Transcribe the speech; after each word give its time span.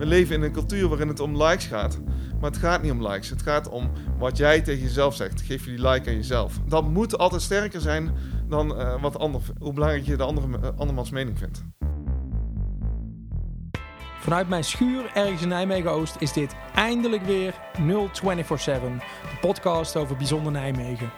we 0.00 0.06
leven 0.06 0.34
in 0.34 0.42
een 0.42 0.52
cultuur 0.52 0.88
waarin 0.88 1.08
het 1.08 1.20
om 1.20 1.42
likes 1.42 1.66
gaat. 1.66 1.98
Maar 2.40 2.50
het 2.50 2.58
gaat 2.58 2.82
niet 2.82 2.92
om 2.92 3.06
likes. 3.06 3.30
Het 3.30 3.42
gaat 3.42 3.68
om 3.68 3.90
wat 4.18 4.36
jij 4.36 4.60
tegen 4.60 4.82
jezelf 4.82 5.14
zegt. 5.14 5.40
Geef 5.40 5.64
je 5.64 5.70
die 5.70 5.88
like 5.88 6.08
aan 6.08 6.16
jezelf. 6.16 6.58
Dat 6.66 6.88
moet 6.88 7.18
altijd 7.18 7.42
sterker 7.42 7.80
zijn 7.80 8.14
dan 8.48 8.80
uh, 8.80 9.02
wat 9.02 9.18
ander, 9.18 9.40
hoe 9.58 9.72
belangrijk 9.72 10.04
je 10.04 10.16
de 10.16 10.22
andere, 10.22 10.46
uh, 10.48 10.68
andermans 10.76 11.10
mening 11.10 11.38
vindt. 11.38 11.64
Vanuit 14.18 14.48
mijn 14.48 14.64
schuur 14.64 15.10
ergens 15.14 15.42
in 15.42 15.48
Nijmegen-Oost 15.48 16.16
is 16.18 16.32
dit 16.32 16.54
eindelijk 16.74 17.22
weer 17.22 17.54
0247, 17.72 18.88
de 19.22 19.38
podcast 19.40 19.96
over 19.96 20.16
bijzonder 20.16 20.52
Nijmegen. 20.52 21.10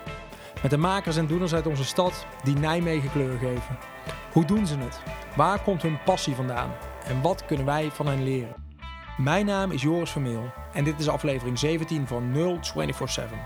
Met 0.63 0.71
de 0.71 0.77
makers 0.77 1.17
en 1.17 1.27
doeners 1.27 1.55
uit 1.55 1.67
onze 1.67 1.85
stad 1.85 2.27
die 2.45 2.55
Nijmegen 2.55 3.11
kleur 3.11 3.39
geven. 3.39 3.79
Hoe 4.33 4.45
doen 4.45 4.67
ze 4.67 4.77
het? 4.79 5.01
Waar 5.37 5.63
komt 5.63 5.83
hun 5.83 5.99
passie 6.05 6.35
vandaan? 6.35 6.71
En 7.07 7.23
wat 7.23 7.45
kunnen 7.47 7.67
wij 7.67 7.91
van 7.91 8.07
hen 8.07 8.23
leren? 8.23 8.62
Mijn 9.17 9.47
naam 9.47 9.71
is 9.71 9.83
Joris 9.83 10.11
Vermeel 10.11 10.53
en 10.73 10.85
dit 10.85 10.99
is 10.99 11.09
aflevering 11.09 11.59
17 11.59 12.07
van 12.07 12.33
0247. 12.33 13.39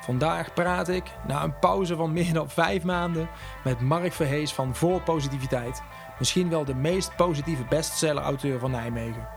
Vandaag 0.00 0.54
praat 0.54 0.88
ik, 0.88 1.04
na 1.26 1.42
een 1.42 1.58
pauze 1.58 1.96
van 1.96 2.12
meer 2.12 2.32
dan 2.32 2.48
vijf 2.48 2.84
maanden, 2.84 3.28
met 3.64 3.80
Mark 3.80 4.12
Verhees 4.12 4.52
van 4.52 4.74
Voor 4.74 5.02
Positiviteit. 5.02 5.82
Misschien 6.18 6.48
wel 6.48 6.64
de 6.64 6.74
meest 6.74 7.16
positieve 7.16 7.64
bestseller-auteur 7.68 8.58
van 8.58 8.70
Nijmegen. 8.70 9.28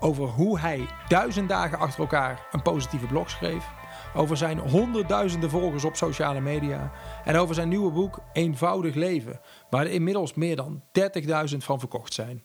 Over 0.00 0.24
hoe 0.24 0.58
hij 0.58 0.86
duizend 1.08 1.48
dagen 1.48 1.78
achter 1.78 2.00
elkaar 2.00 2.46
een 2.52 2.62
positieve 2.62 3.06
blog 3.06 3.30
schreef. 3.30 3.64
Over 4.14 4.36
zijn 4.36 4.58
honderdduizenden 4.58 5.50
volgers 5.50 5.84
op 5.84 5.96
sociale 5.96 6.40
media. 6.40 6.92
En 7.24 7.36
over 7.36 7.54
zijn 7.54 7.68
nieuwe 7.68 7.92
boek 7.92 8.18
Eenvoudig 8.32 8.94
Leven, 8.94 9.40
waar 9.70 9.84
er 9.84 9.92
inmiddels 9.92 10.34
meer 10.34 10.56
dan 10.56 10.82
30.000 11.52 11.56
van 11.56 11.78
verkocht 11.78 12.14
zijn 12.14 12.42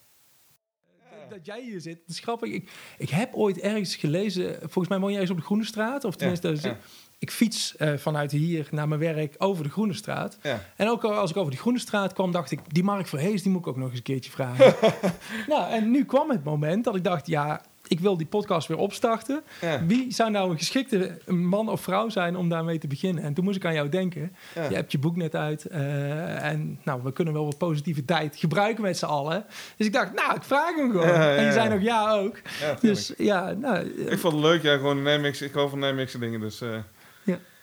dat 1.32 1.46
jij 1.46 1.62
hier 1.62 1.82
zit. 1.82 2.00
Het 2.00 2.10
is 2.10 2.20
grappig. 2.20 2.52
Ik, 2.52 2.72
ik 2.98 3.10
heb 3.10 3.34
ooit 3.34 3.60
ergens 3.60 3.96
gelezen, 3.96 4.58
volgens 4.60 4.88
mij 4.88 5.00
woon 5.00 5.12
jij 5.12 5.22
eens 5.22 5.30
op 5.30 5.38
de 5.38 5.44
Groene 5.44 5.66
Straat. 5.66 6.04
Of 6.04 6.16
tenminste, 6.16 6.58
ja, 6.62 6.78
ik 7.20 7.32
fiets 7.32 7.76
uh, 7.80 7.98
vanuit 7.98 8.32
hier 8.32 8.68
naar 8.72 8.88
mijn 8.88 9.00
werk 9.00 9.36
over 9.38 9.64
de 9.64 9.70
Groene 9.70 9.94
Straat. 9.94 10.38
Ja. 10.42 10.64
En 10.76 10.90
ook 10.90 11.04
als 11.04 11.30
ik 11.30 11.38
over 11.38 11.52
de 11.52 11.58
Groene 11.58 11.80
Straat 11.80 12.14
kwam, 12.14 12.32
dacht 12.32 12.52
ik, 12.52 12.60
die 12.68 12.84
Mark 12.84 13.08
Verhees, 13.08 13.44
die 13.44 13.52
moet 13.52 13.62
ik 13.62 13.68
ook 13.68 13.78
nog 13.78 13.90
eens 13.90 13.98
een 13.98 14.04
keertje 14.04 14.32
vragen. 14.32 14.76
nou, 15.48 15.72
en 15.72 15.92
nu 15.92 16.06
kwam 16.06 16.30
het 16.30 16.44
moment 16.44 16.84
dat 16.84 16.96
ik 16.96 17.04
dacht, 17.04 17.28
ja, 17.28 17.62
ik 17.92 18.00
wil 18.00 18.18
die 18.18 18.28
podcast 18.28 18.68
weer 18.68 18.78
opstarten. 18.78 19.44
Wie 19.88 20.14
zou 20.14 20.32
nou 20.32 20.52
een 20.52 20.58
geschikte 20.58 21.18
man 21.26 21.70
of 21.70 21.82
vrouw 21.82 22.10
zijn 22.10 22.36
om 22.36 22.50
daarmee 22.50 22.78
te 22.78 22.88
beginnen? 22.88 23.24
En 23.24 23.34
toen 23.34 23.44
moest 23.44 23.56
ik 23.56 23.66
aan 23.66 23.74
jou 23.74 23.90
denken. 23.90 24.36
Je 24.54 24.76
hebt 24.76 24.92
je 24.92 25.00
boek 25.00 25.16
net 25.16 25.36
uit. 25.36 25.68
Uh, 25.72 26.44
en 26.44 26.80
nou, 26.84 27.04
we 27.04 27.14
kunnen 27.14 27.34
wel 27.34 27.46
wat 27.46 27.58
positiviteit 27.58 28.36
gebruiken 28.36 28.84
met 28.84 28.98
z'n 28.98 29.06
allen. 29.06 29.46
Dus 29.78 29.88
ik 29.88 29.94
dacht, 29.94 30.14
nou, 30.14 30.36
ik 30.36 30.44
vraag 30.44 30.76
hem 30.76 30.92
gewoon. 30.92 31.10
en 31.10 31.46
je 31.46 31.52
zei 31.52 31.70
nog 31.70 31.82
ja 31.82 32.12
ook. 32.12 32.42
dus 32.82 33.14
ja, 33.18 33.52
nou... 33.52 33.86
Ik 33.88 34.20
vond 34.20 34.34
het 34.34 34.44
leuk, 34.44 34.62
ja, 34.62 34.76
gewoon 34.76 35.02
Nijmeegse, 35.02 35.46
ik 35.46 35.54
hou 35.54 35.70
van 35.70 35.80
Nijmeegse 35.80 36.20
dingen, 36.20 36.40
dus... 36.40 36.62
Uh... 36.62 36.78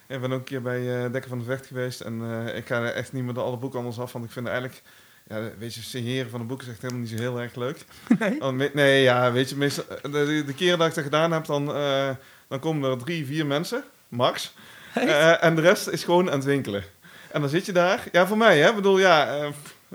Ik 0.08 0.20
ben 0.20 0.32
ook 0.32 0.38
een 0.38 0.44
keer 0.44 0.62
bij 0.62 0.80
uh, 0.80 1.12
Dekker 1.12 1.28
van 1.28 1.38
de 1.38 1.44
Vecht 1.44 1.66
geweest. 1.66 2.00
En 2.00 2.22
ik 2.54 2.66
ga 2.66 2.90
echt 2.90 3.12
niet 3.12 3.24
meer 3.24 3.40
alle 3.40 3.56
boeken 3.56 3.78
anders 3.78 3.98
af. 3.98 4.12
Want 4.12 4.24
ik 4.24 4.30
vind 4.30 4.46
eigenlijk 4.46 4.82
ja, 5.28 5.50
weet 5.58 5.74
je, 5.74 5.80
signeren 5.80 6.30
van 6.30 6.40
een 6.40 6.46
boek 6.46 6.62
is 6.62 6.68
echt 6.68 6.82
helemaal 6.82 7.02
niet 7.02 7.10
zo 7.10 7.16
heel 7.16 7.40
erg 7.40 7.54
leuk. 7.54 7.84
Nee? 8.50 8.70
nee, 8.72 9.02
ja, 9.02 9.32
weet 9.32 9.50
je, 9.50 9.56
meestal, 9.56 9.84
de, 10.02 10.42
de 10.46 10.54
keren 10.54 10.78
dat 10.78 10.88
ik 10.88 10.94
dat 10.94 11.04
gedaan 11.04 11.32
heb, 11.32 11.44
dan, 11.44 11.76
uh, 11.76 12.10
dan 12.48 12.58
komen 12.58 12.90
er 12.90 12.98
drie, 12.98 13.26
vier 13.26 13.46
mensen, 13.46 13.84
max. 14.08 14.54
Uh, 14.96 15.44
en 15.44 15.54
de 15.54 15.60
rest 15.60 15.88
is 15.88 16.04
gewoon 16.04 16.30
aan 16.30 16.36
het 16.36 16.44
winkelen. 16.44 16.84
En 17.30 17.40
dan 17.40 17.50
zit 17.50 17.66
je 17.66 17.72
daar. 17.72 18.04
Ja, 18.12 18.26
voor 18.26 18.36
mij, 18.36 18.58
hè. 18.58 18.68
Ik 18.68 18.74
bedoel, 18.74 18.98
ja, 18.98 19.44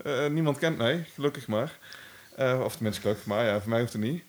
uh, 0.06 0.28
niemand 0.28 0.58
kent 0.58 0.78
mij, 0.78 1.06
gelukkig 1.14 1.48
maar. 1.48 1.72
of 2.38 2.76
tenminste 2.76 3.02
gelukkig 3.02 3.26
maar, 3.26 3.46
ja, 3.46 3.60
voor 3.60 3.70
mij 3.70 3.80
hoeft 3.80 3.94
het 3.94 4.02
niet. 4.02 4.24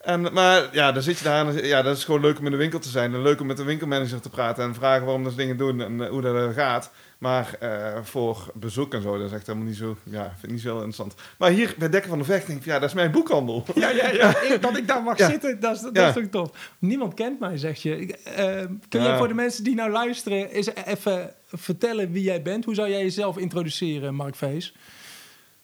En, 0.00 0.32
maar 0.32 0.68
ja, 0.72 0.92
dan 0.92 1.02
zit 1.02 1.18
je 1.18 1.24
daar 1.24 1.46
en 1.46 1.66
ja, 1.66 1.82
dat 1.82 1.96
is 1.96 2.04
gewoon 2.04 2.20
leuk 2.20 2.38
om 2.38 2.44
in 2.44 2.50
de 2.50 2.56
winkel 2.56 2.78
te 2.78 2.88
zijn. 2.88 3.14
En 3.14 3.22
leuk 3.22 3.40
om 3.40 3.46
met 3.46 3.56
de 3.56 3.64
winkelmanager 3.64 4.20
te 4.20 4.30
praten 4.30 4.64
en 4.64 4.74
vragen 4.74 5.04
waarom 5.04 5.24
dat 5.24 5.36
dingen 5.36 5.56
doen 5.56 5.80
en 5.80 6.06
hoe 6.06 6.20
dat 6.22 6.54
gaat. 6.54 6.90
Maar 7.22 7.56
uh, 7.62 7.98
voor 8.02 8.50
bezoek 8.54 8.94
en 8.94 9.02
zo, 9.02 9.18
dat 9.18 9.26
is 9.26 9.32
echt 9.32 9.46
helemaal 9.46 9.68
niet 9.68 9.76
zo, 9.76 9.96
ja, 10.04 10.22
vind 10.22 10.42
ik 10.42 10.50
niet 10.50 10.60
zo 10.60 10.74
interessant. 10.74 11.14
Maar 11.38 11.50
hier 11.50 11.74
bij 11.78 11.88
Dekker 11.88 12.10
van 12.10 12.18
de 12.18 12.24
Vecht 12.24 12.46
denk 12.46 12.58
ik, 12.58 12.64
ja, 12.64 12.78
dat 12.78 12.88
is 12.88 12.94
mijn 12.94 13.10
boekhandel. 13.10 13.64
Ja, 13.74 13.90
ja, 13.90 14.10
ja. 14.10 14.34
dat 14.60 14.76
ik 14.76 14.88
daar 14.88 15.02
mag 15.02 15.18
zitten, 15.18 15.60
dat 15.60 15.74
is, 15.74 15.80
dat 15.80 15.96
is 15.96 16.14
toch 16.14 16.24
tof. 16.30 16.74
Niemand 16.78 17.14
kent 17.14 17.40
mij, 17.40 17.58
zeg 17.58 17.82
je. 17.82 17.98
Uh, 17.98 18.76
kun 18.88 19.02
je 19.02 19.16
voor 19.16 19.28
de 19.28 19.34
mensen 19.34 19.64
die 19.64 19.74
nou 19.74 19.90
luisteren, 19.90 20.48
eens 20.48 20.74
even 20.74 21.34
vertellen 21.46 22.12
wie 22.12 22.22
jij 22.22 22.42
bent? 22.42 22.64
Hoe 22.64 22.74
zou 22.74 22.88
jij 22.88 23.02
jezelf 23.02 23.38
introduceren, 23.38 24.14
Mark 24.14 24.34
Vees? 24.34 24.74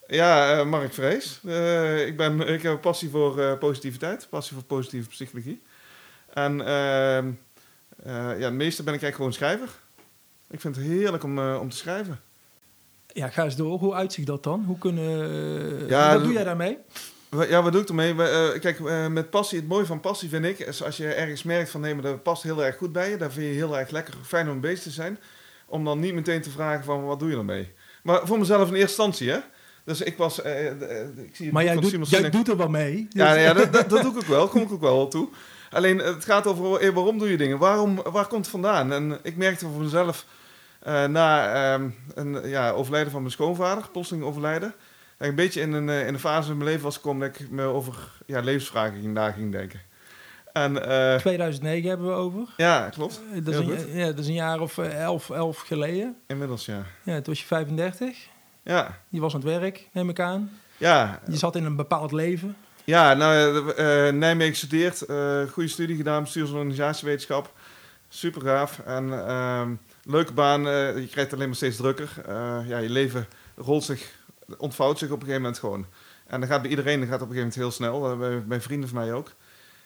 Ja, 0.06 0.58
uh, 0.58 0.66
Mark 0.66 0.94
Vrees. 0.94 1.40
ik, 2.06 2.16
ben, 2.16 2.40
ik 2.40 2.62
heb 2.62 2.72
een 2.72 2.80
passie 2.80 3.10
voor 3.10 3.58
positiviteit, 3.58 4.26
passie 4.30 4.56
voor 4.56 4.64
positieve 4.64 5.08
psychologie. 5.08 5.62
En 6.34 6.60
ehm, 6.66 7.30
ja, 8.38 8.44
het 8.44 8.52
meeste 8.52 8.82
ben 8.82 8.94
ik 8.94 9.02
eigenlijk 9.02 9.14
gewoon 9.14 9.32
schrijver. 9.32 9.68
Ik 10.50 10.60
vind 10.60 10.76
het 10.76 10.84
heerlijk 10.84 11.24
om, 11.24 11.38
uh, 11.38 11.58
om 11.60 11.68
te 11.68 11.76
schrijven. 11.76 12.20
Ja, 13.06 13.28
ga 13.28 13.44
eens 13.44 13.56
door. 13.56 13.78
Hoe 13.78 13.94
uitziet 13.94 14.26
dat 14.26 14.42
dan? 14.42 14.64
Hoe 14.66 14.78
kunnen, 14.78 15.30
uh, 15.82 15.88
ja, 15.88 16.14
wat 16.14 16.24
doe 16.24 16.32
jij 16.32 16.44
daarmee? 16.44 16.78
Ja, 17.48 17.62
wat 17.62 17.72
doe 17.72 17.82
ik 17.82 17.88
ermee? 17.88 18.14
Uh, 18.14 18.60
kijk, 18.60 18.80
met 19.10 19.30
passie, 19.30 19.58
het 19.58 19.68
mooie 19.68 19.86
van 19.86 20.00
passie 20.00 20.28
vind 20.28 20.44
ik, 20.44 20.58
is 20.58 20.82
als 20.82 20.96
je 20.96 21.06
ergens 21.06 21.42
merkt 21.42 21.70
van 21.70 21.80
nee, 21.80 21.94
maar 21.94 22.02
dat 22.02 22.22
past 22.22 22.42
heel 22.42 22.64
erg 22.64 22.76
goed 22.76 22.92
bij 22.92 23.10
je, 23.10 23.16
daar 23.16 23.32
vind 23.32 23.46
je 23.46 23.52
heel 23.52 23.78
erg 23.78 23.90
lekker, 23.90 24.14
fijn 24.24 24.50
om 24.50 24.60
bezig 24.60 24.82
te 24.82 24.90
zijn, 24.90 25.18
om 25.66 25.84
dan 25.84 26.00
niet 26.00 26.14
meteen 26.14 26.42
te 26.42 26.50
vragen 26.50 26.84
van 26.84 27.04
wat 27.04 27.18
doe 27.18 27.30
je 27.30 27.36
ermee? 27.36 27.72
Maar 28.02 28.26
voor 28.26 28.38
mezelf 28.38 28.68
in 28.68 28.74
eerste 28.74 29.02
instantie, 29.02 29.30
hè? 29.30 29.38
Dus 29.84 30.00
ik 30.00 30.16
was. 30.16 30.38
ik 30.38 31.30
zie 31.32 31.52
maar 31.52 31.64
jij, 31.64 31.76
doet, 31.76 32.08
jij 32.08 32.30
doet 32.30 32.48
er 32.48 32.56
wel 32.56 32.68
mee. 32.68 33.06
Ja, 33.10 33.34
ja 33.34 33.52
dat, 33.52 33.72
dat, 33.72 33.88
dat, 33.88 34.02
doe 34.02 34.10
ik 34.10 34.16
ook 34.16 34.26
wel. 34.26 34.48
Kom 34.48 34.62
ik 34.62 34.72
ook 34.72 34.80
wel 34.80 35.08
toe. 35.08 35.28
Alleen 35.70 35.98
het 35.98 36.24
gaat 36.24 36.46
over 36.46 36.92
waarom 36.94 37.18
doe 37.18 37.30
je 37.30 37.36
dingen? 37.36 37.58
Waarom, 37.58 38.02
waar 38.02 38.26
komt 38.26 38.40
het 38.40 38.50
vandaan? 38.50 38.92
En 38.92 39.18
ik 39.22 39.36
merkte 39.36 39.66
voor 39.66 39.82
mezelf 39.82 40.26
uh, 40.86 41.04
na 41.04 41.74
um, 41.74 41.94
een 42.14 42.48
ja, 42.48 42.70
overlijden 42.70 43.12
van 43.12 43.20
mijn 43.20 43.32
schoonvader, 43.32 43.88
plotseling 43.92 44.24
overlijden. 44.24 44.74
Dat 45.16 45.26
ik 45.26 45.28
een 45.28 45.34
beetje 45.34 45.60
in 45.60 45.72
een, 45.72 45.88
uh, 45.88 46.06
in 46.06 46.14
een 46.14 46.20
fase 46.20 46.50
in 46.50 46.56
mijn 46.56 46.68
leven 46.68 46.84
was 46.84 46.96
gekomen 46.96 47.32
dat 47.32 47.40
ik 47.40 47.50
me 47.50 47.62
over 47.62 47.94
ja, 48.26 48.40
levensvragen 48.40 49.00
ging, 49.00 49.12
na 49.12 49.30
ging 49.30 49.52
denken. 49.52 49.80
En, 50.52 50.72
uh, 50.72 51.14
eh, 51.14 51.20
2009 51.20 51.88
hebben 51.88 52.06
we 52.06 52.12
over. 52.12 52.48
Ja, 52.56 52.88
klopt. 52.88 53.20
dat, 53.42 53.54
is 53.54 53.60
een, 53.60 53.96
ja, 53.96 54.06
dat 54.06 54.18
is 54.18 54.26
een 54.26 54.32
jaar 54.32 54.60
of 54.60 54.78
elf, 54.78 55.30
elf 55.30 55.58
geleden. 55.58 56.16
Inmiddels, 56.26 56.66
ja. 56.66 56.82
Ja, 57.02 57.14
toen 57.14 57.24
was 57.24 57.40
je 57.40 57.46
35. 57.46 58.26
Ja. 58.62 58.98
Je 59.08 59.20
was 59.20 59.34
aan 59.34 59.40
het 59.40 59.48
werk, 59.48 59.88
neem 59.92 60.08
ik 60.08 60.20
aan. 60.20 60.50
Ja. 60.76 61.20
Je 61.26 61.36
zat 61.36 61.56
in 61.56 61.64
een 61.64 61.76
bepaald 61.76 62.12
leven. 62.12 62.56
Ja, 62.84 63.14
nou, 63.14 63.62
Nijmegen 64.12 64.52
gestudeerd, 64.52 65.04
goede 65.50 65.68
studie 65.68 65.96
gedaan, 65.96 66.22
bestuurs- 66.22 66.50
en 66.50 66.56
organisatiewetenschap. 66.56 67.52
Super 68.08 68.42
gaaf. 68.42 68.78
En 68.78 69.26
ehm, 69.26 69.74
leuke 70.08 70.32
baan, 70.32 70.66
uh, 70.66 70.98
je 70.98 71.08
krijgt 71.08 71.32
alleen 71.32 71.46
maar 71.46 71.56
steeds 71.56 71.76
drukker. 71.76 72.10
Uh, 72.28 72.58
ja, 72.66 72.78
je 72.78 72.90
leven 72.90 73.26
rolt 73.56 73.84
zich, 73.84 74.12
ontvouwt 74.58 74.98
zich 74.98 75.08
op 75.08 75.14
een 75.14 75.26
gegeven 75.26 75.42
moment 75.42 75.60
gewoon. 75.60 75.86
En 76.26 76.40
dan 76.40 76.48
gaat 76.48 76.60
bij 76.60 76.70
iedereen, 76.70 77.00
dat 77.00 77.08
gaat 77.08 77.22
op 77.22 77.28
een 77.28 77.34
gegeven 77.34 77.62
moment 77.62 77.78
heel 77.78 77.88
snel, 77.88 78.32
uh, 78.32 78.38
bij, 78.46 78.60
vrienden 78.60 78.88
van 78.88 78.98
mij 78.98 79.12
ook. 79.12 79.32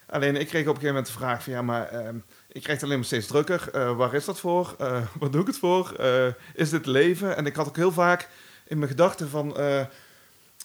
Alleen 0.07 0.37
ik 0.37 0.47
kreeg 0.47 0.63
op 0.63 0.75
een 0.75 0.81
gegeven 0.81 0.95
moment 0.95 1.07
de 1.07 1.13
vraag 1.13 1.43
van 1.43 1.53
ja, 1.53 1.63
maar 1.63 1.89
ehm, 1.89 2.17
ik 2.49 2.63
krijg 2.63 2.67
het 2.79 2.83
alleen 2.83 2.97
maar 2.97 3.07
steeds 3.07 3.27
drukker. 3.27 3.97
waar 3.97 4.15
is 4.15 4.25
dat 4.25 4.41
voor? 4.41 4.77
wat 5.21 5.33
doe 5.33 5.41
ik 5.41 5.47
het 5.47 5.59
voor? 5.59 5.97
is 6.55 6.71
dit 6.71 6.87
leven? 6.87 7.37
En 7.37 7.47
ik 7.47 7.57
had 7.57 7.69
ook 7.69 7.77
heel 7.77 7.93
vaak 7.93 8.29
in 8.67 8.79
mijn 8.79 8.91
gedachten 8.91 9.29
van... 9.29 9.57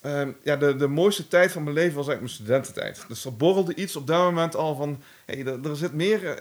Ehm, 0.02 0.32
ja, 0.44 0.56
de, 0.56 0.76
de 0.76 0.88
mooiste 0.88 1.28
tijd 1.28 1.52
van 1.52 1.64
mijn 1.64 1.76
leven 1.76 1.96
was 1.96 2.08
eigenlijk 2.08 2.36
mijn 2.36 2.48
studententijd. 2.48 3.06
Dus 3.08 3.26
er 3.26 3.36
borrelde 3.36 3.76
iets 3.76 3.96
op 3.96 4.08
dat 4.08 4.24
moment 4.24 4.56
al 4.56 4.76
van... 4.76 5.02
Hey, 5.26 5.46
er, 5.46 5.70
er 5.70 5.76
zit 5.76 5.94
meer 5.94 6.38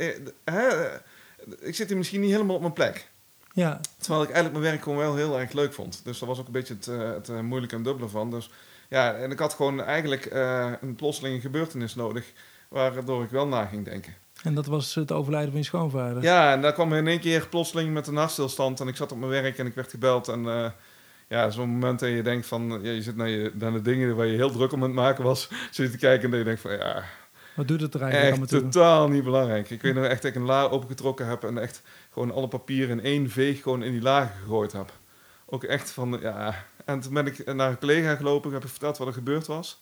ik 1.60 1.74
zit 1.74 1.88
hier 1.88 1.96
misschien 1.96 2.20
niet 2.20 2.30
helemaal 2.30 2.54
op 2.54 2.60
mijn 2.60 2.72
plek. 2.72 3.08
Ja. 3.52 3.80
Terwijl 3.98 4.22
ik 4.22 4.30
eigenlijk 4.30 4.58
mijn 4.58 4.70
werk 4.72 4.82
gewoon 4.82 4.98
wel 4.98 5.16
heel 5.16 5.40
erg 5.40 5.52
leuk 5.52 5.72
vond. 5.72 6.00
Dus 6.04 6.18
dat 6.18 6.28
was 6.28 6.38
ook 6.38 6.46
een 6.46 6.52
beetje 6.52 6.74
het, 6.74 6.86
uh, 6.86 7.12
het 7.12 7.28
uh, 7.28 7.40
moeilijke 7.40 7.76
en 7.76 7.82
dubbele 7.82 8.08
van. 8.08 8.30
Dus 8.30 8.50
ja, 8.88 9.14
en 9.14 9.30
ik 9.30 9.38
had 9.38 9.54
gewoon 9.54 9.82
eigenlijk 9.82 10.32
uh, 10.32 10.72
een 10.80 10.94
plotselinge 10.94 11.40
gebeurtenis 11.40 11.94
nodig, 11.94 12.32
waardoor 12.68 13.22
ik 13.22 13.30
wel 13.30 13.46
na 13.46 13.64
ging 13.64 13.84
denken. 13.84 14.14
En 14.42 14.54
dat 14.54 14.66
was 14.66 14.94
het 14.94 15.12
overlijden 15.12 15.50
van 15.50 15.60
je 15.60 15.66
schoonvader? 15.66 16.22
Ja, 16.22 16.52
en 16.52 16.60
daar 16.60 16.72
kwam 16.72 16.92
in 16.92 17.06
één 17.06 17.20
keer 17.20 17.48
plotseling 17.48 17.92
met 17.92 18.06
een 18.06 18.16
hartstilstand 18.16 18.80
en 18.80 18.88
ik 18.88 18.96
zat 18.96 19.12
op 19.12 19.18
mijn 19.18 19.30
werk 19.30 19.58
en 19.58 19.66
ik 19.66 19.74
werd 19.74 19.90
gebeld. 19.90 20.28
En 20.28 20.72
ja, 21.28 21.50
zo'n 21.50 21.68
moment 21.68 22.00
dat 22.00 22.08
je 22.08 22.22
denkt 22.22 22.46
van, 22.46 22.80
ja, 22.82 22.90
je 22.90 23.02
zit 23.02 23.16
naar, 23.16 23.28
je, 23.28 23.52
naar 23.54 23.72
de 23.72 23.82
dingen 23.82 24.16
waar 24.16 24.26
je 24.26 24.36
heel 24.36 24.50
druk 24.50 24.72
om 24.72 24.82
aan 24.82 24.88
het 24.88 24.98
maken 24.98 25.24
was, 25.24 25.48
zit 25.70 25.86
je 25.86 25.90
te 25.90 25.98
kijken 25.98 26.24
en 26.24 26.30
dat 26.30 26.38
je 26.38 26.44
denkt 26.44 26.60
van, 26.60 26.72
ja, 26.72 27.04
wat 27.56 27.68
doet 27.68 27.80
het 27.80 27.94
er 27.94 28.02
eigenlijk 28.02 28.52
echt 28.52 28.62
totaal 28.62 29.08
niet 29.08 29.24
belangrijk. 29.24 29.70
Ik 29.70 29.82
weet 29.82 29.94
nog 29.94 30.04
echt 30.04 30.22
dat 30.22 30.30
ik 30.30 30.36
een 30.36 30.46
la 30.46 30.62
opengetrokken 30.62 31.26
heb 31.26 31.44
en 31.44 31.58
echt 31.58 31.82
gewoon 32.10 32.32
alle 32.32 32.48
papieren 32.48 32.98
in 32.98 33.04
één 33.04 33.30
veeg 33.30 33.62
gewoon 33.62 33.82
in 33.82 33.92
die 33.92 34.02
lagen 34.02 34.34
gegooid 34.40 34.72
heb. 34.72 34.92
Ook 35.46 35.64
echt 35.64 35.90
van, 35.90 36.18
ja... 36.20 36.64
En 36.84 37.00
toen 37.00 37.14
ben 37.14 37.26
ik 37.26 37.54
naar 37.54 37.70
een 37.70 37.78
collega 37.78 38.14
gelopen, 38.14 38.52
heb 38.52 38.62
ik 38.62 38.68
verteld 38.68 38.98
wat 38.98 39.06
er 39.06 39.12
gebeurd 39.12 39.46
was. 39.46 39.80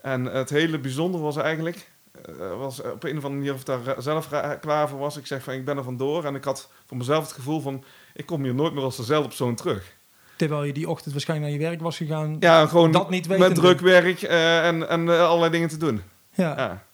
En 0.00 0.24
het 0.24 0.50
hele 0.50 0.78
bijzondere 0.78 1.22
was 1.22 1.36
eigenlijk, 1.36 1.90
uh, 2.28 2.58
was 2.58 2.80
op 2.80 3.04
een 3.04 3.16
of 3.16 3.24
andere 3.24 3.28
manier 3.28 3.52
of 3.52 3.60
ik 3.60 3.66
daar 3.66 3.94
zelf 3.98 4.28
klaar 4.60 4.88
voor 4.88 4.98
was. 4.98 5.16
Ik 5.16 5.26
zeg 5.26 5.42
van, 5.42 5.54
ik 5.54 5.64
ben 5.64 5.76
er 5.76 5.84
vandoor. 5.84 6.24
En 6.24 6.34
ik 6.34 6.44
had 6.44 6.70
voor 6.86 6.96
mezelf 6.96 7.24
het 7.24 7.32
gevoel 7.32 7.60
van, 7.60 7.84
ik 8.14 8.26
kom 8.26 8.42
hier 8.42 8.54
nooit 8.54 8.74
meer 8.74 8.82
als 8.82 8.96
dezelfde 8.96 9.28
persoon 9.28 9.54
terug. 9.54 9.96
Terwijl 10.36 10.64
je 10.64 10.72
die 10.72 10.88
ochtend 10.88 11.12
waarschijnlijk 11.12 11.50
naar 11.50 11.60
je 11.60 11.68
werk 11.68 11.80
was 11.80 11.96
gegaan. 11.96 12.36
Ja, 12.40 12.66
gewoon 12.66 12.92
dat 12.92 13.10
niet 13.10 13.28
met 13.28 13.54
druk 13.54 13.80
werk 13.80 14.22
uh, 14.22 14.66
en, 14.66 14.88
en 14.88 15.06
uh, 15.06 15.22
allerlei 15.22 15.50
dingen 15.50 15.68
te 15.68 15.76
doen. 15.76 16.02
Ja. 16.34 16.56
ja. 16.56 16.86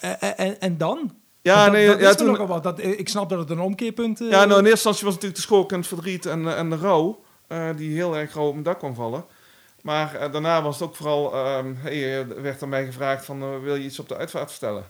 En, 0.00 0.36
en, 0.36 0.60
en 0.60 0.78
dan? 0.78 1.14
Ja, 1.44 1.64
dat, 1.64 1.72
nee, 1.72 1.86
dat 1.86 2.00
ja, 2.00 2.08
is 2.08 2.16
toen, 2.16 2.36
nog 2.36 2.60
Dat, 2.60 2.82
ik 2.82 3.08
snap 3.08 3.28
dat 3.28 3.38
het 3.38 3.50
een 3.50 3.60
omkeerpunt 3.60 4.20
is. 4.20 4.28
Ja, 4.28 4.44
nou, 4.44 4.48
in 4.48 4.66
eerste 4.66 4.70
instantie 4.70 5.04
was 5.04 5.14
het 5.14 5.22
natuurlijk 5.22 5.34
de 5.34 5.40
schok 5.40 5.72
en 5.72 5.78
het 5.78 5.86
verdriet 5.86 6.26
en, 6.26 6.56
en 6.56 6.70
de 6.70 6.76
rouw. 6.76 7.22
die 7.76 7.94
heel 7.94 8.16
erg 8.16 8.34
rauw 8.34 8.46
op 8.46 8.52
mijn 8.52 8.64
dak 8.64 8.78
kwam 8.78 8.94
vallen. 8.94 9.24
Maar 9.82 10.30
daarna 10.32 10.62
was 10.62 10.78
het 10.78 10.88
ook 10.88 10.96
vooral... 10.96 11.48
Um, 11.56 11.76
hey, 11.78 12.26
werd 12.26 12.62
aan 12.62 12.68
mij 12.68 12.84
gevraagd 12.84 13.24
van... 13.24 13.60
wil 13.60 13.74
je 13.74 13.84
iets 13.84 13.98
op 13.98 14.08
de 14.08 14.16
uitvaart 14.16 14.50
vertellen? 14.50 14.84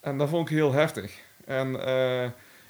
En 0.00 0.18
dat 0.18 0.28
vond 0.28 0.48
ik 0.48 0.56
heel 0.56 0.72
heftig. 0.72 1.18
En 1.44 1.70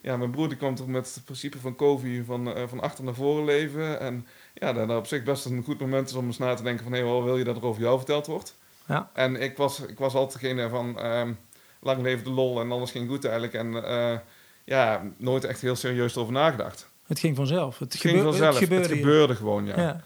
ja, 0.03 0.17
mijn 0.17 0.31
broer 0.31 0.49
die 0.49 0.57
kwam 0.57 0.75
toch 0.75 0.87
met 0.87 1.15
het 1.15 1.25
principe 1.25 1.59
van 1.59 1.77
COVID 1.77 2.27
van, 2.27 2.55
van 2.69 2.81
achter 2.81 3.05
naar 3.05 3.15
voren 3.15 3.45
leven. 3.45 4.01
En 4.01 4.27
ja, 4.55 4.73
dat 4.73 4.91
op 4.91 5.07
zich 5.07 5.23
best 5.23 5.45
een 5.45 5.65
goed 5.65 5.81
moment 5.81 6.09
is 6.09 6.15
om 6.15 6.27
eens 6.27 6.39
na 6.39 6.55
te 6.55 6.63
denken 6.63 6.85
van... 6.85 6.93
hé, 6.93 7.09
hey, 7.09 7.23
wil 7.23 7.37
je 7.37 7.45
dat 7.45 7.57
er 7.57 7.65
over 7.65 7.83
jou 7.83 7.97
verteld 7.97 8.27
wordt? 8.27 8.57
Ja. 8.87 9.11
En 9.13 9.41
ik 9.43 9.57
was, 9.57 9.81
ik 9.81 9.99
was 9.99 10.15
altijd 10.15 10.41
degene 10.41 10.69
van... 10.69 11.07
Um, 11.07 11.39
lang 11.81 12.03
leefde 12.03 12.25
de 12.25 12.31
lol 12.31 12.61
en 12.61 12.73
alles 12.73 12.91
ging 12.91 13.09
goed 13.09 13.25
eigenlijk. 13.25 13.55
En 13.55 13.73
uh, 13.73 14.19
ja, 14.65 15.03
nooit 15.17 15.45
echt 15.45 15.61
heel 15.61 15.77
serieus 15.77 16.15
erover 16.15 16.33
nagedacht. 16.33 16.89
Het 17.07 17.19
ging 17.19 17.37
vanzelf. 17.37 17.79
Het, 17.79 17.93
het 17.93 18.03
ging 18.03 18.23
vanzelf. 18.23 18.55
Het 18.55 18.63
gebeurde, 18.63 18.89
het 18.89 18.99
gebeurde 18.99 19.35
gewoon, 19.35 19.67
ja. 19.67 19.81
ja. 19.81 20.01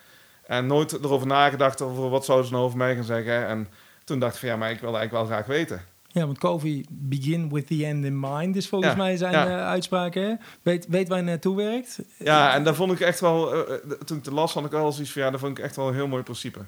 En 0.47 0.67
nooit 0.67 0.93
erover 0.93 1.27
nagedacht 1.27 1.83
over 1.83 2.09
wat 2.09 2.25
zouden 2.25 2.47
ze 2.47 2.53
nou 2.53 2.65
over 2.65 2.79
mij 2.79 2.95
gaan 2.95 3.05
zeggen. 3.05 3.47
En 3.47 3.69
toen 4.05 4.19
dacht 4.19 4.35
ik 4.35 4.41
van 4.41 4.49
ja, 4.49 4.57
maar 4.57 4.71
ik 4.71 4.81
wilde 4.81 4.97
eigenlijk 4.99 5.29
wel 5.29 5.37
graag 5.37 5.57
weten. 5.57 5.83
Ja, 6.07 6.27
want 6.27 6.39
Covey, 6.39 6.85
begin 6.91 7.49
with 7.49 7.67
the 7.67 7.87
end 7.87 8.05
in 8.05 8.21
mind, 8.21 8.57
is 8.57 8.69
volgens 8.69 8.97
mij 8.97 9.17
zijn 9.17 9.33
ja. 9.33 9.47
uh, 9.47 9.67
uitspraak. 9.67 10.15
Hè? 10.15 10.35
Weet, 10.63 10.87
weet 10.89 11.09
waar 11.09 11.19
je 11.19 11.25
naartoe 11.25 11.57
werkt? 11.57 11.99
Ja, 12.19 12.55
en 12.55 12.65
daar 12.65 12.75
vond 12.75 12.93
ik 12.93 13.01
echt 13.01 13.21
wel, 13.21 13.57
uh, 13.57 13.75
toen 14.05 14.17
ik 14.17 14.25
de 14.25 14.33
las, 14.33 14.55
had 14.55 14.65
ik 14.65 14.71
wel 14.71 14.93
zoiets 14.93 15.13
van 15.13 15.23
ja, 15.23 15.31
dat 15.31 15.41
vond 15.41 15.59
ik 15.59 15.65
echt 15.65 15.77
wel 15.77 15.89
een 15.89 15.95
heel 15.95 16.09
mooi 16.09 16.23
principe. 16.23 16.61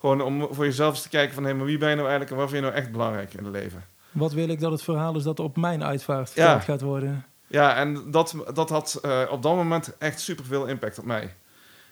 Gewoon 0.00 0.20
om 0.20 0.48
voor 0.50 0.64
jezelf 0.64 0.92
eens 0.92 1.02
te 1.02 1.08
kijken 1.08 1.34
van 1.34 1.44
hé, 1.44 1.54
maar 1.54 1.66
wie 1.66 1.78
ben 1.78 1.88
je 1.88 1.94
nou 1.94 2.08
eigenlijk 2.08 2.30
en 2.30 2.42
wat 2.42 2.50
vind 2.50 2.64
je 2.64 2.70
nou 2.70 2.80
echt 2.80 2.92
belangrijk 2.92 3.34
in 3.34 3.44
het 3.44 3.52
leven? 3.52 3.84
Wat 4.10 4.32
wil 4.32 4.48
ik 4.48 4.60
dat 4.60 4.72
het 4.72 4.82
verhaal 4.82 5.16
is 5.16 5.22
dat 5.22 5.40
op 5.40 5.56
mijn 5.56 5.84
uitvaart 5.84 6.30
verteld 6.30 6.62
gaat 6.62 6.80
worden? 6.80 7.24
Ja, 7.46 7.76
en 7.76 8.10
dat, 8.10 8.34
dat 8.54 8.70
had 8.70 9.00
uh, 9.04 9.20
op 9.30 9.42
dat 9.42 9.54
moment 9.54 9.96
echt 9.98 10.20
superveel 10.20 10.66
impact 10.66 10.98
op 10.98 11.04
mij. 11.04 11.34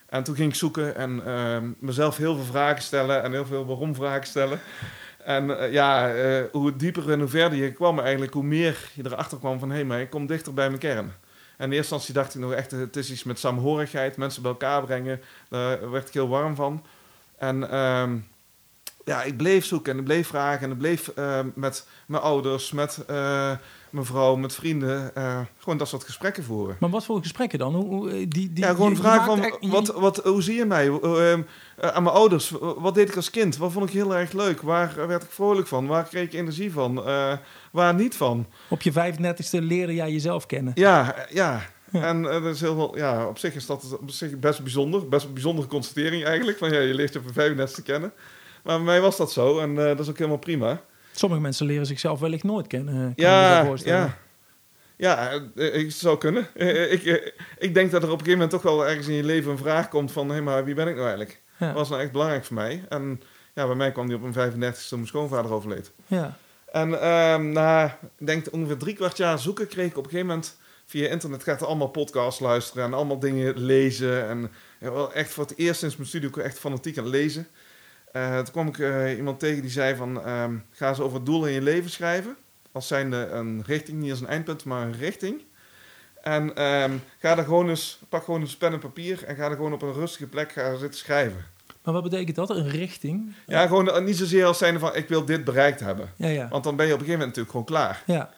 En 0.06 0.22
toen 0.22 0.34
ging 0.34 0.50
ik 0.50 0.54
zoeken 0.54 0.96
en 0.96 1.22
uh, 1.26 1.56
mezelf 1.78 2.16
heel 2.16 2.34
veel 2.34 2.44
vragen 2.44 2.82
stellen 2.82 3.22
en 3.22 3.32
heel 3.32 3.46
veel 3.46 3.66
waarom 3.66 3.94
vragen 3.94 4.26
stellen. 4.26 4.60
En 5.24 5.48
uh, 5.48 5.72
ja, 5.72 6.14
uh, 6.14 6.42
hoe 6.52 6.76
dieper 6.76 7.10
en 7.10 7.18
hoe 7.18 7.28
verder 7.28 7.58
je 7.58 7.72
kwam 7.72 7.98
eigenlijk, 7.98 8.32
hoe 8.32 8.42
meer 8.42 8.90
je 8.94 9.02
erachter 9.06 9.38
kwam 9.38 9.58
van... 9.58 9.68
hé, 9.68 9.74
hey, 9.74 9.84
maar 9.84 10.00
ik 10.00 10.10
kom 10.10 10.26
dichter 10.26 10.54
bij 10.54 10.68
mijn 10.68 10.80
kern. 10.80 11.12
En 11.56 11.64
in 11.66 11.72
eerste 11.72 11.76
instantie 11.76 12.14
dacht 12.14 12.34
ik 12.34 12.40
nog 12.40 12.52
echt, 12.52 12.70
het 12.70 12.96
is 12.96 13.10
iets 13.10 13.24
met 13.24 13.38
samenhorigheid, 13.38 14.16
mensen 14.16 14.42
bij 14.42 14.50
elkaar 14.50 14.84
brengen. 14.84 15.20
Daar 15.48 15.90
werd 15.90 16.08
ik 16.08 16.14
heel 16.14 16.28
warm 16.28 16.54
van. 16.54 16.84
En 17.38 17.56
uh, 17.62 18.04
ja, 19.08 19.22
ik 19.22 19.36
bleef 19.36 19.64
zoeken 19.64 19.92
en 19.92 19.98
ik 19.98 20.04
bleef 20.04 20.26
vragen 20.26 20.64
en 20.64 20.70
ik 20.70 20.78
bleef 20.78 21.10
uh, 21.18 21.40
met 21.54 21.86
mijn 22.06 22.22
ouders, 22.22 22.72
met 22.72 23.04
uh, 23.10 23.50
mijn 23.90 24.04
vrouw, 24.04 24.36
met 24.36 24.54
vrienden, 24.54 25.10
uh, 25.18 25.40
gewoon 25.58 25.78
dat 25.78 25.88
soort 25.88 26.04
gesprekken 26.04 26.44
voeren. 26.44 26.76
Maar 26.80 26.90
wat 26.90 27.04
voor 27.04 27.20
gesprekken 27.20 27.58
dan? 27.58 27.74
Hoe, 27.74 28.10
die, 28.10 28.28
die, 28.28 28.64
ja, 28.64 28.70
gewoon 28.74 28.96
vragen 28.96 29.24
van, 29.24 29.42
echt, 29.42 29.58
wat, 29.60 29.86
wat, 29.86 30.16
hoe 30.16 30.42
zie 30.42 30.56
je 30.56 30.64
mij? 30.64 30.86
Ehm, 30.88 31.42
aan 31.76 32.02
mijn 32.02 32.14
ouders, 32.14 32.52
wat 32.60 32.94
deed 32.94 33.08
ik 33.08 33.16
als 33.16 33.30
kind? 33.30 33.56
Wat 33.56 33.72
vond 33.72 33.88
ik 33.88 33.94
heel 33.94 34.16
erg 34.16 34.32
leuk? 34.32 34.60
Waar 34.60 35.06
werd 35.06 35.22
ik 35.22 35.30
vrolijk 35.30 35.66
van? 35.66 35.86
Waar 35.86 36.04
kreeg 36.04 36.24
ik 36.24 36.32
energie 36.32 36.72
van? 36.72 36.94
waar 37.72 37.94
niet 37.94 38.16
van? 38.16 38.46
Op 38.68 38.82
je 38.82 38.92
35ste 38.92 39.62
leerde 39.62 39.94
jij 39.94 40.12
jezelf 40.12 40.46
kennen? 40.46 40.72
Ja, 40.74 41.14
ja. 41.30 41.62
En 41.92 42.22
uh, 42.22 42.30
dat 42.30 42.54
is 42.54 42.60
heel, 42.60 42.96
ja, 42.96 43.26
op 43.26 43.38
zich 43.38 43.54
is 43.54 43.66
dat 43.66 43.98
op 44.00 44.10
zich 44.10 44.38
best 44.38 44.62
bijzonder. 44.62 45.08
Best 45.08 45.26
een 45.26 45.32
bijzondere 45.32 45.68
constatering 45.68 46.24
eigenlijk. 46.24 46.58
Van 46.58 46.72
ja, 46.72 46.80
je 46.80 46.94
leert 46.94 47.12
je 47.12 47.18
op 47.18 47.26
een 47.26 47.32
35 47.32 47.84
kennen. 47.84 48.12
Maar 48.62 48.76
bij 48.76 48.84
mij 48.84 49.00
was 49.00 49.16
dat 49.16 49.32
zo 49.32 49.58
en 49.58 49.70
uh, 49.70 49.76
dat 49.76 50.00
is 50.00 50.08
ook 50.08 50.18
helemaal 50.18 50.38
prima. 50.38 50.80
Sommige 51.12 51.42
mensen 51.42 51.66
leren 51.66 51.86
zichzelf 51.86 52.20
wellicht 52.20 52.44
nooit 52.44 52.66
kennen. 52.66 52.94
Kan 52.94 53.12
ja, 53.16 53.74
ja. 53.84 54.18
Ja, 54.96 55.40
ik 55.54 55.92
zou 55.92 56.18
kunnen. 56.18 56.46
ik, 56.92 57.34
ik 57.58 57.74
denk 57.74 57.90
dat 57.90 58.02
er 58.02 58.08
op 58.08 58.18
een 58.18 58.24
gegeven 58.24 58.32
moment 58.32 58.50
toch 58.50 58.62
wel 58.62 58.86
ergens 58.86 59.06
in 59.06 59.14
je 59.14 59.24
leven 59.24 59.50
een 59.50 59.58
vraag 59.58 59.88
komt 59.88 60.12
van... 60.12 60.26
hé, 60.26 60.32
hey, 60.32 60.42
maar 60.42 60.64
wie 60.64 60.74
ben 60.74 60.88
ik 60.88 60.94
nou 60.94 61.06
eigenlijk? 61.06 61.40
Ja. 61.58 61.66
Dat 61.66 61.76
was 61.76 61.88
nou 61.88 62.02
echt 62.02 62.12
belangrijk 62.12 62.44
voor 62.44 62.54
mij. 62.54 62.84
En 62.88 63.22
ja, 63.54 63.66
bij 63.66 63.74
mij 63.74 63.92
kwam 63.92 64.06
die 64.06 64.16
op 64.16 64.22
een 64.22 64.52
35ste 64.52 64.88
toen 64.88 64.98
mijn 64.98 65.06
schoonvader 65.06 65.52
overleed. 65.52 65.92
Ja. 66.06 66.36
En 66.72 66.88
uh, 66.88 67.36
na, 67.36 67.98
ik 68.18 68.26
denk 68.26 68.46
ongeveer 68.50 68.76
drie 68.76 68.94
kwart 68.94 69.16
jaar 69.16 69.38
zoeken... 69.38 69.68
kreeg 69.68 69.90
ik 69.90 69.96
op 69.96 70.04
een 70.04 70.10
gegeven 70.10 70.28
moment 70.28 70.56
via 70.88 71.08
internet 71.08 71.42
gaat 71.42 71.60
er 71.60 71.66
allemaal 71.66 71.88
podcasts 71.88 72.40
luisteren... 72.40 72.84
en 72.84 72.94
allemaal 72.94 73.18
dingen 73.18 73.58
lezen. 73.58 74.28
En 74.28 74.50
ja, 74.80 74.92
wel 74.92 75.12
echt 75.12 75.30
voor 75.30 75.44
het 75.44 75.56
eerst 75.56 75.80
sinds 75.80 75.96
mijn 75.96 76.08
studie 76.08 76.28
ook 76.28 76.36
echt 76.36 76.58
fanatiek 76.58 76.98
aan 76.98 77.08
lezen... 77.08 77.46
Uh, 78.12 78.36
toen 78.36 78.52
kwam 78.52 78.68
ik 78.68 78.78
uh, 78.78 79.16
iemand 79.16 79.40
tegen 79.40 79.62
die 79.62 79.70
zei 79.70 79.96
van... 79.96 80.28
Um, 80.28 80.64
ga 80.70 80.88
eens 80.88 81.00
over 81.00 81.16
het 81.16 81.26
doel 81.26 81.46
in 81.46 81.52
je 81.52 81.62
leven 81.62 81.90
schrijven. 81.90 82.36
Als 82.72 82.86
zijnde 82.86 83.16
een 83.16 83.62
richting, 83.66 83.98
niet 83.98 84.10
als 84.10 84.20
een 84.20 84.26
eindpunt, 84.26 84.64
maar 84.64 84.86
een 84.86 84.96
richting. 84.98 85.42
En 86.22 86.64
um, 86.64 87.02
ga 87.18 87.38
er 87.38 87.44
gewoon 87.44 87.68
eens... 87.68 88.00
Pak 88.08 88.24
gewoon 88.24 88.40
eens 88.40 88.56
pen 88.56 88.72
en 88.72 88.78
papier... 88.78 89.24
en 89.24 89.36
ga 89.36 89.44
er 89.44 89.56
gewoon 89.56 89.72
op 89.72 89.82
een 89.82 89.92
rustige 89.92 90.26
plek 90.26 90.52
gaan 90.52 90.78
zitten 90.78 90.98
schrijven. 90.98 91.44
Maar 91.82 91.94
wat 91.94 92.02
betekent 92.02 92.36
dat? 92.36 92.50
Een 92.50 92.68
richting? 92.68 93.34
Ja, 93.46 93.66
gewoon 93.66 93.88
uh, 93.88 93.98
niet 93.98 94.16
zozeer 94.16 94.44
als 94.44 94.58
zijnde 94.58 94.78
van... 94.80 94.94
ik 94.94 95.08
wil 95.08 95.24
dit 95.24 95.44
bereikt 95.44 95.80
hebben. 95.80 96.12
Ja, 96.16 96.28
ja. 96.28 96.48
Want 96.48 96.64
dan 96.64 96.76
ben 96.76 96.86
je 96.86 96.92
op 96.92 96.98
een 96.98 97.06
gegeven 97.06 97.26
moment 97.26 97.36
natuurlijk 97.36 97.50
gewoon 97.50 97.66
klaar. 97.66 98.02
Ja. 98.06 98.34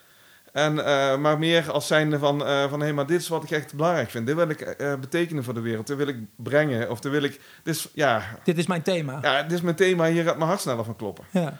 En, 0.52 0.76
uh, 0.76 1.17
maar 1.17 1.38
meer 1.38 1.70
als 1.70 1.87
zijnde 1.87 2.19
van, 2.19 2.43
uh, 2.43 2.69
van 2.69 2.79
hé, 2.79 2.85
hey, 2.85 2.94
maar 2.94 3.06
dit 3.06 3.20
is 3.20 3.29
wat 3.29 3.43
ik 3.43 3.50
echt 3.50 3.75
belangrijk 3.75 4.11
vind. 4.11 4.26
Dit 4.26 4.37
wil 4.37 4.49
ik 4.49 4.81
uh, 4.81 4.94
betekenen 4.94 5.44
voor 5.44 5.55
de 5.55 5.61
wereld. 5.61 5.87
Dit 5.87 5.97
wil 5.97 6.08
ik 6.08 6.17
brengen. 6.37 6.91
Of 6.91 7.00
dit 7.00 7.12
wil 7.12 7.23
ik. 7.23 7.41
Dit 7.62 7.75
is, 7.75 7.88
ja, 7.94 8.23
dit 8.44 8.58
is 8.58 8.67
mijn 8.67 8.82
thema. 8.82 9.19
Ja, 9.23 9.43
dit 9.43 9.52
is 9.52 9.61
mijn 9.61 9.76
thema. 9.76 10.06
Hier 10.06 10.25
gaat 10.25 10.37
mijn 10.37 10.49
hart 10.49 10.61
sneller 10.61 10.85
van 10.85 10.97
kloppen. 10.97 11.25
Ja. 11.31 11.58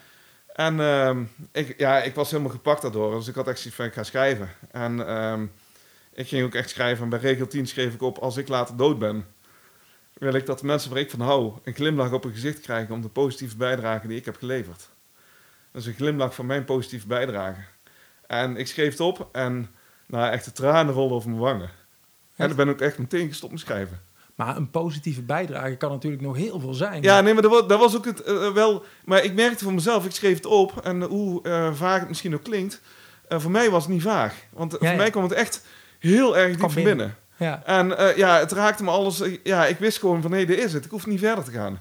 En 0.55 0.81
ehm, 0.81 1.23
ik, 1.53 1.75
ja, 1.79 2.03
ik 2.03 2.15
was 2.15 2.31
helemaal 2.31 2.53
gepakt 2.53 2.83
daardoor. 2.83 3.15
Dus 3.15 3.29
ik 3.29 3.35
had 3.35 3.49
echt 3.49 3.59
zoiets 3.59 3.77
van: 3.77 3.87
ik 3.87 3.93
ga 3.93 4.03
schrijven. 4.03 4.49
En 4.71 5.15
um, 5.15 5.53
ik 6.13 6.29
ging 6.29 6.45
ook 6.45 6.55
echt 6.55 6.71
schrijven. 6.71 7.05
En 7.05 7.11
bij 7.11 7.19
regel 7.19 7.47
10 7.47 7.67
schreef 7.67 7.95
ik 7.95 8.03
op: 8.03 8.19
als 8.19 8.37
ik 8.37 8.49
later 8.49 8.77
dood 8.77 8.99
ben, 8.99 9.27
wil 10.13 10.35
ik 10.35 10.47
dat 10.47 10.59
de 10.59 10.67
mensen 10.67 10.91
waar 10.91 11.01
ik 11.01 11.11
van 11.11 11.21
hou 11.21 11.53
een 11.63 11.75
glimlach 11.75 12.13
op 12.13 12.23
hun 12.23 12.33
gezicht 12.33 12.61
krijgen 12.61 12.95
om 12.95 13.03
de 13.03 13.09
positieve 13.09 13.57
bijdrage 13.57 14.07
die 14.07 14.19
ik 14.19 14.25
heb 14.25 14.37
geleverd. 14.37 14.89
Dus 15.73 15.87
een 15.87 15.95
glimlach 15.95 16.35
van 16.35 16.47
mijn 16.47 16.65
positieve 16.65 17.07
bijdrage. 17.07 17.61
En 18.31 18.57
ik 18.57 18.67
schreef 18.67 18.91
het 18.91 19.01
op 19.01 19.29
en 19.33 19.69
nou, 20.07 20.33
echt 20.33 20.45
de 20.45 20.53
tranen 20.53 20.95
rolden 20.95 21.17
over 21.17 21.29
mijn 21.29 21.43
wangen. 21.43 21.71
En 22.37 22.47
dan 22.47 22.57
ben 22.57 22.69
ik 22.69 22.73
ook 22.73 22.81
echt 22.81 22.99
meteen 22.99 23.29
gestopt 23.29 23.53
met 23.53 23.61
schrijven. 23.61 24.01
Maar 24.35 24.57
een 24.57 24.71
positieve 24.71 25.23
bijdrage 25.23 25.77
kan 25.77 25.91
natuurlijk 25.91 26.23
nog 26.23 26.37
heel 26.37 26.61
veel 26.61 26.75
zijn. 26.75 27.03
Ja, 27.03 27.21
nee, 27.21 27.33
maar 27.33 27.43
dat 27.43 27.51
was, 27.51 27.67
dat 27.67 27.79
was 27.79 27.97
ook 27.97 28.05
het 28.05 28.29
uh, 28.29 28.53
wel. 28.53 28.85
Maar 29.05 29.25
ik 29.25 29.35
merkte 29.35 29.65
voor 29.65 29.75
mezelf, 29.75 30.05
ik 30.05 30.11
schreef 30.11 30.37
het 30.37 30.47
op. 30.47 30.81
En 30.85 31.03
hoe 31.03 31.41
uh, 31.43 31.75
vaag 31.75 31.99
het 31.99 32.09
misschien 32.09 32.35
ook 32.35 32.43
klinkt. 32.43 32.81
Uh, 33.29 33.41
voor 33.41 33.51
mij 33.51 33.71
was 33.71 33.83
het 33.83 33.93
niet 33.93 34.03
vaag. 34.03 34.35
Want 34.53 34.73
ja, 34.73 34.79
voor 34.79 34.87
ja. 34.89 34.95
mij 34.95 35.11
kwam 35.11 35.23
het 35.23 35.33
echt 35.33 35.67
heel 35.99 36.37
erg 36.37 36.57
diep 36.57 36.71
van 36.71 36.85
binnen. 36.85 37.17
Ja. 37.37 37.63
En 37.65 37.89
ja, 38.17 38.39
het 38.39 38.53
raakte 38.53 38.85
me 38.85 38.91
alles. 38.91 39.23
Ja, 39.43 39.67
ik 39.67 39.79
wist 39.79 39.99
gewoon 39.99 40.23
van 40.23 40.31
nee, 40.31 40.47
dit 40.47 40.59
is 40.59 40.73
het. 40.73 40.85
Ik 40.85 40.91
hoef 40.91 41.07
niet 41.07 41.21
verder 41.21 41.45
te 41.45 41.51
gaan. 41.51 41.81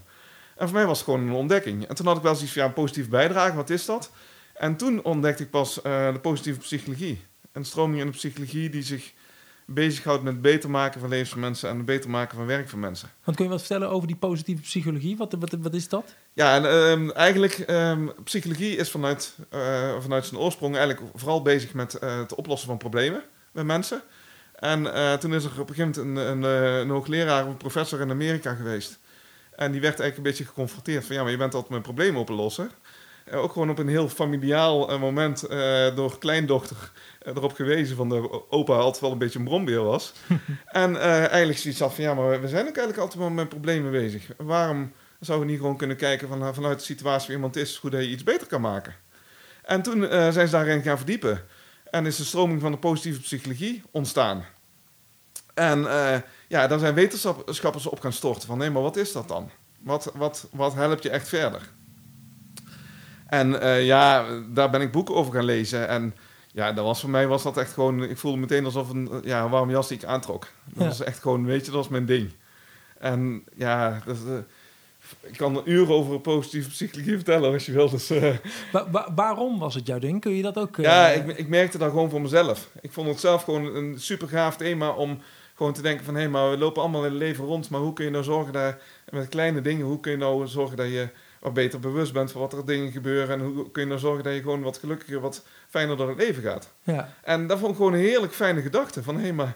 En 0.56 0.68
voor 0.68 0.77
mij 0.77 0.86
was 0.86 0.98
het 0.98 1.06
gewoon 1.06 1.27
een 1.27 1.34
ontdekking. 1.34 1.88
En 1.88 1.96
toen 1.96 2.06
had 2.06 2.18
ik 2.18 2.24
wel 2.24 2.36
zoiets 2.36 2.53
van 2.53 2.62
ja, 2.62 2.68
een 2.68 2.74
positieve 2.74 3.10
bijdrage. 3.10 3.56
Wat 3.56 3.70
is 3.70 3.86
dat? 3.86 4.12
En 4.60 4.75
toen 4.75 5.04
ontdekte 5.04 5.44
ik 5.44 5.50
pas 5.50 5.78
uh, 5.78 6.13
de 6.13 6.20
positieve 6.20 6.60
psychologie. 6.60 7.25
Een 7.51 7.66
stroming 7.66 8.00
in 8.00 8.06
de 8.06 8.12
psychologie 8.12 8.70
die 8.70 8.84
zich 8.84 9.13
bezighoudt 9.66 10.24
met 10.24 10.34
het 10.34 10.42
beter 10.42 10.70
maken 10.70 11.00
van 11.00 11.10
levens 11.10 11.30
van 11.30 11.39
mensen 11.39 11.70
en 11.70 11.78
het 11.78 11.86
beter 11.86 12.10
maken 12.10 12.38
van 12.38 12.46
werk 12.46 12.70
van 12.70 12.80
mensen. 12.80 13.10
Want 13.24 13.38
kun 13.38 13.46
je 13.46 13.51
wat 13.51 13.60
vertellen 13.60 13.89
over 13.89 14.08
die 14.08 14.16
positieve 14.16 14.62
psychologie? 14.62 15.18
Wat, 15.18 15.36
wat, 15.39 15.56
wat 15.60 15.74
is 15.74 15.89
dat? 15.89 16.16
Ja, 16.34 16.56
en, 16.56 16.66
um, 16.66 17.12
eigenlijk, 17.12 17.63
um, 17.68 18.12
psychologie 18.24 18.75
is 18.75 18.92
vanuit, 18.92 19.36
uh, 19.54 20.00
vanuit 20.00 20.25
zijn 20.25 20.42
oorsprong 20.42 20.75
eigenlijk 20.78 21.12
vooral 21.16 21.42
bezig 21.42 21.74
met 21.74 21.98
uh, 22.04 22.20
het 22.20 22.36
oplossen 22.36 22.68
van 22.68 22.78
problemen 22.78 23.24
met 23.51 23.66
mensen. 23.66 24.01
En 24.56 24.84
toen 25.20 25.34
is 25.34 25.44
er 25.44 25.60
op 25.60 25.70
een 25.70 25.75
gegeven 25.75 26.08
moment 26.08 26.18
een, 26.18 26.44
een, 26.44 26.44
een 26.82 26.89
hoogleraar, 26.89 27.48
een 27.48 27.58
professor 27.58 28.01
in 28.01 28.10
Amerika 28.10 28.56
geweest. 28.56 29.00
En 29.56 29.72
die 29.72 29.82
werd 29.82 30.00
eigenlijk 30.00 30.18
een 30.18 30.24
beetje 30.24 30.54
geconfronteerd 30.54 31.06
van 31.06 31.16
ja, 31.16 31.22
maar 31.22 31.32
je 31.32 31.38
bent 31.38 31.54
altijd 31.54 31.74
met 31.74 31.82
problemen 31.82 32.22
oplossen. 32.22 32.72
Uh, 33.31 33.43
ook 33.43 33.51
gewoon 33.51 33.69
op 33.69 33.79
een 33.79 33.88
heel 33.88 34.09
familiaal 34.09 34.91
uh, 34.91 35.00
moment 35.00 35.43
uh, 35.50 35.95
door 35.95 36.17
kleindochter 36.17 36.91
erop 37.24 37.53
gewezen 37.53 37.95
van 37.95 38.09
de 38.09 38.50
opa 38.50 38.74
altijd 38.74 39.01
wel 39.01 39.12
een 39.12 39.17
beetje 39.17 39.39
een 39.39 39.45
brombeer 39.45 39.83
was. 39.83 40.13
en 40.65 41.01
eigenlijk 41.01 41.59
zoiets 41.59 41.79
had 41.79 41.93
van 41.93 42.03
ja, 42.03 42.13
maar 42.13 42.41
we 42.41 42.48
zijn 42.48 42.67
ook 42.67 42.77
eigenlijk 42.77 42.98
altijd 42.98 43.19
wel 43.19 43.29
met 43.29 43.50
problemen 43.50 43.91
bezig. 43.91 44.27
Waarom 44.38 44.91
zouden 45.19 45.48
we 45.48 45.51
niet 45.51 45.62
gewoon 45.62 45.77
kunnen 45.77 45.98
kijken 45.98 46.27
van, 46.27 46.53
vanuit 46.53 46.79
de 46.79 46.86
situatie 46.86 47.27
waar 47.27 47.36
iemand 47.36 47.55
is, 47.55 47.75
hoe 47.75 47.89
dat 47.89 48.01
je 48.01 48.09
iets 48.09 48.24
beter 48.24 48.48
kan 48.48 48.62
maken? 48.62 48.95
En 49.63 49.81
toen 49.81 50.01
zijn 50.09 50.48
ze 50.48 50.50
daarin 50.50 50.81
gaan 50.81 50.98
verdiepen. 50.98 51.45
En 51.89 52.05
is 52.05 52.15
de 52.15 52.24
stroming 52.24 52.62
van 52.62 52.71
de 52.71 52.77
positieve 52.77 53.21
psychologie 53.21 53.83
ontstaan. 53.91 54.45
En 55.53 55.79
ja, 56.48 56.67
daar 56.67 56.79
zijn 56.79 56.93
wetenschappers 56.93 57.88
op 57.88 58.00
gaan 58.00 58.13
storten 58.13 58.48
van 58.48 58.57
nee, 58.57 58.69
maar 58.69 58.81
wat 58.81 58.98
is 58.98 59.12
dat 59.12 59.27
dan? 59.27 59.51
Wat, 59.79 60.12
wat, 60.15 60.48
wat 60.51 60.74
helpt 60.74 61.03
je 61.03 61.09
echt 61.09 61.27
verder? 61.27 61.62
En 63.29 63.51
uh, 63.51 63.86
ja, 63.86 64.25
daar 64.50 64.69
ben 64.69 64.81
ik 64.81 64.91
boeken 64.91 65.15
over 65.15 65.33
gaan 65.33 65.43
lezen. 65.45 65.88
En 65.88 66.15
ja, 66.51 66.74
dat 66.74 66.86
was 66.86 67.01
voor 67.01 67.09
mij 67.09 67.27
was 67.27 67.43
dat 67.43 67.57
echt 67.57 67.74
gewoon... 67.74 68.03
Ik 68.03 68.17
voelde 68.17 68.38
meteen 68.38 68.65
alsof 68.65 68.89
een 68.89 69.09
ja, 69.24 69.50
warme 69.50 69.71
jas 69.71 69.88
die 69.88 69.98
ik 69.98 70.03
aantrok. 70.03 70.48
Dat 70.65 70.88
was 70.88 71.03
echt 71.03 71.19
gewoon, 71.21 71.45
weet 71.45 71.59
je, 71.59 71.71
dat 71.71 71.79
was 71.81 71.88
mijn 71.88 72.05
ding. 72.05 72.31
En 73.00 73.43
ja, 73.55 74.01
dat, 74.05 74.17
uh, 74.27 74.33
ik 75.21 75.38
kan 75.38 75.62
uren 75.65 75.95
over 75.95 76.19
positieve 76.19 76.69
psychologie 76.69 77.15
vertellen 77.15 77.53
als 77.53 77.65
je 77.65 77.71
wil. 77.71 77.89
Dus, 77.89 78.12
uh... 78.12 78.36
waarom 79.15 79.59
was 79.59 79.75
het 79.75 79.88
jouw 79.88 80.00
ding? 80.00 80.21
Kun 80.21 80.31
je 80.31 80.41
dat 80.41 80.57
ook... 80.57 80.77
Ja, 80.77 81.07
ik, 81.07 81.38
ik 81.38 81.48
merkte 81.48 81.77
dat 81.77 81.89
gewoon 81.89 82.09
voor 82.09 82.21
mezelf. 82.21 82.69
Ik 82.81 82.91
vond 82.91 83.07
het 83.07 83.19
zelf 83.19 83.43
gewoon 83.43 83.75
een 83.75 84.00
super 84.00 84.27
gaaf 84.27 84.57
thema 84.57 84.89
om 84.89 85.19
gewoon 85.55 85.74
te 85.74 85.81
denken 85.81 86.05
van... 86.05 86.13
hé, 86.13 86.19
hey, 86.19 86.29
maar 86.29 86.50
we 86.50 86.57
lopen 86.57 86.81
allemaal 86.81 87.05
in 87.05 87.12
het 87.12 87.19
leven 87.19 87.45
rond. 87.45 87.69
Maar 87.69 87.81
hoe 87.81 87.93
kun 87.93 88.05
je 88.05 88.12
nou 88.12 88.24
zorgen 88.24 88.53
dat... 88.53 88.75
met 89.09 89.29
kleine 89.29 89.62
dingen, 89.62 89.86
hoe 89.86 90.00
kun 90.00 90.12
je 90.12 90.17
nou 90.17 90.48
zorgen 90.48 90.77
dat 90.77 90.88
je 90.88 91.09
wat 91.39 91.53
beter 91.53 91.79
bewust 91.79 92.13
bent 92.13 92.31
van 92.31 92.41
wat 92.41 92.53
er 92.53 92.65
dingen 92.65 92.91
gebeuren. 92.91 93.39
En 93.39 93.46
hoe 93.46 93.72
kun 93.72 93.81
je 93.81 93.88
nou 93.88 94.00
zorgen 94.00 94.24
dat 94.24 94.34
je 94.34 94.41
gewoon 94.41 94.62
wat 94.62 94.77
gelukkiger, 94.77 95.19
wat 95.19 95.46
fijner 95.69 95.98
door 95.98 96.10
het 96.10 96.17
leven 96.17 96.43
gaat. 96.43 96.74
Ja. 96.84 97.13
En 97.24 97.48
dat 97.48 97.60
vond 97.60 97.72
ik 97.72 97.77
gewoon 97.77 97.93
een 97.93 98.00
heerlijk 98.00 98.34
fijne 98.34 98.62
gedachte. 98.62 99.03
Van 99.03 99.15
hé, 99.15 99.22
hey, 99.22 99.34
maar 99.34 99.55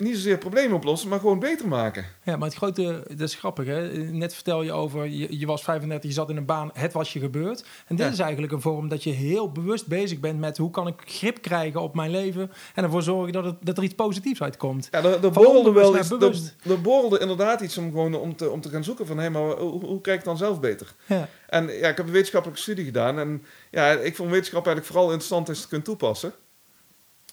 niet 0.00 0.14
zozeer 0.14 0.38
problemen 0.38 0.76
oplossen, 0.76 1.08
maar 1.08 1.20
gewoon 1.20 1.38
beter 1.38 1.68
maken. 1.68 2.04
Ja, 2.24 2.36
maar 2.36 2.48
het 2.48 2.56
grote, 2.56 3.02
dat 3.08 3.28
is 3.28 3.34
grappig 3.34 3.66
hè. 3.66 3.88
Net 3.98 4.34
vertel 4.34 4.62
je 4.62 4.72
over, 4.72 5.06
je, 5.06 5.38
je 5.38 5.46
was 5.46 5.62
35, 5.62 6.10
je 6.10 6.16
zat 6.16 6.30
in 6.30 6.36
een 6.36 6.44
baan, 6.44 6.70
het 6.72 6.92
was 6.92 7.12
je 7.12 7.18
gebeurd. 7.18 7.64
En 7.86 7.96
dit 7.96 8.12
is 8.12 8.18
eigenlijk 8.18 8.52
een 8.52 8.60
vorm 8.60 8.88
dat 8.88 9.02
je 9.02 9.10
heel 9.10 9.52
bewust 9.52 9.86
bezig 9.86 10.20
bent 10.20 10.38
met 10.38 10.56
hoe 10.56 10.70
kan 10.70 10.86
ik 10.86 10.94
grip 11.04 11.42
krijgen 11.42 11.80
op 11.80 11.94
mijn 11.94 12.10
leven 12.10 12.50
en 12.74 12.84
ervoor 12.84 13.02
zorgen 13.02 13.32
dat, 13.32 13.44
het, 13.44 13.56
dat 13.60 13.76
er 13.76 13.82
iets 13.82 13.94
positiefs 13.94 14.42
uitkomt. 14.42 14.88
Ja, 14.90 15.02
er, 15.02 15.30
borrelde 15.30 15.72
wel 15.72 15.98
iets, 15.98 16.10
er, 16.10 16.70
er 16.70 16.80
borrelde 16.80 17.18
inderdaad 17.18 17.60
iets 17.60 17.78
om 17.78 17.90
gewoon 17.90 18.14
om 18.14 18.36
te, 18.36 18.50
om 18.50 18.60
te 18.60 18.68
gaan 18.68 18.84
zoeken 18.84 19.06
van, 19.06 19.16
hé, 19.16 19.22
hey, 19.22 19.30
maar 19.30 19.56
hoe, 19.56 19.84
hoe 19.84 20.00
krijg 20.00 20.18
ik 20.18 20.24
dan 20.24 20.36
zelf 20.36 20.60
beter? 20.60 20.94
Ja. 21.06 21.28
En 21.46 21.64
ja, 21.66 21.88
ik 21.88 21.96
heb 21.96 22.06
een 22.06 22.12
wetenschappelijke 22.12 22.62
studie 22.62 22.84
gedaan 22.84 23.18
en 23.18 23.44
ja, 23.70 23.90
ik 23.90 24.16
vond 24.16 24.30
wetenschap 24.30 24.66
eigenlijk 24.66 24.86
vooral 24.86 25.12
interessant 25.12 25.48
als 25.48 25.56
je 25.56 25.62
het 25.62 25.72
kunt 25.72 25.84
toepassen. 25.84 26.32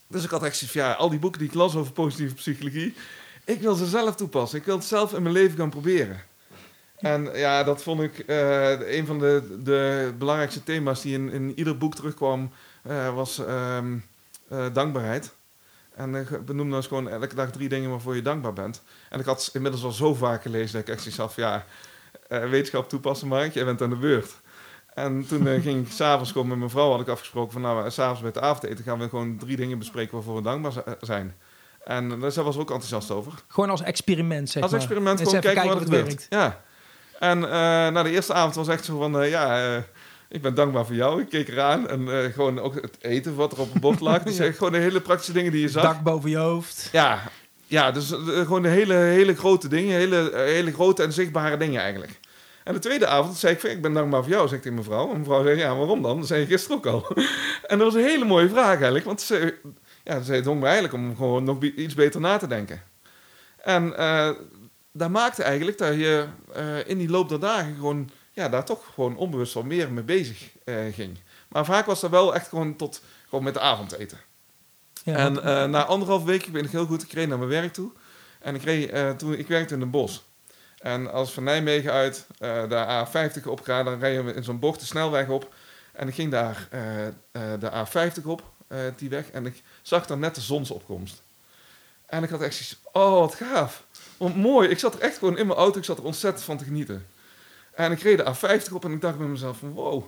Dus 0.08 0.24
ik 0.24 0.30
had 0.30 0.44
echt 0.44 0.58
zoiets 0.58 0.76
ja, 0.76 0.94
al 0.94 1.10
die 1.10 1.20
boeken 1.20 1.40
die 1.40 1.50
ik 1.50 1.56
las 1.56 1.76
over 1.76 1.92
positieve 1.92 2.36
psychologie, 2.36 2.94
ik 3.46 3.62
wil 3.62 3.76
ze 3.76 3.86
zelf 3.86 4.16
toepassen. 4.16 4.60
Ik 4.60 4.66
wil 4.66 4.76
het 4.76 4.86
zelf 4.86 5.14
in 5.14 5.22
mijn 5.22 5.34
leven 5.34 5.58
gaan 5.58 5.70
proberen. 5.70 6.22
En 6.98 7.30
ja, 7.34 7.64
dat 7.64 7.84
vond 7.84 8.02
ik 8.02 8.24
uh, 8.28 8.96
een 8.98 9.06
van 9.06 9.20
de, 9.20 9.58
de 9.64 10.14
belangrijkste 10.18 10.64
thema's 10.64 11.02
die 11.02 11.14
in, 11.14 11.32
in 11.32 11.54
ieder 11.56 11.78
boek 11.78 11.96
terugkwam, 11.96 12.52
uh, 12.88 13.16
was 13.16 13.38
um, 13.38 14.06
uh, 14.52 14.66
dankbaarheid. 14.74 15.34
En 15.96 16.14
uh, 16.14 16.40
benoem 16.46 16.68
dan 16.68 16.78
eens 16.78 16.88
gewoon 16.88 17.10
elke 17.10 17.36
dag 17.36 17.52
drie 17.52 17.70
dingen 17.70 17.90
waarvoor 17.90 18.16
je 18.16 18.22
dankbaar 18.22 18.54
bent. 18.54 18.82
En 19.10 19.20
ik 19.20 19.26
had 19.26 19.50
inmiddels 19.54 19.84
al 19.84 19.92
zo 19.92 20.14
vaak 20.14 20.42
gelezen 20.42 20.72
dat 20.72 20.82
ik 20.82 20.94
echt 20.94 21.14
zoiets 21.14 21.36
ja, 21.36 21.66
wetenschap 22.28 22.90
toepassen 22.90 23.28
Mark, 23.28 23.54
jij 23.54 23.66
bent 23.66 23.82
aan 23.82 23.90
de 23.90 23.96
beurt. 23.96 24.36
En 24.98 25.25
toen 25.27 25.48
uh, 25.48 25.62
ging 25.62 25.86
ik 25.86 25.92
s'avonds 25.92 26.32
komen 26.32 26.50
met 26.50 26.58
mijn 26.58 26.70
vrouw, 26.70 26.92
had 26.92 27.00
ik 27.00 27.08
afgesproken 27.08 27.51
van 27.51 27.62
nou, 27.62 27.92
s'avonds 27.92 28.22
bij 28.22 28.30
het 28.34 28.39
avondeten 28.39 28.84
gaan 28.84 29.00
we 29.00 29.10
gewoon 29.10 29.38
drie 29.38 29.56
dingen 29.56 29.77
bespreken 29.77 30.13
waarvoor 30.13 30.36
we 30.36 30.42
dankbaar 30.42 30.74
zijn. 31.01 31.36
En 31.84 32.10
daar 32.10 32.20
was 32.20 32.56
we 32.56 32.62
ook 32.62 32.72
enthousiast 32.72 33.12
over. 33.12 33.34
Gewoon 33.48 33.70
als 33.70 33.82
experiment, 33.82 34.50
zeg 34.50 34.63
Als 34.63 34.74
experiment, 34.74 35.18
gewoon 35.18 35.34
kijken, 35.34 35.54
kijken, 35.54 35.74
wat 35.74 35.80
het 35.80 35.89
werkt. 35.89 36.27
Ja. 36.30 36.62
En 37.20 37.38
uh, 37.38 37.50
nou, 37.50 38.04
de 38.04 38.10
eerste 38.10 38.34
avond 38.34 38.56
was 38.56 38.68
echt 38.68 38.86
zo 38.86 38.98
van, 38.98 39.22
uh, 39.22 39.30
ja, 39.30 39.84
ik 40.30 40.42
ben 40.42 40.56
dankbaar 40.56 40.86
voor 40.86 40.96
jou. 40.96 41.22
Ik 41.22 41.30
keek 41.30 41.48
eraan 41.48 41.89
en 41.89 42.32
gewoon 42.32 42.60
ook 42.60 42.75
het 42.75 42.98
eten 43.01 43.36
wat 43.36 43.51
er 43.51 43.60
op 43.60 43.74
het 43.74 43.82
bord 43.82 44.00
lag. 44.00 44.24
Dus 44.34 44.56
gewoon 44.56 44.72
de 44.72 44.77
hele 44.77 45.01
praktische 45.01 45.34
dingen 45.34 45.51
die 45.51 45.62
je 45.62 45.70
zag. 45.70 45.84
Dak 45.84 46.01
boven 46.01 46.30
je 46.30 46.38
hoofd. 46.38 46.89
Ja, 46.92 47.22
ja 47.68 47.92
dus 47.92 48.10
gewoon 48.25 48.62
de 48.62 48.70
hele, 48.70 48.94
hele 48.94 49.36
grote 49.36 49.68
dingen, 49.68 49.96
hele, 49.96 50.32
hele 50.34 50.74
grote 50.74 51.04
en 51.04 51.13
zichtbare 51.13 51.58
dingen 51.58 51.82
eigenlijk. 51.82 52.20
En 52.68 52.74
de 52.74 52.80
tweede 52.80 53.08
avond 53.08 53.38
zei 53.38 53.54
ik, 53.54 53.64
ik 53.64 53.82
ben 53.82 53.94
dankbaar 53.94 54.24
voor 54.24 54.32
jou, 54.32 54.48
zegt 54.48 54.66
ik 54.66 54.72
mevrouw. 54.72 55.12
En 55.12 55.18
mevrouw 55.18 55.44
zei, 55.44 55.58
ja, 55.58 55.76
waarom 55.76 56.02
dan? 56.02 56.18
Dat 56.18 56.28
zei 56.28 56.40
je 56.40 56.46
gisteren 56.46 56.78
ook 56.78 56.86
al. 56.86 57.08
en 57.68 57.78
dat 57.78 57.94
was 57.94 57.94
een 57.94 58.10
hele 58.10 58.26
mooie 58.26 58.50
vraag 58.50 58.76
eigenlijk, 58.76 59.06
want 59.06 59.22
ze, 59.22 59.58
ja, 60.04 60.22
ze 60.22 60.42
dwong 60.42 60.60
me 60.60 60.66
eigenlijk 60.66 60.94
om 60.94 61.16
gewoon 61.16 61.44
nog 61.44 61.64
iets 61.64 61.94
beter 61.94 62.22
na 62.22 62.38
te 62.38 62.48
denken. 62.48 62.82
En 63.58 63.94
uh, 63.98 64.30
dat 64.92 65.10
maakte 65.10 65.44
eigenlijk 65.44 65.78
dat 65.78 65.94
je 65.94 66.26
uh, 66.58 66.88
in 66.88 66.98
die 66.98 67.10
loop 67.10 67.30
der 67.30 67.40
dagen 67.40 67.76
gewoon, 67.76 68.10
ja, 68.32 68.50
daar 68.50 68.66
toch 68.66 68.84
gewoon 68.94 69.18
onbewust 69.18 69.54
wel 69.54 69.64
meer 69.64 69.92
mee 69.92 70.04
bezig 70.04 70.50
uh, 70.66 70.76
ging. 70.94 71.18
Maar 71.48 71.66
vaak 71.66 71.86
was 71.86 72.00
dat 72.00 72.10
wel 72.10 72.36
echt 72.36 72.48
gewoon 72.48 72.76
tot, 72.76 73.02
gewoon 73.30 73.44
met 73.44 73.54
de 73.54 73.60
avondeten. 73.60 74.18
Ja, 75.04 75.16
en 75.16 75.70
na 75.70 75.86
anderhalf 75.86 76.24
week 76.24 76.52
ben 76.52 76.64
ik 76.64 76.72
heel 76.72 76.86
goed, 76.86 77.04
ik 77.04 77.12
reed 77.12 77.28
naar 77.28 77.38
mijn 77.38 77.50
werk 77.50 77.74
toe. 77.74 77.92
En 78.40 78.56
ik, 78.56 78.64
reed, 78.64 79.20
toen, 79.20 79.34
ik 79.34 79.48
werkte 79.48 79.74
in 79.74 79.82
een 79.82 79.90
bos. 79.90 80.26
En 80.78 81.12
als 81.12 81.34
van 81.34 81.44
Nijmegen 81.44 81.92
uit 81.92 82.28
uh, 82.40 82.70
de 82.70 83.06
A50 83.06 83.48
op 83.48 83.62
ga, 83.62 83.84
dan 83.84 84.00
rijden 84.00 84.26
we 84.26 84.34
in 84.34 84.44
zo'n 84.44 84.60
bocht 84.60 84.80
de 84.80 84.86
snelweg 84.86 85.28
op. 85.28 85.54
En 85.94 86.08
ik 86.08 86.14
ging 86.14 86.32
daar 86.32 86.68
uh, 86.74 87.06
uh, 87.06 87.12
de 87.60 87.72
A50 87.72 88.26
op, 88.26 88.44
die 88.96 89.10
weg. 89.10 89.32
En 89.32 89.46
ik 89.46 89.62
zag 89.82 90.06
dan 90.06 90.20
net 90.20 90.36
de 90.36 90.42
zonsopkomst. 90.42 91.22
En 92.06 92.24
ik 92.24 92.30
had 92.30 92.42
echt 92.42 92.56
zoiets 92.56 92.80
oh 92.92 93.20
wat 93.20 93.36
gaaf. 93.36 93.86
Want 94.18 94.36
mooi, 94.36 94.70
ik 94.70 94.80
zat 94.80 94.94
er 94.94 95.02
echt 95.02 95.18
gewoon 95.18 95.38
in 95.38 95.48
mijn 95.48 95.60
auto, 95.60 95.78
ik 95.78 95.86
zat 95.86 95.98
er 95.98 96.04
ontzettend 96.04 96.46
van 96.46 96.58
te 96.58 96.64
genieten. 96.64 97.08
En 97.74 97.92
ik 97.92 98.02
reed 98.02 98.18
de 98.18 98.36
A50 98.36 98.74
op 98.74 98.86
en 98.86 98.92
ik 98.92 99.02
dacht 99.02 99.18
bij 99.18 99.28
mezelf 99.28 99.58
van 99.58 99.72
wow. 99.72 100.04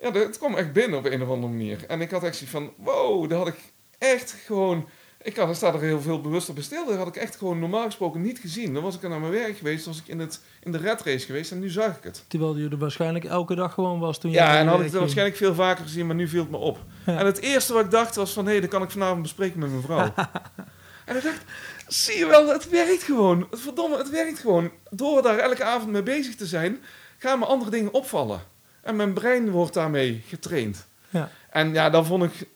Ja, 0.00 0.12
het 0.12 0.38
kwam 0.38 0.54
echt 0.54 0.72
binnen 0.72 0.98
op 0.98 1.04
een 1.04 1.22
of 1.22 1.28
andere 1.28 1.52
manier. 1.52 1.86
En 1.86 2.00
ik 2.00 2.10
had 2.10 2.22
echt 2.22 2.36
zoiets 2.36 2.54
van 2.54 2.72
wow, 2.76 3.28
daar 3.28 3.38
had 3.38 3.48
ik 3.48 3.72
echt 3.98 4.30
gewoon 4.44 4.88
ik 5.26 5.36
had, 5.36 5.56
sta 5.56 5.72
er 5.72 5.80
heel 5.80 6.00
veel 6.00 6.20
bewust 6.20 6.48
op. 6.48 6.56
Dat 6.56 6.96
had 6.96 7.06
ik 7.06 7.16
echt 7.16 7.36
gewoon 7.36 7.58
normaal 7.58 7.84
gesproken 7.84 8.22
niet 8.22 8.38
gezien. 8.38 8.74
Dan 8.74 8.82
was 8.82 8.94
ik 8.94 9.02
er 9.02 9.08
naar 9.08 9.20
mijn 9.20 9.32
werk 9.32 9.56
geweest, 9.56 9.86
was 9.86 9.98
ik 9.98 10.08
in, 10.08 10.18
het, 10.18 10.40
in 10.62 10.72
de 10.72 10.78
red 10.78 11.02
race 11.02 11.26
geweest 11.26 11.50
en 11.50 11.58
nu 11.58 11.70
zag 11.70 11.96
ik 11.96 12.02
het. 12.02 12.24
Terwijl 12.28 12.56
je 12.56 12.68
er 12.68 12.78
waarschijnlijk 12.78 13.24
elke 13.24 13.54
dag 13.54 13.74
gewoon 13.74 13.98
was 13.98 14.18
toen 14.18 14.30
je 14.30 14.36
Ja, 14.36 14.58
en 14.58 14.66
had 14.66 14.78
ik 14.78 14.84
het 14.84 14.94
waarschijnlijk 14.94 15.36
veel 15.36 15.54
vaker 15.54 15.84
gezien, 15.84 16.06
maar 16.06 16.14
nu 16.14 16.28
viel 16.28 16.40
het 16.40 16.50
me 16.50 16.56
op. 16.56 16.78
En 17.04 17.26
het 17.26 17.38
eerste 17.38 17.72
wat 17.72 17.84
ik 17.84 17.90
dacht 17.90 18.16
was 18.16 18.32
van, 18.32 18.44
hé, 18.44 18.50
hey, 18.50 18.60
dat 18.60 18.70
kan 18.70 18.82
ik 18.82 18.90
vanavond 18.90 19.22
bespreken 19.22 19.58
met 19.58 19.70
mijn 19.70 19.82
vrouw. 19.82 20.14
en 21.06 21.16
ik 21.16 21.22
dacht, 21.22 21.44
zie 21.86 22.18
je 22.18 22.26
wel, 22.26 22.48
het 22.48 22.68
werkt 22.68 23.02
gewoon. 23.02 23.46
Verdomme, 23.50 23.96
het 23.96 24.10
werkt 24.10 24.38
gewoon. 24.38 24.70
Door 24.90 25.22
daar 25.22 25.38
elke 25.38 25.64
avond 25.64 25.90
mee 25.90 26.02
bezig 26.02 26.34
te 26.34 26.46
zijn, 26.46 26.78
gaan 27.18 27.38
me 27.38 27.44
andere 27.44 27.70
dingen 27.70 27.92
opvallen. 27.92 28.40
En 28.82 28.96
mijn 28.96 29.12
brein 29.12 29.50
wordt 29.50 29.74
daarmee 29.74 30.22
getraind. 30.28 30.86
Ja. 31.10 31.30
En 31.50 31.72
ja, 31.72 31.90
dan 31.90 32.06
vond 32.06 32.22
ik, 32.22 32.48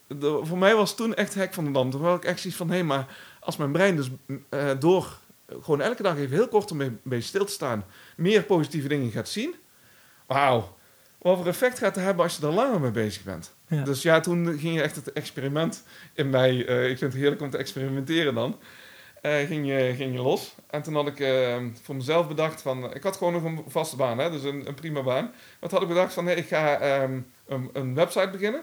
voor 0.42 0.58
mij 0.58 0.74
was 0.74 0.96
toen 0.96 1.14
echt 1.14 1.34
hek 1.34 1.54
van 1.54 1.64
de 1.64 1.70
dam. 1.70 1.90
Toen 1.90 2.04
had 2.04 2.16
ik 2.16 2.24
echt 2.24 2.40
zoiets 2.40 2.58
van, 2.58 2.68
hé, 2.68 2.74
hey, 2.74 2.84
maar 2.84 3.06
als 3.40 3.56
mijn 3.56 3.72
brein 3.72 3.96
dus 3.96 4.08
uh, 4.50 4.70
door 4.78 5.18
gewoon 5.60 5.80
elke 5.80 6.02
dag 6.02 6.16
even 6.16 6.36
heel 6.36 6.48
kort 6.48 6.70
om 6.70 6.98
mee 7.02 7.20
stil 7.20 7.44
te 7.44 7.52
staan, 7.52 7.84
meer 8.16 8.42
positieve 8.42 8.88
dingen 8.88 9.10
gaat 9.10 9.28
zien. 9.28 9.54
Wauw, 10.26 10.76
wat 11.18 11.36
voor 11.36 11.46
effect 11.46 11.78
gaat 11.78 11.94
het 11.94 12.04
hebben 12.04 12.24
als 12.24 12.36
je 12.36 12.46
er 12.46 12.52
langer 12.52 12.80
mee 12.80 12.90
bezig 12.90 13.22
bent. 13.22 13.54
Dus 13.84 14.02
ja, 14.02 14.20
toen 14.20 14.58
ging 14.58 14.74
je 14.74 14.82
echt 14.82 14.96
het 14.96 15.12
experiment 15.12 15.84
in 16.14 16.30
mij, 16.30 16.68
uh, 16.68 16.90
ik 16.90 16.98
vind 16.98 17.12
het 17.12 17.20
heerlijk 17.20 17.40
om 17.40 17.50
te 17.50 17.58
experimenteren 17.58 18.34
dan, 18.34 18.58
ging, 19.22 19.66
je, 19.66 19.92
ging 19.96 20.14
je 20.14 20.20
los. 20.22 20.54
En 20.70 20.82
toen 20.82 20.94
had 20.94 21.06
ik 21.06 21.24
voor 21.82 21.96
mezelf 21.96 22.28
bedacht 22.28 22.62
van, 22.62 22.94
ik 22.94 23.02
had 23.02 23.16
gewoon 23.16 23.32
nog 23.32 23.44
een 23.44 23.64
vaste 23.68 23.96
baan, 23.96 24.18
hè, 24.18 24.30
dus 24.30 24.42
een, 24.42 24.66
een 24.66 24.74
prima 24.74 25.02
baan. 25.02 25.32
Wat 25.60 25.70
had 25.70 25.82
ik 25.82 25.88
bedacht 25.88 26.14
van, 26.14 26.26
hey, 26.26 26.34
ik 26.34 26.48
ga 26.48 27.02
um, 27.02 27.26
een, 27.46 27.70
een 27.72 27.94
website 27.94 28.30
beginnen. 28.30 28.62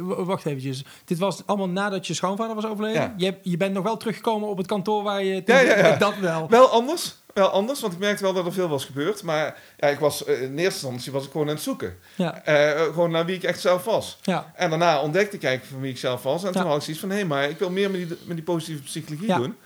Wacht 0.00 0.46
eventjes. 0.46 0.84
Dit 1.04 1.18
was 1.18 1.42
allemaal 1.46 1.68
nadat 1.68 2.06
je 2.06 2.14
schoonvader 2.14 2.54
was 2.54 2.66
overleden? 2.66 3.14
Je, 3.16 3.34
je 3.42 3.56
bent 3.56 3.74
nog 3.74 3.84
wel 3.84 3.96
teruggekomen 3.96 4.48
op 4.48 4.56
het 4.56 4.66
kantoor 4.66 5.02
waar 5.02 5.24
je... 5.24 5.42
Ja, 5.44 5.58
ja, 5.58 5.76
ja. 5.78 5.96
Dat 5.96 6.18
wel. 6.18 6.48
Wel 6.48 6.68
anders. 6.68 7.16
Wel 7.36 7.48
anders, 7.48 7.80
want 7.80 7.92
ik 7.92 7.98
merkte 7.98 8.22
wel 8.22 8.32
dat 8.32 8.46
er 8.46 8.52
veel 8.52 8.68
was 8.68 8.84
gebeurd. 8.84 9.22
Maar 9.22 9.58
ja, 9.76 9.88
ik 9.88 9.98
was, 9.98 10.24
eh, 10.24 10.42
in 10.42 10.58
eerste 10.58 10.86
instantie 10.86 11.12
was 11.12 11.24
ik 11.24 11.30
gewoon 11.30 11.48
aan 11.48 11.54
het 11.54 11.62
zoeken. 11.62 11.98
Ja. 12.14 12.42
Uh, 12.48 12.82
gewoon 12.82 13.10
naar 13.10 13.26
wie 13.26 13.36
ik 13.36 13.42
echt 13.42 13.60
zelf 13.60 13.84
was. 13.84 14.18
Ja. 14.22 14.52
En 14.54 14.70
daarna 14.70 15.00
ontdekte 15.00 15.36
ik 15.36 15.42
eigenlijk 15.42 15.72
van 15.72 15.82
wie 15.82 15.92
ik 15.92 15.98
zelf 15.98 16.22
was. 16.22 16.44
En 16.44 16.52
toen 16.52 16.66
had 16.66 16.76
ik 16.76 16.82
zoiets 16.82 17.00
van, 17.00 17.10
hé, 17.10 17.16
hey, 17.16 17.24
maar 17.24 17.48
ik 17.48 17.58
wil 17.58 17.70
meer 17.70 17.90
met 17.90 18.08
die, 18.08 18.18
met 18.24 18.36
die 18.36 18.44
positieve 18.44 18.82
psychologie 18.82 19.34
doen. 19.34 19.56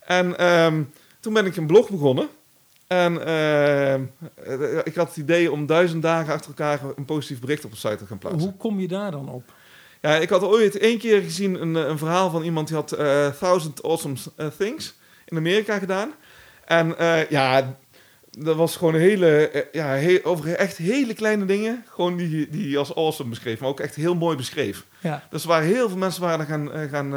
En 0.00 0.46
um, 0.46 0.92
toen 1.20 1.32
ben 1.32 1.46
ik 1.46 1.56
een 1.56 1.66
blog 1.66 1.90
begonnen. 1.90 2.28
En 2.86 3.14
uh, 3.14 3.94
ik 4.84 4.94
had 4.94 5.08
het 5.08 5.16
idee 5.16 5.52
om 5.52 5.66
duizend 5.66 6.02
dagen 6.02 6.32
achter 6.32 6.48
elkaar 6.48 6.80
een 6.96 7.04
positief 7.04 7.40
bericht 7.40 7.64
op 7.64 7.70
de 7.70 7.76
site 7.76 7.96
te 7.96 8.06
gaan 8.06 8.18
plaatsen. 8.18 8.42
Hoe 8.42 8.56
kom 8.56 8.80
je 8.80 8.88
daar 8.88 9.10
dan 9.10 9.28
op? 9.28 9.52
Ja, 10.00 10.16
ik 10.16 10.28
had 10.28 10.42
ooit 10.42 10.78
één 10.78 10.98
keer 10.98 11.22
gezien 11.22 11.60
een, 11.62 11.74
een 11.74 11.98
verhaal 11.98 12.30
van 12.30 12.42
iemand 12.42 12.66
die 12.66 12.76
had 12.76 12.98
uh, 12.98 13.28
Thousand 13.28 13.82
Awesome 13.82 14.16
Things 14.58 14.94
in 15.24 15.36
Amerika 15.36 15.78
gedaan. 15.78 16.12
En 16.68 16.94
ja, 17.28 17.76
dat 18.30 18.56
was 18.56 18.76
gewoon 18.76 18.94
een 18.94 19.00
hele, 19.00 19.66
ja, 19.72 19.92
heel, 19.92 20.20
over 20.22 20.54
echt 20.54 20.76
hele 20.76 21.14
kleine 21.14 21.44
dingen, 21.44 21.84
gewoon 21.88 22.16
die, 22.16 22.48
die 22.48 22.78
als 22.78 22.94
awesome 22.94 23.28
beschreef, 23.28 23.60
maar 23.60 23.68
ook 23.68 23.80
echt 23.80 23.94
heel 23.94 24.14
mooi 24.14 24.36
beschreef. 24.36 24.84
Ja. 25.00 25.26
Dus 25.30 25.44
waren 25.44 25.66
heel 25.66 25.88
veel 25.88 25.98
mensen 25.98 26.22
waren 26.22 26.46
gaan, 26.46 26.70
gaan, 26.90 27.12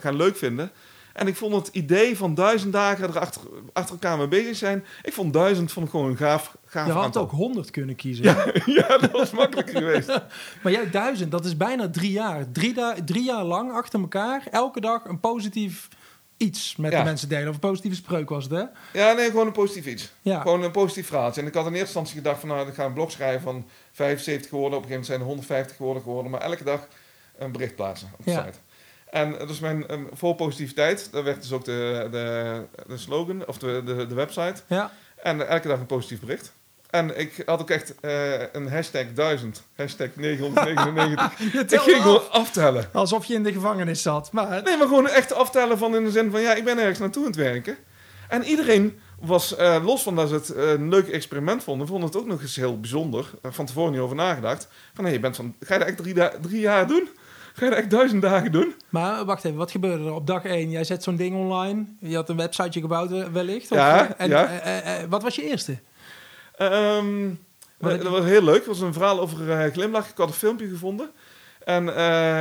gaan 0.00 0.16
leuk 0.16 0.36
vinden. 0.36 0.70
En 1.18 1.26
ik 1.26 1.36
vond 1.36 1.54
het 1.54 1.68
idee 1.74 2.16
van 2.16 2.34
duizend 2.34 2.72
dagen 2.72 3.08
er 3.08 3.18
achter, 3.18 3.42
achter 3.72 3.92
elkaar 3.92 4.18
mee 4.18 4.28
bezig 4.28 4.56
zijn. 4.56 4.84
Ik 5.02 5.12
vond 5.12 5.32
duizend 5.32 5.72
vond 5.72 5.86
ik 5.86 5.92
gewoon 5.92 6.10
een 6.10 6.16
gaaf, 6.16 6.56
gaaf 6.66 6.86
Je 6.86 6.92
had 6.92 7.16
ook 7.16 7.30
honderd 7.30 7.70
kunnen 7.70 7.96
kiezen. 7.96 8.24
Ja, 8.24 8.46
ja 8.80 8.98
dat 8.98 9.10
was 9.10 9.30
makkelijk 9.30 9.70
geweest. 9.70 10.08
Maar 10.62 10.72
jij 10.72 10.90
duizend, 10.90 11.30
dat 11.30 11.44
is 11.44 11.56
bijna 11.56 11.90
drie 11.90 12.10
jaar. 12.10 12.50
Drie, 12.52 12.74
drie 13.04 13.24
jaar 13.24 13.44
lang 13.44 13.72
achter 13.72 14.00
elkaar, 14.00 14.42
elke 14.50 14.80
dag 14.80 15.04
een 15.04 15.20
positief 15.20 15.88
iets 16.38 16.76
met 16.76 16.90
de 16.90 17.02
mensen 17.02 17.28
delen. 17.28 17.48
Of 17.48 17.54
een 17.54 17.60
positieve 17.60 17.96
spreuk 17.96 18.28
was 18.28 18.44
het, 18.44 18.52
hè? 18.52 18.64
Ja, 19.00 19.12
nee, 19.12 19.30
gewoon 19.30 19.46
een 19.46 19.52
positief 19.52 19.86
iets. 19.86 20.12
Ja. 20.22 20.40
Gewoon 20.40 20.62
een 20.62 20.70
positief 20.70 21.06
verhaaltje. 21.06 21.40
En 21.40 21.46
ik 21.46 21.54
had 21.54 21.66
in 21.66 21.70
eerste 21.70 21.86
instantie 21.86 22.16
gedacht 22.16 22.40
van, 22.40 22.48
nou, 22.48 22.68
ik 22.68 22.74
ga 22.74 22.84
een 22.84 22.92
blog 22.92 23.10
schrijven 23.10 23.42
van 23.42 23.68
75 23.92 24.50
woorden. 24.50 24.78
Op 24.78 24.84
een 24.84 24.90
gegeven 24.90 24.90
moment 24.90 25.06
zijn 25.06 25.20
er 25.20 25.26
150 25.26 25.76
woorden 25.76 26.02
geworden. 26.02 26.30
Maar 26.30 26.40
elke 26.40 26.64
dag 26.64 26.88
een 27.38 27.52
bericht 27.52 27.74
plaatsen 27.74 28.10
op 28.18 28.24
de 28.24 28.30
ja. 28.30 28.44
site. 28.44 28.58
En 29.10 29.32
dat 29.32 29.50
is 29.50 29.60
mijn 29.60 29.92
um, 29.92 30.08
vol 30.12 30.34
positiviteit. 30.34 31.08
Dat 31.12 31.24
werd 31.24 31.40
dus 31.40 31.52
ook 31.52 31.64
de, 31.64 32.08
de, 32.10 32.64
de 32.86 32.98
slogan, 32.98 33.46
of 33.46 33.58
de, 33.58 33.82
de, 33.84 34.06
de 34.06 34.14
website. 34.14 34.62
Ja. 34.66 34.92
En 35.22 35.48
elke 35.48 35.68
dag 35.68 35.78
een 35.78 35.86
positief 35.86 36.20
bericht. 36.20 36.52
En 36.90 37.20
ik 37.20 37.42
had 37.46 37.60
ook 37.60 37.70
echt 37.70 37.94
uh, 38.00 38.52
een 38.52 38.68
hashtag 38.68 39.04
1000, 39.14 39.62
hashtag 39.76 40.08
999. 40.16 41.40
ik 41.72 41.80
ging 41.80 42.02
gewoon 42.02 42.30
aftellen. 42.30 42.88
Alsof 42.92 43.24
je 43.24 43.34
in 43.34 43.42
de 43.42 43.52
gevangenis 43.52 44.02
zat. 44.02 44.32
Maar... 44.32 44.62
Nee, 44.62 44.76
maar 44.76 44.86
gewoon 44.86 45.08
echt 45.08 45.32
aftellen 45.32 45.78
van 45.78 45.96
in 45.96 46.04
de 46.04 46.10
zin 46.10 46.30
van... 46.30 46.40
ja, 46.40 46.54
ik 46.54 46.64
ben 46.64 46.78
ergens 46.78 46.98
naartoe 46.98 47.22
aan 47.22 47.30
het 47.30 47.38
werken. 47.38 47.76
En 48.28 48.44
iedereen 48.44 48.98
was, 49.20 49.58
uh, 49.58 49.84
los 49.84 50.02
van 50.02 50.16
dat 50.16 50.28
ze 50.28 50.34
het 50.34 50.52
uh, 50.56 50.70
een 50.70 50.88
leuk 50.88 51.08
experiment 51.08 51.62
vonden... 51.62 51.86
vonden 51.86 52.08
het 52.08 52.18
ook 52.18 52.26
nog 52.26 52.40
eens 52.40 52.56
heel 52.56 52.80
bijzonder. 52.80 53.30
van 53.42 53.66
tevoren 53.66 53.92
niet 53.92 54.00
over 54.00 54.16
nagedacht. 54.16 54.68
Van, 54.94 55.04
hé, 55.04 55.10
je 55.10 55.20
bent 55.20 55.36
van... 55.36 55.54
ga 55.60 55.74
je 55.74 55.80
dat 55.80 55.88
echt 55.88 55.96
drie, 55.96 56.14
drie 56.40 56.60
jaar 56.60 56.86
doen? 56.86 57.08
Ga 57.54 57.64
je 57.64 57.70
dat 57.70 57.78
echt 57.78 57.90
duizend 57.90 58.22
dagen 58.22 58.52
doen? 58.52 58.74
Maar 58.88 59.24
wacht 59.24 59.44
even, 59.44 59.58
wat 59.58 59.70
gebeurde 59.70 60.04
er 60.04 60.14
op 60.14 60.26
dag 60.26 60.44
één? 60.44 60.70
Jij 60.70 60.84
zet 60.84 61.02
zo'n 61.02 61.16
ding 61.16 61.36
online. 61.36 61.84
Je 62.00 62.14
had 62.14 62.28
een 62.28 62.36
websiteje 62.36 62.80
gebouwd 62.80 63.30
wellicht. 63.32 63.68
Ja, 63.68 64.14
en, 64.16 64.28
ja. 64.28 64.60
wat 65.08 65.22
was 65.22 65.34
je 65.34 65.42
eerste? 65.42 65.78
Um, 66.62 67.46
dat 67.78 68.02
was 68.02 68.24
heel 68.24 68.42
leuk. 68.42 68.56
Het 68.56 68.66
was 68.66 68.80
een 68.80 68.92
verhaal 68.92 69.20
over 69.20 69.48
uh, 69.48 69.72
glimlach. 69.72 70.08
Ik 70.08 70.16
had 70.16 70.28
een 70.28 70.34
filmpje 70.34 70.68
gevonden. 70.68 71.10
En 71.64 71.86
uh, 71.86 72.40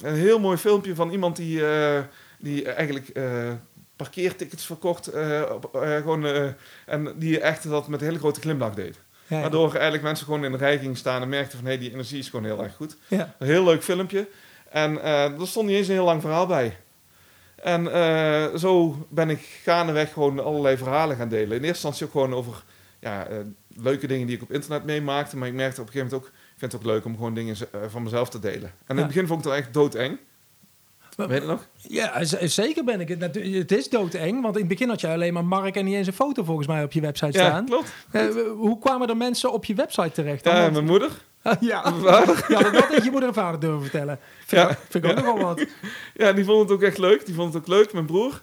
een 0.00 0.14
heel 0.14 0.38
mooi 0.38 0.56
filmpje 0.56 0.94
van 0.94 1.10
iemand 1.10 1.36
die, 1.36 1.60
uh, 1.60 1.98
die 2.38 2.72
eigenlijk 2.72 3.10
uh, 3.12 3.52
parkeertickets 3.96 4.66
verkocht. 4.66 5.10
gewoon, 5.72 6.54
en 6.86 7.14
die 7.16 7.40
echt 7.40 7.68
dat 7.68 7.88
met 7.88 8.00
een 8.00 8.06
hele 8.06 8.18
grote 8.18 8.40
glimlach 8.40 8.74
deed. 8.74 8.98
Ja, 9.26 9.36
ja. 9.36 9.42
Waardoor 9.42 9.72
eigenlijk 9.72 10.02
mensen 10.02 10.24
gewoon 10.24 10.44
in 10.44 10.52
de 10.52 10.58
rij 10.58 10.78
gingen 10.78 10.96
staan 10.96 11.22
en 11.22 11.28
merkten 11.28 11.58
van... 11.58 11.66
hé, 11.66 11.72
hey, 11.72 11.80
die 11.80 11.92
energie 11.92 12.18
is 12.18 12.28
gewoon 12.28 12.44
heel 12.44 12.62
erg 12.62 12.76
goed. 12.76 12.96
Ja. 13.08 13.34
Een 13.38 13.46
heel 13.46 13.64
leuk 13.64 13.82
filmpje. 13.82 14.28
En 14.70 15.02
er 15.02 15.46
stond 15.46 15.66
niet 15.66 15.76
eens 15.76 15.88
een 15.88 15.94
heel 15.94 16.04
lang 16.04 16.20
verhaal 16.20 16.46
bij. 16.46 16.76
En 17.54 17.88
zo 18.58 19.06
ben 19.08 19.30
ik 19.30 19.60
gaandeweg 19.62 20.12
gewoon 20.12 20.44
allerlei 20.44 20.76
verhalen 20.76 21.16
gaan 21.16 21.28
delen. 21.28 21.56
In 21.56 21.64
eerste 21.64 21.66
instantie 21.66 22.06
ook 22.06 22.12
gewoon 22.12 22.34
over 22.34 22.62
ja, 23.00 23.30
uh, 23.30 23.36
leuke 23.68 24.06
dingen 24.06 24.26
die 24.26 24.36
ik 24.36 24.42
op 24.42 24.52
internet 24.52 24.84
meemaakte. 24.84 25.36
Maar 25.36 25.48
ik 25.48 25.54
merkte 25.54 25.80
op 25.80 25.86
een 25.86 25.92
gegeven 25.92 26.12
moment 26.12 26.30
ook, 26.30 26.36
ik 26.36 26.58
vind 26.58 26.72
het 26.72 26.80
ook 26.80 26.86
leuk 26.86 27.04
om 27.04 27.14
gewoon 27.14 27.34
dingen 27.34 27.56
uh, 27.74 27.80
van 27.88 28.02
mezelf 28.02 28.28
te 28.28 28.38
delen. 28.38 28.72
En 28.86 28.96
in 28.96 28.96
het 28.96 29.06
begin 29.06 29.26
vond 29.26 29.44
ik 29.44 29.50
het 29.50 29.60
echt 29.60 29.74
doodeng. 29.74 30.18
Weet 31.16 31.42
je 31.42 31.48
nog? 31.48 31.66
Ja, 31.76 32.24
zeker 32.46 32.84
ben 32.84 33.00
ik 33.00 33.08
het. 33.08 33.34
Het 33.34 33.72
is 33.72 33.88
doodeng, 33.88 34.42
want 34.42 34.54
in 34.54 34.60
het 34.60 34.70
begin 34.70 34.88
had 34.88 35.00
je 35.00 35.08
alleen 35.08 35.32
maar 35.32 35.44
Mark 35.44 35.76
en 35.76 35.84
niet 35.84 35.94
eens 35.94 36.06
een 36.06 36.12
foto 36.12 36.44
volgens 36.44 36.66
mij 36.66 36.84
op 36.84 36.92
je 36.92 37.00
website 37.00 37.38
staan. 37.38 37.66
Ja, 37.66 37.68
klopt. 37.68 37.92
Uh, 38.12 38.50
hoe 38.52 38.78
kwamen 38.78 39.08
er 39.08 39.16
mensen 39.16 39.52
op 39.52 39.64
je 39.64 39.74
website 39.74 40.12
terecht? 40.12 40.44
Dan? 40.44 40.72
Mijn 40.72 40.84
moeder. 40.84 41.10
ja, 41.60 41.92
vader. 42.02 42.44
Ja, 42.48 42.70
dat 42.70 42.84
had 42.84 43.04
je 43.04 43.10
moeder 43.10 43.28
en 43.28 43.34
vader 43.34 43.60
durven 43.60 43.80
vertellen. 43.80 44.18
Vind, 44.44 44.62
ja. 44.62 44.76
vind 44.88 45.04
ik 45.04 45.10
ook 45.10 45.16
nogal 45.16 45.38
wat. 45.38 45.66
Ja, 46.14 46.32
die 46.32 46.44
vonden 46.44 46.62
het 46.62 46.74
ook 46.74 46.82
echt 46.82 46.98
leuk. 46.98 47.26
Die 47.26 47.34
vonden 47.34 47.54
het 47.54 47.62
ook 47.62 47.76
leuk, 47.76 47.92
mijn 47.92 48.06
broer. 48.06 48.42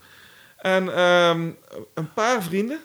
En 0.57 1.01
um, 1.01 1.57
een 1.93 2.13
paar 2.13 2.43
vrienden, 2.43 2.79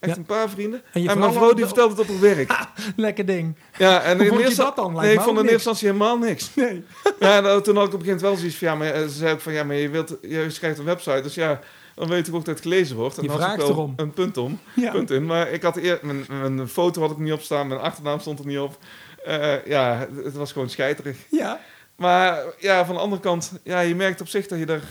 Echt 0.00 0.16
een 0.16 0.24
paar 0.24 0.50
vrienden. 0.50 0.82
En, 0.92 1.08
en 1.08 1.18
mijn 1.18 1.32
vrouw 1.32 1.52
die 1.52 1.64
vertelde 1.66 1.90
het 1.94 2.00
op 2.00 2.08
haar 2.08 2.20
werk. 2.20 2.50
Ha, 2.50 2.72
lekker 2.96 3.26
ding. 3.26 3.56
Ja, 3.78 4.02
en 4.02 4.16
Hoe 4.18 4.26
in 4.26 4.38
eerste, 4.38 4.62
dat 4.62 4.76
dan? 4.76 4.92
Nee, 4.92 5.12
ik 5.12 5.20
vond 5.20 5.30
in 5.30 5.36
eerste 5.36 5.52
instantie 5.54 5.86
helemaal 5.86 6.18
niks. 6.18 6.50
Nee. 6.54 6.84
ja, 7.20 7.40
nou, 7.40 7.62
toen 7.62 7.76
had 7.76 7.86
ik 7.86 7.94
op 7.94 8.00
een 8.00 8.06
gegeven 8.06 8.06
moment 8.06 8.20
wel 8.20 8.36
zoiets 8.36 8.56
van... 8.56 8.68
Ja, 8.68 8.74
maar, 8.74 9.08
ze 9.08 9.08
zei 9.16 9.32
ook 9.32 9.40
van... 9.40 9.52
Ja, 9.52 9.64
maar 9.64 9.76
je, 9.76 9.88
wilt, 9.88 10.16
je 10.22 10.50
schrijft 10.50 10.78
een 10.78 10.84
website. 10.84 11.20
Dus 11.22 11.34
ja, 11.34 11.60
dan 11.94 12.08
weet 12.08 12.28
ik 12.28 12.34
ook 12.34 12.44
dat 12.44 12.54
het 12.54 12.62
gelezen 12.62 12.96
wordt. 12.96 13.18
En 13.18 13.22
je 13.22 13.30
had 13.30 13.50
ik 13.52 13.56
wel 13.56 13.68
erom. 13.68 13.92
een 13.96 14.10
punt, 14.12 14.36
om, 14.36 14.58
Ja. 14.74 14.90
punt 14.90 15.10
in. 15.10 15.26
Maar 15.26 15.50
ik 15.50 15.62
had 15.62 15.76
eer, 15.76 15.98
mijn, 16.02 16.24
mijn 16.54 16.68
foto 16.68 17.00
had 17.00 17.10
ik 17.10 17.18
niet 17.18 17.32
op 17.32 17.40
staan. 17.42 17.66
Mijn 17.68 17.80
achternaam 17.80 18.20
stond 18.20 18.38
er 18.38 18.46
niet 18.46 18.58
op. 18.58 18.78
Eh, 19.24 19.66
ja, 19.66 19.96
het, 19.96 20.24
het 20.24 20.34
was 20.34 20.52
gewoon 20.52 20.70
scheiterig. 20.70 21.16
Ja. 21.30 21.60
Maar 21.96 22.38
ja, 22.58 22.84
van 22.86 22.94
de 22.94 23.00
andere 23.00 23.22
kant... 23.22 23.52
Ja, 23.62 23.80
je 23.80 23.94
merkt 23.94 24.20
op 24.20 24.28
zich 24.28 24.46
dat 24.46 24.58
je 24.58 24.66
er... 24.66 24.82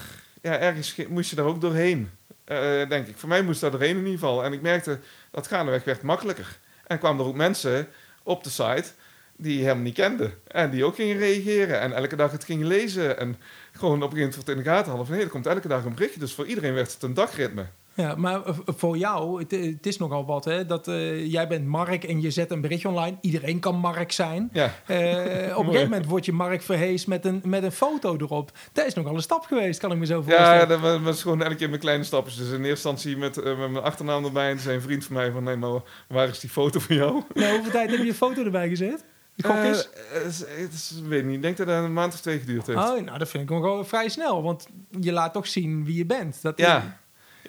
Ja, 0.42 0.58
ergens 0.58 0.92
ge- 0.92 1.08
moest 1.10 1.30
je 1.30 1.36
daar 1.36 1.46
ook 1.46 1.62
doorheen. 1.62 2.10
Eh, 2.50 2.90
denk 2.90 3.08
ik. 3.08 3.18
Voor 3.18 3.30
mij 3.30 3.42
moest 3.42 3.62
dat 3.62 3.72
doorheen 3.72 3.98
in 3.98 3.98
ieder 3.98 4.12
geval. 4.12 4.44
En 4.44 4.54
ik 4.54 4.62
merkte 4.62 5.00
dat 5.32 5.48
gaandeweg 5.48 5.84
werd 5.84 6.02
makkelijker. 6.02 6.60
En 6.88 7.00
kwamen 7.00 7.22
er 7.22 7.28
ook 7.30 7.36
mensen 7.36 7.88
op 8.24 8.44
de 8.44 8.50
site 8.50 8.86
die 9.36 9.62
helemaal 9.62 9.84
niet 9.84 9.94
kende. 9.94 10.32
En 10.48 10.70
die 10.70 10.86
ook 10.86 10.96
gingen 10.96 11.18
reageren. 11.18 11.80
En 11.80 11.94
elke 11.94 12.16
dag 12.16 12.32
het 12.32 12.44
gingen 12.44 12.68
lezen. 12.68 13.18
En 13.18 13.38
gewoon 13.72 14.04
op 14.04 14.12
een 14.12 14.18
gegeven 14.18 14.40
moment 14.40 14.58
in 14.58 14.64
de 14.64 14.70
gaten 14.70 14.90
hadden 14.90 15.08
van... 15.08 15.16
hé, 15.16 15.22
er 15.22 15.30
komt 15.30 15.46
elke 15.46 15.68
dag 15.68 15.84
een 15.86 15.94
berichtje. 15.94 16.20
Dus 16.20 16.34
voor 16.34 16.46
iedereen 16.46 16.74
werd 16.74 16.94
het 16.94 17.04
een 17.04 17.14
dagritme. 17.14 17.66
Ja, 18.00 18.16
maar 18.16 18.42
v- 18.46 18.58
voor 18.66 18.98
jou, 18.98 19.40
het, 19.40 19.52
het 19.52 19.86
is 19.86 19.98
nogal 19.98 20.26
wat, 20.26 20.46
hè? 20.46 20.66
Dat 20.66 20.88
eh, 20.88 21.26
jij 21.32 21.48
bent 21.48 21.66
Mark 21.66 22.04
en 22.04 22.22
je 22.22 22.32
zet 22.32 22.52
een 22.52 22.62
berichtje 22.62 22.88
online. 22.88 23.18
Iedereen 23.22 23.60
kan 23.60 23.76
Mark 23.76 24.12
zijn. 24.12 24.50
Ja. 24.54 24.74
Eh, 24.86 25.58
op 25.58 25.66
een 25.66 25.66
gegeven 25.72 25.90
moment 25.90 26.06
wordt 26.06 26.26
je 26.26 26.34
Mark 26.34 26.62
verhees 26.62 27.06
met 27.06 27.26
een, 27.26 27.42
met 27.46 27.64
een 27.64 27.72
foto 27.72 28.16
erop. 28.18 28.52
Dat 28.74 28.86
is 28.86 28.94
nogal 28.94 29.16
een 29.16 29.22
stap 29.22 29.44
geweest, 29.46 29.80
kan 29.80 29.92
ik 29.92 29.98
me 29.98 30.06
zo 30.06 30.22
voorstellen. 30.22 30.54
Ja, 30.60 30.66
dat 30.66 30.80
was, 30.80 31.00
was 31.02 31.22
gewoon 31.22 31.42
elke 31.44 31.56
keer 31.56 31.70
met 31.70 31.80
kleine 31.80 32.04
stapjes. 32.04 32.36
Dus 32.38 32.48
in 32.48 32.54
eerste 32.54 32.68
instantie 32.70 33.18
met, 33.18 33.38
eh, 33.38 33.58
met 33.60 33.72
mijn 33.72 33.84
achternaam 33.84 34.26
erbij. 34.26 34.50
En 34.52 34.60
zei 34.60 34.76
een 34.76 34.82
vriend 34.82 35.06
van 35.06 35.16
mij 35.16 35.32
van... 35.32 35.44
nee, 35.44 35.56
maar 35.56 35.82
waar 36.08 36.28
is 36.28 36.40
die 36.40 36.50
foto 36.50 36.80
van 36.80 36.96
jou? 36.96 37.24
Nou, 37.34 37.54
hoeveel 37.54 37.72
tijd 37.72 37.90
heb 37.90 38.00
je 38.00 38.08
een 38.08 38.14
foto 38.14 38.44
erbij 38.44 38.70
gezet? 38.70 39.04
Eh, 40.14 40.24
is- 40.72 41.02
weet 41.08 41.26
niet. 41.26 41.36
Ik 41.36 41.42
denk 41.42 41.58
dat 41.58 41.68
het 41.68 41.76
een 41.84 41.94
maand 41.94 42.14
of 42.14 42.20
twee 42.22 42.40
geduurd 42.40 42.68
heeft. 42.68 42.80
Oh, 42.80 43.02
nou, 43.06 43.18
dat 43.18 43.30
vind 43.30 43.44
ik 43.44 43.50
nog 43.50 43.62
wel 43.62 43.86
vrij 43.86 44.10
snel. 44.10 44.44
Want 44.44 44.68
je 45.00 45.12
laat 45.12 45.34
toch 45.34 45.48
zien 45.48 45.86
wie 45.86 45.96
je 45.98 46.06
bent. 46.06 46.42
Dat 46.42 46.58
Ja, 46.58 47.00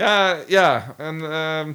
ja, 0.07 0.37
ja. 0.47 0.95
En 0.99 1.21
ehm, 1.21 1.73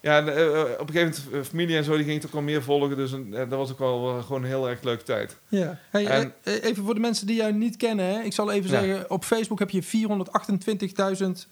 ja, 0.00 0.22
de, 0.22 0.30
eh, 0.30 0.80
op 0.80 0.88
een 0.88 0.94
gegeven 0.94 1.22
moment, 1.24 1.44
eh, 1.46 1.50
familie 1.50 1.76
en 1.76 1.84
zo, 1.84 1.94
die 1.96 2.04
ging 2.04 2.16
het 2.16 2.26
ook 2.26 2.32
wel 2.32 2.42
meer 2.42 2.62
volgen. 2.62 2.96
Dus 2.96 3.12
eh, 3.12 3.18
dat 3.32 3.48
was 3.48 3.70
ook 3.70 3.78
wel 3.78 4.16
eh, 4.16 4.24
gewoon 4.24 4.42
een 4.42 4.48
heel 4.48 4.68
erg 4.68 4.82
leuke 4.82 5.02
tijd. 5.02 5.36
Ja. 5.48 5.78
Hey, 5.90 6.06
En- 6.06 6.34
eh, 6.42 6.56
eh, 6.56 6.64
even 6.64 6.84
voor 6.84 6.94
de 6.94 7.00
mensen 7.00 7.26
die 7.26 7.36
jou 7.36 7.52
niet 7.52 7.76
kennen. 7.76 8.04
Hè. 8.06 8.20
Ik 8.20 8.32
zal 8.32 8.50
even 8.52 8.70
Ja. 8.70 8.80
zeggen, 8.80 9.10
op 9.10 9.24
Facebook 9.24 9.58
heb 9.58 9.70
je 9.70 9.82
428.000 9.82 11.48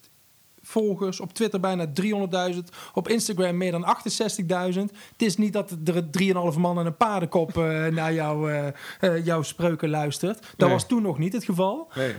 volgers. 0.64 1.20
Op 1.20 1.33
Twitter 1.35 1.61
bijna 1.61 1.87
300.000. 2.55 2.59
Op 2.94 3.09
Instagram 3.09 3.57
meer 3.57 3.70
dan 3.72 3.85
68.000. 3.85 4.81
Het 5.12 5.22
is 5.22 5.37
niet 5.37 5.53
dat 5.53 5.70
er 5.85 6.05
3,5 6.53 6.59
man 6.59 6.79
en 6.79 6.87
een 6.87 6.96
paardenkop 6.96 7.59
eh, 7.59 7.87
naar 7.87 8.12
jou, 8.14 8.53
eh, 8.53 8.66
eh, 9.00 9.24
jouw 9.24 9.42
spreuken 9.42 9.88
luistert. 9.88 10.40
Dat 10.40 10.53
Nee. 10.57 10.70
was 10.70 10.87
toen 10.87 11.03
nog 11.03 11.18
niet 11.18 11.33
het 11.33 11.44
geval. 11.44 11.88
Nee, 11.94 12.14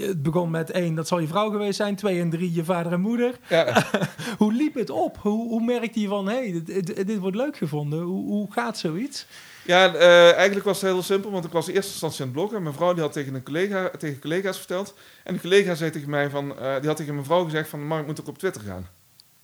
het 0.00 0.22
begon 0.22 0.50
met 0.50 0.70
één, 0.70 0.94
dat 0.94 1.08
zal 1.08 1.18
je 1.18 1.26
vrouw 1.26 1.50
geweest 1.50 1.76
zijn. 1.76 1.96
Twee 1.96 2.20
en 2.20 2.30
drie, 2.30 2.52
je 2.52 2.64
vader 2.64 2.92
en 2.92 3.00
moeder. 3.00 3.38
ja, 3.48 3.84
Hoe 4.38 4.52
liep 4.52 4.74
het 4.74 4.90
op? 4.90 5.16
Hoe, 5.20 5.48
hoe 5.48 5.64
merkte 5.64 6.00
je 6.00 6.08
van, 6.08 6.28
hé, 6.28 6.34
hey, 6.34 6.52
dit, 6.52 6.86
dit, 6.86 7.06
dit 7.06 7.18
wordt 7.18 7.36
leuk 7.36 7.56
gevonden? 7.56 8.00
Hoe, 8.02 8.26
hoe 8.26 8.52
gaat 8.52 8.78
zoiets? 8.78 9.26
Ja 9.68 9.94
eh, 9.94 10.32
eigenlijk 10.32 10.66
was 10.66 10.80
het 10.80 10.90
heel 10.90 11.02
simpel, 11.02 11.30
want 11.30 11.44
ik 11.44 11.52
was 11.52 11.68
in 11.68 11.74
eerste 11.74 11.90
instantie 11.90 12.20
aan 12.20 12.26
het 12.26 12.36
bloggen. 12.36 12.62
Mijn 12.62 12.74
vrouw 12.74 12.92
die 12.92 13.02
had 13.02 13.12
tegen, 13.12 13.34
een 13.34 13.42
collega, 13.42 13.90
tegen 13.98 14.20
collega's 14.20 14.58
verteld. 14.58 14.94
En 15.24 15.32
die 15.32 15.42
collega 15.42 15.74
zei 15.74 15.90
tegen 15.90 16.10
mij 16.10 16.30
van, 16.30 16.58
eh, 16.58 16.78
die 16.78 16.86
had 16.86 16.96
tegen 16.96 17.14
mijn 17.14 17.26
vrouw 17.26 17.44
gezegd 17.44 17.68
van, 17.68 17.86
Mark 17.86 18.06
moet 18.06 18.20
ook 18.20 18.28
op 18.28 18.38
Twitter 18.38 18.62
gaan. 18.62 18.88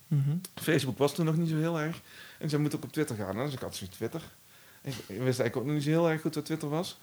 Mhm. 0.07 0.37
Facebook 0.55 0.97
was 0.97 1.15
toen 1.15 1.25
nog 1.25 1.37
niet 1.37 1.49
zo 1.49 1.57
heel 1.57 1.79
erg. 1.79 2.01
En 2.39 2.49
zij 2.49 2.59
moet 2.59 2.75
ook 2.75 2.83
op 2.83 2.91
Twitter 2.91 3.15
gaan. 3.15 3.35
Dus 3.35 3.53
ik 3.53 3.59
had 3.59 3.75
zoiets 3.75 3.95
Twitter. 3.95 4.21
Ik, 4.81 4.93
ik 4.93 5.05
wist 5.07 5.39
eigenlijk 5.39 5.55
ook 5.55 5.65
nog 5.65 5.73
niet 5.73 5.83
zo 5.83 5.89
heel 5.89 6.09
erg 6.09 6.21
goed 6.21 6.35
wat 6.35 6.45
Twitter 6.45 6.69
was. 6.69 6.99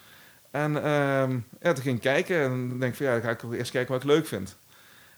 En 0.51 0.77
ehm, 0.85 1.39
ja, 1.61 1.73
toen 1.73 1.83
ging 1.83 1.97
ik 1.97 2.03
kijken 2.03 2.43
en 2.43 2.69
dan 2.69 2.79
denk 2.79 2.93
ik 2.93 2.97
van 2.97 3.07
ja, 3.07 3.13
dan 3.13 3.23
ga 3.23 3.31
ik 3.31 3.43
eerst 3.43 3.71
kijken 3.71 3.93
wat 3.93 4.03
ik 4.03 4.09
leuk 4.09 4.27
vind. 4.27 4.57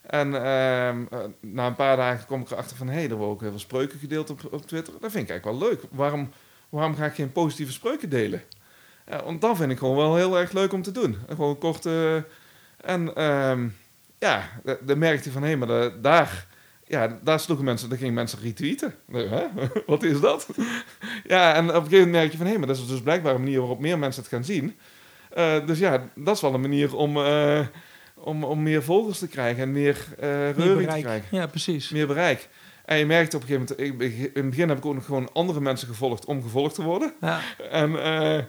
En 0.01 0.35
ehm, 0.35 1.05
eh, 1.11 1.19
na 1.41 1.67
een 1.67 1.75
paar 1.75 1.97
dagen 1.97 2.27
kom 2.27 2.41
ik 2.41 2.51
erachter 2.51 2.77
van 2.77 2.89
hé, 2.89 2.95
hey, 2.95 3.05
er 3.05 3.15
worden 3.15 3.29
ook 3.29 3.41
heel 3.41 3.51
veel 3.51 3.59
spreuken 3.59 3.99
gedeeld 3.99 4.31
op, 4.31 4.41
op 4.51 4.67
Twitter. 4.67 4.93
Dat 5.01 5.11
vind 5.11 5.23
ik 5.25 5.31
eigenlijk 5.31 5.59
wel 5.59 5.69
leuk. 5.69 5.83
Waarom, 5.91 6.31
waarom 6.75 6.97
ga 6.97 7.05
ik 7.05 7.15
geen 7.15 7.33
positieve 7.33 7.73
spreuken 7.73 8.09
delen? 8.09 8.43
Ja, 9.11 9.25
want 9.25 9.41
dat 9.41 9.57
vind 9.57 9.71
ik 9.71 9.79
gewoon 9.79 9.97
wel 9.97 10.17
heel 10.17 10.39
erg 10.39 10.53
leuk 10.53 10.73
om 10.73 10.83
te 10.83 10.91
doen. 10.93 11.17
En 11.29 11.35
Gewoon 11.37 11.59
kort. 11.59 11.87
eh, 11.87 12.15
en 12.81 13.15
ehm, 13.15 13.67
ja, 14.19 14.49
da- 14.65 14.77
dan 14.81 14.99
merkte 14.99 15.25
je 15.29 15.33
van 15.33 15.43
hé, 15.43 15.57
maar 15.57 15.69
da- 15.69 15.89
daar 16.01 16.47
ja, 16.87 17.19
daar 17.23 17.41
sloegen 17.41 17.65
mensen, 17.65 17.89
daar 17.89 17.99
gingen 17.99 18.15
mensen 18.15 18.39
retweeten. 18.43 18.95
Hè? 19.13 19.45
Wat 19.87 20.03
is 20.03 20.21
dat? 20.21 20.47
ja, 21.27 21.55
en 21.55 21.65
op 21.69 21.75
een 21.75 21.83
gegeven 21.83 21.91
moment 21.99 22.13
merk 22.13 22.31
je 22.33 22.37
van, 22.39 22.47
hé, 22.47 22.59
maar 22.59 22.67
dat 22.67 22.77
is 22.77 22.87
dus 22.87 23.03
blijkbaar 23.03 23.35
een 23.35 23.41
manier 23.43 23.59
waarop 23.59 23.81
meer 23.81 23.99
mensen 23.99 24.23
het 24.23 24.31
gaan 24.33 24.45
zien. 24.45 24.77
Eh, 25.31 25.67
dus 25.67 25.79
ja, 25.79 26.09
dat 26.15 26.35
is 26.35 26.41
wel 26.43 26.55
een 26.55 26.61
manier 26.61 26.97
om, 26.97 27.17
eh, 27.17 27.61
om, 28.15 28.45
om 28.45 28.63
meer 28.63 28.83
volgers 28.83 29.19
te 29.19 29.29
krijgen 29.29 29.63
en 29.63 29.73
meer 29.73 29.97
Meer 30.19 30.53
reuring 30.53 30.79
te 30.79 30.85
bereik. 30.85 31.03
krijgen. 31.03 31.37
Ja, 31.37 31.47
precies. 31.47 31.89
Meer 31.91 32.07
bereik. 32.07 32.49
En 32.85 32.99
je 32.99 33.07
merkt 33.07 33.35
op 33.35 33.43
een 33.43 33.47
gegeven 33.47 33.77
moment, 33.79 34.03
ik, 34.03 34.13
in 34.19 34.31
het 34.35 34.51
begin 34.51 34.69
heb 34.69 34.79
ik 34.79 34.87
ook 34.87 34.95
nog 34.95 35.05
gewoon 35.05 35.33
andere 35.33 35.61
mensen 35.61 35.89
gevolgd 35.89 36.25
om 36.25 36.43
gevolgd 36.43 36.75
te 36.75 36.83
worden. 36.83 37.13
Ja. 37.21 37.41
En 37.71 38.03
eh, 38.03 38.45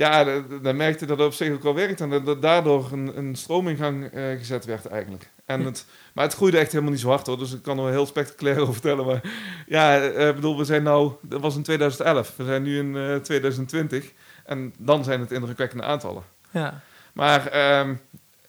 ja, 0.00 0.42
dan 0.62 0.76
merkte 0.76 1.06
dat 1.06 1.18
het 1.18 1.26
op 1.26 1.32
zich 1.32 1.52
ook 1.52 1.62
wel 1.62 1.74
werkt. 1.74 2.00
En 2.00 2.10
dat, 2.10 2.26
dat 2.26 2.42
daardoor 2.42 2.88
een, 2.92 3.18
een 3.18 3.34
stroom 3.34 3.68
in 3.68 3.76
gang 3.76 4.04
eh, 4.04 4.38
gezet 4.38 4.64
werd 4.64 4.86
eigenlijk. 4.86 5.30
En 5.44 5.64
het, 5.64 5.86
maar 6.14 6.24
het 6.24 6.34
groeide 6.34 6.58
echt 6.58 6.70
helemaal 6.70 6.92
niet 6.92 7.00
zo 7.00 7.08
hard 7.08 7.26
hoor. 7.26 7.38
Dus 7.38 7.52
ik 7.52 7.62
kan 7.62 7.76
er 7.76 7.82
wel 7.82 7.92
heel 7.92 8.06
spectaculair 8.06 8.58
over 8.62 8.72
vertellen. 8.72 9.06
Maar 9.06 9.20
ja, 9.66 10.00
eh, 10.00 10.34
bedoel, 10.34 10.58
we 10.58 10.64
zijn 10.64 10.82
nou... 10.82 11.12
Dat 11.22 11.40
was 11.40 11.56
in 11.56 11.62
2011. 11.62 12.36
We 12.36 12.44
zijn 12.44 12.62
nu 12.62 12.78
in 12.78 12.96
eh, 12.96 13.16
2020. 13.16 14.12
En 14.44 14.74
dan 14.78 15.04
zijn 15.04 15.20
het 15.20 15.32
indrukwekkende 15.32 15.84
aantallen. 15.84 16.22
Ja. 16.50 16.80
Maar 17.12 17.46
ehm, 17.46 17.94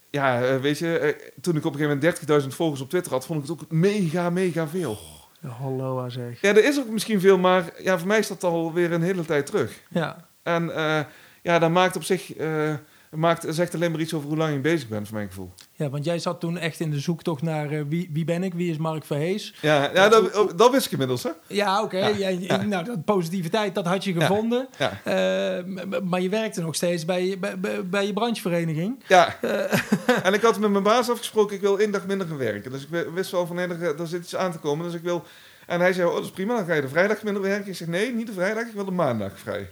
ja, 0.10 0.60
weet 0.60 0.78
je... 0.78 1.16
toen 1.42 1.56
ik 1.56 1.66
op 1.66 1.74
een 1.74 1.80
gegeven 1.80 2.18
moment 2.28 2.44
30.000 2.44 2.56
volgers 2.56 2.82
op 2.82 2.90
Twitter 2.90 3.12
had... 3.12 3.26
vond 3.26 3.44
ik 3.44 3.50
het 3.50 3.62
ook 3.62 3.72
mega, 3.72 4.30
mega 4.30 4.68
veel. 4.68 5.00
Hallo, 5.48 6.10
zeg. 6.10 6.42
Ja, 6.42 6.50
er 6.50 6.66
is 6.66 6.80
ook 6.80 6.90
misschien 6.90 7.20
veel. 7.20 7.38
Maar 7.38 7.72
ja, 7.78 7.98
voor 7.98 8.08
mij 8.08 8.20
is 8.20 8.28
dat 8.28 8.44
alweer 8.44 8.92
een 8.92 9.02
hele 9.02 9.26
tijd 9.26 9.46
terug. 9.46 9.80
Ja. 9.90 10.28
En 10.44 10.76
eh, 10.76 11.00
ja, 11.42 11.60
dat 11.60 11.70
maakt 11.70 11.96
op 11.96 12.04
zich... 12.04 12.34
eh, 12.36 12.74
maakt, 13.12 13.46
zegt 13.50 13.76
alleen 13.76 13.92
maar 13.92 14.00
iets 14.00 14.14
over 14.14 14.28
hoe 14.28 14.38
lang 14.38 14.54
je 14.54 14.60
bezig 14.60 14.88
bent, 14.88 15.08
voor 15.08 15.18
mijn 15.18 15.28
gevoel. 15.28 15.54
Ja, 15.74 15.90
want 15.90 16.06
jij 16.06 16.20
zat 16.20 16.40
toen 16.40 16.58
echt 16.58 16.80
in 16.80 16.92
de 16.92 17.00
zoektocht 17.00 17.42
naar 17.42 17.74
uh, 17.74 17.82
wie, 17.88 18.10
wie 18.14 18.26
ben 18.26 18.44
ik, 18.44 18.54
wie 18.54 18.72
is 18.72 18.78
Mark 18.78 19.06
Verhees. 19.06 19.56
Ja, 19.62 19.92
ja 19.94 20.10
dat, 20.10 20.38
oh, 20.38 20.50
dat 20.56 20.72
wist 20.72 20.86
ik 20.86 20.92
inmiddels, 20.92 21.24
hè? 21.24 21.30
Ja, 21.48 21.84
oké. 21.84 21.96
Okay. 21.96 22.38
Ja, 22.40 22.64
Nou, 22.64 22.84
dat 22.84 23.06
positiviteit, 23.06 23.76
dat 23.76 23.86
had 23.86 24.04
je 24.04 24.14
gevonden. 24.14 24.68
Ja, 24.78 24.92
uh, 24.92 26.02
maar 26.04 26.22
je 26.22 26.30
werkte 26.30 26.62
nog 26.62 26.76
steeds 26.76 27.06
bij, 27.06 27.38
bij, 27.40 27.86
bij 27.86 28.06
je 28.06 28.14
branchevereniging. 28.14 29.04
Ja, 29.08 29.38
uh. 29.42 29.74
en 30.28 30.34
ik 30.34 30.42
had 30.42 30.60
met 30.60 30.72
mijn 30.72 30.84
baas 30.84 31.10
afgesproken, 31.10 31.56
ik 31.56 31.62
wil 31.62 31.80
één 31.80 31.92
dag 31.92 32.06
minder 32.06 32.28
gaan 32.28 32.38
werken. 32.38 32.72
Dus 32.72 32.82
ik 32.82 33.06
wist 33.14 33.32
wel 33.32 33.48
van, 33.48 33.56
nee, 33.56 33.68
er 33.68 34.08
zit 34.08 34.24
iets 34.24 34.36
aan 34.36 34.52
te 34.52 34.60
komen, 34.60 34.86
dus 34.86 34.96
ik 34.96 35.04
wil... 35.04 35.24
En 35.68 35.80
hij 35.80 35.94
zei, 35.94 36.08
oh, 36.08 36.14
dat 36.14 36.24
is 36.24 36.32
prima, 36.32 36.56
dan 36.56 36.66
ga 36.66 36.74
je 36.74 36.82
de 36.82 36.88
vrijdag 36.88 37.24
minder 37.24 37.42
werken. 37.42 37.70
Ik 37.70 37.76
zeg, 37.76 37.88
nee, 37.88 38.14
niet 38.14 38.28
de 38.28 38.34
vrijdag, 38.34 38.68
ik 38.68 38.74
wil 38.74 38.86
de 38.86 38.92
maandag 38.92 39.40
vrij. 39.40 39.70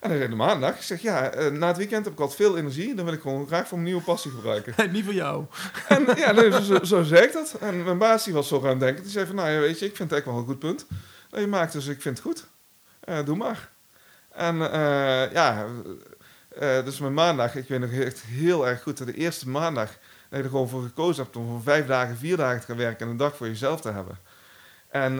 En 0.00 0.08
hij 0.08 0.18
zei 0.18 0.30
de 0.30 0.36
maandag. 0.36 0.74
Ik 0.74 0.82
zeg, 0.82 1.02
ja, 1.02 1.38
uh, 1.38 1.50
na 1.50 1.66
het 1.66 1.76
weekend 1.76 2.04
heb 2.04 2.14
ik 2.14 2.20
altijd 2.20 2.38
veel 2.38 2.58
energie. 2.58 2.94
Dan 2.94 3.04
wil 3.04 3.14
ik 3.14 3.20
gewoon 3.20 3.46
graag 3.46 3.68
voor 3.68 3.78
mijn 3.78 3.90
nieuwe 3.90 4.04
passie 4.04 4.30
gebruiken. 4.30 4.74
niet 4.92 5.04
voor 5.04 5.14
jou. 5.14 5.44
En 5.88 6.06
ja, 6.16 6.32
nee, 6.32 6.62
zo, 6.62 6.84
zo, 6.84 7.02
zei 7.02 7.22
ik 7.22 7.32
dat. 7.32 7.56
En 7.60 7.84
mijn 7.84 7.98
baas 7.98 8.24
die 8.24 8.34
was 8.34 8.48
zo 8.48 8.60
gaan 8.60 8.78
denken. 8.78 9.02
Die 9.02 9.12
zei 9.12 9.26
van, 9.26 9.34
nou 9.34 9.50
ja, 9.50 9.60
weet 9.60 9.78
je, 9.78 9.86
ik 9.86 9.96
vind 9.96 10.10
het 10.10 10.18
echt 10.18 10.28
wel 10.28 10.38
een 10.38 10.46
goed 10.46 10.58
punt. 10.58 10.86
Dat 11.30 11.40
je 11.40 11.46
maakt, 11.46 11.72
dus 11.72 11.86
ik 11.86 12.02
vind 12.02 12.18
het 12.18 12.26
goed. 12.26 12.46
Uh, 13.08 13.24
doe 13.24 13.36
maar. 13.36 13.70
En 14.30 14.56
uh, 14.56 15.32
ja, 15.32 15.66
dus 16.84 16.98
mijn 16.98 17.14
maandag, 17.14 17.56
ik 17.56 17.68
weet 17.68 17.80
nog 17.80 17.90
echt 17.90 18.20
heel 18.20 18.68
erg 18.68 18.82
goed. 18.82 19.06
De 19.06 19.14
eerste 19.14 19.48
maandag 19.48 19.88
dat 20.28 20.38
je 20.38 20.44
er 20.44 20.50
gewoon 20.50 20.68
voor 20.68 20.82
gekozen 20.82 21.22
hebt 21.22 21.36
om 21.36 21.46
van 21.46 21.62
vijf 21.62 21.86
dagen, 21.86 22.16
vier 22.16 22.36
dagen 22.36 22.60
te 22.60 22.66
gaan 22.66 22.76
werken 22.76 23.06
en 23.06 23.12
een 23.12 23.16
dag 23.16 23.36
voor 23.36 23.46
jezelf 23.46 23.80
te 23.80 23.90
hebben. 23.90 24.18
En 24.88 25.16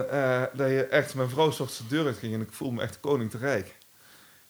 dat 0.53 0.69
je 0.69 0.87
echt, 0.89 1.15
mijn 1.15 1.29
vrouw 1.29 1.51
zocht 1.51 1.77
de 1.77 1.87
deur 1.87 2.05
uit 2.05 2.17
ging 2.17 2.33
en 2.33 2.41
ik 2.41 2.51
voelde 2.51 2.75
me 2.75 2.81
echt 2.81 2.99
koning 2.99 3.31
te 3.31 3.37
rijk. 3.37 3.75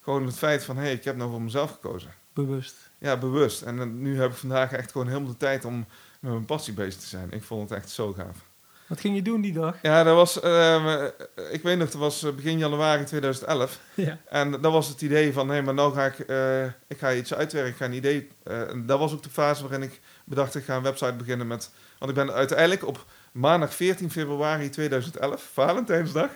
Gewoon 0.02 0.26
het 0.26 0.38
feit 0.38 0.64
van, 0.64 0.76
hé, 0.76 0.82
hey, 0.82 0.92
ik 0.92 1.04
heb 1.04 1.16
nou 1.16 1.30
voor 1.30 1.42
mezelf 1.42 1.70
gekozen. 1.70 2.10
Bewust. 2.32 2.74
Ja, 2.98 3.16
bewust. 3.16 3.62
En 3.62 4.02
nu 4.02 4.20
heb 4.20 4.30
ik 4.30 4.36
vandaag 4.36 4.72
echt 4.72 4.92
gewoon 4.92 5.06
helemaal 5.06 5.30
de 5.30 5.36
tijd 5.36 5.64
om 5.64 5.86
met 6.20 6.32
mijn 6.32 6.44
passie 6.44 6.74
bezig 6.74 7.00
te 7.00 7.06
zijn. 7.06 7.32
Ik 7.32 7.42
vond 7.42 7.70
het 7.70 7.78
echt 7.78 7.90
zo 7.90 8.12
gaaf. 8.12 8.50
Wat 8.92 9.00
ging 9.00 9.14
je 9.14 9.22
doen 9.22 9.40
die 9.40 9.52
dag? 9.52 9.76
Ja, 9.82 10.02
dat 10.02 10.14
was, 10.14 10.44
uh, 10.44 11.04
ik 11.50 11.62
weet 11.62 11.78
nog, 11.78 11.90
dat 11.90 12.00
was 12.00 12.22
eh, 12.22 12.32
begin 12.32 12.58
januari 12.58 13.04
2011. 13.04 13.80
Ja. 13.94 14.18
En 14.28 14.50
dat 14.50 14.72
was 14.72 14.88
het 14.88 15.02
idee 15.02 15.32
van, 15.32 15.46
hé, 15.46 15.52
hey, 15.52 15.62
maar 15.62 15.74
nou 15.74 15.94
ga 15.94 16.04
ik, 16.04 16.28
uh, 16.28 16.64
ik 16.64 16.98
ga 16.98 17.12
iets 17.12 17.34
uitwerken, 17.34 17.70
ik 17.70 17.76
ga 17.76 17.84
een 17.84 17.92
idee. 17.92 18.28
En 18.44 18.86
dat 18.86 18.98
was 18.98 19.12
ook 19.12 19.22
de 19.22 19.30
fase 19.30 19.62
waarin 19.62 19.82
ik 19.82 20.00
bedacht, 20.24 20.54
ik 20.54 20.64
ga 20.64 20.76
een 20.76 20.82
website 20.82 21.12
beginnen 21.12 21.46
met, 21.46 21.70
want 21.98 22.10
ik 22.10 22.16
ben 22.16 22.32
uiteindelijk 22.32 22.86
op 22.86 23.06
maandag 23.32 23.74
14 23.74 24.10
februari 24.10 24.68
2011, 24.68 25.50
Valentijnsdag, 25.52 26.30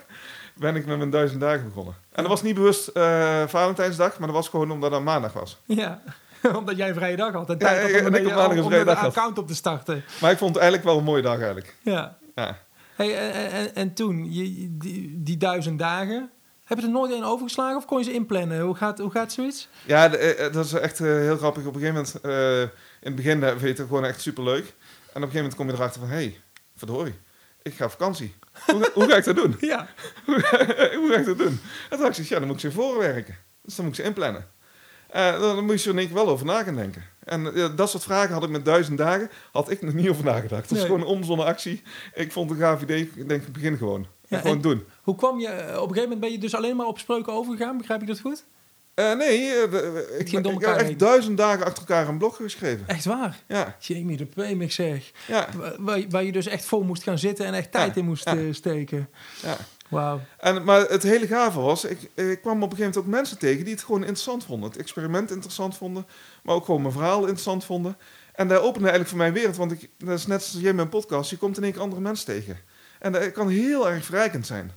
ben 0.59 0.75
ik 0.75 0.85
met 0.85 0.97
mijn 0.97 1.09
duizend 1.09 1.41
dagen 1.41 1.67
begonnen. 1.67 1.95
En 2.11 2.23
dat 2.23 2.31
was 2.31 2.41
niet 2.41 2.55
bewust 2.55 2.89
uh, 2.93 3.47
Valentijnsdag, 3.47 4.19
maar 4.19 4.27
dat 4.27 4.35
was 4.35 4.49
gewoon 4.49 4.71
omdat 4.71 4.91
dat 4.91 5.01
maandag 5.01 5.33
was. 5.33 5.57
Ja, 5.65 6.01
omdat 6.57 6.77
jij 6.77 6.89
een 6.89 6.95
vrije 6.95 7.15
dag 7.15 7.33
had. 7.33 7.49
En 7.49 7.57
tijd 7.57 7.75
ja, 7.75 7.97
had 7.97 8.07
om, 8.07 8.13
en 8.13 8.21
ik 8.21 8.27
op 8.27 8.35
maandag 8.69 9.01
een 9.01 9.07
account 9.07 9.37
op 9.37 9.47
te 9.47 9.55
starten. 9.55 10.03
Maar 10.21 10.31
ik 10.31 10.37
vond 10.37 10.53
het 10.53 10.63
eigenlijk 10.63 10.89
wel 10.89 10.97
een 10.97 11.03
mooie 11.03 11.21
dag 11.21 11.37
eigenlijk. 11.37 11.75
Ja. 11.81 12.17
ja. 12.35 12.57
Hey, 12.95 13.31
en, 13.31 13.51
en, 13.51 13.75
en 13.75 13.93
toen, 13.93 14.33
je, 14.33 14.67
die, 14.77 15.23
die 15.23 15.37
duizend 15.37 15.79
dagen, 15.79 16.29
heb 16.63 16.77
je 16.77 16.83
er 16.83 16.91
nooit 16.91 17.11
een 17.11 17.23
overgeslagen 17.23 17.77
of 17.77 17.85
kon 17.85 17.97
je 17.97 18.03
ze 18.03 18.13
inplannen? 18.13 18.61
Hoe 18.61 18.75
gaat, 18.75 18.99
hoe 18.99 19.11
gaat 19.11 19.31
zoiets? 19.31 19.67
Ja, 19.85 20.13
eh, 20.13 20.53
dat 20.53 20.65
is 20.65 20.73
echt 20.73 20.99
heel 20.99 21.37
grappig. 21.37 21.65
Op 21.65 21.75
een 21.75 21.81
gegeven 21.81 22.05
moment, 22.21 22.25
uh, 22.25 22.61
in 22.61 22.69
het 22.99 23.15
begin 23.15 23.41
vind 23.41 23.61
je 23.61 23.67
het 23.67 23.79
gewoon 23.79 24.05
echt 24.05 24.21
super 24.21 24.43
leuk. 24.43 24.65
En 24.65 25.23
op 25.23 25.29
een 25.29 25.31
gegeven 25.31 25.35
moment 25.35 25.55
kom 25.55 25.67
je 25.67 25.73
erachter 25.73 26.01
van, 26.01 26.09
hé, 26.09 26.15
hey, 26.15 26.39
verdorie, 26.75 27.15
ik 27.61 27.73
ga 27.73 27.85
op 27.85 27.91
vakantie. 27.91 28.35
Hoe, 28.65 28.91
hoe, 28.93 29.09
ga 29.09 29.15
ik 29.15 29.23
dat 29.23 29.35
doen? 29.35 29.55
Ja. 29.71 29.87
hoe, 30.25 31.09
ga 31.11 31.17
ik 31.17 31.25
dat 31.25 31.37
doen? 31.37 31.59
En 31.89 31.97
toen 31.97 31.99
dacht 31.99 32.17
ik, 32.17 32.25
ja, 32.25 32.37
dan 32.39 32.47
moet 32.47 32.55
ik 32.55 32.61
ze 32.61 32.71
voorwerken. 32.71 33.35
Dus 33.61 33.75
dan 33.75 33.85
moet 33.85 33.97
ik 33.97 34.01
ze 34.01 34.07
inplannen. 34.07 34.47
Uh, 35.15 35.39
dan 35.39 35.65
moet 35.65 35.83
je 35.83 35.89
in 35.89 35.97
één 35.97 36.07
keer 36.07 36.15
wel 36.15 36.29
over 36.29 36.45
na 36.45 36.63
gaan 36.63 36.75
denken. 36.75 37.03
En 37.23 37.57
uh, 37.57 37.75
dat 37.75 37.89
soort 37.89 38.03
vragen 38.03 38.33
had 38.33 38.43
ik 38.43 38.49
met 38.49 38.65
duizend 38.65 38.97
dagen, 38.97 39.29
had 39.51 39.71
ik 39.71 39.81
nog 39.81 39.93
niet 39.93 40.09
over 40.09 40.23
nagedacht. 40.23 40.69
Dat 40.69 40.77
is 40.77 40.83
gewoon 40.83 41.01
een 41.01 41.07
omzonne 41.07 41.43
actie. 41.43 41.81
Ik 42.13 42.31
vond 42.31 42.49
het 42.49 42.59
een 42.59 42.65
gaaf 42.65 42.81
idee. 42.81 43.11
Ik 43.15 43.29
denk, 43.29 43.43
ik 43.43 43.53
begin 43.53 43.77
gewoon. 43.77 44.07
Ja, 44.27 44.39
gewoon 44.39 44.61
doen. 44.61 44.83
Hoe 45.01 45.15
kwam 45.15 45.39
je, 45.39 45.47
op 45.47 45.57
een 45.57 45.73
gegeven 45.73 46.01
moment 46.01 46.19
ben 46.19 46.31
je 46.31 46.37
dus 46.37 46.55
alleen 46.55 46.75
maar 46.75 46.85
op 46.85 46.99
spreuken 46.99 47.33
overgegaan, 47.33 47.77
begrijp 47.77 48.01
ik 48.01 48.07
dat 48.07 48.19
goed? 48.19 48.45
Uh, 48.99 49.13
nee, 49.13 49.39
uh, 49.39 49.63
ik, 50.19 50.31
ik 50.31 50.61
heb 50.61 50.75
echt 50.75 50.99
duizend 50.99 51.37
dagen 51.37 51.65
achter 51.65 51.79
elkaar 51.87 52.07
een 52.07 52.17
blog 52.17 52.35
geschreven. 52.35 52.87
Echt 52.87 53.05
waar? 53.05 53.39
Ja. 53.47 53.75
Jamie 53.79 54.17
de 54.17 54.25
Premix 54.25 54.75
zeg. 54.75 55.11
Ja. 55.27 55.47
Waar, 55.77 56.03
waar, 56.09 56.23
je 56.23 56.31
dus 56.31 56.47
echt 56.47 56.65
vol 56.65 56.83
moest 56.83 57.03
gaan 57.03 57.17
zitten 57.17 57.45
en 57.45 57.53
echt 57.53 57.71
tijd 57.71 57.97
in 57.97 58.05
moest 58.05 58.29
ja. 58.29 58.53
steken. 58.53 59.09
Ja. 59.43 59.57
Wauw. 59.89 60.21
En, 60.37 60.63
maar 60.63 60.79
het 60.79 61.03
hele 61.03 61.27
gave 61.27 61.59
was, 61.59 61.83
ik, 61.83 61.99
ik 62.13 62.41
kwam 62.41 62.63
op 62.63 62.71
een 62.71 62.77
gegeven 62.77 62.77
moment 62.77 62.97
ook 62.97 63.05
mensen 63.05 63.37
tegen 63.37 63.63
die 63.63 63.73
het 63.73 63.83
gewoon 63.83 64.01
interessant 64.01 64.43
vonden. 64.43 64.69
Het 64.69 64.79
experiment 64.79 65.31
interessant 65.31 65.77
vonden, 65.77 66.07
maar 66.43 66.55
ook 66.55 66.65
gewoon 66.65 66.81
mijn 66.81 66.93
verhaal 66.93 67.19
interessant 67.19 67.65
vonden. 67.65 67.97
En 68.33 68.47
daar 68.47 68.61
opende 68.61 68.89
eigenlijk 68.89 69.09
voor 69.09 69.17
mijn 69.17 69.33
wereld, 69.33 69.55
want 69.55 69.71
ik, 69.71 69.89
dat 69.97 70.17
is 70.17 70.27
net 70.27 70.43
zoals 70.43 70.63
jij 70.63 70.73
mijn 70.73 70.89
podcast, 70.89 71.29
je 71.29 71.37
komt 71.37 71.57
in 71.57 71.63
één 71.63 71.71
keer 71.71 71.81
andere 71.81 72.01
mensen 72.01 72.25
tegen. 72.25 72.57
En 72.99 73.11
dat 73.11 73.31
kan 73.31 73.49
heel 73.49 73.89
erg 73.89 74.05
verrijkend 74.05 74.45
zijn. 74.45 74.71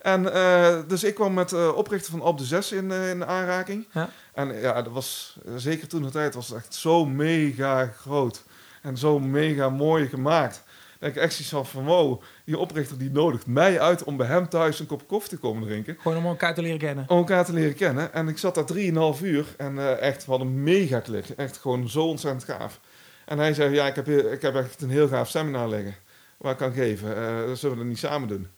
En 0.00 0.22
uh, 0.22 0.78
dus 0.86 1.04
ik 1.04 1.14
kwam 1.14 1.34
met 1.34 1.48
de 1.48 1.56
uh, 1.56 1.76
oprichter 1.76 2.10
van 2.10 2.22
Op 2.22 2.38
de 2.38 2.44
6 2.44 2.72
in, 2.72 2.84
uh, 2.84 3.10
in 3.10 3.24
aanraking. 3.24 3.86
Ja. 3.92 4.10
En 4.34 4.60
ja, 4.60 4.82
dat 4.82 4.92
was 4.92 5.38
zeker 5.56 5.88
toen 5.88 6.02
de 6.02 6.10
tijd 6.10 6.34
was 6.34 6.48
het 6.48 6.56
echt 6.56 6.74
zo 6.74 7.06
mega 7.06 7.86
groot. 7.86 8.42
En 8.82 8.96
zo 8.96 9.18
mega 9.18 9.68
mooi 9.68 10.08
gemaakt. 10.08 10.62
Dat 10.98 11.08
ik 11.08 11.16
echt 11.16 11.34
zoiets 11.34 11.70
van, 11.70 11.84
wow, 11.84 12.22
die 12.44 12.58
oprichter 12.58 12.98
die 12.98 13.10
nodigt 13.10 13.46
mij 13.46 13.80
uit 13.80 14.04
om 14.04 14.16
bij 14.16 14.26
hem 14.26 14.48
thuis 14.48 14.80
een 14.80 14.86
kop 14.86 15.08
koffie 15.08 15.30
te 15.30 15.36
komen 15.36 15.68
drinken. 15.68 15.96
Gewoon 16.00 16.18
om 16.18 16.26
elkaar 16.26 16.54
te 16.54 16.62
leren 16.62 16.78
kennen. 16.78 17.04
Om 17.08 17.18
elkaar 17.18 17.44
te 17.44 17.52
leren 17.52 17.74
kennen. 17.74 18.12
En 18.12 18.28
ik 18.28 18.38
zat 18.38 18.54
daar 18.54 19.14
3,5 19.16 19.22
uur 19.22 19.46
en 19.56 20.00
echt, 20.00 20.24
hadden 20.24 20.46
een 20.46 20.62
mega 20.62 21.00
klik. 21.00 21.28
Echt 21.28 21.56
gewoon 21.56 21.88
zo 21.88 22.06
ontzettend 22.06 22.44
gaaf. 22.44 22.80
En 23.26 23.38
hij 23.38 23.54
zei, 23.54 23.74
ja, 23.74 23.86
ik 23.86 23.94
heb, 23.94 24.08
ik 24.08 24.42
heb 24.42 24.54
echt 24.54 24.82
een 24.82 24.90
heel 24.90 25.08
gaaf 25.08 25.28
seminar 25.28 25.68
liggen. 25.68 25.94
Waar 26.36 26.52
ik 26.52 26.58
kan 26.58 26.72
geven. 26.72 27.08
zullen 27.56 27.76
we 27.76 27.82
dat 27.82 27.90
niet 27.92 27.98
samen 27.98 28.28
doen? 28.28 28.48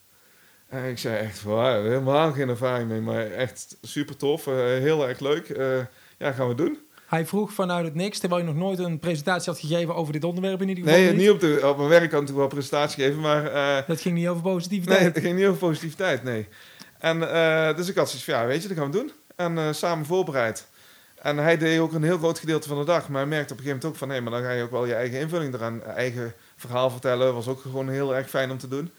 En 0.73 0.85
ik 0.85 0.99
zei 0.99 1.17
echt, 1.17 1.43
wow, 1.43 1.87
helemaal 1.87 2.33
geen 2.33 2.49
ervaring 2.49 2.89
mee, 2.89 3.01
maar 3.01 3.31
echt 3.31 3.77
super 3.83 4.17
tof, 4.17 4.47
uh, 4.47 4.55
heel 4.55 5.09
erg 5.09 5.21
leuk. 5.21 5.49
Uh, 5.49 5.79
ja, 6.19 6.33
gaan 6.33 6.49
we 6.49 6.55
doen. 6.55 6.79
Hij 7.07 7.27
vroeg 7.27 7.53
vanuit 7.53 7.85
het 7.85 7.95
niks, 7.95 8.19
terwijl 8.19 8.41
je 8.41 8.47
nog 8.47 8.57
nooit 8.57 8.79
een 8.79 8.99
presentatie 8.99 9.53
had 9.53 9.61
gegeven 9.61 9.95
over 9.95 10.13
dit 10.13 10.25
onderwerp 10.25 10.63
in 10.63 10.69
ieder 10.69 10.85
geval. 10.85 11.01
Nee, 11.01 11.13
niet, 11.13 11.31
op, 11.31 11.41
de, 11.41 11.61
op 11.65 11.77
mijn 11.77 11.89
werk 11.89 12.11
kan 12.11 12.23
ik 12.23 12.29
wel 12.29 12.43
een 12.43 12.49
presentatie 12.49 13.05
geven, 13.05 13.21
maar... 13.21 13.45
Uh, 13.45 13.87
dat 13.87 14.01
ging 14.01 14.15
niet 14.15 14.29
over 14.29 14.43
positiviteit? 14.43 15.01
Nee, 15.01 15.13
dat 15.13 15.23
ging 15.23 15.37
niet 15.37 15.47
over 15.47 15.59
positiviteit, 15.59 16.23
nee. 16.23 16.49
En 16.99 17.19
dus 17.77 17.89
ik 17.89 17.97
had 17.97 18.09
zoiets 18.09 18.25
van, 18.25 18.35
ja, 18.35 18.47
weet 18.47 18.63
je, 18.63 18.69
dat 18.69 18.77
gaan 18.77 18.91
we 18.91 18.99
doen. 18.99 19.13
En 19.37 19.75
samen 19.75 20.07
voorbereid. 20.07 20.69
En 21.19 21.37
hij 21.37 21.57
deed 21.57 21.79
ook 21.79 21.93
een 21.93 22.03
heel 22.03 22.19
groot 22.19 22.39
gedeelte 22.39 22.69
van 22.69 22.79
de 22.79 22.85
dag, 22.85 23.09
maar 23.09 23.21
hij 23.21 23.31
merkte 23.31 23.53
op 23.53 23.59
een 23.59 23.65
gegeven 23.65 23.83
moment 23.83 23.85
ook 23.85 23.97
van, 23.97 24.09
nee, 24.09 24.21
maar 24.21 24.33
dan 24.33 24.43
ga 24.43 24.57
je 24.57 24.63
ook 24.63 24.71
wel 24.71 24.87
je 24.87 24.95
eigen 24.95 25.21
invulling 25.21 25.55
eraan, 25.55 25.85
eigen 25.85 26.35
verhaal 26.57 26.91
vertellen. 26.91 27.35
was 27.35 27.49
ook 27.49 27.61
gewoon 27.61 27.89
heel 27.89 28.17
erg 28.17 28.29
fijn 28.29 28.51
om 28.51 28.59
te 28.59 28.69
doen. 28.69 28.91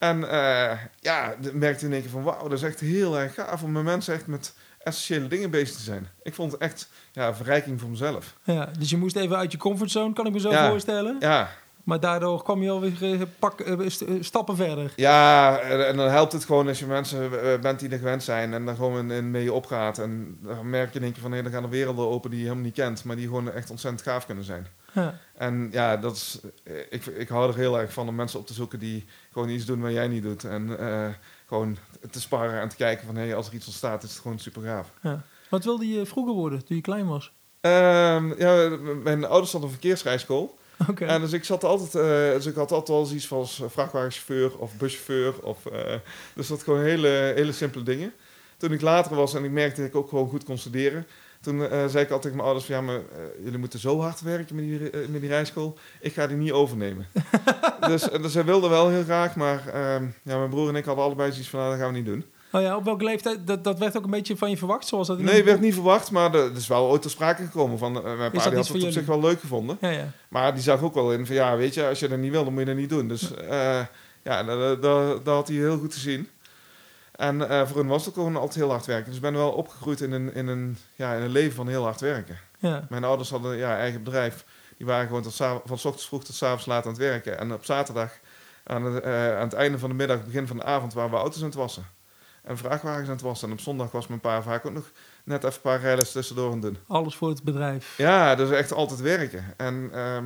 En 0.00 0.20
uh, 0.20 0.70
ja, 1.00 1.34
merkte 1.52 1.86
in 1.86 1.92
één 1.92 2.00
keer 2.00 2.10
van 2.10 2.22
wauw, 2.22 2.42
dat 2.42 2.58
is 2.58 2.62
echt 2.62 2.80
heel 2.80 3.18
erg 3.18 3.34
gaaf 3.34 3.62
om 3.62 3.72
met 3.72 3.82
mensen 3.82 4.14
echt 4.14 4.26
met 4.26 4.54
essentiële 4.78 5.28
dingen 5.28 5.50
bezig 5.50 5.76
te 5.76 5.82
zijn. 5.82 6.08
Ik 6.22 6.34
vond 6.34 6.52
het 6.52 6.60
echt 6.60 6.88
ja, 7.12 7.28
een 7.28 7.34
verrijking 7.34 7.80
voor 7.80 7.88
mezelf. 7.88 8.34
Ja, 8.42 8.70
dus 8.78 8.90
je 8.90 8.96
moest 8.96 9.16
even 9.16 9.36
uit 9.36 9.52
je 9.52 9.58
comfortzone, 9.58 10.12
kan 10.12 10.26
ik 10.26 10.32
me 10.32 10.40
zo 10.40 10.68
voorstellen? 10.68 11.16
Ja. 11.18 11.50
Maar 11.84 12.00
daardoor 12.00 12.42
kwam 12.42 12.62
je 12.62 12.70
alweer 12.70 13.02
uh, 13.02 13.20
pak, 13.38 13.60
uh, 13.60 13.88
stappen 14.20 14.56
verder. 14.56 14.92
Ja, 14.96 15.58
en, 15.58 15.96
dan 15.96 16.08
helpt 16.08 16.32
het 16.32 16.44
gewoon 16.44 16.68
als 16.68 16.78
je 16.78 16.86
mensen 16.86 17.30
bent 17.60 17.80
die 17.80 17.88
er 17.88 17.98
gewend 17.98 18.22
zijn 18.22 18.54
en 18.54 18.64
dan 18.64 18.76
gewoon 18.76 19.10
in, 19.10 19.30
mee 19.30 19.52
opgaat. 19.52 19.98
En 19.98 20.38
dan 20.42 20.70
merk 20.70 20.92
je 20.92 20.98
in 20.98 21.04
één 21.04 21.12
keer 21.12 21.22
van 21.22 21.32
hé, 21.32 21.42
dan 21.42 21.52
gaan 21.52 21.62
er 21.62 21.68
werelden 21.68 22.08
open 22.08 22.30
die 22.30 22.38
je 22.38 22.44
helemaal 22.44 22.64
niet 22.64 22.74
kent, 22.74 23.04
maar 23.04 23.16
die 23.16 23.26
gewoon 23.26 23.52
echt 23.52 23.70
ontzettend 23.70 24.02
gaaf 24.02 24.26
kunnen 24.26 24.44
zijn. 24.44 24.66
Ja. 24.92 25.18
En 25.34 25.68
ja, 25.72 25.96
dat 25.96 26.16
is, 26.16 26.40
ik, 26.90 27.06
ik 27.06 27.28
hou 27.28 27.48
er 27.50 27.56
heel 27.56 27.78
erg 27.78 27.92
van 27.92 28.08
om 28.08 28.14
mensen 28.14 28.38
op 28.38 28.46
te 28.46 28.54
zoeken 28.54 28.78
die 28.78 29.04
gewoon 29.32 29.48
iets 29.48 29.64
doen 29.64 29.80
wat 29.80 29.92
jij 29.92 30.08
niet 30.08 30.22
doet. 30.22 30.44
En 30.44 30.76
uh, 30.80 31.08
gewoon 31.46 31.76
te 32.10 32.20
sparren 32.20 32.60
en 32.60 32.68
te 32.68 32.76
kijken 32.76 33.06
van 33.06 33.16
hé, 33.16 33.24
hey, 33.24 33.34
als 33.34 33.46
er 33.46 33.54
iets 33.54 33.66
ontstaat, 33.66 34.02
is 34.02 34.10
het 34.10 34.20
gewoon 34.20 34.38
super 34.38 34.62
gaaf. 34.62 34.92
Ja. 35.02 35.24
Wat 35.48 35.64
wilde 35.64 35.88
je 35.88 36.06
vroeger 36.06 36.34
worden 36.34 36.64
toen 36.64 36.76
je 36.76 36.82
klein 36.82 37.06
was? 37.06 37.32
Um, 37.60 38.38
ja, 38.38 38.68
mijn 39.02 39.24
ouders 39.24 39.52
hadden 39.52 39.70
een 39.70 39.76
verkeersrijschool. 39.76 40.58
Okay. 40.88 41.08
En 41.08 41.20
dus 41.20 41.32
ik 41.32 41.44
zat 41.44 41.64
altijd, 41.64 41.94
uh, 41.94 42.34
dus 42.34 42.46
ik 42.46 42.54
had 42.54 42.72
altijd 42.72 42.98
wel 42.98 43.16
iets 43.16 43.26
van 43.26 43.48
vrachtwagenchauffeur 43.48 44.58
of 44.58 44.76
buschauffeur. 44.76 45.42
Of, 45.42 45.66
uh, 45.72 45.94
dus 46.34 46.48
dat 46.48 46.62
gewoon 46.62 46.82
hele, 46.82 47.32
hele 47.34 47.52
simpele 47.52 47.84
dingen. 47.84 48.12
Toen 48.56 48.72
ik 48.72 48.80
later 48.80 49.16
was 49.16 49.34
en 49.34 49.44
ik 49.44 49.50
merkte 49.50 49.80
dat 49.80 49.90
ik 49.90 49.96
ook 49.96 50.08
gewoon 50.08 50.28
goed 50.28 50.44
kon 50.44 50.58
studeren, 50.58 51.06
toen 51.40 51.58
uh, 51.58 51.68
zei 51.68 52.04
ik 52.04 52.10
altijd 52.10 52.22
tegen 52.22 52.36
mijn 52.36 52.48
ouders 52.48 52.66
van, 52.66 52.74
ja, 52.74 52.80
maar 52.80 52.96
uh, 52.96 53.44
jullie 53.44 53.58
moeten 53.58 53.78
zo 53.78 54.00
hard 54.00 54.20
werken 54.20 54.56
met 54.56 54.64
die, 54.64 54.80
uh, 54.80 55.08
met 55.08 55.20
die 55.20 55.30
rijschool. 55.30 55.78
Ik 56.00 56.12
ga 56.12 56.26
die 56.26 56.36
niet 56.36 56.52
overnemen. 56.52 57.06
dus, 57.88 58.02
dus 58.02 58.32
zij 58.32 58.44
wilden 58.44 58.70
wel 58.70 58.88
heel 58.88 59.02
graag, 59.02 59.36
maar 59.36 59.68
ehm, 59.68 60.04
ja, 60.22 60.38
mijn 60.38 60.50
broer 60.50 60.68
en 60.68 60.76
ik 60.76 60.84
hadden 60.84 61.04
allebei 61.04 61.30
zoiets 61.30 61.50
van, 61.50 61.58
nou, 61.58 61.70
dat 61.70 61.80
gaan 61.80 61.92
we 61.92 61.96
niet 61.98 62.06
doen. 62.06 62.24
Oh 62.52 62.60
ja, 62.60 62.76
op 62.76 62.84
welke 62.84 63.04
leeftijd? 63.04 63.46
Dat, 63.46 63.64
dat 63.64 63.78
werd 63.78 63.96
ook 63.96 64.04
een 64.04 64.10
beetje 64.10 64.36
van 64.36 64.50
je 64.50 64.56
verwacht? 64.56 64.86
Zoals 64.86 65.06
dat 65.06 65.18
nee, 65.18 65.44
werd 65.44 65.60
niet 65.60 65.74
verwacht, 65.74 66.10
maar 66.10 66.34
er 66.34 66.56
is 66.56 66.66
wel 66.66 66.88
ooit 66.88 67.02
ter 67.02 67.10
sprake 67.10 67.44
gekomen. 67.44 67.78
Van, 67.78 67.92
mijn 67.92 68.04
pa 68.16 68.30
die 68.30 68.40
had 68.40 68.68
het 68.68 68.84
op 68.84 68.90
zich 68.90 69.06
wel 69.06 69.20
leuk 69.20 69.40
gevonden. 69.40 69.78
Ja, 69.80 69.90
ja. 69.90 70.12
Maar 70.28 70.54
die 70.54 70.62
zag 70.62 70.82
ook 70.82 70.94
wel 70.94 71.12
in 71.12 71.26
van, 71.26 71.34
ja, 71.34 71.56
weet 71.56 71.74
je, 71.74 71.86
als 71.86 71.98
je 71.98 72.08
dat 72.08 72.18
niet 72.18 72.30
wil, 72.30 72.44
dan 72.44 72.52
moet 72.52 72.62
je 72.62 72.68
dat 72.68 72.76
niet 72.76 72.88
doen. 72.88 73.08
Dus 73.08 73.30
ja, 74.28 74.42
dat, 74.42 74.82
dat, 74.82 75.24
dat 75.24 75.34
had 75.34 75.48
hij 75.48 75.56
heel 75.56 75.78
goed 75.78 75.90
te 75.90 75.98
zien. 75.98 76.28
En 77.20 77.40
uh, 77.40 77.66
voor 77.66 77.76
hun 77.76 77.86
was 77.86 78.04
het 78.04 78.14
gewoon 78.14 78.36
altijd 78.36 78.54
heel 78.54 78.70
hard 78.70 78.86
werken. 78.86 79.06
Dus 79.06 79.14
ik 79.14 79.20
ben 79.20 79.32
wel 79.32 79.50
opgegroeid 79.50 80.00
in 80.00 80.12
een, 80.12 80.34
in, 80.34 80.46
een, 80.46 80.76
ja, 80.94 81.14
in 81.14 81.22
een 81.22 81.30
leven 81.30 81.54
van 81.54 81.68
heel 81.68 81.82
hard 81.82 82.00
werken. 82.00 82.38
Ja. 82.58 82.86
Mijn 82.88 83.04
ouders 83.04 83.30
hadden 83.30 83.56
ja, 83.56 83.76
eigen 83.76 84.02
bedrijf. 84.02 84.44
Die 84.76 84.86
waren 84.86 85.06
gewoon 85.06 85.22
tot 85.22 85.34
van 85.64 85.78
s 85.78 85.84
ochtends 85.84 86.06
vroeg 86.06 86.24
tot 86.24 86.34
s 86.34 86.42
avonds 86.42 86.66
laat 86.66 86.84
aan 86.84 86.90
het 86.90 87.00
werken. 87.00 87.38
En 87.38 87.52
op 87.52 87.64
zaterdag, 87.64 88.12
aan 88.64 88.84
het, 88.84 89.04
uh, 89.04 89.36
aan 89.36 89.42
het 89.42 89.52
einde 89.52 89.78
van 89.78 89.88
de 89.88 89.94
middag, 89.94 90.24
begin 90.24 90.46
van 90.46 90.56
de 90.56 90.64
avond, 90.64 90.92
waren 90.92 91.10
we 91.10 91.16
auto's 91.16 91.40
aan 91.40 91.46
het 91.46 91.54
wassen. 91.54 91.84
En 92.42 92.58
vrachtwagens 92.58 93.06
aan 93.06 93.14
het 93.14 93.22
wassen. 93.22 93.48
En 93.48 93.54
op 93.54 93.60
zondag 93.60 93.90
was 93.90 94.06
mijn 94.06 94.20
pa 94.20 94.42
vaak 94.42 94.66
ook 94.66 94.72
nog 94.72 94.90
net 95.24 95.44
even 95.44 95.54
een 95.54 95.60
paar 95.60 95.80
rijles 95.80 96.12
tussendoor 96.12 96.52
aan 96.52 96.60
doen. 96.60 96.78
Alles 96.86 97.14
voor 97.14 97.28
het 97.28 97.42
bedrijf. 97.42 97.94
Ja, 97.96 98.34
dus 98.34 98.50
echt 98.50 98.72
altijd 98.72 99.00
werken. 99.00 99.44
En 99.56 99.90
uh, 99.94 100.18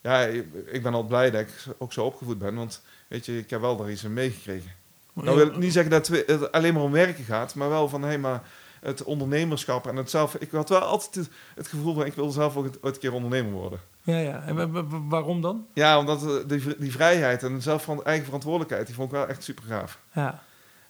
ja, 0.00 0.20
ik 0.66 0.82
ben 0.82 0.94
al 0.94 1.02
blij 1.02 1.30
dat 1.30 1.40
ik 1.40 1.52
ook 1.78 1.92
zo 1.92 2.04
opgevoed 2.04 2.38
ben. 2.38 2.54
Want 2.54 2.82
weet 3.08 3.26
je, 3.26 3.38
ik 3.38 3.50
heb 3.50 3.60
wel 3.60 3.76
daar 3.76 3.90
iets 3.90 4.04
in 4.04 4.12
meegekregen. 4.12 4.84
Nou 5.24 5.36
wil 5.36 5.46
ik 5.46 5.56
niet 5.56 5.72
zeggen 5.72 5.90
dat 5.90 6.06
het 6.06 6.52
alleen 6.52 6.74
maar 6.74 6.82
om 6.82 6.92
werken 6.92 7.24
gaat, 7.24 7.54
maar 7.54 7.68
wel 7.68 7.88
van 7.88 8.02
hé, 8.02 8.08
hey, 8.08 8.18
maar 8.18 8.42
het 8.80 9.04
ondernemerschap 9.04 9.86
en 9.86 9.96
het 9.96 10.10
zelf. 10.10 10.34
Ik 10.34 10.50
had 10.50 10.68
wel 10.68 10.80
altijd 10.80 11.28
het, 11.54 11.68
gevoel 11.68 11.94
van 11.94 12.06
ik 12.06 12.14
wil 12.14 12.30
zelf 12.30 12.56
ook 12.56 12.64
ooit 12.80 12.94
een 12.94 13.00
keer 13.00 13.12
ondernemer 13.12 13.52
worden. 13.52 13.80
Ja, 14.02 14.18
ja. 14.18 14.42
En 14.42 15.08
waarom 15.08 15.40
dan? 15.40 15.66
Ja, 15.72 15.98
omdat 15.98 16.22
eh, 16.22 16.48
die, 16.48 16.76
die 16.78 16.92
vrijheid 16.92 17.42
en 17.42 17.62
zelf 17.62 17.84
van 17.84 18.04
eigen 18.04 18.24
verantwoordelijkheid, 18.24 18.86
die 18.86 18.94
vond 18.94 19.12
ik 19.12 19.16
wel 19.16 19.26
echt 19.26 19.42
super 19.42 19.64
gaaf. 19.64 19.98
Ja. 20.12 20.42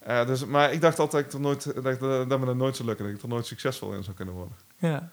Uh, 0.09 0.27
dus, 0.27 0.45
maar 0.45 0.73
ik 0.73 0.81
dacht 0.81 0.99
altijd 0.99 1.25
dat, 1.25 1.35
ik 1.35 1.41
nooit, 1.41 1.65
dat, 1.83 2.29
dat 2.29 2.41
me 2.41 2.47
dat 2.47 2.57
nooit 2.57 2.77
zou 2.77 2.89
lukken, 2.89 3.07
dat 3.07 3.15
ik 3.15 3.23
er 3.23 3.29
nooit 3.29 3.47
succesvol 3.47 3.93
in 3.93 4.05
zou 4.05 4.17
kunnen 4.17 4.35
worden. 4.35 4.57
Ja. 4.77 5.09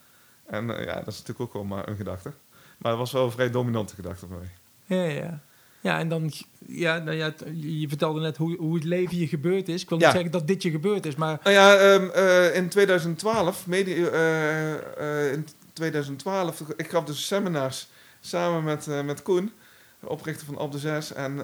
En 0.45 0.69
uh, 0.69 0.85
ja, 0.85 0.93
dat 0.93 1.07
is 1.07 1.17
natuurlijk 1.17 1.39
ook 1.39 1.53
wel 1.53 1.63
maar 1.63 1.87
een 1.87 1.95
gedachte. 1.95 2.31
Maar 2.77 2.91
het 2.91 2.99
was 2.99 3.11
wel 3.11 3.25
een 3.25 3.31
vrij 3.31 3.51
dominante 3.51 3.95
gedachte 3.95 4.27
voor 4.27 4.37
mij. 4.37 4.51
Ja, 4.97 5.03
ja. 5.03 5.39
Ja, 5.83 5.99
en 5.99 6.07
dan, 6.07 6.31
ja, 6.67 6.97
nou 6.97 7.17
ja, 7.17 7.33
je 7.53 7.87
vertelde 7.87 8.19
net 8.19 8.37
hoe, 8.37 8.57
hoe 8.57 8.75
het 8.75 8.83
leven 8.83 9.17
je 9.17 9.27
gebeurd 9.27 9.67
is. 9.67 9.81
Ik 9.81 9.89
wil 9.89 9.97
niet 9.97 10.07
zeggen 10.11 10.31
dat 10.31 10.47
dit 10.47 10.63
je 10.63 10.71
gebeurd 10.71 11.05
is, 11.05 11.15
maar... 11.15 11.39
Nou 11.43 11.55
ja, 11.55 11.93
um, 11.93 12.11
uh, 12.15 12.55
in 12.55 12.69
2012, 12.69 13.67
mede, 13.67 13.95
uh, 13.95 14.73
uh, 14.99 15.31
in 15.31 15.47
2012, 15.73 16.63
ik 16.77 16.89
gaf 16.89 17.03
dus 17.03 17.27
seminars 17.27 17.87
samen 18.19 18.63
met, 18.63 19.03
met 19.05 19.21
Koen, 19.21 19.51
oprichter 19.99 20.45
van 20.45 20.57
Op 20.57 20.71
de 20.71 20.79
Zes. 20.79 21.13
En 21.13 21.43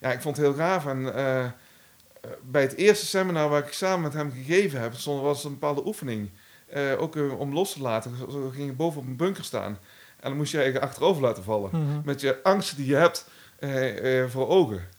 ja, 0.00 0.12
ik 0.12 0.20
vond 0.20 0.36
het 0.36 0.46
heel 0.46 0.54
gaaf. 0.54 0.86
En 0.86 1.02
bij 2.42 2.62
het 2.62 2.74
eerste 2.74 3.06
seminar 3.06 3.48
waar 3.48 3.66
ik 3.66 3.72
samen 3.72 4.00
met 4.00 4.12
hem 4.12 4.32
gegeven 4.32 4.80
heb, 4.80 4.94
stond, 4.94 5.22
was 5.22 5.44
een 5.44 5.50
bepaalde 5.50 5.86
oefening. 5.86 6.30
ook 6.98 7.16
om 7.38 7.52
los 7.52 7.72
te 7.72 7.80
laten. 7.80 8.16
Zo 8.30 8.50
ging 8.54 8.66
je 8.66 8.72
boven 8.72 9.00
op 9.00 9.06
een 9.06 9.16
bunker 9.16 9.44
staan. 9.44 9.78
En 10.20 10.28
dan 10.28 10.36
moest 10.36 10.52
je 10.52 10.58
je 10.58 10.80
achterover 10.80 11.22
laten 11.22 11.42
vallen. 11.42 11.70
Mhm. 11.72 12.00
Met 12.04 12.20
je 12.20 12.42
angsten 12.42 12.76
die 12.76 12.86
je 12.86 12.94
hebt 12.94 13.26
eh, 13.26 13.32
eh, 13.32 13.35
voor 14.28 14.48
ogen. 14.48 14.94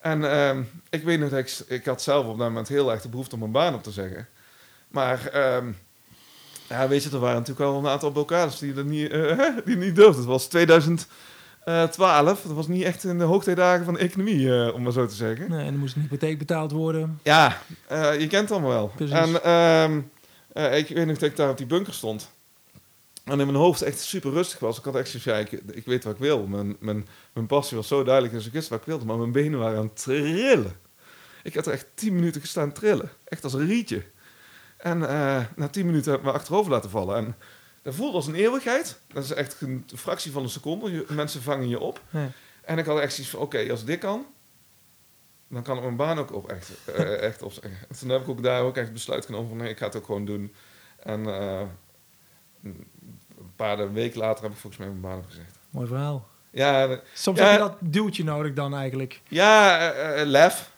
En 0.00 0.30
ehm, 0.30 0.62
ik 0.90 1.02
weet 1.02 1.20
nog 1.20 1.30
dat 1.30 1.38
ik, 1.38 1.58
ik 1.66 1.84
had 1.84 2.02
zelf 2.02 2.26
op 2.26 2.38
dat 2.38 2.48
moment 2.48 2.68
heel 2.68 2.90
erg 2.90 3.02
de 3.02 3.08
behoefte 3.08 3.34
om 3.34 3.42
een 3.42 3.50
baan 3.50 3.74
op 3.74 3.82
te 3.82 3.90
zeggen. 3.90 4.28
Maar 4.88 5.26
ehm, 5.26 5.72
ja, 6.68 6.88
weet 6.88 7.02
je, 7.02 7.10
er 7.10 7.18
waren 7.18 7.38
natuurlijk 7.38 7.70
wel 7.70 7.78
een 7.78 7.88
aantal 7.88 8.10
blokkades 8.10 8.58
die, 8.58 8.74
er 8.74 8.84
niet, 8.84 9.12
uh, 9.12 9.48
die 9.64 9.76
niet 9.76 9.96
durfden. 9.96 10.16
Het 10.16 10.24
was 10.24 10.46
2012, 10.46 12.42
dat 12.42 12.52
was 12.54 12.68
niet 12.68 12.82
echt 12.82 13.04
in 13.04 13.18
de 13.18 13.24
hoogtijdagen 13.24 13.84
van 13.84 13.94
de 13.94 14.00
economie, 14.00 14.72
om 14.72 14.82
maar 14.82 14.92
zo 14.92 15.06
te 15.06 15.14
zeggen. 15.14 15.50
Nee, 15.50 15.66
en 15.66 15.72
er 15.72 15.78
moest 15.78 15.96
een 15.96 16.02
hypotheek 16.02 16.38
betaald 16.38 16.72
worden. 16.72 17.20
Ja, 17.22 17.62
je 18.18 18.26
kent 18.28 18.48
het 18.48 18.50
allemaal 18.50 18.70
wel. 18.70 18.92
Precies. 18.96 19.14
En 19.16 19.42
ehm, 19.42 19.98
ik 20.74 20.88
weet 20.88 21.06
nog 21.06 21.18
dat 21.18 21.30
ik 21.30 21.36
daar 21.36 21.50
op 21.50 21.58
die 21.58 21.66
bunker 21.66 21.94
stond. 21.94 22.34
En 23.26 23.40
in 23.40 23.46
mijn 23.46 23.58
hoofd 23.58 23.82
echt 23.82 24.00
super 24.00 24.32
rustig 24.32 24.58
was. 24.58 24.78
Ik 24.78 24.84
had 24.84 24.96
echt 24.96 25.08
zoiets, 25.08 25.24
ja, 25.24 25.36
ik, 25.36 25.50
ik 25.52 25.84
weet 25.84 26.04
wat 26.04 26.12
ik 26.12 26.20
wil. 26.20 26.46
Mijn, 26.46 26.76
mijn, 26.80 27.08
mijn 27.32 27.46
passie 27.46 27.76
was 27.76 27.88
zo 27.88 28.04
duidelijk 28.04 28.34
en 28.34 28.40
ik 28.40 28.52
wist 28.52 28.68
wat 28.68 28.80
ik 28.80 28.86
wilde. 28.86 29.04
Maar 29.04 29.16
mijn 29.16 29.32
benen 29.32 29.58
waren 29.58 29.78
aan 29.78 29.84
het 29.84 30.02
trillen. 30.02 30.76
Ik 31.42 31.54
had 31.54 31.66
er 31.66 31.72
echt 31.72 31.86
tien 31.94 32.14
minuten 32.14 32.40
gestaan 32.40 32.72
trillen. 32.72 33.10
Echt 33.24 33.44
als 33.44 33.52
een 33.52 33.66
rietje. 33.66 34.02
En 34.76 34.98
uh, 34.98 35.44
na 35.56 35.68
tien 35.70 35.86
minuten 35.86 36.10
heb 36.10 36.20
ik 36.20 36.26
me 36.26 36.32
achterover 36.32 36.70
laten 36.70 36.90
vallen. 36.90 37.16
En 37.16 37.36
dat 37.82 37.94
voelde 37.94 38.16
als 38.16 38.26
een 38.26 38.34
eeuwigheid. 38.34 39.00
Dat 39.12 39.24
is 39.24 39.32
echt 39.32 39.60
een 39.60 39.84
fractie 39.94 40.32
van 40.32 40.42
een 40.42 40.48
seconde. 40.48 40.90
Je, 40.90 41.04
mensen 41.08 41.42
vangen 41.42 41.68
je 41.68 41.80
op. 41.80 42.00
En 42.62 42.78
ik 42.78 42.86
had 42.86 42.98
echt 43.00 43.14
zoiets 43.14 43.32
van, 43.32 43.42
oké, 43.42 43.70
als 43.70 43.84
dit 43.84 43.98
kan... 43.98 44.26
dan 45.48 45.62
kan 45.62 45.76
ik 45.76 45.82
mijn 45.82 45.96
baan 45.96 46.18
ook 46.18 46.32
op 46.32 46.50
echt, 46.50 46.70
uh, 46.88 47.22
echt 47.22 47.42
opzeggen. 47.42 47.78
En 47.88 47.98
toen 47.98 48.08
heb 48.08 48.20
ik 48.20 48.28
ook 48.28 48.42
daar 48.42 48.62
ook 48.62 48.76
echt 48.76 48.92
besluit 48.92 49.24
genomen 49.24 49.48
van... 49.48 49.56
nee, 49.56 49.70
ik 49.70 49.78
ga 49.78 49.86
het 49.86 49.96
ook 49.96 50.04
gewoon 50.04 50.24
doen. 50.24 50.54
En... 50.98 51.20
Uh, 51.20 51.62
een 52.62 52.86
paar 53.56 53.92
weken 53.92 54.18
later 54.18 54.42
heb 54.42 54.52
ik 54.52 54.58
volgens 54.58 54.82
mij 54.82 54.90
mijn 54.90 55.00
baan 55.00 55.18
opgezegd. 55.18 55.58
Mooi 55.70 55.86
verhaal. 55.86 56.28
Ja, 56.50 57.00
Soms 57.14 57.38
heb 57.38 57.52
je 57.52 57.58
dat 57.58 57.76
duwtje 57.80 58.24
nodig 58.24 58.52
dan 58.52 58.74
eigenlijk. 58.74 59.20
Ja, 59.28 59.92
uh, 59.94 60.24
lef. 60.24 60.70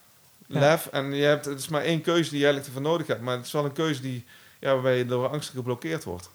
Lef. 0.46 0.86
En 0.86 1.14
je 1.14 1.24
hebt, 1.24 1.44
het 1.44 1.58
is 1.58 1.68
maar 1.68 1.82
één 1.82 2.00
keuze 2.00 2.30
die 2.30 2.38
je 2.38 2.44
eigenlijk 2.44 2.66
ervoor 2.76 2.90
nodig 2.90 3.06
hebt. 3.06 3.20
Maar 3.20 3.36
het 3.36 3.46
is 3.46 3.52
wel 3.52 3.64
een 3.64 3.72
keuze 3.72 4.00
die, 4.00 4.24
ja, 4.58 4.72
waarbij 4.72 4.98
je 4.98 5.06
door 5.06 5.28
angst 5.28 5.50
geblokkeerd 5.50 6.04
wordt. 6.04 6.30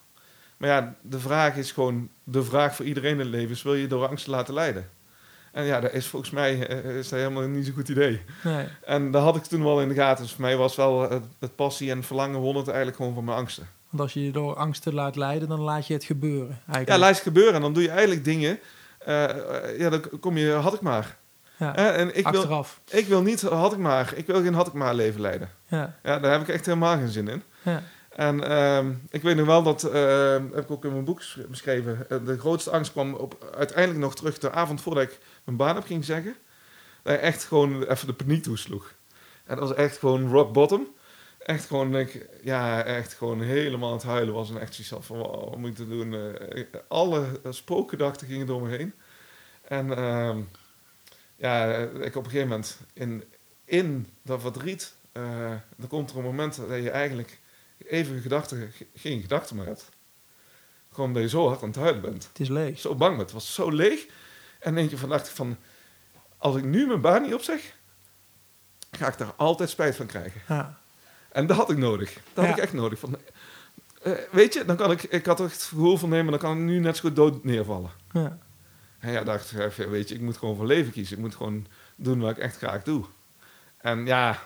Maar 0.57 0.69
ja, 0.69 0.95
de 1.01 1.19
vraag 1.19 1.55
is 1.55 1.71
gewoon, 1.71 2.09
de 2.23 2.43
vraag 2.43 2.75
voor 2.75 2.85
iedereen 2.85 3.11
in 3.11 3.19
het 3.19 3.27
leven 3.27 3.49
is, 3.49 3.63
wil 3.63 3.73
je 3.73 3.87
door 3.87 4.07
angst 4.07 4.27
laten 4.27 4.53
leiden? 4.53 4.89
En 5.51 5.63
ja, 5.63 5.79
dat 5.79 5.93
is 5.93 6.07
volgens 6.07 6.31
mij 6.31 6.55
is 6.99 7.09
dat 7.09 7.19
helemaal 7.19 7.47
niet 7.47 7.65
zo'n 7.65 7.75
goed 7.75 7.89
idee. 7.89 8.21
Nee. 8.43 8.67
En 8.85 9.11
dat 9.11 9.23
had 9.23 9.35
ik 9.35 9.43
toen 9.43 9.63
wel 9.63 9.81
in 9.81 9.87
de 9.87 9.93
gaten. 9.93 10.23
Dus 10.23 10.33
voor 10.33 10.41
mij 10.41 10.57
was 10.57 10.75
wel 10.75 11.09
het, 11.09 11.23
het 11.39 11.55
passie 11.55 11.91
en 11.91 12.03
verlangen 12.03 12.39
won 12.39 12.55
het 12.55 12.67
eigenlijk 12.67 12.97
gewoon 12.97 13.13
van 13.13 13.23
mijn 13.23 13.37
angsten. 13.37 13.67
Want 13.93 14.05
als 14.05 14.13
je 14.13 14.25
je 14.25 14.31
door 14.31 14.55
angsten 14.55 14.93
laat 14.93 15.15
leiden, 15.15 15.47
dan 15.47 15.59
laat 15.59 15.87
je 15.87 15.93
het 15.93 16.03
gebeuren. 16.03 16.59
Eigenlijk. 16.59 16.89
Ja, 16.89 16.97
laat 16.97 17.09
het 17.09 17.23
gebeuren. 17.23 17.53
En 17.53 17.61
dan 17.61 17.73
doe 17.73 17.83
je 17.83 17.89
eigenlijk 17.89 18.23
dingen. 18.23 18.59
Uh, 19.07 19.79
ja, 19.79 19.89
dan 19.89 20.01
kom 20.19 20.37
je, 20.37 20.51
had 20.51 20.73
ik 20.73 20.81
maar. 20.81 21.17
Ja, 21.57 21.75
en 21.75 22.17
ik 22.17 22.25
achteraf. 22.25 22.79
Wil, 22.85 22.99
ik 22.99 23.07
wil 23.07 23.21
niet, 23.21 23.41
had 23.41 23.71
ik 23.73 23.77
maar. 23.77 24.13
Ik 24.15 24.25
wil 24.25 24.41
geen 24.41 24.53
had 24.53 24.67
ik 24.67 24.73
maar 24.73 24.95
leven 24.95 25.21
leiden. 25.21 25.49
Ja. 25.67 25.95
ja, 26.03 26.19
daar 26.19 26.31
heb 26.31 26.41
ik 26.41 26.47
echt 26.47 26.65
helemaal 26.65 26.97
geen 26.97 27.09
zin 27.09 27.27
in. 27.27 27.43
Ja. 27.61 27.83
En 28.09 28.37
uh, 28.37 28.95
ik 29.09 29.21
weet 29.21 29.35
nog 29.35 29.45
wel 29.45 29.63
dat, 29.63 29.83
uh, 29.83 29.91
heb 30.31 30.63
ik 30.63 30.71
ook 30.71 30.85
in 30.85 30.91
mijn 30.91 31.03
boek 31.03 31.21
beschreven, 31.49 32.05
de 32.25 32.39
grootste 32.39 32.71
angst 32.71 32.91
kwam 32.91 33.13
op, 33.13 33.53
uiteindelijk 33.57 33.99
nog 33.99 34.15
terug 34.15 34.37
de 34.37 34.51
avond 34.51 34.81
voordat 34.81 35.03
ik 35.03 35.19
mijn 35.43 35.57
baan 35.57 35.75
heb 35.75 35.85
ging 35.85 36.05
zeggen. 36.05 36.35
Dat 37.03 37.13
ik 37.13 37.21
echt 37.21 37.43
gewoon 37.43 37.83
even 37.83 38.07
de 38.07 38.13
paniek 38.13 38.43
toesloeg. 38.43 38.93
En 39.45 39.57
dat 39.57 39.67
was 39.67 39.77
echt 39.77 39.97
gewoon 39.97 40.29
rock 40.29 40.53
bottom 40.53 40.87
echt 41.43 41.65
gewoon, 41.65 41.91
denk 41.91 42.11
ja, 42.43 42.83
echt 42.83 43.13
gewoon 43.13 43.41
helemaal 43.41 43.89
aan 43.89 43.95
het 43.95 44.05
huilen 44.05 44.33
was. 44.33 44.49
En 44.49 44.59
echt 44.59 44.73
zoiets 44.73 45.07
van, 45.07 45.17
wow, 45.17 45.49
wat 45.49 45.57
moet 45.57 45.79
ik 45.79 45.89
doen? 45.89 46.13
Uh, 46.13 46.63
alle 46.87 47.25
spookgedachten 47.49 48.27
gingen 48.27 48.45
door 48.45 48.61
me 48.61 48.77
heen. 48.77 48.93
En 49.61 49.87
uh, 49.87 50.37
ja, 51.35 51.75
ik 51.77 52.15
op 52.15 52.23
een 52.23 52.31
gegeven 52.31 52.47
moment 52.47 52.79
in, 52.93 53.23
in 53.65 54.07
dat 54.21 54.41
verdriet, 54.41 54.95
uh, 55.13 55.51
dan 55.75 55.87
komt 55.87 56.11
er 56.11 56.17
een 56.17 56.23
moment 56.23 56.55
dat 56.55 56.83
je 56.83 56.89
eigenlijk 56.89 57.39
even 57.77 58.21
gedachten, 58.21 58.71
geen 58.95 59.21
gedachten 59.21 59.55
meer 59.55 59.65
hebt. 59.65 59.89
Gewoon 60.91 61.13
dat 61.13 61.21
je 61.21 61.29
zo 61.29 61.47
hard 61.47 61.61
aan 61.61 61.67
het 61.67 61.77
huilen 61.77 62.01
bent. 62.01 62.27
Het 62.27 62.39
is 62.39 62.49
leeg. 62.49 62.79
Zo 62.79 62.95
bang 62.95 63.15
bent. 63.15 63.31
Het 63.31 63.39
was 63.39 63.53
zo 63.53 63.69
leeg. 63.69 64.05
En 64.59 64.75
denk 64.75 64.89
je 64.89 64.97
van, 64.97 65.09
dacht 65.09 65.27
ik 65.27 65.35
van, 65.35 65.57
als 66.37 66.55
ik 66.55 66.63
nu 66.63 66.87
mijn 66.87 67.01
baan 67.01 67.21
niet 67.21 67.33
opzeg, 67.33 67.75
ga 68.91 69.07
ik 69.07 69.17
daar 69.17 69.33
altijd 69.35 69.69
spijt 69.69 69.95
van 69.95 70.05
krijgen. 70.05 70.41
Ja. 70.47 70.81
En 71.33 71.47
dat 71.47 71.57
had 71.57 71.69
ik 71.69 71.77
nodig. 71.77 72.17
Dat 72.33 72.45
had 72.45 72.57
ik 72.57 72.63
echt 72.63 72.73
nodig. 72.73 72.99
Van, 72.99 73.17
uh, 74.07 74.13
weet 74.31 74.53
je, 74.53 74.65
dan 74.65 74.75
kan 74.75 74.91
ik, 74.91 75.03
ik 75.03 75.25
had 75.25 75.41
echt 75.41 75.51
het 75.51 75.61
gevoel 75.61 75.97
van 75.97 76.09
nemen, 76.09 76.31
dan 76.31 76.39
kan 76.39 76.57
ik 76.57 76.63
nu 76.63 76.79
net 76.79 76.95
zo 76.95 77.01
goed 77.01 77.15
dood 77.15 77.43
neervallen. 77.43 77.91
Ja. 78.11 78.37
En 78.99 79.11
ja, 79.11 79.23
dacht 79.23 79.51
ik, 79.51 79.87
weet 79.87 80.09
je, 80.09 80.15
ik 80.15 80.21
moet 80.21 80.37
gewoon 80.37 80.55
voor 80.55 80.65
leven 80.65 80.91
kiezen. 80.91 81.15
Ik 81.15 81.21
moet 81.21 81.35
gewoon 81.35 81.67
doen 81.95 82.19
wat 82.19 82.31
ik 82.31 82.37
echt 82.37 82.57
graag 82.57 82.83
doe. 82.83 83.05
En 83.77 84.05
ja, 84.05 84.39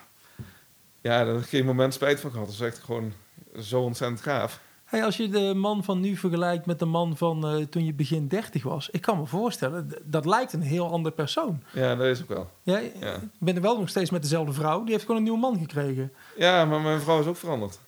ja, 1.00 1.24
daar 1.24 1.34
heb 1.34 1.42
ik 1.42 1.48
geen 1.48 1.64
moment 1.64 1.94
spijt 1.94 2.20
van 2.20 2.30
gehad. 2.30 2.46
Dat 2.46 2.54
is 2.54 2.60
echt 2.60 2.78
gewoon 2.78 3.12
zo 3.60 3.82
ontzettend 3.82 4.20
gaaf. 4.20 4.60
Hey, 4.88 5.04
als 5.04 5.16
je 5.16 5.28
de 5.28 5.54
man 5.54 5.84
van 5.84 6.00
nu 6.00 6.16
vergelijkt 6.16 6.66
met 6.66 6.78
de 6.78 6.84
man 6.84 7.16
van 7.16 7.54
uh, 7.54 7.66
toen 7.66 7.84
je 7.84 7.92
begin 7.92 8.28
30 8.28 8.62
was, 8.62 8.90
ik 8.90 9.00
kan 9.00 9.18
me 9.18 9.26
voorstellen, 9.26 9.90
dat 10.04 10.24
lijkt 10.24 10.52
een 10.52 10.62
heel 10.62 10.90
ander 10.90 11.12
persoon. 11.12 11.62
Ja, 11.72 11.94
dat 11.94 12.06
is 12.06 12.22
ook 12.22 12.28
wel. 12.28 12.50
Ja, 12.62 12.78
ja. 12.78 13.14
Ik 13.14 13.28
ben 13.38 13.56
er 13.56 13.62
wel 13.62 13.78
nog 13.78 13.88
steeds 13.88 14.10
met 14.10 14.22
dezelfde 14.22 14.52
vrouw, 14.52 14.82
die 14.82 14.90
heeft 14.92 15.02
gewoon 15.02 15.16
een 15.16 15.22
nieuwe 15.22 15.38
man 15.38 15.58
gekregen. 15.58 16.12
Ja, 16.36 16.64
maar 16.64 16.80
mijn 16.80 17.00
vrouw 17.00 17.20
is 17.20 17.26
ook 17.26 17.36
veranderd. 17.36 17.78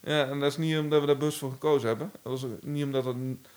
Ja, 0.00 0.28
en 0.28 0.40
dat 0.40 0.50
is 0.50 0.56
niet 0.56 0.78
omdat 0.78 1.00
we 1.00 1.06
daar 1.06 1.16
bewust 1.16 1.38
voor 1.38 1.50
gekozen 1.50 1.88
hebben. 1.88 2.10
Dat 2.22 2.40
was 2.40 2.46
niet 2.60 2.84
omdat 2.84 3.04
het 3.04 3.16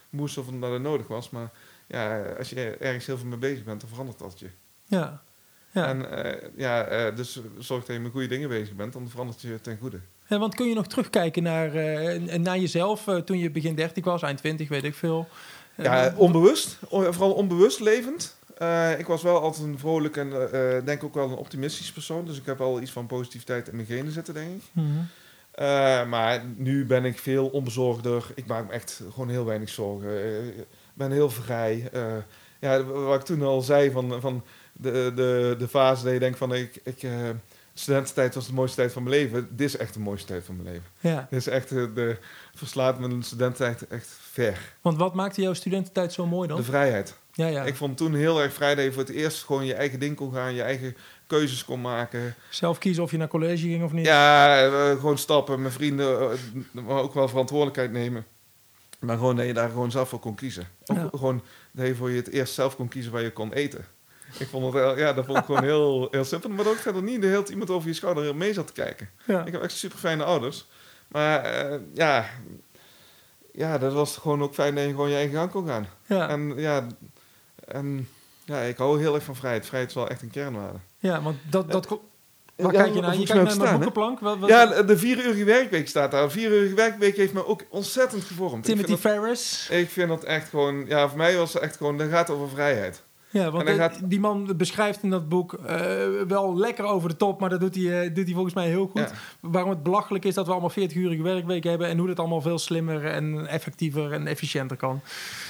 moest 0.10 0.38
of 0.38 0.48
omdat 0.48 0.72
het 0.72 0.82
nodig 0.82 1.08
was, 1.08 1.30
maar 1.30 1.52
ja, 1.88 2.22
als 2.38 2.50
je 2.50 2.78
ergens 2.80 3.06
heel 3.06 3.18
veel 3.18 3.28
mee 3.28 3.38
bezig 3.38 3.64
bent, 3.64 3.82
dan 3.82 3.90
verandert 3.90 4.20
dat 4.20 4.40
je. 4.40 4.50
Ja. 4.86 5.24
ja. 5.72 5.88
En 5.88 6.26
uh, 6.26 6.50
ja, 6.56 7.08
uh, 7.08 7.16
dus 7.16 7.42
zorg 7.58 7.86
dat 7.86 7.96
je 7.96 8.02
met 8.02 8.12
goede 8.12 8.28
dingen 8.28 8.50
bezig 8.50 8.76
bent, 8.76 8.94
dan 8.94 9.10
verandert 9.10 9.42
je 9.42 9.62
ten 9.62 9.78
goede. 9.78 10.00
Ja, 10.34 10.40
want 10.40 10.56
kun 10.56 10.68
je 10.68 10.76
nog 10.76 10.88
terugkijken 10.88 11.44
naar, 11.44 11.76
uh, 11.76 12.38
naar 12.38 12.60
jezelf 12.60 13.08
uh, 13.08 13.16
toen 13.18 13.38
je 13.38 13.52
begin 13.52 13.76
30 13.76 14.04
was, 14.04 14.22
eind 14.22 14.38
20, 14.38 14.70
weet 14.70 14.84
ik 14.84 14.96
veel? 14.96 15.28
Ja, 15.76 16.14
onbewust. 16.18 16.78
Vooral 16.90 17.34
onbewust 17.34 17.80
levend. 17.80 18.36
Uh, 18.62 19.00
ik 19.00 19.08
was 19.08 19.22
wel 19.22 19.40
altijd 19.40 19.64
een 19.64 19.80
vrolijk 19.80 20.18
en 20.18 20.30
denk 20.86 21.04
ook 21.04 21.14
wel 21.14 21.30
een 21.30 21.36
optimistisch 21.36 21.92
persoon. 21.92 22.26
Dus 22.26 22.38
ik 22.38 22.46
heb 22.46 22.58
wel 22.58 22.82
iets 22.82 22.92
van 22.92 23.06
positiviteit 23.06 23.68
in 23.68 23.76
mijn 23.76 23.88
genen 23.88 24.12
zitten, 24.12 24.34
denk 24.34 24.56
ik. 24.56 24.62
Mm 24.72 25.08
-hmm. 25.56 26.10
maar 26.10 26.44
nu 26.56 26.86
ben 26.86 27.06
ik 27.06 27.20
veel 27.20 27.48
onbezorgder. 27.48 28.26
Ik 28.36 28.46
maak 28.46 28.68
me 28.68 28.74
echt 28.74 29.02
gewoon 29.12 29.30
heel 29.30 29.46
weinig 29.46 29.70
zorgen. 29.70 30.48
Ik 30.48 30.66
ben 30.94 31.12
heel 31.12 31.30
vrij. 31.30 31.90
ja, 32.60 32.84
wat 32.84 33.20
ik 33.20 33.26
toen 33.26 33.42
al 33.42 33.62
zei 33.62 33.92
van, 33.92 34.22
van 34.22 34.44
de, 34.74 35.12
de, 35.16 35.56
de 35.58 35.68
fase 35.68 36.04
dat 36.04 36.14
je 36.14 36.20
denkt 36.20 36.38
van 36.38 36.54
ik... 36.54 36.80
ik 36.84 37.08
studententijd 37.74 38.36
was 38.36 38.48
de 38.48 38.54
mooiste 38.54 38.76
tijd 38.76 38.92
van 38.92 39.04
mijn 39.04 39.16
leven. 39.16 39.48
Dit 39.52 39.68
is 39.68 39.78
echt 39.78 39.94
de 39.94 40.00
mooiste 40.00 40.28
tijd 40.28 40.44
van 40.46 40.56
mijn 40.56 40.68
leven. 40.68 40.88
Ja. 41.00 41.28
Dit 41.30 41.40
is 41.40 41.48
echt, 41.48 41.72
eh, 41.72 41.84
de, 41.96 42.18
verslaat 42.56 43.00
mijn 43.00 43.24
studententijd 43.24 43.88
echt 43.88 44.08
ver. 44.22 44.58
Want 44.82 44.98
wat 44.98 45.14
maakte 45.14 45.42
jouw 45.42 45.54
studententijd 45.54 46.14
zo 46.14 46.26
mooi 46.26 46.48
dan? 46.48 46.58
De 46.58 46.64
vrijheid. 46.64 47.16
Ja, 47.34 47.48
ja. 47.48 47.64
Ik 47.64 47.76
vond 47.76 47.98
toen 47.98 48.14
heel 48.14 48.42
erg 48.42 48.54
vrij 48.54 48.76
dat 48.76 48.84
je 48.84 48.92
voor 48.92 49.02
het 49.04 49.12
eerst 49.12 49.44
gewoon 49.44 49.66
je 49.66 49.74
eigen 49.74 50.00
ding 50.00 50.16
kon 50.16 50.34
gaan, 50.34 50.54
je 50.54 50.62
eigen 50.62 50.96
keuzes 51.28 51.66
kon 51.66 51.82
maken. 51.82 52.36
Zelf 52.50 52.78
kiezen 52.78 53.04
of 53.04 53.12
je 53.12 53.18
naar 53.18 53.28
college 53.28 53.58
ging 53.68 53.84
of 53.84 53.92
niet? 53.92 54.06
Ja, 54.06 54.64
eh, 54.66 54.90
gewoon 55.00 55.18
stappen, 55.18 55.62
mijn 55.62 55.74
vrienden, 55.74 56.32
eh, 56.32 56.38
maar 56.72 57.02
ook 57.02 57.14
wel 57.14 57.28
verantwoordelijkheid 57.28 57.92
nemen. 57.92 58.26
Maar 59.00 59.18
gewoon 59.18 59.36
dat 59.36 59.46
je 59.46 59.54
daar 59.54 59.70
gewoon 59.70 59.92
zelf 59.92 60.10
voor 60.10 60.20
kon 60.20 60.36
kiezen. 60.36 60.68
Ook 60.86 60.98
Ja. 60.98 61.10
gewoon 61.12 61.42
dat 61.72 61.88
je 61.88 61.96
voor 61.96 62.10
je 62.10 62.16
het 62.16 62.30
eerst 62.30 62.54
zelf 62.54 62.76
kon 62.76 62.88
kiezen 62.88 63.12
waar 63.12 63.22
je 63.22 63.32
kon 63.32 63.54
eten. 63.54 63.86
Ik 64.40 64.48
vond 64.48 64.74
het, 64.74 64.98
ja, 64.98 65.14
dat 65.14 65.26
vond 65.26 65.38
ik 65.38 65.46
gewoon 65.46 65.64
heel, 65.64 66.08
heel 66.12 66.24
simpel. 66.24 66.50
Maar 66.50 66.68
ook 66.68 66.84
dat 66.84 66.96
er 66.96 67.04
niet 67.04 67.22
de 67.22 67.28
hele 67.28 67.38
tijd 67.38 67.50
iemand 67.50 67.70
over 67.70 67.88
je 67.88 67.94
schouder 67.94 68.36
mee 68.36 68.54
zat 68.54 68.68
te 68.68 68.74
kijken. 68.74 69.10
Ja. 69.26 69.46
Ik 69.46 69.52
heb 69.52 69.62
echt 69.62 69.78
super 69.78 69.98
fijne 69.98 70.24
ouders. 70.24 70.66
Maar 71.08 71.44
eh, 71.44 71.80
ja, 71.94 72.30
ja, 73.52 73.78
dat 73.78 73.94
was 73.94 74.18
gewoon 74.18 74.42
ook 74.42 74.54
fijn 74.54 74.76
dat 74.76 74.84
je 74.84 74.90
gewoon 74.90 75.10
je 75.10 75.16
eigen 75.16 75.36
gang 75.36 75.52
kon 75.52 75.68
gaan. 75.68 75.88
Ja. 76.06 76.30
En 76.30 76.54
ja, 76.56 76.88
en, 77.68 78.10
ja, 78.46 78.60
ik 78.60 78.78
hou 78.78 79.00
heel 79.00 79.16
erg 79.16 79.24
van 79.24 79.36
vrijheid. 79.36 79.66
Vrijheid 79.66 79.90
is 79.90 79.96
wel 79.96 80.10
echt 80.10 80.22
een 80.22 80.32
kernwaarde. 80.32 80.80
ja, 81.00 81.22
want 81.22 81.38
dat... 81.50 81.72
dat 81.72 81.88
Waar 82.56 82.74
Ja, 82.74 82.82
kijk 82.82 82.94
je 82.94 83.02
naar? 83.02 83.18
Je 83.18 83.26
kijkt 83.26 83.44
naar 83.44 83.58
mijn 83.58 83.68
hè? 83.70 83.74
boekenplank? 83.74 84.20
Wat, 84.20 84.38
wat, 84.38 84.50
Ja, 84.50 84.82
de 84.82 84.98
vierurige 84.98 85.44
werkweek 85.44 85.88
staat 85.88 86.12
daar. 86.12 86.24
De 86.24 86.30
vierurige 86.30 86.74
werkweek 86.74 87.16
heeft 87.16 87.34
me 87.34 87.46
ook 87.46 87.64
ontzettend 87.70 88.24
gevormd. 88.24 88.64
Timothy 88.64 88.96
Ferris. 88.96 89.70
ik 89.70 89.90
vind 89.90 90.10
dat 90.10 90.24
echt 90.24 90.50
gewoon... 90.50 90.86
Ja, 90.88 91.10
voor 91.10 91.18
mij 91.18 91.38
was 91.38 91.54
het 91.54 91.62
echt 91.64 91.78
gewoon... 91.78 91.98
Dat 91.98 92.10
gaat 92.10 92.30
over 92.30 92.50
vrijheid. 92.50 93.04
Ja, 93.34 93.52
want 93.52 93.70
gaat- 93.70 94.00
die 94.04 94.20
man 94.20 94.54
beschrijft 94.58 95.04
in 95.04 95.10
dat 95.10 95.30
boek 95.30 95.54
eh, 95.54 95.78
wel 96.28 96.58
lekker 96.58 96.86
over 96.86 97.10
de 97.10 97.18
top, 97.18 97.40
maar 97.40 97.50
dat 97.50 97.60
doet 97.60 97.76
hij, 97.76 98.02
eh, 98.04 98.16
doet 98.16 98.24
hij 98.26 98.34
volgens 98.34 98.54
mij 98.54 98.68
heel 98.68 98.88
goed. 98.88 99.02
Ja. 99.02 99.12
Waarom 99.40 99.70
het 99.70 99.84
belachelijk 99.84 100.26
is 100.26 100.34
dat 100.34 100.46
we 100.46 100.52
allemaal 100.52 100.70
40-urige 100.70 101.22
werkweek 101.24 101.64
hebben 101.64 101.88
en 101.88 101.98
hoe 101.98 102.08
dat 102.08 102.20
allemaal 102.20 102.42
veel 102.42 102.60
slimmer 102.60 103.06
en 103.06 103.48
effectiever 103.48 104.12
en 104.12 104.28
efficiënter 104.28 104.78
kan. 104.78 105.02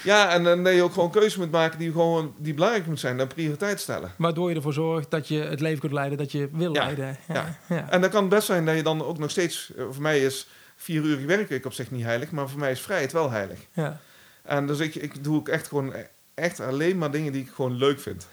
Ja, 0.04 0.30
en 0.30 0.44
dan 0.44 0.64
dat 0.64 0.74
je 0.74 0.84
ook 0.84 0.94
gewoon 0.94 1.12
keuzes 1.12 1.38
moet 1.38 1.52
maken 1.52 1.80
die, 1.80 1.92
gewoon, 1.92 2.34
die 2.38 2.54
belangrijk 2.54 2.86
moet 2.88 3.00
zijn. 3.00 3.18
Dan 3.18 3.28
prioriteit 3.28 3.80
stellen. 3.80 4.12
Waardoor 4.18 4.50
je 4.50 4.56
ervoor 4.56 4.74
zorgt 4.74 5.12
dat 5.12 5.28
je 5.28 5.40
het 5.40 5.60
leven 5.60 5.80
kunt 5.80 5.94
leiden 5.94 6.18
dat 6.18 6.32
je 6.32 6.50
wil 6.52 6.74
Ja, 6.74 6.84
leiden. 6.84 7.18
Ja, 7.28 7.58
ja. 7.70 7.90
En 7.90 8.02
dan 8.02 8.10
kan 8.10 8.30
best 8.30 8.46
zijn 8.46 8.66
dat 8.66 8.76
je 8.76 8.84
dan 8.84 9.04
ook 9.06 9.18
nog 9.18 9.30
steeds... 9.30 9.72
eh, 9.78 9.84
Voor 9.92 10.02
mij 10.02 10.20
is 10.20 10.48
vierurige 10.76 11.26
werkweek 11.26 11.66
op 11.66 11.74
zich 11.74 11.92
niet 11.92 12.04
heilig. 12.04 12.32
Maar 12.32 12.50
voor 12.50 12.60
mij 12.60 12.72
is 12.72 12.80
vrijheid 12.82 13.12
wel 13.12 13.30
heilig. 13.32 13.60
ja. 13.74 14.00
En 14.44 14.68
dus 14.68 14.80
ik, 14.80 14.96
ik 14.96 15.24
doe 15.24 15.38
ook 15.38 15.48
echt 15.50 15.68
gewoon... 15.68 15.94
Echt 16.36 16.60
alleen 16.60 16.98
maar 16.98 17.12
dingen 17.12 17.32
die 17.32 17.42
ik 17.42 17.50
gewoon 17.56 17.76
leuk 17.78 18.00
vind. 18.00 18.28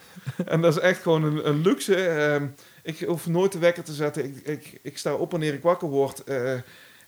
en 0.46 0.60
dat 0.60 0.76
is 0.76 0.82
echt 0.82 1.02
gewoon 1.02 1.24
een, 1.24 1.48
een 1.48 1.60
luxe. 1.62 1.94
Ehm, 1.96 2.46
ik 2.82 3.00
hoef 3.00 3.26
nooit 3.26 3.52
de 3.52 3.58
wekker 3.58 3.82
te 3.84 3.92
zetten. 3.92 4.24
Ik, 4.24 4.36
ik, 4.46 4.78
ik 4.82 4.98
sta 4.98 5.14
op 5.14 5.30
wanneer 5.30 5.54
ik 5.54 5.62
wakker 5.62 5.88
word. 5.88 6.24
Eh, 6.24 6.52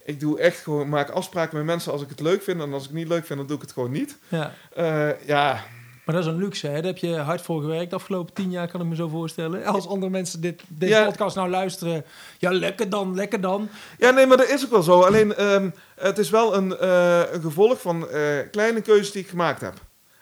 ik 0.05 0.21
doe 0.21 0.39
echt 0.41 0.61
gewoon, 0.63 0.89
maak 0.89 1.11
afspraken 1.11 1.57
met 1.57 1.67
mensen 1.67 1.93
als 1.93 2.03
ik 2.03 2.09
het 2.09 2.21
leuk 2.21 2.43
vind. 2.43 2.61
En 2.61 2.73
als 2.73 2.83
ik 2.83 2.89
het 2.89 2.99
niet 2.99 3.09
leuk 3.09 3.27
vind, 3.27 3.39
dan 3.39 3.49
doe 3.49 3.57
ik 3.57 3.63
het 3.63 3.73
gewoon 3.73 3.91
niet. 3.91 4.19
ja. 4.29 4.53
Eh, 4.75 5.27
ja, 5.27 5.65
Maar 6.05 6.15
dat 6.15 6.25
is 6.25 6.31
een 6.33 6.39
luxe, 6.39 6.67
hè? 6.67 6.75
Daar 6.75 6.83
heb 6.85 6.99
je 6.99 7.17
hard 7.17 7.41
voor 7.41 7.61
gewerkt 7.61 7.91
de 7.91 7.97
afgelopen 7.97 8.35
tien 8.35 8.51
jaar, 8.51 8.69
kan 8.71 8.81
ik 8.81 8.87
me 8.87 8.95
zo 8.95 9.09
voorstellen. 9.09 9.65
Als 9.65 9.87
andere 9.89 10.11
mensen 10.11 10.41
dit, 10.41 10.63
deze 10.69 10.93
Ja. 10.95 11.05
podcast 11.05 11.37
nou 11.37 11.49
luisteren, 11.51 12.05
ja, 12.39 12.53
lekker 12.53 12.91
dan, 12.91 13.15
lekker 13.15 13.41
dan. 13.41 13.69
ja, 13.99 14.11
nee, 14.11 14.27
maar 14.27 14.37
dat 14.37 14.49
is 14.49 14.65
ook 14.65 14.71
wel 14.71 14.83
zo. 14.83 15.01
Alleen, 15.01 15.35
ehm, 15.35 15.71
het 15.97 16.19
is 16.19 16.31
wel 16.31 16.55
een, 16.57 16.77
eh, 16.77 17.23
een 17.33 17.41
gevolg 17.43 17.81
van 17.81 18.07
kleine 18.51 18.81
keuzes 18.81 19.13
die 19.13 19.23
ik 19.23 19.29
gemaakt 19.29 19.61
heb. 19.61 19.75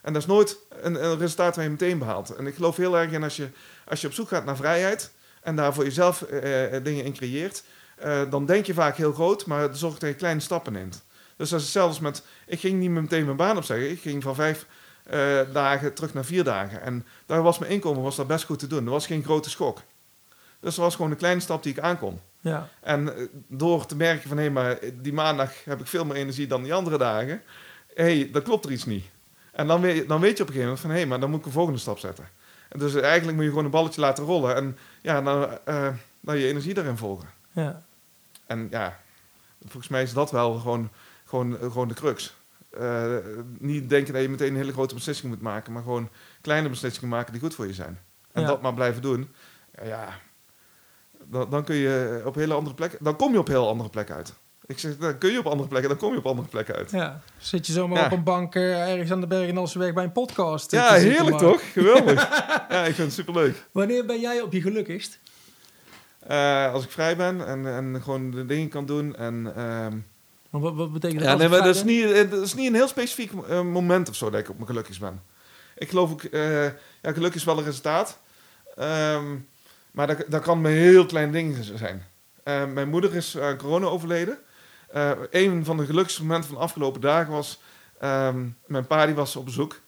En 0.02 0.12
dat 0.12 0.22
is 0.22 0.28
nooit 0.28 0.56
een, 0.82 1.04
een 1.04 1.18
resultaat 1.18 1.54
waar 1.54 1.64
je 1.64 1.70
meteen 1.70 1.98
behaalt. 1.98 2.30
En 2.30 2.46
ik 2.46 2.54
geloof 2.54 2.76
heel 2.76 2.98
erg 2.98 3.10
in 3.10 3.22
als 3.22 3.36
je, 3.36 3.48
als 3.84 4.00
je 4.00 4.06
op 4.06 4.12
zoek 4.12 4.28
gaat 4.28 4.44
naar 4.44 4.56
vrijheid... 4.56 5.12
en 5.42 5.56
daar 5.56 5.74
voor 5.74 5.84
jezelf 5.84 6.22
eh, 6.22 6.76
eh, 6.76 6.84
dingen 6.84 7.04
in 7.04 7.12
creëert... 7.12 7.62
eh, 7.96 8.30
dan 8.30 8.46
denk 8.46 8.66
je 8.66 8.74
vaak 8.74 8.96
heel 8.96 9.12
groot, 9.12 9.46
maar 9.46 9.68
zorg 9.76 9.98
dat 9.98 10.08
je 10.10 10.14
kleine 10.16 10.40
stappen 10.40 10.72
neemt. 10.72 11.04
Dus 11.36 11.50
dat 11.50 11.60
is 11.60 11.72
zelfs 11.72 12.00
met... 12.00 12.22
Ik 12.46 12.60
ging 12.60 12.78
niet 12.78 12.90
meteen 12.90 13.24
mijn 13.24 13.36
baan 13.36 13.56
opzeggen. 13.56 13.90
Ik 13.90 14.00
ging 14.00 14.22
van 14.22 14.34
vijf 14.34 14.66
eh, 15.04 15.40
dagen 15.52 15.94
terug 15.94 16.14
naar 16.14 16.24
vier 16.24 16.44
dagen. 16.44 16.82
En 16.82 17.06
daar 17.26 17.42
was 17.42 17.58
mijn 17.58 17.72
inkomen 17.72 18.02
was 18.02 18.16
dat 18.16 18.26
best 18.26 18.44
goed 18.44 18.58
te 18.58 18.66
doen. 18.66 18.84
Dat 18.84 18.92
was 18.92 19.06
geen 19.06 19.24
grote 19.24 19.50
schok. 19.50 19.78
Dus 20.60 20.74
dat 20.74 20.84
was 20.84 20.94
gewoon 20.94 21.10
een 21.10 21.16
kleine 21.16 21.40
stap 21.40 21.62
die 21.62 21.72
ik 21.72 21.78
aankon. 21.78 22.20
Ja, 22.40 22.68
En 22.80 23.28
door 23.48 23.86
te 23.86 23.96
merken 23.96 24.28
van... 24.28 24.38
hé, 24.38 24.50
maar 24.50 24.78
die 24.94 25.12
maandag 25.12 25.64
heb 25.64 25.80
ik 25.80 25.86
veel 25.86 26.04
meer 26.04 26.16
energie 26.16 26.46
dan 26.46 26.62
die 26.62 26.74
andere 26.74 26.98
dagen. 26.98 27.42
Hé, 27.94 28.18
hey, 28.18 28.28
dan 28.32 28.42
klopt 28.42 28.64
er 28.64 28.70
iets 28.70 28.84
niet. 28.84 29.04
En 29.61 29.66
dan 29.66 29.81
weet, 29.81 29.96
je- 29.96 30.07
dan 30.07 30.20
weet 30.20 30.37
je 30.37 30.42
op 30.42 30.49
een 30.49 30.55
gegeven 30.55 30.75
moment 30.77 30.81
van... 30.81 30.90
hé, 30.90 31.07
maar 31.07 31.20
dan 31.20 31.31
moet 31.31 31.38
ik 31.40 31.46
een 31.46 31.53
volgende 31.53 31.79
stap 31.79 31.99
zetten. 31.99 32.29
En 32.68 32.79
dus 32.79 32.94
eigenlijk 32.94 33.35
moet 33.37 33.44
je 33.44 33.51
gewoon 33.51 33.64
een 33.64 33.70
balletje 33.70 34.01
laten 34.01 34.25
rollen. 34.25 34.55
En 34.57 34.79
ja, 35.03 35.23
dan, 35.23 35.59
eh, 35.64 35.88
dan 36.20 36.38
je 36.38 36.46
energie 36.46 36.75
daarin 36.75 36.96
volgen. 36.96 37.29
ja. 37.53 37.83
En 38.46 38.66
ja, 38.70 39.01
volgens 39.61 39.88
mij 39.88 40.03
is 40.03 40.12
dat 40.12 40.31
wel 40.31 40.55
gewoon, 40.59 40.90
gewoon, 41.25 41.57
gewoon 41.61 41.88
de 41.88 41.94
crux. 41.94 42.37
Eh, 42.70 43.16
niet 43.59 43.88
denken 43.88 44.12
dat 44.12 44.23
je 44.23 44.29
meteen 44.29 44.49
een 44.51 44.57
hele 44.57 44.73
grote 44.73 44.94
beslissing 44.94 45.29
moet 45.33 45.40
maken, 45.42 45.73
maar 45.73 45.83
gewoon 45.83 46.09
kleine 46.40 46.68
beslissingen 46.68 47.09
maken 47.11 47.33
die 47.33 47.40
goed 47.42 47.55
voor 47.55 47.66
je 47.66 47.75
zijn. 47.75 47.99
En 48.33 48.42
Ja. 48.42 48.49
dat 48.49 48.62
maar 48.62 48.75
blijven 48.75 49.03
doen. 49.03 49.35
Ja, 49.85 50.09
dan, 51.25 51.51
dan 51.51 51.64
kun 51.64 51.75
je 51.77 52.23
op 52.25 52.35
hele 52.35 52.55
andere 52.55 52.75
plekken, 52.75 53.05
dan 53.05 53.16
kom 53.16 53.33
je 53.33 53.38
op 53.38 53.46
heel 53.46 53.68
andere 53.68 53.90
plekken 53.90 54.14
uit. 54.14 54.33
Ik 54.70 54.78
zeg, 54.78 54.96
dan 54.96 55.18
kun 55.18 55.33
je 55.33 55.38
op 55.38 55.46
andere 55.46 55.68
plekken, 55.68 55.88
dan 55.90 55.98
kom 55.98 56.12
je 56.12 56.18
op 56.18 56.26
andere 56.26 56.48
plekken 56.48 56.74
uit. 56.74 56.90
ja. 56.90 57.20
Zit 57.38 57.66
je 57.66 57.72
zomaar 57.72 57.98
Ja. 57.98 58.04
op 58.04 58.12
een 58.12 58.22
bank 58.22 58.54
eh, 58.54 58.90
ergens 58.92 59.11
aan 59.11 59.20
de 59.20 59.26
berg 59.26 59.48
in 59.48 59.56
Alsenweg 59.56 59.92
bij 59.92 60.04
een 60.04 60.12
podcast? 60.12 60.70
Ja, 60.70 60.92
heerlijk 60.94 61.30
maar- 61.30 61.38
toch? 61.38 61.72
Geweldig. 61.72 62.28
ja, 62.70 62.78
ik 62.85 62.94
vind 62.94 62.96
het 62.96 63.12
superleuk. 63.12 63.66
Wanneer 63.72 64.06
ben 64.06 64.20
jij 64.20 64.40
op 64.40 64.52
je 64.52 64.61
gelukkigst? 64.61 65.18
Eh, 66.18 66.72
als 66.72 66.85
ik 66.85 66.90
vrij 66.90 67.16
ben 67.16 67.46
en, 67.46 67.66
en 67.66 68.02
gewoon 68.02 68.30
de 68.30 68.46
dingen 68.46 68.68
kan 68.68 68.87
doen 68.87 69.16
en... 69.16 69.52
ehm, 69.56 69.96
Want 70.50 70.64
Wat, 70.64 70.74
wat 70.74 70.92
betekent 70.92 71.20
dat? 71.20 71.28
Ja, 71.28 71.37
nee, 71.37 71.48
maar 71.48 71.62
dat 71.62 71.74
is, 71.74 71.85
niet, 71.85 72.30
dat 72.30 72.42
is 72.42 72.54
niet 72.54 72.66
een 72.68 72.74
heel 72.74 72.88
specifiek 72.88 73.33
eh, 73.48 73.61
moment 73.62 74.09
of 74.09 74.14
zo 74.16 74.30
dat 74.30 74.40
ik 74.40 74.48
op 74.48 74.54
mijn 74.54 74.66
gelukkigst 74.66 75.00
ben. 75.00 75.22
Ik 75.76 75.88
geloof 75.88 76.11
ook, 76.11 76.22
ja, 77.02 77.12
geluk 77.12 77.35
is 77.35 77.44
wel 77.44 77.59
een 77.59 77.64
resultaat. 77.64 78.18
Ehm, 78.76 79.24
maar 79.90 80.06
dat, 80.06 80.24
dat 80.28 80.42
kan 80.42 80.61
met 80.61 80.72
heel 80.72 81.06
kleine 81.06 81.33
dingen 81.33 81.64
zijn. 81.64 82.04
Mijn 82.74 82.88
moeder 82.88 83.14
is 83.14 83.38
aan 83.38 83.56
corona 83.56 83.87
overleden. 83.87 84.38
Eh, 84.92 85.11
een 85.31 85.64
van 85.64 85.76
de 85.76 85.85
gelukkigste 85.87 86.22
momenten 86.22 86.48
van 86.48 86.59
de 86.59 86.64
afgelopen 86.64 87.00
dagen 87.00 87.33
was... 87.33 87.61
ehm, 87.98 88.46
mijn 88.66 88.87
pa 88.87 89.07
die 89.07 89.14
was 89.14 89.37
op 89.37 89.44
bezoek. 89.44 89.81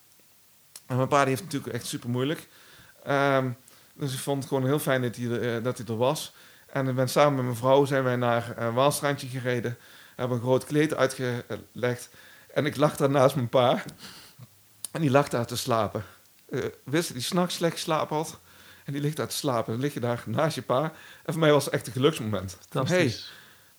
En 0.87 0.97
mijn 0.97 1.09
pa 1.09 1.19
die 1.19 1.29
heeft 1.29 1.43
het 1.43 1.53
natuurlijk 1.53 1.75
echt 1.75 1.87
super 1.87 2.11
moeilijk. 2.11 2.49
Ehm, 3.05 3.51
dus 3.95 4.13
ik 4.13 4.19
vond 4.19 4.39
het 4.39 4.49
gewoon 4.49 4.67
heel 4.67 4.79
fijn 4.79 5.03
dat 5.03 5.17
hij, 5.17 5.27
er, 5.27 5.57
eh, 5.57 5.65
dat 5.65 5.79
hij 5.79 5.87
er 5.87 5.97
was. 5.97 6.35
En 6.67 6.89
ik 6.89 6.95
ben 6.95 7.09
samen 7.09 7.35
met 7.35 7.45
mijn 7.45 7.57
vrouw 7.57 7.85
zijn 7.85 8.05
wij 8.05 8.17
naar 8.17 8.55
een 8.57 8.75
Waalstrandje 8.75 9.27
gereden 9.27 9.79
hebben 10.17 10.37
een 10.37 10.43
groot 10.43 10.65
kleed 10.65 10.95
uitgelegd. 10.95 12.09
En 12.55 12.67
ik 12.67 12.77
lag 12.77 12.97
daar 12.97 13.11
naast 13.11 13.35
mijn 13.35 13.49
pa. 13.49 13.83
En 14.91 15.01
die 15.01 15.11
lag 15.11 15.29
daar 15.29 15.47
te 15.47 15.57
slapen. 15.57 16.05
Eh 16.51 16.61
wist 16.85 17.07
dat 17.07 17.17
hij 17.17 17.27
s'nachts 17.27 17.55
slecht 17.55 17.73
geslapen 17.73 18.17
had. 18.17 18.41
En 18.85 18.93
die 18.93 19.03
ligt 19.03 19.17
daar 19.17 19.29
te 19.29 19.37
slapen. 19.37 19.73
Dan 19.73 19.83
lig 19.83 19.95
je 19.95 20.01
daar 20.01 20.23
naast 20.27 20.55
je 20.55 20.63
pa. 20.63 20.83
En 21.25 21.33
voor 21.33 21.39
mij 21.39 21.53
was 21.53 21.65
het 21.65 21.75
echt 21.75 21.87
een 21.87 21.93
geluksmoment. 21.93 22.51
Hey, 22.51 22.67
Fantastisch. 22.69 23.33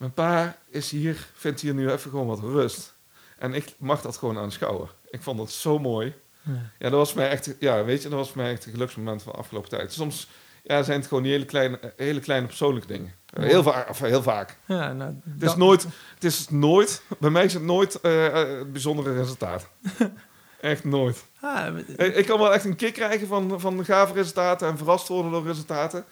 Mijn 0.03 0.15
pa 0.15 0.55
is 0.69 0.91
hier, 0.91 1.27
vindt 1.33 1.61
hier 1.61 1.73
nu 1.73 1.89
even 1.91 2.09
gewoon 2.09 2.27
wat 2.27 2.39
rust. 2.39 2.93
En 3.37 3.53
ik 3.53 3.73
mag 3.77 4.01
dat 4.01 4.17
gewoon 4.17 4.37
aanschouwen. 4.37 4.89
Ik 5.09 5.21
vond 5.21 5.37
dat 5.37 5.51
zo 5.51 5.79
mooi. 5.79 6.13
Ja. 6.41 6.51
Ja, 6.51 6.89
dat 6.89 6.91
was 6.91 7.13
mij 7.13 7.29
echt, 7.29 7.55
ja, 7.59 7.83
weet 7.83 8.01
je, 8.01 8.09
dat 8.09 8.17
was 8.17 8.31
voor 8.31 8.41
mij 8.41 8.51
echt 8.51 8.65
een 8.65 8.71
geluksmoment 8.71 9.23
van 9.23 9.31
de 9.31 9.37
afgelopen 9.37 9.69
tijd. 9.69 9.93
Soms 9.93 10.27
ja, 10.63 10.83
zijn 10.83 10.99
het 10.99 11.07
gewoon 11.07 11.23
die 11.23 11.31
hele 11.31 11.45
kleine, 11.45 11.93
hele 11.97 12.19
kleine 12.19 12.47
persoonlijke 12.47 12.87
dingen. 12.87 13.13
Heel, 13.33 13.63
vaak, 13.63 13.89
of 13.89 13.99
heel 13.99 14.21
vaak. 14.21 14.57
Ja, 14.65 14.93
nou, 14.93 15.15
Het 15.29 15.43
is 15.43 15.55
nooit, 15.55 15.85
het 16.13 16.23
is 16.23 16.49
nooit, 16.49 17.03
bij 17.19 17.29
mij 17.29 17.43
is 17.45 17.53
het 17.53 17.63
nooit 17.63 18.01
eh, 18.01 18.25
eh, 18.25 18.57
het 18.57 18.71
bijzondere 18.71 19.13
resultaat. 19.13 19.69
echt 20.61 20.83
nooit. 20.83 21.25
Ah, 21.41 21.77
Ik, 21.97 22.15
ik 22.15 22.25
kan 22.25 22.39
wel 22.39 22.53
echt 22.53 22.65
een 22.65 22.75
kick 22.75 22.93
krijgen 22.93 23.27
van, 23.27 23.59
van 23.59 23.85
gave 23.85 24.13
resultaten 24.13 24.67
en 24.67 24.77
verrast 24.77 25.07
worden 25.07 25.31
door 25.31 25.45
resultaten. 25.45 26.05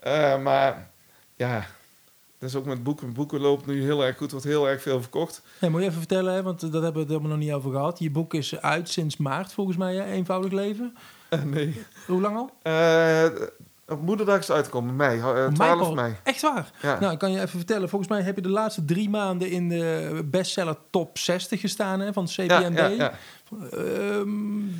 Eh, 0.00 0.38
maar 0.38 0.90
ja, 1.36 1.66
dat 2.44 2.52
is 2.52 2.58
ook 2.58 2.74
met 2.74 2.82
boeken. 2.82 3.12
Boeken 3.12 3.40
loopt 3.40 3.66
nu 3.66 3.82
heel 3.82 4.04
erg 4.04 4.16
goed, 4.16 4.30
wordt 4.30 4.46
heel 4.46 4.68
erg 4.68 4.82
veel 4.82 5.00
verkocht. 5.00 5.42
Ja, 5.58 5.68
moet 5.68 5.80
je 5.80 5.86
even 5.86 5.98
vertellen, 5.98 6.34
hè, 6.34 6.42
want 6.42 6.60
dat 6.60 6.72
hebben 6.72 6.92
we 6.92 6.98
het 6.98 7.08
helemaal 7.08 7.30
nog 7.30 7.38
niet 7.38 7.52
over 7.52 7.70
gehad. 7.70 7.98
Je 7.98 8.10
boek 8.10 8.34
is 8.34 8.60
uit 8.60 8.88
sinds 8.88 9.16
maart, 9.16 9.52
volgens 9.52 9.76
mij, 9.76 9.94
hè? 9.94 10.04
Eenvoudig 10.04 10.52
Leven. 10.52 10.96
Eh, 11.28 11.42
nee. 11.42 11.82
Hoe 12.06 12.20
lang 12.20 12.36
al? 12.36 12.50
Eh, 12.62 13.24
op 13.88 14.02
moederdag 14.02 14.38
is 14.38 14.46
het 14.46 14.56
uitgekomen, 14.56 14.96
mei, 14.96 15.18
eh, 15.18 15.34
mei 15.34 15.52
12 15.52 15.78
pas. 15.78 15.94
mei. 15.94 16.16
Echt 16.22 16.40
waar? 16.40 16.70
Ja. 16.82 17.00
Nou, 17.00 17.12
ik 17.12 17.18
kan 17.18 17.30
je 17.30 17.36
even 17.36 17.58
vertellen. 17.58 17.88
Volgens 17.88 18.10
mij 18.10 18.22
heb 18.22 18.36
je 18.36 18.42
de 18.42 18.48
laatste 18.48 18.84
drie 18.84 19.10
maanden 19.10 19.50
in 19.50 19.68
de 19.68 20.20
bestseller 20.24 20.76
top 20.90 21.18
60 21.18 21.60
gestaan 21.60 22.00
hè, 22.00 22.12
van 22.12 22.28
ja, 22.30 22.60
CPND. 22.60 22.78
ja, 22.78 22.86
ja. 22.86 23.12
Ehm, 23.70 24.30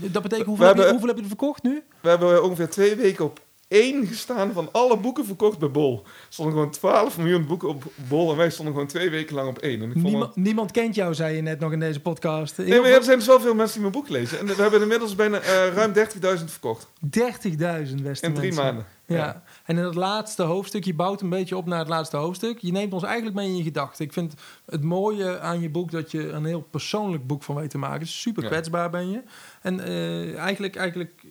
dat 0.00 0.22
betekent, 0.22 0.46
hoeveel, 0.46 0.66
We 0.66 0.72
heb 0.72 0.76
je, 0.76 0.90
hoeveel 0.90 1.08
heb 1.08 1.16
je 1.16 1.22
er 1.22 1.28
verkocht 1.28 1.62
nu? 1.62 1.82
We 2.00 2.08
hebben 2.08 2.44
ongeveer 2.44 2.70
twee 2.70 2.96
weken 2.96 3.24
op 3.24 3.40
één 3.74 4.06
gestaan 4.06 4.52
van 4.52 4.68
alle 4.72 4.96
boeken 4.96 5.26
verkocht 5.26 5.58
bij 5.58 5.70
Bol. 5.70 6.02
Er 6.04 6.10
stonden 6.28 6.54
gewoon 6.54 6.70
12 6.70 7.18
miljoen 7.18 7.46
boeken 7.46 7.68
op 7.68 7.84
Bol 8.08 8.30
en 8.30 8.36
wij 8.36 8.50
stonden 8.50 8.74
gewoon 8.74 8.88
twee 8.88 9.10
weken 9.10 9.34
lang 9.34 9.48
op 9.48 9.58
één. 9.58 9.82
En 9.82 9.86
ik 9.86 9.92
vond 9.92 10.04
niemand, 10.04 10.36
niemand, 10.36 10.70
kent 10.70 10.94
jou, 10.94 11.14
zei 11.14 11.36
je 11.36 11.42
net 11.42 11.60
nog 11.60 11.72
in 11.72 11.80
deze 11.80 12.00
podcast. 12.00 12.56
nee, 12.56 12.80
maar 12.80 12.90
er 12.90 13.02
zijn 13.02 13.18
dus 13.18 13.26
wel 13.26 13.40
veel 13.40 13.54
mensen 13.54 13.80
die 13.80 13.90
mijn 13.90 14.02
boek 14.02 14.08
lezen. 14.08 14.38
En 14.38 14.46
we 14.46 14.62
hebben 14.62 14.82
inmiddels 14.82 15.14
bijna 15.14 15.40
uh, 15.40 15.74
ruim 15.74 15.92
30.000 15.94 16.00
verkocht. 16.44 16.86
30.000 17.18 18.02
beste 18.02 18.26
In 18.26 18.34
drie 18.34 18.52
maanden. 18.52 18.86
Ja. 19.06 19.42
en 19.64 19.78
in 19.78 19.84
het 19.84 19.94
laatste 19.94 20.42
hoofdstuk, 20.42 20.84
je 20.84 20.94
bouwt 20.94 21.20
een 21.20 21.28
beetje 21.28 21.56
op 21.56 21.66
naar 21.66 21.78
het 21.78 21.88
laatste 21.88 22.16
hoofdstuk. 22.16 22.58
Je 22.58 22.72
neemt 22.72 22.92
ons 22.92 23.02
eigenlijk 23.02 23.36
mee 23.36 23.48
in 23.48 23.56
je 23.56 23.62
gedachten. 23.62 24.04
Ik 24.04 24.12
vind 24.12 24.34
het 24.66 24.82
mooie 24.82 25.40
aan 25.40 25.60
je 25.60 25.70
boek 25.70 25.90
dat 25.90 26.10
je 26.10 26.28
een 26.30 26.44
heel 26.44 26.66
persoonlijk 26.70 27.26
boek 27.26 27.42
van 27.42 27.54
weet 27.54 27.70
te 27.70 27.78
maken. 27.78 28.06
Super 28.06 28.44
kwetsbaar 28.44 28.90
ben 28.90 29.10
je. 29.10 29.22
En 29.62 29.78
uh, 29.78 30.38
eigenlijk, 30.38 30.76
eigenlijk 30.76 31.24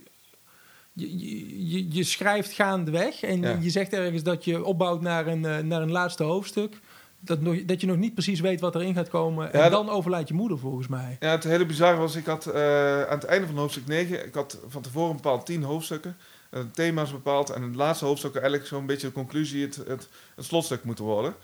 je, 0.93 1.69
je, 1.69 1.85
je 1.89 2.03
schrijft 2.03 2.51
gaandeweg 2.51 3.23
en 3.23 3.61
je 3.61 3.69
zegt 3.69 3.93
ergens 3.93 4.23
dat 4.23 4.45
je 4.45 4.63
opbouwt 4.63 5.01
naar 5.01 5.27
een, 5.27 5.43
uh, 5.43 5.57
naar 5.57 5.81
een 5.81 5.91
laatste 5.91 6.23
hoofdstuk. 6.23 6.79
Dat, 7.19 7.41
nog, 7.41 7.65
dat 7.65 7.81
je 7.81 7.87
nog 7.87 7.97
niet 7.97 8.13
precies 8.13 8.39
weet 8.39 8.59
wat 8.59 8.75
erin 8.75 8.93
gaat 8.93 9.09
komen. 9.09 9.53
En 9.53 9.71
dan 9.71 9.89
overlijdt 9.89 10.27
je 10.27 10.33
moeder 10.33 10.57
volgens 10.57 10.87
mij. 10.87 11.17
Ja, 11.19 11.29
het 11.29 11.43
hele 11.43 11.65
bizarre 11.65 11.97
was, 11.97 12.15
ik 12.15 12.25
had 12.25 12.47
uh, 12.47 13.03
aan 13.03 13.17
het 13.17 13.23
einde 13.23 13.47
van 13.47 13.57
hoofdstuk 13.57 13.87
9, 13.87 14.25
ik 14.25 14.33
had 14.33 14.59
van 14.67 14.81
tevoren 14.81 15.15
bepaald 15.15 15.45
tien 15.45 15.63
hoofdstukken. 15.63 16.17
Uh, 16.51 16.59
thema's 16.71 17.11
bepaald. 17.11 17.49
En 17.49 17.61
het 17.61 17.75
laatste 17.75 18.05
hoofdstuk 18.05 18.33
eigenlijk 18.33 18.65
zo'n 18.65 18.85
beetje 18.85 19.07
de 19.07 19.13
conclusie, 19.13 19.65
het, 19.65 19.75
het, 19.75 20.09
het, 20.35 20.45
slotstuk 20.45 20.83
moeten 20.83 21.05
worden. 21.05 21.35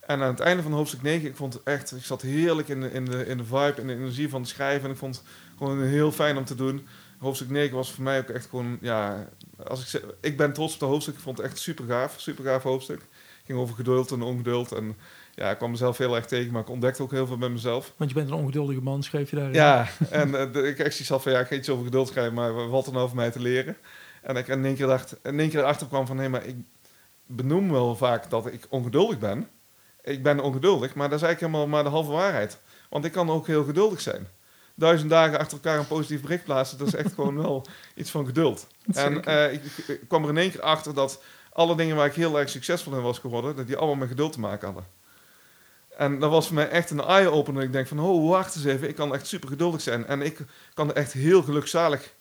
En 0.00 0.22
aan 0.22 0.30
het 0.30 0.40
einde 0.40 0.62
van 0.62 0.72
hoofdstuk 0.72 1.02
9, 1.02 1.28
ik 1.28 1.36
vond 1.36 1.62
echt, 1.62 1.96
ik 1.96 2.04
zat 2.04 2.22
heerlijk 2.22 2.68
in 2.68 2.80
de, 2.80 2.92
in 2.92 3.04
de, 3.04 3.26
in 3.26 3.36
de 3.36 3.44
vibe, 3.44 3.74
in 3.80 3.86
de 3.86 3.94
energie 3.94 4.28
van 4.28 4.40
het 4.40 4.50
schrijven. 4.50 4.84
En 4.84 4.90
ik 4.90 4.96
vond 4.96 5.16
het 5.16 5.24
gewoon 5.58 5.82
heel 5.82 6.12
fijn 6.12 6.36
om 6.36 6.44
te 6.44 6.54
doen 6.54 6.86
hoofdstuk 7.24 7.50
9 7.50 7.76
was 7.76 7.92
voor 7.92 8.04
mij 8.04 8.18
ook 8.18 8.28
echt 8.28 8.46
gewoon, 8.46 8.78
ja, 8.80 9.28
als 9.66 9.80
ik, 9.80 9.86
zeg, 9.86 10.02
ik 10.20 10.36
ben 10.36 10.52
trots 10.52 10.74
op 10.74 10.80
de 10.80 10.86
hoofdstuk. 10.86 11.14
Ik 11.14 11.20
vond 11.20 11.36
het 11.36 11.46
echt 11.46 11.58
super 11.58 11.84
gaaf, 11.84 12.14
super 12.20 12.44
gaaf 12.44 12.62
hoofdstuk. 12.62 13.00
Het 13.00 13.46
ging 13.46 13.58
over 13.58 13.74
geduld 13.74 14.10
en 14.10 14.22
ongeduld. 14.22 14.72
En 14.72 14.96
ja, 15.34 15.50
ik 15.50 15.56
kwam 15.56 15.70
mezelf 15.70 15.98
heel 15.98 16.14
erg 16.14 16.26
tegen, 16.26 16.52
maar 16.52 16.62
ik 16.62 16.68
ontdekte 16.68 17.02
ook 17.02 17.10
heel 17.10 17.26
veel 17.26 17.38
bij 17.38 17.48
mezelf. 17.48 17.92
Want 17.96 18.10
je 18.10 18.16
bent 18.16 18.30
een 18.30 18.36
ongeduldige 18.36 18.80
man, 18.80 19.02
schreef 19.02 19.30
je 19.30 19.36
daarin. 19.36 19.54
Ja, 19.54 19.88
en 20.10 20.28
uh, 20.28 20.68
ik 20.68 20.78
echt 20.78 20.96
zelf 20.96 21.22
van, 21.22 21.32
ja, 21.32 21.40
ik 21.40 21.46
ga 21.46 21.54
iets 21.54 21.68
over 21.68 21.84
geduld 21.84 22.08
schrijven, 22.08 22.34
maar 22.34 22.68
wat 22.68 22.84
dan 22.84 22.96
over 22.96 23.16
mij 23.16 23.30
te 23.30 23.40
leren. 23.40 23.76
En 24.22 24.36
ik 24.36 24.48
in 24.48 24.64
één 24.64 24.74
keer, 24.74 24.86
dacht, 24.86 25.16
in 25.22 25.40
één 25.40 25.48
keer 25.48 25.60
erachter 25.60 25.86
kwam 25.86 26.06
van, 26.06 26.18
hé, 26.18 26.28
maar 26.28 26.44
ik 26.44 26.56
benoem 27.26 27.70
wel 27.70 27.96
vaak 27.96 28.30
dat 28.30 28.46
ik 28.46 28.66
ongeduldig 28.68 29.18
ben. 29.18 29.48
Ik 30.02 30.22
ben 30.22 30.40
ongeduldig, 30.40 30.94
maar 30.94 31.08
dat 31.08 31.20
is 31.20 31.24
eigenlijk 31.24 31.52
helemaal 31.52 31.74
maar 31.74 31.90
de 31.90 31.96
halve 31.96 32.10
waarheid. 32.10 32.58
Want 32.90 33.04
ik 33.04 33.12
kan 33.12 33.30
ook 33.30 33.46
heel 33.46 33.64
geduldig 33.64 34.00
zijn 34.00 34.26
duizend 34.74 35.10
dagen 35.10 35.38
achter 35.38 35.56
elkaar 35.56 35.78
een 35.78 35.86
positief 35.86 36.20
bericht 36.20 36.44
plaatsen, 36.44 36.78
dat 36.78 36.86
is 36.86 36.94
echt 36.94 37.14
gewoon 37.14 37.36
wel 37.36 37.66
iets 37.94 38.10
van 38.10 38.26
geduld. 38.26 38.66
En 38.92 39.28
uh, 39.28 39.52
ik, 39.52 39.62
ik, 39.86 40.00
kwam 40.08 40.22
er 40.22 40.28
in 40.28 40.36
één 40.36 40.50
keer 40.50 40.62
achter 40.62 40.94
dat 40.94 41.22
alle 41.52 41.76
dingen 41.76 41.96
waar 41.96 42.06
ik 42.06 42.14
heel 42.14 42.38
erg 42.38 42.48
succesvol 42.48 42.96
in 42.96 43.02
was 43.02 43.18
geworden, 43.18 43.56
dat 43.56 43.66
die 43.66 43.76
allemaal 43.76 43.96
met 43.96 44.08
geduld 44.08 44.32
te 44.32 44.40
maken 44.40 44.66
hadden. 44.66 44.86
En 45.96 46.18
dat 46.18 46.30
was 46.30 46.46
voor 46.46 46.54
mij 46.54 46.68
echt 46.68 46.90
een 46.90 47.00
eye-opener. 47.00 47.62
Ik 47.62 47.72
denk 47.72 47.86
van, 47.86 48.00
oh, 48.00 48.30
wacht 48.30 48.54
eens 48.54 48.64
even, 48.64 48.88
ik 48.88 48.94
kan 48.94 49.14
echt 49.14 49.26
super 49.26 49.48
geduldig 49.48 49.80
zijn. 49.80 50.06
En 50.06 50.22
ik 50.22 50.38
kan 50.74 50.94
echt 50.94 51.12
heel 51.12 51.42
gelukzalig 51.42 52.12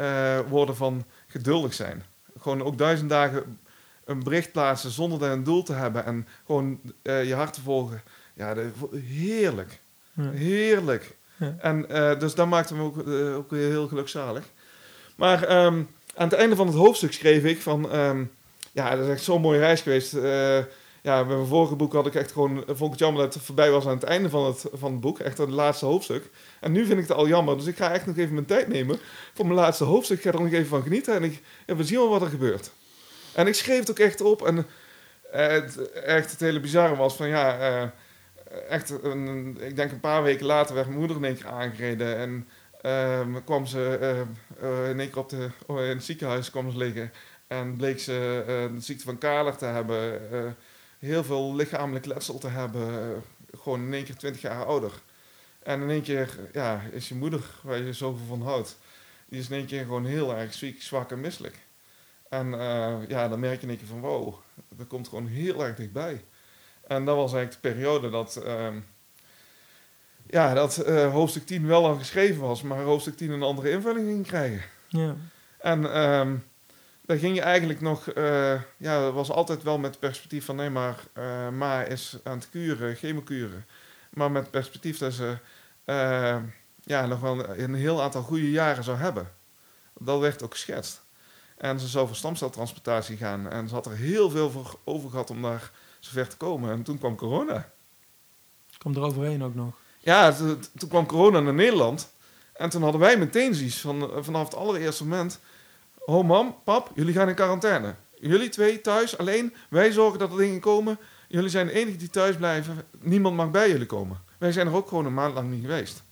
uh, 0.00 0.38
worden 0.48 0.76
van 0.76 1.04
geduldig 1.26 1.74
zijn. 1.74 2.04
Gewoon 2.38 2.62
ook 2.62 2.78
duizend 2.78 3.10
dagen 3.10 3.58
een 4.04 4.22
bericht 4.22 4.52
plaatsen 4.52 4.90
zonder 4.90 5.18
daar 5.18 5.32
een 5.32 5.44
doel 5.44 5.62
te 5.62 5.72
hebben 5.72 6.04
en 6.04 6.28
gewoon 6.46 6.80
uh, 7.02 7.24
je 7.24 7.34
hart 7.34 7.52
te 7.52 7.60
volgen. 7.60 8.02
Ja, 8.34 8.54
heerlijk. 9.04 9.80
Ja. 10.12 10.30
Heerlijk. 10.30 11.16
En 11.58 11.86
uh, 11.90 12.18
dus 12.18 12.34
dat 12.34 12.46
maakte 12.46 12.74
me 12.74 12.82
ook, 12.82 12.96
uh, 12.96 13.36
ook 13.36 13.50
heel 13.50 13.88
gelukzalig. 13.88 14.44
Maar 15.16 15.42
um, 15.42 15.88
aan 16.14 16.28
het 16.28 16.32
einde 16.32 16.56
van 16.56 16.66
het 16.66 16.76
hoofdstuk 16.76 17.12
schreef 17.12 17.44
ik 17.44 17.62
van... 17.62 17.96
Um, 17.96 18.30
ja, 18.72 18.96
dat 18.96 19.04
is 19.04 19.10
echt 19.10 19.22
zo'n 19.22 19.40
mooie 19.40 19.58
reis 19.58 19.80
geweest. 19.80 20.14
Uh, 20.14 20.58
ja, 21.02 21.24
bij 21.24 21.36
mijn 21.36 21.46
vorige 21.46 21.76
boek 21.76 21.92
had 21.92 22.06
ik 22.06 22.14
echt 22.14 22.32
gewoon... 22.32 22.62
Vond 22.66 22.80
ik 22.80 22.90
het 22.90 22.98
jammer 22.98 23.22
dat 23.22 23.34
het 23.34 23.42
voorbij 23.42 23.70
was 23.70 23.86
aan 23.86 23.94
het 23.94 24.02
einde 24.02 24.30
van 24.30 24.46
het, 24.46 24.64
van 24.72 24.92
het 24.92 25.00
boek. 25.00 25.18
Echt 25.18 25.38
het 25.38 25.50
laatste 25.50 25.86
hoofdstuk. 25.86 26.30
En 26.60 26.72
nu 26.72 26.86
vind 26.86 26.98
ik 26.98 27.08
het 27.08 27.16
al 27.16 27.28
jammer. 27.28 27.56
Dus 27.56 27.66
ik 27.66 27.76
ga 27.76 27.92
echt 27.92 28.06
nog 28.06 28.16
even 28.16 28.34
mijn 28.34 28.46
tijd 28.46 28.68
nemen 28.68 28.98
voor 29.34 29.46
mijn 29.46 29.58
laatste 29.58 29.84
hoofdstuk. 29.84 30.16
Ik 30.16 30.22
ga 30.22 30.32
er 30.32 30.42
nog 30.42 30.52
even 30.52 30.66
van 30.66 30.82
genieten. 30.82 31.14
En 31.14 31.24
ik, 31.24 31.42
we 31.66 31.84
zien 31.84 31.98
wel 31.98 32.08
wat 32.08 32.22
er 32.22 32.28
gebeurt. 32.28 32.70
En 33.32 33.46
ik 33.46 33.54
schreef 33.54 33.78
het 33.78 33.90
ook 33.90 33.98
echt 33.98 34.20
op. 34.20 34.46
En 34.46 34.66
het, 35.30 35.92
echt 35.92 36.30
het 36.30 36.40
hele 36.40 36.60
bizarre 36.60 36.96
was 36.96 37.14
van 37.14 37.28
ja 37.28 37.92
echt, 38.68 38.90
een, 39.02 39.56
ik 39.60 39.76
denk 39.76 39.90
een 39.92 40.00
paar 40.00 40.22
weken 40.22 40.46
later 40.46 40.74
werd 40.74 40.86
mijn 40.86 40.98
moeder 40.98 41.16
in 41.16 41.24
één 41.24 41.34
keer 41.34 41.48
aangereden. 41.48 42.16
En 42.16 42.48
um, 43.20 43.44
kwam 43.44 43.66
ze 43.66 43.98
uh, 44.62 44.90
in 44.90 45.00
één 45.00 45.10
keer 45.10 45.18
op 45.18 45.28
de, 45.28 45.50
oh, 45.66 45.80
in 45.80 45.88
het 45.88 46.04
ziekenhuis 46.04 46.50
kwam 46.50 46.76
liggen. 46.76 47.12
En 47.46 47.76
bleek 47.76 48.00
ze 48.00 48.40
uh, 48.40 48.74
de 48.74 48.80
ziekte 48.80 49.04
van 49.04 49.18
Kaler 49.18 49.56
te 49.56 49.64
hebben. 49.64 50.20
heel 50.98 51.24
veel 51.24 51.54
lichamelijk 51.54 52.06
letsel 52.06 52.38
te 52.38 52.48
hebben. 52.48 53.22
gewoon 53.56 53.80
in 53.82 53.94
één 53.94 54.04
keer 54.04 54.16
20 54.16 54.42
jaar 54.42 54.64
ouder. 54.64 54.92
En 55.62 55.82
in 55.82 55.90
één 55.90 56.02
keer 56.02 56.38
ja, 56.52 56.82
is 56.92 57.08
je 57.08 57.14
moeder, 57.14 57.40
waar 57.62 57.78
je 57.78 57.92
zoveel 57.92 58.26
van 58.26 58.42
houdt, 58.42 58.78
die 59.26 59.40
is 59.40 59.48
in 59.48 59.56
één 59.56 59.66
keer 59.66 59.82
gewoon 59.82 60.04
heel 60.04 60.36
erg 60.36 60.54
ziek, 60.54 60.82
zwak 60.82 61.10
en 61.10 61.20
misselijk. 61.20 61.56
En 62.28 62.50
ja, 63.08 63.28
dan 63.28 63.40
merk 63.40 63.56
je 63.56 63.62
in 63.62 63.68
één 63.68 63.78
keer 63.78 63.86
van 63.86 64.00
wow, 64.00 64.34
dat 64.68 64.86
komt 64.86 65.08
gewoon 65.08 65.26
heel 65.26 65.64
erg 65.64 65.76
dichtbij. 65.76 66.24
En 66.88 67.04
dat 67.04 67.16
was 67.16 67.32
eigenlijk 67.32 67.62
de 67.62 67.68
periode 67.68 68.10
dat, 68.10 68.42
uh, 68.46 68.68
ja, 70.26 70.54
dat 70.54 70.84
uh, 70.86 71.12
hoofdstuk 71.12 71.46
10 71.46 71.66
wel 71.66 71.86
al 71.86 71.94
geschreven 71.94 72.40
was, 72.40 72.62
maar 72.62 72.82
hoofdstuk 72.82 73.16
10 73.16 73.30
een 73.30 73.42
andere 73.42 73.70
invulling 73.70 74.06
ging 74.06 74.26
krijgen. 74.26 74.62
Ja. 74.88 75.16
En 75.58 76.00
um, 76.00 76.44
daar 77.06 77.18
ging 77.18 77.34
je 77.34 77.42
eigenlijk 77.42 77.80
nog, 77.80 78.14
uh, 78.14 78.60
ja, 78.76 79.00
dat 79.00 79.12
was 79.12 79.30
altijd 79.30 79.62
wel 79.62 79.78
met 79.78 79.98
perspectief 79.98 80.44
van 80.44 80.56
nee, 80.56 80.70
maar 80.70 81.04
uh, 81.18 81.48
Ma 81.48 81.82
is 81.82 82.18
aan 82.22 82.38
het 82.38 82.48
kuren, 82.50 82.96
chemokuren. 82.96 83.66
Maar 84.10 84.30
met 84.30 84.50
perspectief 84.50 84.98
dat 84.98 85.12
ze 85.12 85.36
ja, 86.84 87.06
nog 87.06 87.20
wel 87.20 87.58
een 87.58 87.74
heel 87.74 88.02
aantal 88.02 88.22
goede 88.22 88.50
jaren 88.50 88.84
zou 88.84 88.96
hebben. 88.96 89.32
Dat 89.98 90.20
werd 90.20 90.42
ook 90.42 90.52
geschetst. 90.52 91.02
En 91.56 91.80
ze 91.80 91.88
zou 91.88 92.06
voor 92.06 92.16
stamceltransplantatie 92.16 93.16
gaan. 93.16 93.50
En 93.50 93.68
ze 93.68 93.74
had 93.74 93.86
er 93.86 93.96
heel 93.96 94.30
veel 94.30 94.50
voor 94.50 94.78
over 94.84 95.10
gehad 95.10 95.30
om 95.30 95.42
daar 95.42 95.70
zover 95.98 96.28
te 96.28 96.36
komen. 96.36 96.70
En 96.70 96.82
toen 96.82 96.98
kwam 96.98 97.16
corona. 97.16 97.70
Komt 98.78 98.96
er 98.96 99.02
overheen 99.02 99.44
ook 99.44 99.54
nog? 99.54 99.74
Ja, 99.98 100.32
toen 100.78 100.88
kwam 100.88 101.06
corona 101.06 101.40
naar 101.40 101.54
Nederland. 101.54 102.12
En 102.52 102.68
toen 102.68 102.82
hadden 102.82 103.00
wij 103.00 103.18
meteen 103.18 103.54
zoiets 103.54 103.80
van, 103.80 104.02
eh, 104.02 104.16
vanaf 104.20 104.44
het 104.44 104.54
allereerste 104.54 105.02
moment... 105.02 105.40
Oh 105.98 106.26
mam, 106.26 106.56
pap, 106.64 106.90
jullie 106.94 107.14
gaan 107.14 107.28
in 107.28 107.34
quarantaine. 107.34 107.94
Jullie 108.14 108.48
twee 108.48 108.80
thuis, 108.80 109.18
alleen. 109.18 109.54
Wij 109.70 109.92
zorgen 109.92 110.18
dat 110.18 110.30
er 110.30 110.36
dingen 110.36 110.60
komen. 110.60 110.98
Jullie 111.28 111.50
zijn 111.50 111.66
de 111.66 111.72
enige 111.72 111.96
die 111.96 112.10
thuis 112.10 112.36
blijven. 112.36 112.84
Niemand 113.00 113.36
mag 113.36 113.50
bij 113.50 113.70
jullie 113.70 113.86
komen. 113.86 114.20
Wij 114.38 114.52
zijn 114.52 114.66
er 114.66 114.74
ook 114.74 114.88
gewoon 114.88 115.06
een 115.06 115.14
maand 115.14 115.34
lang 115.34 115.50
niet 115.50 115.60
geweest. 115.60 116.02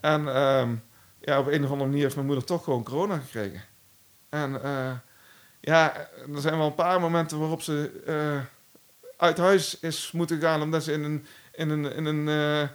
En 0.00 0.20
uh, 0.20 0.68
ja, 1.20 1.38
op 1.38 1.46
een 1.46 1.64
of 1.64 1.70
andere 1.70 1.88
manier 1.88 2.02
heeft 2.02 2.14
mijn 2.14 2.26
moeder 2.26 2.44
toch 2.44 2.64
gewoon 2.64 2.82
corona 2.82 3.18
gekregen. 3.18 3.62
En 4.28 4.60
uh, 4.64 4.92
ja, 5.60 5.96
er 6.34 6.40
zijn 6.40 6.56
wel 6.56 6.66
een 6.66 6.74
paar 6.74 7.00
momenten 7.00 7.38
waarop 7.38 7.62
ze... 7.62 8.02
Uh, 8.06 8.40
uit 9.22 9.38
huis 9.38 9.78
is 9.80 10.10
moeten 10.12 10.40
gaan 10.40 10.62
omdat 10.62 10.84
ze 10.84 10.92
in 10.92 11.04
een, 11.04 11.26
in 11.52 11.70
een, 11.70 11.84
in 11.92 12.04
een, 12.04 12.26
uh, 12.26 12.68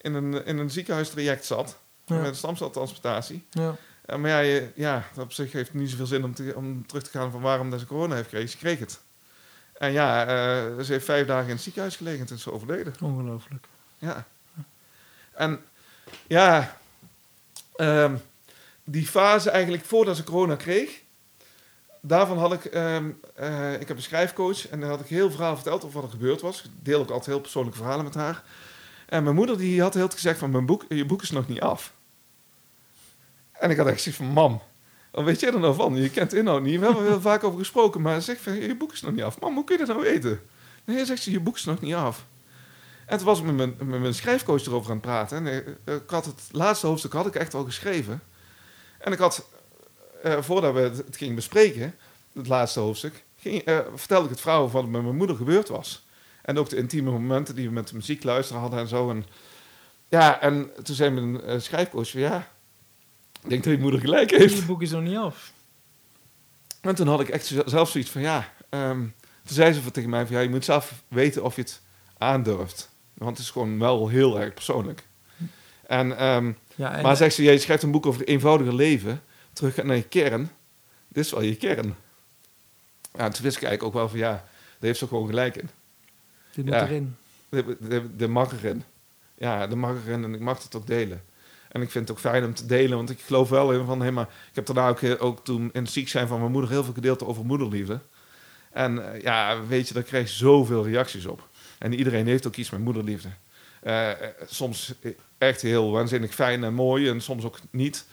in 0.00 0.14
een, 0.14 0.44
in 0.44 0.58
een 0.58 0.70
ziekenhuistraject 0.70 1.44
zat. 1.44 1.78
Met 2.06 2.26
een 2.26 2.34
stamceltransplantatie. 2.34 3.44
Ja. 3.50 3.76
Uh, 4.06 4.16
maar 4.16 4.30
ja, 4.30 4.38
je, 4.38 4.68
ja, 4.74 5.04
op 5.18 5.32
zich 5.32 5.52
heeft 5.52 5.68
het 5.68 5.80
niet 5.80 5.90
zoveel 5.90 6.06
zin 6.06 6.24
om, 6.24 6.34
te, 6.34 6.52
om 6.56 6.86
terug 6.86 7.02
te 7.02 7.10
gaan 7.10 7.30
van 7.30 7.40
waarom 7.40 7.70
dat 7.70 7.80
ze 7.80 7.86
corona 7.86 8.14
heeft 8.14 8.28
gekregen. 8.28 8.50
Ze 8.50 8.56
kreeg 8.56 8.78
het. 8.78 9.00
En 9.72 9.92
ja, 9.92 10.22
uh, 10.22 10.84
ze 10.84 10.92
heeft 10.92 11.04
vijf 11.04 11.26
dagen 11.26 11.48
in 11.48 11.54
het 11.54 11.62
ziekenhuis 11.62 11.96
gelegen 11.96 12.26
en 12.26 12.34
is 12.34 12.48
overleden. 12.48 12.94
Ongelooflijk. 13.02 13.66
Ja. 13.98 14.26
En 15.32 15.60
ja, 16.26 16.78
um, 17.76 18.20
die 18.84 19.06
fase 19.06 19.50
eigenlijk 19.50 19.84
voordat 19.84 20.16
ze 20.16 20.24
corona 20.24 20.56
kreeg, 20.56 21.02
daarvan 22.00 22.38
had 22.38 22.52
ik, 22.52 22.74
um, 22.74 23.20
uh, 23.40 23.80
ik 23.80 23.88
heb 23.88 23.96
een 23.96 24.02
schrijfcoach 24.02 24.68
en 24.68 24.80
daar 24.80 24.88
had 24.88 25.00
ik 25.00 25.06
heel 25.06 25.30
verhaal 25.30 25.54
verteld 25.54 25.84
over 25.84 26.00
wat 26.00 26.10
er 26.10 26.16
gebeurd 26.16 26.40
was. 26.40 26.62
Ik 26.62 26.70
deel 26.82 27.00
ook 27.00 27.10
altijd 27.10 27.26
heel 27.26 27.40
persoonlijke 27.40 27.78
verhalen 27.78 28.04
met 28.04 28.14
haar. 28.14 28.42
En 29.06 29.22
mijn 29.22 29.34
moeder 29.34 29.58
die 29.58 29.80
had 29.80 29.94
heel 29.94 30.08
gezegd 30.08 30.38
van, 30.38 30.50
mijn 30.50 30.66
boek, 30.66 30.84
je 30.88 31.04
boek 31.04 31.22
is 31.22 31.30
nog 31.30 31.48
niet 31.48 31.60
af. 31.60 31.92
En 33.52 33.70
ik 33.70 33.76
had 33.76 33.86
echt 33.86 33.96
gezegd 33.96 34.16
van, 34.16 34.26
mam, 34.26 34.62
wat 35.10 35.24
weet 35.24 35.40
jij 35.40 35.52
er 35.52 35.60
nou 35.60 35.74
van? 35.74 35.96
Je 35.96 36.10
kent 36.10 36.34
inhoud 36.34 36.62
niet. 36.62 36.78
We 36.78 36.84
hebben 36.84 37.02
er 37.02 37.08
heel 37.10 37.20
vaak 37.20 37.44
over 37.44 37.58
gesproken, 37.58 38.00
maar 38.00 38.22
zeg 38.22 38.40
van, 38.40 38.54
je 38.54 38.76
boek 38.76 38.92
is 38.92 39.02
nog 39.02 39.12
niet 39.12 39.22
af. 39.22 39.40
Mam, 39.40 39.54
hoe 39.54 39.64
kun 39.64 39.78
je 39.78 39.84
dat 39.84 39.96
nou 39.96 40.08
weten? 40.08 40.40
Nee, 40.84 41.04
zegt 41.04 41.22
ze, 41.22 41.30
je 41.30 41.40
boek 41.40 41.56
is 41.56 41.64
nog 41.64 41.80
niet 41.80 41.94
af. 41.94 42.26
En 43.06 43.16
toen 43.16 43.26
was 43.26 43.38
ik 43.38 43.44
met 43.44 43.56
mijn, 43.56 43.74
met 43.78 44.00
mijn 44.00 44.14
schrijfcoach 44.14 44.66
erover 44.66 44.90
aan 44.90 44.96
het 44.96 45.06
praten. 45.06 45.46
En 45.46 45.76
eh, 45.84 45.94
ik 45.94 46.10
had 46.10 46.24
het 46.24 46.40
laatste 46.50 46.86
hoofdstuk 46.86 47.12
had 47.12 47.26
ik 47.26 47.34
echt 47.34 47.54
al 47.54 47.64
geschreven. 47.64 48.22
En 48.98 49.12
ik 49.12 49.18
had 49.18 49.48
uh, 50.24 50.42
voordat 50.42 50.74
we 50.74 50.80
het, 50.80 51.16
gingen 51.16 51.34
bespreken, 51.34 51.94
het 52.32 52.46
laatste 52.46 52.80
hoofdstuk, 52.80 53.24
ging, 53.36 53.68
uh, 53.68 53.78
vertelde 53.94 54.24
ik 54.24 54.30
het 54.30 54.40
vrouw 54.40 54.68
wat 54.68 54.86
met 54.86 55.02
mijn 55.02 55.16
moeder 55.16 55.36
gebeurd 55.36 55.68
was. 55.68 56.06
En 56.42 56.58
ook 56.58 56.68
de 56.68 56.76
intieme 56.76 57.10
momenten 57.10 57.54
die 57.54 57.66
we 57.66 57.72
met 57.72 57.88
de 57.88 57.94
muziek 57.94 58.24
luisteren 58.24 58.60
hadden 58.60 58.78
en 58.78 58.88
zo. 58.88 59.10
En, 59.10 59.24
ja, 60.08 60.40
en 60.40 60.70
toen 60.82 60.94
zei 60.94 61.10
mijn 61.10 61.50
uh, 61.50 61.60
schrijfcoach 61.60 62.10
van 62.10 62.20
ja, 62.20 62.48
ik 63.42 63.48
denk 63.48 63.64
dat 63.64 63.72
je 63.72 63.78
moeder 63.78 64.00
gelijk 64.00 64.30
heeft. 64.30 64.56
Je 64.56 64.64
boek 64.64 64.82
is 64.82 64.90
nog 64.90 65.02
niet 65.02 65.16
af. 65.16 65.52
En 66.80 66.94
toen 66.94 67.08
had 67.08 67.20
ik 67.20 67.28
echt 67.28 67.54
zelf 67.66 67.90
zoiets 67.90 68.10
van, 68.10 68.20
ja... 68.20 68.52
Um, 68.70 69.14
toen 69.48 69.56
zei 69.56 69.72
ze 69.72 69.90
tegen 69.90 70.10
mij 70.10 70.26
van, 70.26 70.36
ja, 70.36 70.42
je 70.42 70.48
moet 70.48 70.64
zelf 70.64 71.02
weten 71.08 71.44
of 71.44 71.56
je 71.56 71.62
het 71.62 71.80
aandurft. 72.18 72.90
Want 73.14 73.30
het 73.30 73.46
is 73.46 73.50
gewoon 73.50 73.78
wel 73.78 74.08
heel 74.08 74.40
erg 74.40 74.54
persoonlijk. 74.54 75.02
En, 75.86 76.24
um, 76.24 76.58
ja, 76.74 76.94
en 76.94 77.02
maar 77.02 77.16
zegt 77.16 77.34
ze, 77.34 77.42
je 77.42 77.58
schrijft 77.58 77.82
een 77.82 77.90
boek 77.90 78.06
over 78.06 78.20
het 78.20 78.28
eenvoudige 78.28 78.74
leven. 78.74 79.22
Terug 79.58 79.82
naar 79.82 79.96
je 79.96 80.02
kern. 80.02 80.50
Dit 81.08 81.24
is 81.24 81.30
wel 81.30 81.42
je 81.42 81.56
kern. 81.56 81.96
Ja, 83.12 83.28
toen 83.28 83.42
wist 83.42 83.56
ik 83.56 83.62
eigenlijk 83.62 83.82
ook 83.82 83.92
wel 83.92 84.08
van, 84.08 84.18
ja, 84.18 84.30
daar 84.30 84.42
heeft 84.78 84.98
ze 84.98 85.06
gewoon 85.06 85.26
gelijk 85.26 85.56
in. 85.56 85.70
Dit 86.54 86.64
moet 86.64 86.74
erin. 86.74 87.16
De, 87.48 87.76
de, 87.80 88.16
de 88.16 88.28
mag 88.28 88.52
erin. 88.52 88.82
Ja, 89.34 89.66
de 89.66 89.76
mag 89.76 89.94
erin 90.06 90.24
en 90.24 90.34
ik 90.34 90.40
mag 90.40 90.62
het 90.62 90.74
ook 90.74 90.86
delen. 90.86 91.22
En 91.68 91.82
ik 91.82 91.90
vind 91.90 92.08
het 92.08 92.16
ook 92.16 92.22
fijn 92.22 92.44
om 92.44 92.54
te 92.54 92.66
delen, 92.66 92.96
want 92.96 93.10
ik 93.10 93.20
geloof 93.20 93.48
wel 93.48 93.72
in 93.72 93.84
van, 93.84 94.02
hé, 94.02 94.10
maar 94.10 94.28
ik 94.48 94.54
heb 94.54 94.66
daarna 94.66 94.88
ook, 94.88 95.00
eh, 95.02 95.22
ook 95.22 95.44
toen 95.44 95.70
in 95.72 95.82
het 95.82 95.92
ziek 95.92 96.08
zijn 96.08 96.28
van 96.28 96.38
mijn 96.40 96.52
moeder 96.52 96.70
heel 96.70 96.84
veel 96.84 96.92
gedeeld 96.92 97.24
over 97.24 97.44
moederliefde. 97.44 98.00
En 98.72 99.12
eh, 99.12 99.20
ja, 99.20 99.66
weet 99.66 99.88
je, 99.88 99.94
daar 99.94 100.02
krijg 100.02 100.28
je 100.28 100.36
zoveel 100.36 100.86
reacties 100.86 101.26
op. 101.26 101.48
En 101.78 101.94
iedereen 101.94 102.26
heeft 102.26 102.46
ook 102.46 102.56
iets 102.56 102.70
met 102.70 102.80
moederliefde. 102.80 103.28
Uh, 103.82 104.10
soms 104.46 104.94
echt 105.38 105.62
heel 105.62 105.90
waanzinnig 105.90 106.34
fijn 106.34 106.64
en 106.64 106.74
mooi 106.74 107.08
en 107.08 107.20
soms 107.20 107.44
ook 107.44 107.58
niet. 107.70 108.04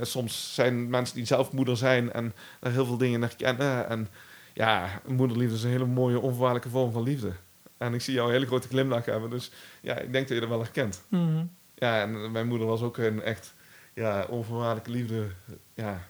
Soms 0.00 0.54
zijn 0.54 0.90
mensen 0.90 1.16
die 1.16 1.26
zelf 1.26 1.52
moeder 1.52 1.76
zijn 1.76 2.12
en 2.12 2.34
daar 2.60 2.72
heel 2.72 2.86
veel 2.86 2.96
dingen 2.96 3.20
naar 3.20 3.36
kennen. 3.36 3.88
En 3.88 4.08
ja, 4.54 5.00
moederliefde 5.06 5.54
is 5.54 5.62
een 5.62 5.70
hele 5.70 5.86
mooie, 5.86 6.20
onvoorwaardelijke 6.20 6.68
vorm 6.68 6.92
van 6.92 7.02
liefde. 7.02 7.32
En 7.76 7.94
ik 7.94 8.00
zie 8.00 8.14
jou 8.14 8.26
een 8.26 8.34
hele 8.34 8.46
grote 8.46 8.68
glimlach 8.68 9.04
hebben, 9.04 9.30
dus 9.30 9.50
ja, 9.80 9.98
ik 9.98 10.12
denk 10.12 10.28
dat 10.28 10.36
je 10.36 10.40
dat 10.40 10.48
wel 10.48 10.62
herkent. 10.62 11.02
Mm 11.08 11.50
Ja, 11.74 12.00
en 12.00 12.32
mijn 12.32 12.46
moeder 12.46 12.66
was 12.66 12.80
ook 12.80 12.96
een 12.96 13.22
echt 13.22 13.54
ja, 13.94 14.26
onvoorwaardelijke 14.28 14.90
liefde. 14.90 15.26
Ja, 15.74 16.06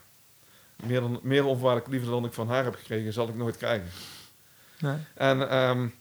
meer, 0.84 1.00
dan, 1.00 1.20
meer 1.22 1.44
onvoorwaardelijke 1.44 1.90
liefde 1.90 2.10
dan 2.10 2.24
ik 2.24 2.32
van 2.32 2.48
haar 2.48 2.64
heb 2.64 2.74
gekregen, 2.74 3.12
zal 3.12 3.28
ik 3.28 3.34
nooit 3.34 3.56
krijgen. 3.56 3.88
Nee. 4.78 4.96
En, 5.14 5.56
um, 5.58 5.94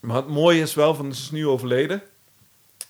maar 0.00 0.16
het 0.16 0.28
mooie 0.28 0.60
is 0.60 0.74
wel, 0.74 0.94
van, 0.94 1.14
ze 1.14 1.22
is 1.22 1.30
nu 1.30 1.46
overleden. 1.46 2.02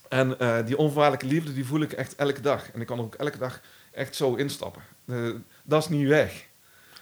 En 0.09 0.35
uh, 0.41 0.57
die 0.65 0.77
onvoorwaardelijke 0.77 1.35
liefde, 1.35 1.53
die 1.53 1.65
voel 1.65 1.81
ik 1.81 1.91
echt 1.91 2.15
elke 2.15 2.41
dag. 2.41 2.71
En 2.71 2.81
ik 2.81 2.87
kan 2.87 2.97
er 2.97 3.03
ook 3.03 3.15
elke 3.15 3.37
dag 3.37 3.61
echt 3.91 4.15
zo 4.15 4.35
instappen. 4.35 4.81
Uh, 5.05 5.35
dat 5.63 5.81
is 5.81 5.89
niet 5.89 6.07
weg. 6.07 6.45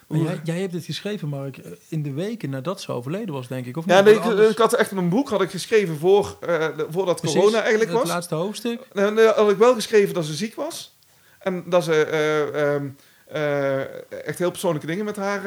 Jij, 0.07 0.39
jij, 0.43 0.59
hebt 0.59 0.73
het 0.73 0.85
geschreven, 0.85 1.27
Mark, 1.27 1.57
in 1.87 2.03
de 2.03 2.11
weken 2.11 2.49
nadat 2.49 2.81
ze 2.81 2.91
overleden 2.91 3.33
was, 3.33 3.47
denk 3.47 3.65
ik. 3.65 3.77
Of 3.77 3.85
ja, 3.85 4.01
nee, 4.01 4.15
ik, 4.15 4.23
ik, 4.23 4.57
had 4.57 4.73
echt 4.73 4.91
een 4.91 5.09
boek 5.09 5.29
had 5.29 5.41
ik 5.41 5.49
geschreven 5.49 5.97
voor, 5.97 6.37
uh, 6.47 6.67
voordat 6.89 7.21
Precies, 7.21 7.39
corona 7.39 7.61
eigenlijk 7.61 7.91
was. 7.91 8.01
Het 8.01 8.11
laatste 8.11 8.35
hoofdstuk. 8.35 8.81
En 8.93 9.35
had 9.35 9.49
ik 9.49 9.57
wel 9.57 9.73
geschreven 9.73 10.13
dat 10.13 10.25
ze 10.25 10.33
ziek 10.33 10.55
was. 10.55 10.97
En 11.39 11.63
dat 11.65 11.83
ze 11.83 12.07
uh, 12.55 12.73
um, 12.73 12.95
uh, 13.33 14.25
echt 14.27 14.39
heel 14.39 14.51
persoonlijke 14.51 14.87
dingen 14.87 15.05
met 15.05 15.15
haar 15.15 15.39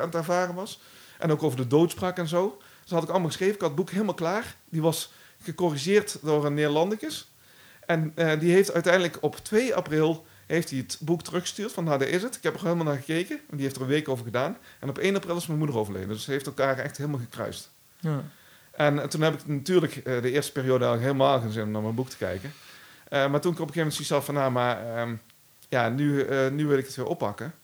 aan 0.00 0.06
het 0.06 0.14
ervaren 0.14 0.54
was. 0.54 0.80
En 1.18 1.32
ook 1.32 1.42
over 1.42 1.56
de 1.56 1.66
doodspraak 1.66 2.18
en 2.18 2.28
zo. 2.28 2.56
Dus 2.58 2.90
dat 2.90 2.90
had 2.90 3.02
ik 3.02 3.08
allemaal 3.08 3.28
geschreven. 3.28 3.54
Ik 3.54 3.60
had 3.60 3.70
het 3.70 3.78
boek 3.78 3.90
helemaal 3.90 4.14
klaar. 4.14 4.56
Die 4.68 4.82
was 4.82 5.12
gecorrigeerd 5.44 6.18
door 6.22 6.46
een 6.46 6.54
Nederlandicus. 6.54 7.30
En 7.86 8.12
die 8.14 8.52
heeft 8.52 8.72
uiteindelijk 8.72 9.18
op 9.20 9.36
2 9.36 9.74
april 9.74 10.26
heeft 10.46 10.70
hij 10.70 10.78
het 10.78 10.98
boek 11.00 11.22
teruggestuurd 11.22 11.72
van, 11.72 11.84
nou, 11.84 11.98
daar 11.98 12.08
is 12.08 12.22
het. 12.22 12.36
Ik 12.36 12.42
heb 12.42 12.54
er 12.54 12.62
helemaal 12.62 12.84
naar 12.84 12.96
gekeken. 12.96 13.40
En 13.50 13.56
die 13.56 13.62
heeft 13.62 13.76
er 13.76 13.82
een 13.82 13.88
week 13.88 14.08
over 14.08 14.24
gedaan. 14.24 14.56
En 14.78 14.88
op 14.88 14.98
1 14.98 15.14
april 15.14 15.36
is 15.36 15.46
mijn 15.46 15.58
moeder 15.58 15.76
overleden. 15.76 16.08
Dus 16.08 16.24
ze 16.24 16.30
heeft 16.30 16.46
elkaar 16.46 16.78
echt 16.78 16.96
helemaal 16.96 17.20
gekruist. 17.20 17.70
Ja. 17.98 18.22
En, 18.70 19.08
toen 19.08 19.20
heb 19.20 19.34
ik 19.34 19.46
natuurlijk 19.46 20.04
de 20.04 20.30
eerste 20.30 20.52
periode 20.52 20.84
eigenlijk 20.84 21.12
helemaal 21.12 21.40
geen 21.40 21.52
zin 21.52 21.62
om 21.62 21.70
naar 21.70 21.82
mijn 21.82 21.94
boek 21.94 22.08
te 22.08 22.16
kijken. 22.16 22.52
maar 23.10 23.40
toen 23.40 23.52
ik 23.52 23.60
op 23.60 23.68
een 23.68 23.74
gegeven 23.74 23.76
moment 23.76 23.94
zoiets 23.94 24.26
van, 24.26 24.34
nou, 24.34 24.50
maar 24.50 24.96
ehm, 24.96 25.14
ja, 25.68 25.88
nu, 25.88 26.28
uh, 26.28 26.50
nu 26.50 26.66
wil 26.66 26.78
ik 26.78 26.86
het 26.86 26.96
weer 26.96 27.06
oppakken. 27.06 27.54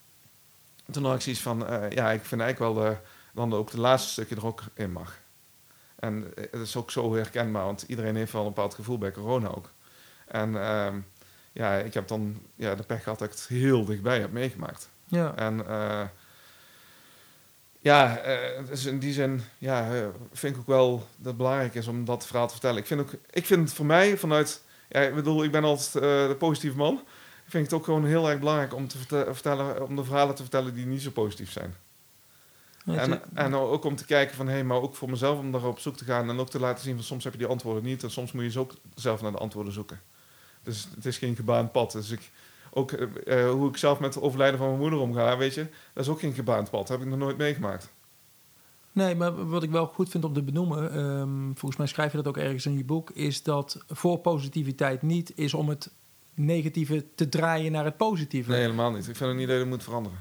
Toen 0.90 1.04
had 1.04 1.14
ik 1.14 1.20
zoiets 1.20 1.42
van, 1.42 1.58
ja, 1.90 2.10
ik 2.10 2.24
vind 2.24 2.40
eigenlijk 2.40 2.58
wel 2.58 2.98
dan 3.34 3.54
ook 3.54 3.70
de 3.70 3.80
laatste 3.80 4.10
stukje 4.10 4.36
er 4.36 4.46
ook 4.46 4.62
in 4.74 4.92
mag. 4.92 5.18
En 5.98 6.32
het 6.34 6.60
is 6.60 6.76
ook 6.76 6.90
zo 6.90 7.14
herkenbaar, 7.14 7.64
want 7.64 7.82
iedereen 7.82 8.16
heeft 8.16 8.32
wel 8.32 8.42
een 8.42 8.48
bepaald 8.48 8.74
gevoel 8.74 8.98
bij 8.98 9.12
corona 9.12 9.48
ook. 9.48 9.70
En 10.26 10.50
uh, 10.52 10.94
ja, 11.52 11.74
ik 11.74 11.94
heb 11.94 12.08
dan 12.08 12.40
ja, 12.54 12.74
de 12.74 12.82
pech 12.82 13.02
gehad 13.02 13.18
dat 13.18 13.28
ik 13.28 13.34
het 13.34 13.46
heel 13.46 13.84
dichtbij 13.84 14.20
heb 14.20 14.32
meegemaakt. 14.32 14.88
Ja. 15.04 15.34
En 15.36 15.64
ja, 17.80 18.20
dus 18.68 18.84
in 18.84 18.98
die 18.98 19.12
zin 19.12 19.42
ja, 19.58 20.10
vind 20.32 20.54
ik 20.54 20.60
ook 20.60 20.66
wel 20.66 20.96
dat 21.16 21.26
het 21.26 21.36
belangrijk 21.36 21.74
is 21.74 21.86
om 21.86 22.04
dat 22.04 22.26
verhaal 22.26 22.46
te 22.46 22.52
vertellen. 22.52 22.78
Ik 22.78 22.86
vind, 22.86 23.00
ook, 23.00 23.12
ik 23.30 23.46
vind 23.46 23.68
het 23.68 23.76
voor 23.76 23.86
mij 23.86 24.16
vanuit, 24.16 24.62
ja, 24.88 25.00
ik 25.00 25.14
bedoel, 25.14 25.44
ik 25.44 25.50
ben 25.50 25.64
altijd 25.64 25.92
de 25.92 26.36
positieve 26.38 26.76
man 26.76 27.00
vind 27.48 27.64
ik 27.64 27.70
het 27.70 27.78
ook 27.78 27.84
gewoon 27.84 28.04
heel 28.04 28.30
erg 28.30 28.38
belangrijk 28.38 28.74
om, 28.74 28.88
te 28.88 28.98
vertellen, 29.32 29.86
om 29.86 29.96
de 29.96 30.04
verhalen 30.04 30.34
te 30.34 30.42
vertellen 30.42 30.74
die 30.74 30.86
niet 30.86 31.02
zo 31.02 31.10
positief 31.10 31.52
zijn. 31.52 31.74
En, 32.96 33.20
en 33.34 33.54
ook 33.54 33.84
om 33.84 33.96
te 33.96 34.04
kijken 34.04 34.36
van, 34.36 34.46
hé, 34.46 34.52
hey, 34.52 34.64
maar 34.64 34.80
ook 34.80 34.94
voor 34.94 35.10
mezelf 35.10 35.38
om 35.38 35.52
daar 35.52 35.64
op 35.64 35.78
zoek 35.78 35.96
te 35.96 36.04
gaan 36.04 36.28
en 36.28 36.38
ook 36.38 36.50
te 36.50 36.60
laten 36.60 36.84
zien 36.84 36.94
van 36.94 37.04
soms 37.04 37.24
heb 37.24 37.32
je 37.32 37.38
die 37.38 37.48
antwoorden 37.48 37.82
niet 37.82 38.02
en 38.02 38.10
soms 38.10 38.32
moet 38.32 38.42
je 38.42 38.50
ze 38.50 38.58
ook 38.58 38.74
zelf 38.94 39.22
naar 39.22 39.32
de 39.32 39.38
antwoorden 39.38 39.72
zoeken. 39.72 40.00
Dus 40.62 40.88
het 40.94 41.06
is 41.06 41.18
geen 41.18 41.36
gebaand 41.36 41.72
pad. 41.72 41.92
Dus 41.92 42.10
ik, 42.10 42.30
ook 42.70 42.92
uh, 42.92 43.50
hoe 43.50 43.68
ik 43.68 43.76
zelf 43.76 43.98
met 44.00 44.14
het 44.14 44.22
overlijden 44.22 44.58
van 44.58 44.68
mijn 44.68 44.80
moeder 44.80 44.98
omga, 44.98 45.36
weet 45.36 45.54
je, 45.54 45.66
dat 45.92 46.04
is 46.04 46.10
ook 46.10 46.20
geen 46.20 46.32
gebaand 46.32 46.70
pad. 46.70 46.86
Dat 46.86 46.98
heb 46.98 47.06
ik 47.06 47.12
nog 47.12 47.18
nooit 47.18 47.36
meegemaakt. 47.36 47.92
Nee, 48.92 49.14
maar 49.14 49.48
wat 49.48 49.62
ik 49.62 49.70
wel 49.70 49.86
goed 49.86 50.08
vind 50.08 50.24
om 50.24 50.32
te 50.32 50.42
benoemen, 50.42 50.98
um, 50.98 51.50
volgens 51.54 51.76
mij 51.76 51.86
schrijf 51.86 52.10
je 52.10 52.16
dat 52.16 52.26
ook 52.26 52.36
ergens 52.36 52.66
in 52.66 52.76
je 52.76 52.84
boek, 52.84 53.10
is 53.10 53.42
dat 53.42 53.84
voor 53.88 54.18
positiviteit 54.18 55.02
niet 55.02 55.32
is 55.36 55.54
om 55.54 55.68
het 55.68 55.90
negatieve 56.34 57.04
te 57.14 57.28
draaien 57.28 57.72
naar 57.72 57.84
het 57.84 57.96
positieve. 57.96 58.50
Nee, 58.50 58.60
helemaal 58.60 58.90
niet. 58.90 59.08
Ik 59.08 59.16
vind 59.16 59.30
het 59.30 59.38
niet 59.38 59.48
dat 59.48 59.58
je 59.58 59.64
moet 59.64 59.82
veranderen. 59.82 60.18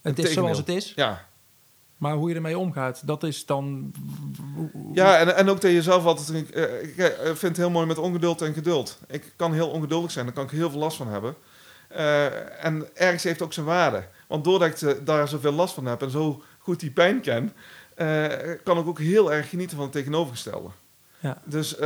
Het, 0.00 0.18
is 0.18 0.32
zoals 0.32 0.58
het 0.58 0.68
is. 0.68 0.92
Ja. 0.96 1.28
Maar 2.00 2.14
hoe 2.14 2.28
je 2.28 2.34
ermee 2.34 2.58
omgaat, 2.58 3.06
dat 3.06 3.22
is 3.22 3.46
dan... 3.46 3.92
Ja, 4.92 5.18
en, 5.18 5.36
en 5.36 5.48
ook 5.48 5.60
dat 5.60 5.70
je 5.70 5.82
zelf 5.82 6.04
altijd... 6.04 6.50
Eh, 6.50 6.82
ik 6.82 7.14
vind 7.22 7.40
het 7.40 7.56
heel 7.56 7.70
mooi 7.70 7.86
met 7.86 7.98
ongeduld 7.98 8.42
en 8.42 8.52
geduld. 8.52 8.98
Ik 9.08 9.32
kan 9.36 9.52
heel 9.52 9.68
ongeduldig 9.68 10.10
zijn, 10.10 10.24
daar 10.24 10.34
kan 10.34 10.44
ik 10.44 10.50
heel 10.50 10.70
veel 10.70 10.78
last 10.78 10.96
van 10.96 11.08
hebben. 11.08 11.34
Uh, 11.92 12.64
en 12.64 12.88
ergens 12.94 13.22
heeft 13.22 13.42
ook 13.42 13.52
zijn 13.52 13.66
waarde. 13.66 14.04
Want 14.28 14.44
doordat 14.44 14.82
ik 14.82 15.06
daar 15.06 15.28
zoveel 15.28 15.52
last 15.52 15.74
van 15.74 15.86
heb 15.86 16.02
en 16.02 16.10
zo 16.10 16.42
goed 16.58 16.80
die 16.80 16.90
pijn 16.90 17.20
ken... 17.20 17.52
Uh, 17.96 18.26
kan 18.64 18.78
ik 18.78 18.86
ook 18.86 18.98
heel 18.98 19.32
erg 19.32 19.48
genieten 19.48 19.76
van 19.76 19.84
het 19.84 19.94
tegenovergestelde. 19.94 20.68
Ja. 21.18 21.38
Dus 21.44 21.76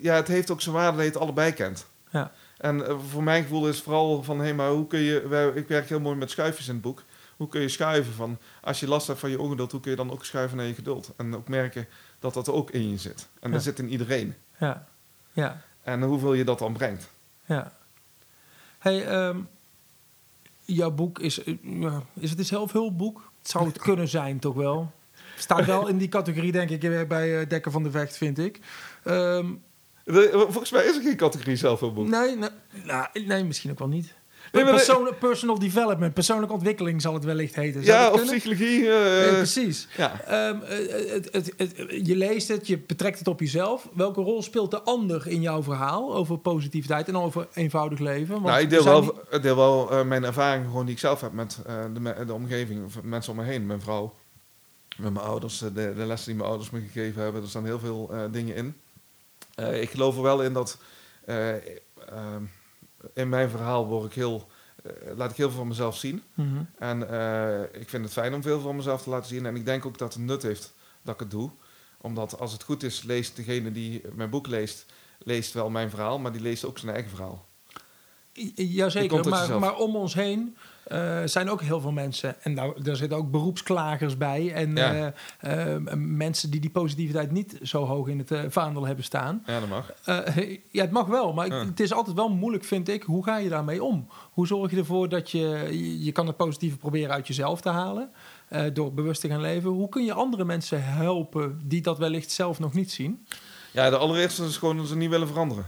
ja, 0.00 0.14
het 0.14 0.28
heeft 0.28 0.50
ook 0.50 0.60
zijn 0.60 0.74
waarde 0.74 0.96
dat 0.96 1.06
je 1.06 1.12
het 1.12 1.20
allebei 1.20 1.52
kent. 1.52 1.86
Ja. 2.10 2.32
En 2.58 2.86
eh, 2.86 2.94
voor 3.10 3.22
mijn 3.22 3.42
gevoel 3.42 3.68
is 3.68 3.80
vooral 3.80 4.22
van, 4.22 4.38
hé, 4.38 4.44
hey, 4.44 4.54
maar 4.54 4.70
hoe 4.70 4.86
kun 4.86 4.98
je... 4.98 5.52
ik 5.54 5.68
werk 5.68 5.88
heel 5.88 6.00
mooi 6.00 6.16
met 6.16 6.30
schuifjes 6.30 6.68
in 6.68 6.72
het 6.72 6.82
boek. 6.82 7.02
Hoe 7.38 7.48
kun 7.48 7.60
je 7.60 7.68
schuiven 7.68 8.12
van... 8.12 8.38
Als 8.62 8.80
je 8.80 8.88
last 8.88 9.06
hebt 9.06 9.18
van 9.18 9.30
je 9.30 9.40
ongeduld, 9.40 9.72
hoe 9.72 9.80
kun 9.80 9.90
je 9.90 9.96
dan 9.96 10.10
ook 10.10 10.24
schuiven 10.24 10.56
naar 10.56 10.66
je 10.66 10.74
geduld? 10.74 11.12
En 11.16 11.36
ook 11.36 11.48
merken 11.48 11.88
dat 12.18 12.34
dat 12.34 12.48
ook 12.48 12.70
in 12.70 12.90
je 12.90 12.96
zit. 12.96 13.28
En 13.40 13.50
dat 13.50 13.62
zit 13.62 13.78
in 13.78 13.88
iedereen. 13.88 14.34
Ja. 14.58 14.86
ja. 15.32 15.62
En 15.82 16.02
hoeveel 16.02 16.34
je 16.34 16.44
dat 16.44 16.58
dan 16.58 16.72
brengt. 16.72 17.10
Ja. 17.44 17.72
Hey, 18.78 19.26
um, 19.26 19.48
jouw 20.64 20.90
boek 20.90 21.18
is... 21.18 21.44
Uh, 21.44 21.96
is 22.14 22.30
het 22.30 22.38
een 22.38 22.44
zelfhulpboek? 22.44 23.32
Het 23.38 23.50
zou 23.50 23.66
het 23.66 23.78
kunnen 23.88 24.08
zijn, 24.08 24.38
toch 24.38 24.54
wel? 24.54 24.92
Staat 25.36 25.64
wel 25.64 25.88
in 25.88 25.98
die 25.98 26.08
categorie, 26.08 26.52
denk 26.52 26.70
ik, 26.70 27.08
bij 27.08 27.40
uh, 27.40 27.48
Dekker 27.48 27.72
van 27.72 27.82
de 27.82 27.90
Vecht, 27.90 28.16
vind 28.16 28.38
ik. 28.38 28.60
Um, 29.04 29.62
Volgens 30.04 30.70
mij 30.70 30.84
is 30.84 30.96
er 30.96 31.02
geen 31.02 31.16
categorie 31.16 31.56
zelfhulpboek. 31.56 32.08
Nee, 32.08 32.36
nee, 32.36 32.50
nou, 32.84 33.06
nee, 33.12 33.44
misschien 33.44 33.70
ook 33.70 33.78
wel 33.78 33.88
niet. 33.88 34.14
Persoon, 34.50 35.14
personal 35.18 35.58
development, 35.58 36.14
persoonlijke 36.14 36.54
ontwikkeling 36.54 37.02
zal 37.02 37.14
het 37.14 37.24
wellicht 37.24 37.54
heten. 37.54 37.82
ja, 37.82 38.10
of 38.10 38.24
psychologie. 38.24 38.80
Uh, 38.80 39.28
precies. 39.28 39.88
Ja. 39.96 40.48
Um, 40.48 40.60
het, 40.64 41.28
het, 41.32 41.52
het, 41.56 41.76
je 42.06 42.16
leest 42.16 42.48
het, 42.48 42.66
je 42.66 42.78
betrekt 42.78 43.18
het 43.18 43.28
op 43.28 43.40
jezelf. 43.40 43.88
Welke 43.94 44.20
rol 44.20 44.42
speelt 44.42 44.70
de 44.70 44.82
ander 44.82 45.26
in 45.26 45.40
jouw 45.40 45.62
verhaal 45.62 46.14
over 46.14 46.38
positiviteit 46.38 47.08
en 47.08 47.16
over 47.16 47.48
eenvoudig 47.52 47.98
leven? 47.98 48.34
Want 48.34 48.46
nou, 48.46 48.60
ik 48.60 48.70
deel 48.70 48.84
wel, 48.84 49.00
niet... 49.30 49.42
deel 49.42 49.56
wel 49.56 49.92
uh, 49.92 50.02
mijn 50.04 50.24
ervaring 50.24 50.64
gewoon 50.64 50.84
die 50.84 50.94
ik 50.94 51.00
zelf 51.00 51.20
heb 51.20 51.32
met 51.32 51.58
uh, 51.66 51.84
de, 51.94 52.24
de, 52.24 52.32
omgeving, 52.32 52.90
mensen 53.02 53.32
om 53.32 53.38
me 53.38 53.44
heen. 53.44 53.66
Mijn 53.66 53.80
vrouw, 53.80 54.14
met 54.96 55.12
mijn 55.12 55.26
ouders, 55.26 55.58
de, 55.58 55.72
de 55.72 56.06
lessen 56.06 56.26
die 56.26 56.36
mijn 56.36 56.48
ouders 56.48 56.70
me 56.70 56.80
gegeven 56.80 57.22
hebben. 57.22 57.42
Er 57.42 57.48
staan 57.48 57.64
heel 57.64 57.78
veel 57.78 58.10
dingen 58.30 58.54
in. 58.54 58.76
Ik 59.72 59.90
geloof 59.90 60.16
er 60.16 60.22
wel 60.22 60.42
in 60.42 60.52
dat 60.52 60.78
in 63.14 63.28
mijn 63.28 63.50
verhaal 63.50 63.86
word 63.86 64.04
ik 64.04 64.12
heel, 64.12 64.48
laat 65.16 65.30
ik 65.30 65.36
heel 65.36 65.48
veel 65.48 65.58
van 65.58 65.68
mezelf 65.68 65.96
zien. 65.96 66.22
Mm 66.34 66.48
-hmm. 66.54 66.68
En 66.78 67.00
ik 67.80 67.88
vind 67.88 68.04
het 68.04 68.12
fijn 68.12 68.34
om 68.34 68.42
veel 68.42 68.60
van 68.60 68.76
mezelf 68.76 69.02
te 69.02 69.10
laten 69.10 69.28
zien. 69.28 69.46
En 69.46 69.56
ik 69.56 69.64
denk 69.64 69.86
ook 69.86 69.98
dat 69.98 70.14
het 70.14 70.22
nut 70.22 70.42
heeft 70.42 70.74
dat 71.02 71.14
ik 71.14 71.20
het 71.20 71.30
doe. 71.30 71.50
Omdat 72.00 72.38
als 72.38 72.52
het 72.52 72.62
goed 72.62 72.82
is, 72.82 73.02
leest 73.02 73.36
degene 73.36 73.72
die 73.72 74.02
mijn 74.14 74.30
boek 74.30 74.46
leest, 74.46 74.86
leest 75.18 75.52
wel 75.52 75.70
mijn 75.70 75.90
verhaal, 75.90 76.18
maar 76.18 76.32
die 76.32 76.40
leest 76.40 76.64
ook 76.64 76.78
zijn 76.78 76.92
eigen 76.92 77.10
verhaal. 77.10 77.48
Jazeker, 78.54 79.28
maar, 79.28 79.58
maar 79.58 79.76
om 79.76 79.96
ons 79.96 80.14
heen 80.14 80.56
uh, 80.92 81.18
zijn 81.24 81.50
ook 81.50 81.62
heel 81.62 81.80
veel 81.80 81.92
mensen. 81.92 82.42
En 82.42 82.54
daar, 82.54 82.82
daar 82.82 82.96
zitten 82.96 83.18
ook 83.18 83.30
beroepsklagers 83.30 84.16
bij. 84.16 84.52
En 84.52 84.76
ja. 84.76 85.14
uh, 85.44 85.74
uh, 85.74 85.76
mensen 85.94 86.50
die 86.50 86.60
die 86.60 86.70
positiviteit 86.70 87.30
niet 87.30 87.58
zo 87.62 87.84
hoog 87.84 88.08
in 88.08 88.18
het 88.18 88.52
vaandel 88.52 88.86
hebben 88.86 89.04
staan. 89.04 89.42
Ja, 89.46 89.60
dat 89.60 89.68
mag. 89.68 89.92
ja, 90.70 90.82
het 90.82 90.90
mag 90.90 91.06
wel. 91.06 91.32
Maar 91.32 91.50
het 91.50 91.80
is 91.80 91.92
altijd 91.92 92.16
wel 92.16 92.28
moeilijk, 92.28 92.64
vind 92.64 92.88
ik. 92.88 93.02
Hoe 93.02 93.24
ga 93.24 93.36
je 93.36 93.48
daarmee 93.48 93.84
om? 93.84 94.08
Hoe 94.30 94.46
zorg 94.46 94.70
je 94.70 94.76
ervoor 94.76 95.08
dat 95.08 95.30
je... 95.30 95.68
Je 96.04 96.12
kan 96.12 96.26
het 96.26 96.36
positieve 96.36 96.76
proberen 96.76 97.14
uit 97.14 97.26
jezelf 97.26 97.60
te 97.60 97.68
halen. 97.68 98.10
door 98.72 98.92
bewust 98.92 99.20
te 99.20 99.28
gaan 99.28 99.40
leven. 99.40 99.70
Hoe 99.70 99.88
kun 99.88 100.04
je 100.04 100.12
andere 100.12 100.44
mensen 100.44 100.84
helpen 100.84 101.60
die 101.64 101.82
dat 101.82 101.98
wellicht 101.98 102.30
zelf 102.30 102.58
nog 102.58 102.72
niet 102.72 102.90
zien? 102.90 103.26
Ja, 103.70 103.90
de 103.90 103.96
allereerste 103.96 104.44
is 104.44 104.56
gewoon 104.56 104.76
dat 104.76 104.88
ze 104.88 104.96
niet 104.96 105.10
willen 105.10 105.28
veranderen. 105.28 105.66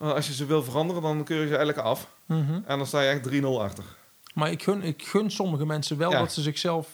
Als 0.00 0.26
je 0.26 0.34
ze 0.34 0.46
wil 0.46 0.62
veranderen, 0.62 1.02
dan 1.02 1.24
keur 1.24 1.40
je 1.40 1.48
ze 1.48 1.56
eigenlijk 1.56 1.86
af. 1.86 2.08
Mhm. 2.26 2.60
En 2.66 2.78
dan 2.78 2.86
sta 2.86 3.00
je 3.00 3.08
echt 3.08 3.22
3-0 3.22 3.60
achter. 3.60 3.84
Maar 4.34 4.50
ik 4.50 4.62
gun, 4.62 4.82
ik 4.82 5.02
gun 5.06 5.30
sommige 5.30 5.66
mensen 5.66 5.98
wel 5.98 6.10
dat 6.10 6.32
ze 6.32 6.42
zichzelf... 6.42 6.88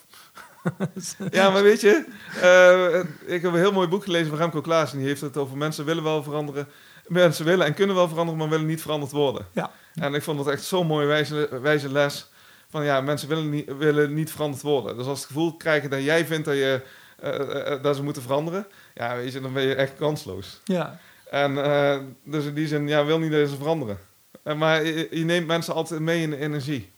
ja, 1.30 1.50
maar 1.50 1.62
weet 1.62 1.80
je, 1.80 2.04
uh, 2.42 3.34
ik 3.34 3.42
heb 3.42 3.52
een 3.52 3.58
heel 3.58 3.72
mooi 3.72 3.88
boek 3.88 4.04
gelezen 4.04 4.28
van 4.28 4.38
Remco 4.38 4.60
Klaas. 4.60 4.92
En 4.92 4.98
die 4.98 5.06
heeft 5.06 5.20
het 5.20 5.36
over 5.36 5.56
mensen 5.56 5.84
willen 5.84 6.02
wel 6.02 6.22
veranderen. 6.22 6.68
Mensen 7.06 7.44
willen 7.44 7.66
en 7.66 7.74
kunnen 7.74 7.96
wel 7.96 8.08
veranderen, 8.08 8.40
maar 8.40 8.48
willen 8.48 8.66
niet 8.66 8.80
veranderd 8.80 9.12
worden. 9.12 9.46
Ja. 9.52 9.70
En 9.94 10.14
ik 10.14 10.22
vond 10.22 10.38
het 10.38 10.48
echt 10.48 10.64
zo'n 10.64 10.86
mooie 10.86 11.06
wijze, 11.06 11.48
wijze 11.60 11.92
les. 11.92 12.26
Van 12.68 12.84
ja, 12.84 13.00
mensen 13.00 13.28
willen 13.28 13.50
niet, 13.50 13.76
willen 13.76 14.14
niet 14.14 14.30
veranderd 14.30 14.62
worden. 14.62 14.96
Dus 14.96 15.06
als 15.06 15.18
het 15.18 15.26
gevoel 15.26 15.56
krijgen 15.56 15.90
dat 15.90 16.02
jij 16.02 16.26
vindt 16.26 16.44
dat, 16.44 16.54
je, 16.54 16.82
uh, 17.24 17.82
dat 17.82 17.96
ze 17.96 18.02
moeten 18.02 18.22
veranderen... 18.22 18.66
Ja, 18.94 19.16
weet 19.16 19.32
je, 19.32 19.40
dan 19.40 19.52
ben 19.52 19.62
je 19.62 19.74
echt 19.74 19.94
kansloos. 19.94 20.60
Ja. 20.64 20.98
En 21.30 21.52
uh, 21.52 21.98
dus 22.24 22.44
in 22.44 22.54
die 22.54 22.66
zin, 22.66 22.88
ja, 22.88 23.04
wil 23.04 23.18
niet 23.18 23.32
dat 23.32 23.48
ze 23.48 23.56
veranderen. 23.56 23.98
Uh, 24.44 24.54
maar 24.54 24.84
je, 24.84 25.08
je, 25.10 25.24
neemt 25.24 25.46
mensen 25.46 25.74
altijd 25.74 26.00
mee 26.00 26.22
in 26.22 26.30
de 26.30 26.36
energie. 26.36 26.90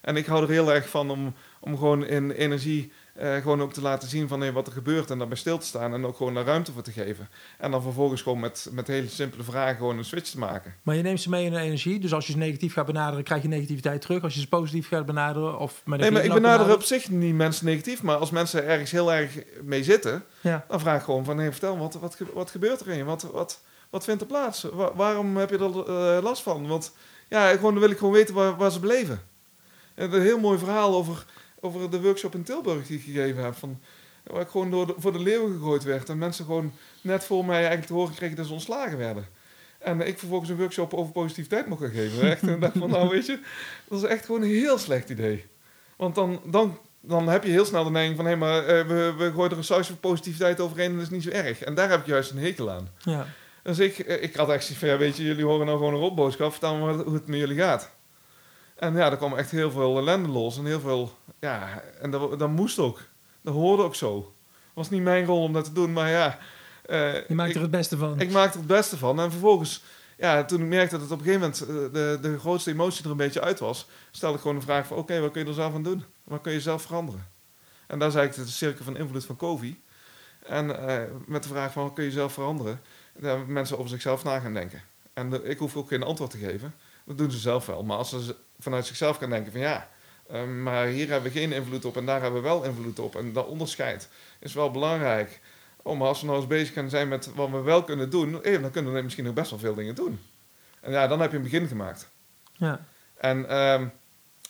En 0.00 0.16
ik 0.16 0.26
hou 0.26 0.42
er 0.42 0.50
heel 0.50 0.72
erg 0.72 0.88
van 0.88 1.10
om, 1.10 1.34
om 1.60 1.78
gewoon 1.78 2.06
in 2.06 2.30
energie 2.30 2.92
uh, 3.20 3.36
gewoon 3.36 3.62
ook 3.62 3.72
te 3.72 3.80
laten 3.80 4.08
zien 4.08 4.28
van 4.28 4.40
hey, 4.40 4.52
wat 4.52 4.66
er 4.66 4.72
gebeurt 4.72 5.10
en 5.10 5.18
daarbij 5.18 5.36
stil 5.36 5.58
te 5.58 5.66
staan 5.66 5.94
en 5.94 6.06
ook 6.06 6.16
gewoon 6.16 6.34
daar 6.34 6.44
ruimte 6.44 6.72
voor 6.72 6.82
te 6.82 6.92
geven. 6.92 7.28
En 7.58 7.70
dan 7.70 7.82
vervolgens 7.82 8.22
gewoon 8.22 8.40
met, 8.40 8.68
met 8.72 8.86
hele 8.86 9.08
simpele 9.08 9.42
vragen 9.42 9.76
gewoon 9.76 9.98
een 9.98 10.04
switch 10.04 10.30
te 10.30 10.38
maken. 10.38 10.74
Maar 10.82 10.96
je 10.96 11.02
neemt 11.02 11.20
ze 11.20 11.28
mee 11.28 11.44
in 11.44 11.52
de 11.52 11.58
energie, 11.58 11.98
dus 11.98 12.14
als 12.14 12.26
je 12.26 12.32
ze 12.32 12.38
negatief 12.38 12.72
gaat 12.72 12.86
benaderen, 12.86 13.24
krijg 13.24 13.42
je 13.42 13.48
negativiteit 13.48 14.00
terug. 14.00 14.22
Als 14.22 14.34
je 14.34 14.40
ze 14.40 14.48
positief 14.48 14.88
gaat 14.88 15.06
benaderen 15.06 15.58
of 15.58 15.82
met 15.84 16.00
Nee, 16.00 16.10
maar 16.10 16.24
ik 16.24 16.32
benader 16.32 16.74
op 16.74 16.82
zich 16.82 17.10
niet 17.10 17.34
mensen 17.34 17.66
negatief, 17.66 18.02
maar 18.02 18.16
als 18.16 18.30
mensen 18.30 18.66
ergens 18.66 18.90
heel 18.90 19.12
erg 19.12 19.38
mee 19.62 19.84
zitten, 19.84 20.24
ja. 20.40 20.64
dan 20.68 20.80
vraag 20.80 20.98
ik 20.98 21.04
gewoon 21.04 21.24
van 21.24 21.38
hey, 21.38 21.50
vertel, 21.50 21.78
wat, 21.78 21.94
wat, 21.94 22.16
wat 22.34 22.50
gebeurt 22.50 22.80
er 22.80 22.88
in 22.88 22.96
je? 22.96 23.04
Wat, 23.04 23.22
wat, 23.22 23.60
wat 23.90 24.04
vindt 24.04 24.20
er 24.20 24.26
plaats? 24.26 24.66
waarom 24.94 25.36
heb 25.36 25.50
je 25.50 25.58
er 25.58 26.16
uh, 26.16 26.22
last 26.22 26.42
van? 26.42 26.68
Want 26.68 26.92
ja, 27.28 27.48
gewoon, 27.48 27.72
dan 27.72 27.82
wil 27.82 27.90
ik 27.90 27.98
gewoon 27.98 28.12
weten 28.12 28.34
waar, 28.34 28.56
waar 28.56 28.70
ze 28.70 28.80
beleven. 28.80 29.22
En 29.94 30.12
een 30.12 30.22
heel 30.22 30.38
mooi 30.38 30.58
verhaal 30.58 30.94
over 30.94 31.24
over 31.60 31.90
de 31.90 32.00
workshop 32.00 32.34
in 32.34 32.42
Tilburg 32.42 32.86
die 32.86 32.98
ik 32.98 33.04
gegeven 33.04 33.44
heb. 33.44 33.54
Van, 33.54 33.80
waar 34.24 34.40
ik 34.40 34.48
gewoon 34.48 34.70
door 34.70 34.94
voor 34.96 35.12
de 35.12 35.20
leeuwen 35.22 35.52
gegooid 35.52 35.82
werd. 35.82 36.08
En 36.08 36.18
mensen 36.18 36.44
gewoon 36.44 36.72
net 37.00 37.24
voor 37.24 37.44
mij 37.44 37.56
eigenlijk 37.56 37.86
te 37.86 37.92
horen 37.92 38.14
kregen 38.14 38.36
dat 38.36 38.46
ze 38.46 38.52
ontslagen 38.52 38.98
werden. 38.98 39.26
En 39.78 40.00
ik 40.06 40.18
vervolgens 40.18 40.50
een 40.50 40.56
workshop 40.56 40.94
over 40.94 41.12
positiviteit 41.12 41.66
mocht 41.66 41.82
gaan 41.82 41.90
geven. 41.90 42.30
Echt, 42.30 42.42
en 42.42 42.60
dacht 42.60 42.78
van, 42.78 42.90
nou 42.90 43.08
weet 43.08 43.26
je, 43.26 43.38
dat 43.88 44.02
is 44.02 44.08
echt 44.08 44.24
gewoon 44.24 44.42
een 44.42 44.48
heel 44.48 44.78
slecht 44.78 45.10
idee. 45.10 45.46
Want 45.96 46.14
dan, 46.14 46.40
dan, 46.44 46.78
dan 47.00 47.28
heb 47.28 47.44
je 47.44 47.50
heel 47.50 47.64
snel 47.64 47.84
de 47.84 47.90
neiging 47.90 48.16
van, 48.16 48.26
hé, 48.26 48.36
maar 48.36 48.62
uh, 48.62 48.68
we, 48.68 49.14
we 49.18 49.32
gooien 49.32 49.50
er 49.50 49.56
een 49.56 49.64
sausje 49.64 49.92
van 49.92 50.00
positiviteit 50.00 50.60
overheen 50.60 50.90
en 50.90 50.94
dat 50.94 51.02
is 51.02 51.10
niet 51.10 51.22
zo 51.22 51.30
erg. 51.30 51.62
En 51.62 51.74
daar 51.74 51.90
heb 51.90 52.00
ik 52.00 52.06
juist 52.06 52.30
een 52.30 52.38
hekel 52.38 52.70
aan. 52.70 52.88
Ja. 52.98 53.26
Dus 53.62 53.78
ik, 53.78 53.98
eh, 53.98 54.22
ik 54.22 54.34
had 54.34 54.48
echt 54.48 54.62
zoiets 54.62 54.78
van, 54.78 54.88
ja, 54.88 54.98
weet 54.98 55.16
je, 55.16 55.24
jullie 55.24 55.44
horen 55.44 55.66
nou 55.66 55.78
gewoon 55.78 55.94
een 55.94 56.00
rotboodschap, 56.00 56.50
vertel 56.50 56.76
me 56.76 56.92
hoe 56.92 57.14
het 57.14 57.26
met 57.26 57.38
jullie 57.38 57.58
gaat. 57.58 57.90
En 58.80 58.94
ja, 58.94 59.10
er 59.10 59.16
kwam 59.16 59.36
echt 59.36 59.50
heel 59.50 59.70
veel 59.70 59.98
ellende 59.98 60.28
los 60.28 60.58
en 60.58 60.64
heel 60.64 60.80
veel, 60.80 61.12
ja, 61.40 61.82
en 62.00 62.10
dat, 62.10 62.38
dat 62.38 62.48
moest 62.48 62.78
ook. 62.78 63.00
Dat 63.40 63.54
hoorde 63.54 63.82
ook 63.82 63.94
zo. 63.94 64.16
Het 64.16 64.74
was 64.74 64.90
niet 64.90 65.02
mijn 65.02 65.24
rol 65.24 65.42
om 65.42 65.52
dat 65.52 65.64
te 65.64 65.72
doen, 65.72 65.92
maar 65.92 66.10
ja. 66.10 66.38
Uh, 66.86 67.28
je 67.28 67.34
maakte 67.34 67.54
er 67.54 67.60
het 67.60 67.70
beste 67.70 67.96
van. 67.96 68.20
Ik 68.20 68.30
maakte 68.30 68.52
er 68.52 68.58
het 68.58 68.66
beste 68.66 68.96
van. 68.96 69.20
En 69.20 69.30
vervolgens, 69.30 69.82
ja, 70.18 70.44
toen 70.44 70.60
ik 70.60 70.66
merkte 70.66 70.98
dat 70.98 71.00
het 71.00 71.10
op 71.12 71.18
een 71.18 71.24
gegeven 71.24 71.40
moment 71.40 71.92
uh, 71.92 71.92
de, 71.92 72.18
de 72.22 72.38
grootste 72.38 72.70
emotie 72.70 73.04
er 73.04 73.10
een 73.10 73.16
beetje 73.16 73.40
uit 73.40 73.58
was, 73.58 73.86
stelde 74.10 74.34
ik 74.34 74.40
gewoon 74.40 74.56
de 74.58 74.64
vraag 74.64 74.86
van, 74.86 74.96
oké, 74.96 75.20
wat 75.20 75.30
kun 75.30 75.42
je 75.42 75.48
er 75.48 75.54
zelf 75.54 75.74
aan 75.74 75.82
doen? 75.82 76.04
Wat 76.24 76.40
kun 76.40 76.52
je 76.52 76.60
zelf 76.60 76.82
veranderen? 76.82 77.26
En 77.86 77.98
daar 77.98 78.10
zei 78.10 78.26
ik 78.26 78.34
de 78.34 78.46
cirkel 78.46 78.84
van 78.84 78.96
invloed 78.96 79.24
van 79.24 79.36
COVID. 79.36 79.76
En 80.46 80.68
uh, 80.68 80.98
met 81.26 81.42
de 81.42 81.48
vraag 81.48 81.72
van, 81.72 81.82
wat 81.82 81.92
kun 81.92 82.04
je 82.04 82.10
zelf 82.10 82.32
veranderen? 82.32 82.80
Daar 83.18 83.46
mensen 83.46 83.78
over 83.78 83.90
zichzelf 83.90 84.24
na 84.24 84.38
gaan 84.38 84.54
denken. 84.54 84.82
En 85.12 85.30
de, 85.30 85.42
ik 85.42 85.58
hoef 85.58 85.76
ook 85.76 85.88
geen 85.88 86.02
antwoord 86.02 86.30
te 86.30 86.38
geven. 86.38 86.74
Dat 87.10 87.18
doen 87.18 87.30
ze 87.30 87.38
zelf 87.38 87.66
wel. 87.66 87.82
Maar 87.82 87.96
als 87.96 88.08
ze 88.08 88.36
vanuit 88.58 88.86
zichzelf 88.86 89.18
kan 89.18 89.30
denken 89.30 89.52
van 89.52 89.60
ja, 89.60 89.88
ehm, 90.28 90.62
maar 90.62 90.86
hier 90.86 91.08
hebben 91.08 91.32
we 91.32 91.38
geen 91.38 91.52
invloed 91.52 91.84
op 91.84 91.96
en 91.96 92.06
daar 92.06 92.22
hebben 92.22 92.42
we 92.42 92.48
wel 92.48 92.64
invloed 92.64 92.98
op. 92.98 93.16
En 93.16 93.32
dat 93.32 93.46
onderscheid 93.46 94.08
is 94.38 94.54
wel 94.54 94.70
belangrijk. 94.70 95.40
Oh, 95.82 95.98
maar 95.98 96.08
als 96.08 96.20
we 96.20 96.26
nou 96.26 96.38
eens 96.38 96.48
bezig 96.48 96.74
gaan 96.74 96.90
zijn 96.90 97.08
met 97.08 97.34
wat 97.34 97.50
we 97.50 97.60
wel 97.60 97.84
kunnen 97.84 98.10
doen, 98.10 98.42
eh, 98.42 98.62
dan 98.62 98.70
kunnen 98.70 98.92
we 98.92 99.02
misschien 99.02 99.24
nog 99.24 99.34
best 99.34 99.50
wel 99.50 99.58
veel 99.58 99.74
dingen 99.74 99.94
doen. 99.94 100.20
En 100.80 100.92
ja, 100.92 101.06
dan 101.06 101.20
heb 101.20 101.30
je 101.30 101.36
een 101.36 101.42
begin 101.42 101.66
gemaakt. 101.66 102.08
Ja. 102.52 102.86
En 103.16 103.48
ehm, 103.48 103.86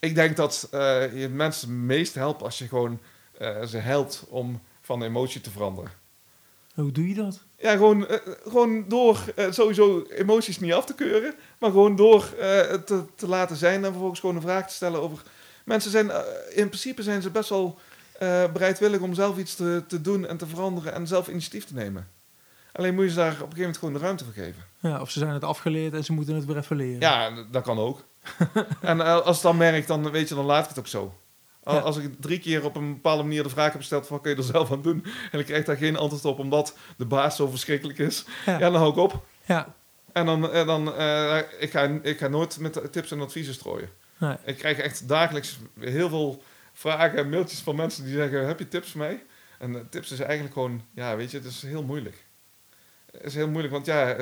ik 0.00 0.14
denk 0.14 0.36
dat 0.36 0.68
uh, 0.74 1.20
je 1.20 1.28
mensen 1.28 1.68
het 1.68 1.78
meest 1.78 2.14
helpt 2.14 2.42
als 2.42 2.58
je 2.58 2.68
gewoon 2.68 3.00
uh, 3.40 3.62
ze 3.62 3.76
helpt 3.76 4.24
om 4.28 4.62
van 4.80 5.02
emotie 5.02 5.40
te 5.40 5.50
veranderen. 5.50 5.90
Hoe 6.80 6.92
doe 6.92 7.08
je 7.08 7.14
dat? 7.14 7.44
Ja, 7.58 7.72
gewoon, 7.72 8.00
uh, 8.00 8.16
gewoon 8.46 8.84
door 8.88 9.24
uh, 9.36 9.50
sowieso 9.50 10.06
emoties 10.08 10.60
niet 10.60 10.72
af 10.72 10.86
te 10.86 10.94
keuren, 10.94 11.34
maar 11.58 11.70
gewoon 11.70 11.96
door 11.96 12.34
uh, 12.34 12.40
te, 12.72 13.04
te 13.14 13.28
laten 13.28 13.56
zijn 13.56 13.84
en 13.84 13.90
vervolgens 13.90 14.20
gewoon 14.20 14.36
een 14.36 14.42
vraag 14.42 14.68
te 14.68 14.74
stellen 14.74 15.00
over. 15.00 15.22
Mensen 15.64 15.90
zijn, 15.90 16.10
in 16.50 16.68
principe 16.68 17.02
zijn 17.02 17.22
ze 17.22 17.30
best 17.30 17.48
wel 17.48 17.78
bereidwillig 18.52 19.00
om 19.00 19.14
zelf 19.14 19.38
iets 19.38 19.54
te, 19.54 19.82
te 19.86 20.00
doen 20.00 20.26
en 20.26 20.36
te 20.36 20.46
veranderen 20.46 20.92
en 20.92 21.06
zelf 21.06 21.28
initiatief 21.28 21.64
te 21.64 21.74
nemen. 21.74 22.08
Alleen 22.72 22.94
moet 22.94 23.04
je 23.04 23.10
ze 23.10 23.16
daar 23.16 23.26
op 23.26 23.32
een 23.32 23.40
gegeven 23.40 23.60
moment 23.60 23.78
gewoon 23.78 23.94
de 23.94 24.00
ruimte 24.00 24.24
voor 24.24 24.32
geven. 24.32 24.62
Ja, 24.78 25.00
of 25.00 25.10
ze 25.10 25.18
zijn 25.18 25.32
het 25.32 25.44
afgeleerd 25.44 25.92
en 25.92 26.04
ze 26.04 26.12
moeten 26.12 26.34
het 26.34 26.44
weer 26.44 26.56
even 26.56 26.76
leren. 26.76 27.00
Ja, 27.00 27.44
dat 27.50 27.62
kan 27.62 27.78
ook. 27.78 28.04
en 28.80 29.00
als 29.00 29.36
het 29.36 29.42
dan 29.42 29.56
merkt, 29.56 29.88
dan 29.88 30.10
weet 30.10 30.28
je, 30.28 30.34
dan 30.34 30.44
laat 30.44 30.62
ik 30.62 30.68
het 30.68 30.78
ook 30.78 30.86
zo. 30.86 31.14
Als 31.78 31.96
ik 31.96 32.20
drie 32.20 32.38
keer 32.38 32.64
op 32.64 32.76
een 32.76 32.94
bepaalde 32.94 33.22
manier 33.22 33.42
de 33.42 33.48
vraag 33.48 33.72
heb 33.72 33.80
gesteld 33.80 34.06
van 34.06 34.16
wat 34.16 34.24
kun 34.24 34.34
je 34.34 34.36
er 34.36 34.52
zelf 34.52 34.72
aan 34.72 34.82
doen 34.82 35.04
en 35.32 35.38
ik 35.38 35.46
krijg 35.46 35.64
daar 35.64 35.76
geen 35.76 35.96
antwoord 35.96 36.24
op 36.24 36.38
omdat 36.38 36.76
de 36.96 37.06
baas 37.06 37.36
zo 37.36 37.46
verschrikkelijk 37.46 37.98
is, 37.98 38.24
ja, 38.46 38.58
dan 38.58 38.74
hou 38.74 38.90
ik 38.90 38.96
op. 38.96 39.26
Ja. 39.44 39.74
En 40.12 40.26
dan, 40.26 40.52
en 40.52 40.66
dan 40.66 40.88
uh, 40.88 41.38
ik, 41.58 41.70
ga, 41.70 41.98
ik 42.02 42.18
ga 42.18 42.28
nooit 42.28 42.58
met 42.58 42.92
tips 42.92 43.10
en 43.10 43.20
adviezen 43.20 43.54
strooien. 43.54 43.88
Nee. 44.18 44.36
Ik 44.44 44.56
krijg 44.56 44.78
echt 44.78 45.08
dagelijks 45.08 45.58
heel 45.80 46.08
veel 46.08 46.42
vragen 46.72 47.18
en 47.18 47.28
mailtjes 47.28 47.60
van 47.60 47.76
mensen 47.76 48.04
die 48.04 48.14
zeggen, 48.14 48.46
heb 48.46 48.58
je 48.58 48.68
tips 48.68 48.90
voor 48.90 49.00
mij? 49.00 49.22
En 49.58 49.72
uh, 49.72 49.80
tips 49.90 50.10
is 50.10 50.20
eigenlijk 50.20 50.52
gewoon, 50.52 50.82
ja 50.94 51.16
weet 51.16 51.30
je, 51.30 51.36
het 51.36 51.46
is 51.46 51.62
heel 51.62 51.82
moeilijk. 51.82 52.24
Het 53.10 53.24
is 53.24 53.34
heel 53.34 53.48
moeilijk, 53.48 53.72
want 53.72 53.86
ja, 53.86 54.16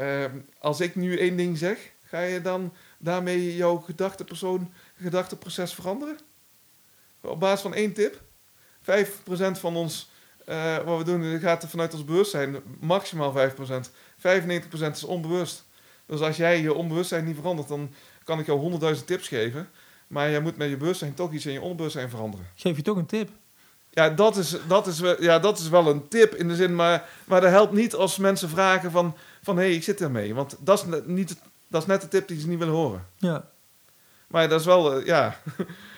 uh, 0.00 0.24
als 0.58 0.80
ik 0.80 0.94
nu 0.94 1.18
één 1.18 1.36
ding 1.36 1.58
zeg, 1.58 1.92
ga 2.04 2.20
je 2.20 2.40
dan 2.40 2.72
daarmee 2.98 3.56
jouw 3.56 3.76
gedachtepersoon, 3.76 4.72
gedachteproces 4.96 5.74
veranderen? 5.74 6.18
Op 7.22 7.40
basis 7.40 7.60
van 7.60 7.74
één 7.74 7.92
tip. 7.92 8.20
5% 8.82 9.58
van 9.58 9.76
ons, 9.76 10.10
uh, 10.48 10.76
wat 10.78 10.98
we 10.98 11.04
doen, 11.04 11.40
gaat 11.40 11.62
er 11.62 11.68
vanuit 11.68 11.92
ons 11.92 12.04
bewustzijn. 12.04 12.56
Maximaal 12.80 13.32
5%. 13.32 13.90
95% 14.16 14.96
is 14.96 15.04
onbewust. 15.04 15.64
Dus 16.06 16.20
als 16.20 16.36
jij 16.36 16.60
je 16.60 16.74
onbewustzijn 16.74 17.24
niet 17.24 17.36
verandert, 17.36 17.68
dan 17.68 17.90
kan 18.24 18.38
ik 18.38 18.46
jou 18.46 18.80
100.000 18.96 19.04
tips 19.04 19.28
geven. 19.28 19.68
Maar 20.06 20.30
jij 20.30 20.40
moet 20.40 20.56
met 20.56 20.68
je 20.68 20.76
bewustzijn 20.76 21.14
toch 21.14 21.32
iets 21.32 21.46
in 21.46 21.52
je 21.52 21.60
onbewustzijn 21.60 22.10
veranderen. 22.10 22.46
Geef 22.54 22.76
je 22.76 22.82
toch 22.82 22.96
een 22.96 23.06
tip? 23.06 23.28
Ja, 23.90 24.08
dat 24.08 24.36
is, 24.36 24.56
dat 24.68 24.86
is, 24.86 25.02
ja, 25.18 25.38
dat 25.38 25.58
is 25.58 25.68
wel 25.68 25.86
een 25.86 26.08
tip 26.08 26.34
in 26.34 26.48
de 26.48 26.54
zin, 26.54 26.74
maar, 26.74 27.08
maar 27.24 27.40
dat 27.40 27.50
helpt 27.50 27.72
niet 27.72 27.94
als 27.94 28.16
mensen 28.16 28.48
vragen 28.48 28.90
van, 28.90 29.16
van 29.42 29.56
hé, 29.56 29.62
hey, 29.62 29.74
ik 29.74 29.82
zit 29.82 30.00
ermee. 30.00 30.34
Want 30.34 30.56
dat 30.58 30.78
is, 30.78 31.00
niet, 31.04 31.36
dat 31.68 31.82
is 31.82 31.88
net 31.88 32.00
de 32.00 32.08
tip 32.08 32.28
die 32.28 32.40
ze 32.40 32.48
niet 32.48 32.58
willen 32.58 32.74
horen. 32.74 33.06
Ja. 33.16 33.50
Maar 34.26 34.48
dat 34.48 34.60
is 34.60 34.66
wel, 34.66 35.00
uh, 35.00 35.06
ja, 35.06 35.40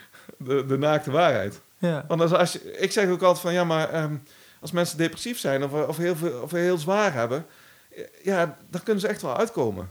de, 0.45 0.67
de 0.67 0.79
naakte 0.79 1.11
waarheid. 1.11 1.61
Ja. 1.79 2.05
Want 2.09 2.21
als, 2.21 2.33
als 2.33 2.53
je, 2.53 2.79
ik 2.79 2.93
zeg 2.93 3.09
ook 3.09 3.23
altijd 3.23 3.41
van 3.41 3.53
ja, 3.53 3.65
maar 3.65 4.03
um, 4.03 4.23
als 4.61 4.73
mensen 4.73 4.99
depressief 4.99 5.39
zijn 5.39 5.65
of, 5.65 5.73
of, 5.73 5.97
heel, 5.97 6.17
veel, 6.17 6.41
of 6.41 6.51
heel 6.51 6.79
zwaar 6.79 7.13
hebben, 7.13 7.47
ja, 8.23 8.57
dan 8.71 8.83
kunnen 8.83 9.01
ze 9.01 9.09
echt 9.09 9.23
wel 9.23 9.37
uitkomen. 9.37 9.91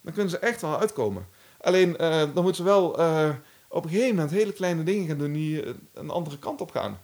Dan 0.00 0.12
kunnen 0.12 0.30
ze 0.30 0.38
echt 0.38 0.60
wel 0.60 0.80
uitkomen. 0.80 1.26
Alleen 1.60 1.88
uh, 1.88 1.98
dan 2.18 2.30
moeten 2.34 2.54
ze 2.54 2.62
wel 2.62 3.00
uh, 3.00 3.28
op 3.68 3.84
een 3.84 3.90
gegeven 3.90 4.14
moment 4.14 4.30
hele 4.30 4.52
kleine 4.52 4.82
dingen 4.82 5.08
gaan 5.08 5.18
doen 5.18 5.32
die 5.32 5.64
een 5.94 6.10
andere 6.10 6.38
kant 6.38 6.60
op 6.60 6.70
gaan. 6.70 6.98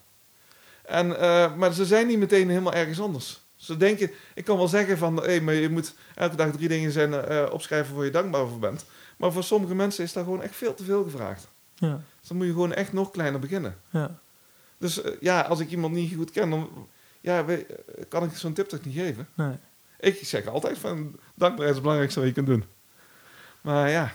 En, 0.84 1.06
maar 1.58 1.72
ze 1.72 1.86
zijn 1.86 2.06
niet 2.06 2.18
meteen 2.18 2.48
helemaal 2.48 2.72
ergens 2.72 3.00
anders. 3.00 3.40
Ze 3.56 3.76
denken, 3.76 4.10
ik 4.34 4.44
kan 4.44 4.56
wel 4.56 4.68
zeggen 4.68 4.98
van, 4.98 5.16
hé, 5.16 5.22
hey, 5.22 5.40
maar 5.40 5.54
je 5.54 5.68
moet 5.68 5.94
elke 6.14 6.36
dag 6.36 6.50
drie 6.50 6.68
dingen 6.68 6.92
zijn, 6.92 7.50
opschrijven 7.50 7.94
waar 7.94 8.04
je 8.04 8.10
dankbaar 8.10 8.46
voor 8.46 8.58
bent. 8.58 8.84
Maar 9.16 9.32
voor 9.32 9.44
sommige 9.44 9.74
mensen 9.74 10.04
is 10.04 10.12
daar 10.12 10.24
gewoon 10.24 10.42
echt 10.42 10.56
veel 10.56 10.74
te 10.74 10.84
veel 10.84 11.02
gevraagd. 11.02 11.48
Ja. 11.74 12.00
Dus 12.28 12.36
dan 12.36 12.46
moet 12.46 12.56
je 12.56 12.60
gewoon 12.62 12.78
echt 12.78 12.92
nog 12.92 13.10
kleiner 13.10 13.40
beginnen. 13.40 13.76
Ja. 13.90 14.18
Dus 14.78 15.04
uh, 15.04 15.12
ja, 15.20 15.40
als 15.40 15.60
ik 15.60 15.70
iemand 15.70 15.94
niet 15.94 16.14
goed 16.14 16.30
ken, 16.30 16.50
dan 16.50 16.88
ja, 17.20 17.44
we, 17.44 17.66
uh, 17.68 18.04
kan 18.08 18.24
ik 18.24 18.36
zo'n 18.36 18.52
tip 18.52 18.68
toch 18.68 18.84
niet 18.84 18.94
geven. 18.94 19.28
Nee. 19.34 19.52
Ik 20.00 20.18
zeg 20.22 20.46
altijd 20.46 20.78
van 20.78 20.96
dankbaarheid 21.34 21.68
is 21.68 21.74
het 21.74 21.80
belangrijkste 21.80 22.20
wat 22.20 22.28
je 22.28 22.34
kunt 22.34 22.46
doen. 22.46 22.64
Maar 23.60 23.90
ja. 23.90 24.12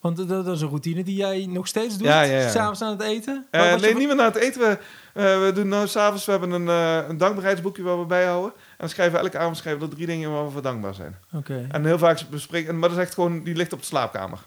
Want 0.00 0.16
dat, 0.16 0.28
dat, 0.28 0.46
is 0.46 0.60
een 0.60 0.68
routine 0.68 1.04
die 1.04 1.16
jij 1.16 1.46
nog 1.46 1.66
steeds 1.66 1.98
doet? 1.98 2.06
Ja, 2.06 2.22
ja, 2.22 2.38
ja. 2.38 2.50
S'avonds 2.50 2.82
aan 2.82 2.90
het 2.90 3.02
eten? 3.02 3.46
Uh, 3.50 3.74
nee, 3.76 3.94
niet 3.94 4.06
meer 4.06 4.16
na 4.16 4.24
het 4.24 4.36
eten. 4.36 4.60
We, 4.60 4.78
uh, 5.14 5.44
we 5.44 5.52
doen 5.54 5.68
nou 5.68 5.86
s'avonds, 5.86 6.24
we 6.24 6.30
hebben 6.30 6.50
een, 6.50 6.66
uh, 6.66 7.08
een 7.08 7.16
dankbaarheidsboekje 7.16 7.82
waar 7.82 7.98
we 7.98 8.06
bijhouden. 8.06 8.52
En 8.52 8.76
dan 8.76 8.88
schrijven 8.88 9.14
we 9.18 9.24
elke 9.24 9.38
avond 9.38 9.56
schrijven 9.56 9.82
we 9.82 9.88
er 9.88 9.94
drie 9.94 10.06
dingen 10.06 10.32
waar 10.32 10.44
we 10.44 10.50
voor 10.50 10.62
dankbaar 10.62 10.94
zijn. 10.94 11.16
Oké. 11.32 11.66
En 11.70 11.84
heel 11.84 11.98
vaak 11.98 12.20
bespreken, 12.30 12.78
maar 12.78 12.88
dat 12.88 12.98
is 12.98 13.04
echt 13.04 13.14
gewoon, 13.14 13.42
die 13.42 13.54
ligt 13.54 13.72
op 13.72 13.78
de 13.78 13.84
slaapkamer. 13.86 14.38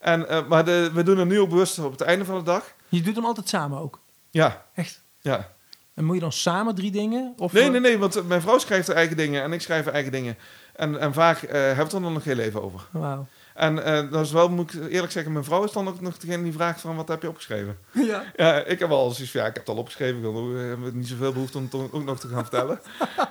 En, 0.00 0.26
maar 0.48 0.64
de, 0.64 0.90
we 0.94 1.02
doen 1.02 1.18
er 1.18 1.26
nu 1.26 1.40
ook 1.40 1.48
bewust 1.48 1.78
op 1.78 1.92
het 1.92 2.00
einde 2.00 2.24
van 2.24 2.38
de 2.38 2.44
dag. 2.44 2.74
Je 2.88 3.02
doet 3.02 3.14
hem 3.14 3.24
altijd 3.24 3.48
samen 3.48 3.78
ook? 3.78 4.00
Ja. 4.30 4.66
Echt? 4.74 5.02
Ja. 5.20 5.50
En 5.94 6.04
moet 6.04 6.14
je 6.14 6.20
dan 6.20 6.32
samen 6.32 6.74
drie 6.74 6.90
dingen? 6.90 7.34
Of 7.36 7.52
nee, 7.52 7.70
nee, 7.70 7.80
nee, 7.80 7.98
want 7.98 8.28
mijn 8.28 8.40
vrouw 8.40 8.58
schrijft 8.58 8.86
haar 8.86 8.96
eigen 8.96 9.16
dingen 9.16 9.42
en 9.42 9.52
ik 9.52 9.60
schrijf 9.60 9.84
haar 9.84 9.94
eigen 9.94 10.12
dingen. 10.12 10.36
En, 10.74 11.00
en 11.00 11.12
vaak 11.12 11.42
uh, 11.42 11.50
hebben 11.50 11.76
we 11.76 11.82
het 11.82 11.92
er 11.92 12.02
dan 12.02 12.12
nog 12.12 12.24
heel 12.24 12.38
even 12.38 12.62
over. 12.62 12.80
Wauw. 12.90 13.26
En 13.54 13.76
uh, 13.76 14.10
dat 14.10 14.24
is 14.24 14.32
wel, 14.32 14.48
moet 14.48 14.74
ik 14.74 14.90
eerlijk 14.90 15.12
zeggen, 15.12 15.32
mijn 15.32 15.44
vrouw 15.44 15.64
is 15.64 15.72
dan 15.72 15.88
ook 15.88 16.00
nog 16.00 16.18
degene 16.18 16.42
die 16.42 16.52
vraagt 16.52 16.80
van 16.80 16.96
wat 16.96 17.08
heb 17.08 17.22
je 17.22 17.28
opgeschreven? 17.28 17.78
Ja. 18.06 18.24
Ja, 18.36 18.64
ik 18.64 18.78
heb 18.78 18.88
wel 18.88 19.10
zoiets 19.10 19.32
van, 19.32 19.40
ja, 19.40 19.46
ik 19.46 19.54
heb 19.54 19.66
het 19.66 19.74
al 19.74 19.80
opgeschreven. 19.80 20.16
Ik 20.16 20.22
wil 20.22 20.54
heb 20.54 20.94
niet 20.94 21.08
zoveel 21.08 21.32
behoefte 21.32 21.58
om 21.58 21.64
het 21.64 21.92
ook 21.92 22.04
nog 22.04 22.20
te 22.20 22.28
gaan 22.28 22.42
vertellen. 22.42 22.80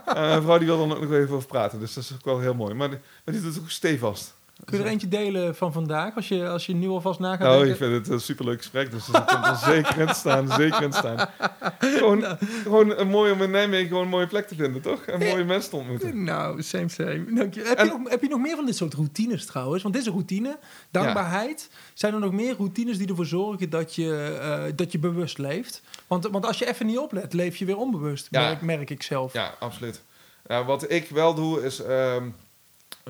uh, 0.08 0.14
mijn 0.14 0.42
vrouw 0.42 0.58
die 0.58 0.68
wil 0.68 0.78
dan 0.78 0.98
ook 0.98 1.02
nog 1.02 1.14
even 1.14 1.36
over 1.36 1.48
praten, 1.48 1.80
dus 1.80 1.94
dat 1.94 2.04
is 2.04 2.14
ook 2.14 2.26
wel 2.26 2.40
heel 2.40 2.54
mooi. 2.54 2.74
Maar 2.74 2.90
maar 2.90 3.00
die 3.26 3.42
doet 3.42 3.54
het 3.54 3.64
ook 3.64 3.70
stevast. 3.70 4.34
Kun 4.66 4.78
je 4.78 4.84
er 4.84 4.89
eentje 4.89 5.07
delen 5.07 5.55
van 5.55 5.74
vandaag, 5.74 6.16
als 6.16 6.28
je, 6.28 6.47
als 6.47 6.66
je 6.66 6.76
nu 6.76 6.88
alvast 6.88 7.20
na 7.20 7.30
gaat 7.30 7.39
Nou, 7.39 7.51
denken? 7.53 7.72
ik 7.72 7.78
vind 7.78 7.93
het 8.05 8.14
een 8.14 8.22
superleuk 8.22 8.57
gesprek, 8.57 8.91
dus 8.91 9.05
dat 9.05 9.26
komt 9.26 9.45
er 9.45 9.55
zeker 9.55 9.97
in 9.99 10.07
te 10.07 10.14
staan, 10.14 10.47
zeker 10.51 10.82
in 10.84 10.93
staan. 10.93 11.30
Gewoon, 11.80 12.24
gewoon 12.64 12.97
een 12.97 13.07
mooi 13.07 13.32
om 13.32 13.41
in 13.41 13.51
Nijmegen 13.51 13.88
gewoon 13.88 14.03
een 14.03 14.10
mooie 14.10 14.28
plek 14.28 14.47
te 14.47 14.55
vinden, 14.55 14.82
toch? 14.82 15.01
En 15.05 15.20
mooie 15.20 15.43
mensen 15.43 15.70
te 15.70 15.76
ontmoeten. 15.76 16.24
Nou, 16.24 16.62
same, 16.62 16.89
same. 16.89 17.26
Dank 17.34 17.53
je. 17.53 17.62
Heb, 17.62 17.78
En- 17.78 17.86
je 17.86 17.91
nog, 17.97 18.10
heb 18.10 18.22
je 18.22 18.28
nog 18.30 18.39
meer 18.39 18.55
van 18.55 18.66
dit 18.66 18.76
soort 18.76 18.93
routines 18.93 19.45
trouwens? 19.45 19.82
Want 19.84 19.93
dit 19.93 20.03
is 20.03 20.10
een 20.10 20.16
routine, 20.16 20.57
dankbaarheid. 20.91 21.70
Zijn 21.93 22.14
er 22.14 22.20
nog 22.20 22.32
meer 22.32 22.55
routines 22.57 22.97
die 22.97 23.07
ervoor 23.07 23.26
zorgen 23.26 23.70
dat 23.70 23.95
je, 23.95 24.38
eh, 24.41 24.72
dat 24.76 24.91
je 24.91 24.99
bewust 24.99 25.38
leeft? 25.38 25.82
Want, 26.07 26.28
want 26.28 26.45
als 26.45 26.60
je 26.60 26.68
even 26.68 26.86
niet 26.86 26.97
oplet, 26.97 27.34
leef 27.34 27.55
je 27.57 27.66
weer 27.66 27.78
onbewust, 27.78 28.28
Ja. 28.32 28.41
merk, 28.41 28.62
merk 28.62 28.89
ik 28.89 29.03
zelf. 29.03 29.34
Ja, 29.34 29.53
absoluut. 29.60 30.01
Wat 30.66 30.91
ik 30.91 31.10
wel 31.10 31.34
doe 31.34 31.64
is, 31.64 31.82
ehm, 31.84 32.24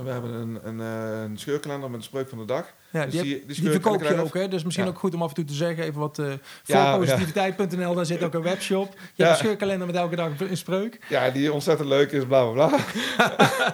we 0.03 0.09
hebben 0.11 0.31
een, 0.33 0.59
een, 0.63 0.79
eh, 0.81 1.21
een 1.21 1.37
scheurkalender 1.37 1.89
met 1.89 1.99
een 1.99 2.05
spreuk 2.05 2.29
van 2.29 2.37
de 2.37 2.45
dag. 2.45 2.65
Ja, 2.91 3.05
Dus 3.05 3.13
die, 3.13 3.23
die- 3.23 3.61
die 3.61 3.71
verkoop 3.71 4.03
je 4.03 4.21
ook, 4.21 4.33
hè? 4.33 4.47
Dus 4.47 4.63
misschien 4.63 4.85
Ja. 4.85 4.91
ook 4.91 4.99
goed 4.99 5.13
om 5.13 5.21
af 5.21 5.29
en 5.29 5.35
toe 5.35 5.43
te 5.43 5.53
zeggen, 5.53 5.83
even 5.83 5.99
wat... 5.99 6.19
eh 6.19 6.31
Ja, 6.65 6.89
voorpositiviteit.nl, 6.91 7.93
daar 7.95 8.05
zit 8.05 8.23
ook 8.23 8.33
een 8.33 8.41
webshop. 8.41 8.91
Je 8.93 8.97
Ja. 9.15 9.25
hebt 9.25 9.29
een 9.29 9.45
scheurkalender 9.45 9.87
met 9.87 9.95
elke 9.95 10.15
dag 10.15 10.29
een 10.39 10.57
spreuk. 10.57 10.99
Ja, 11.09 11.29
die 11.29 11.53
ontzettend 11.53 11.89
leuk 11.89 12.11
is, 12.11 12.25
bla 12.25 12.45
bla 12.51 12.67
bla. 12.67 12.79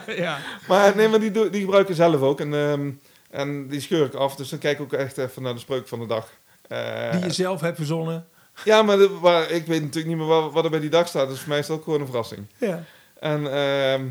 ja. 0.25 0.37
Maar 0.67 0.95
nee, 0.95 1.07
maar 1.07 1.19
die, 1.19 1.31
die 1.49 1.61
gebruik 1.61 1.89
ik 1.89 1.95
zelf 1.95 2.21
ook. 2.21 2.39
En, 2.39 2.53
ehm, 2.53 2.91
en 3.29 3.67
die 3.67 3.79
scheur 3.81 4.05
ik 4.05 4.13
af, 4.13 4.35
dus 4.35 4.49
dan 4.49 4.59
kijk 4.59 4.77
ik 4.77 4.83
ook 4.83 4.93
echt 4.93 5.17
even 5.17 5.41
naar 5.41 5.53
de 5.53 5.59
spreuk 5.59 5.87
van 5.87 5.99
de 5.99 6.05
dag. 6.07 6.29
Eh, 6.67 7.11
Die 7.11 7.23
je 7.23 7.31
zelf 7.33 7.61
hebt 7.61 7.77
verzonnen. 7.77 8.27
Ja, 8.63 8.81
maar 8.81 8.97
de- 8.97 9.45
ik 9.49 9.65
weet 9.65 9.81
natuurlijk 9.81 10.07
niet 10.07 10.17
meer 10.17 10.25
wat, 10.27 10.53
wat 10.53 10.63
er 10.63 10.69
bij 10.69 10.79
die 10.79 10.89
dag 10.89 11.07
staat, 11.07 11.29
dus 11.29 11.39
voor 11.39 11.49
mij 11.49 11.59
is 11.59 11.67
dat 11.67 11.77
ook 11.77 11.83
gewoon 11.83 11.99
een 11.99 12.05
verrassing. 12.05 12.45
Ja. 12.57 12.83
En 13.19 13.53
ehm, 13.53 14.07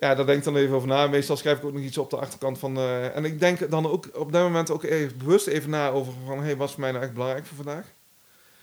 ja, 0.00 0.14
daar 0.14 0.26
denk 0.26 0.38
ik 0.38 0.44
dan 0.44 0.56
even 0.56 0.74
over 0.74 0.88
na. 0.88 1.06
Meestal 1.06 1.36
schrijf 1.36 1.58
ik 1.58 1.64
ook 1.64 1.72
nog 1.72 1.82
iets 1.82 1.98
op 1.98 2.10
de 2.10 2.16
achterkant 2.16 2.58
van... 2.58 2.76
eh, 2.76 3.16
en 3.16 3.24
ik 3.24 3.40
denk 3.40 3.70
dan 3.70 3.86
ook 3.86 4.08
op 4.14 4.32
dat 4.32 4.42
moment 4.42 4.70
ook 4.70 4.82
even, 4.82 5.18
bewust 5.18 5.46
even 5.46 5.70
na 5.70 5.88
over 5.88 6.12
van... 6.26 6.42
Hey, 6.42 6.56
wat 6.56 6.66
is 6.68 6.74
voor 6.74 6.82
mij 6.82 6.92
nou 6.92 7.04
echt 7.04 7.12
belangrijk 7.12 7.46
voor 7.46 7.56
vandaag? 7.56 7.84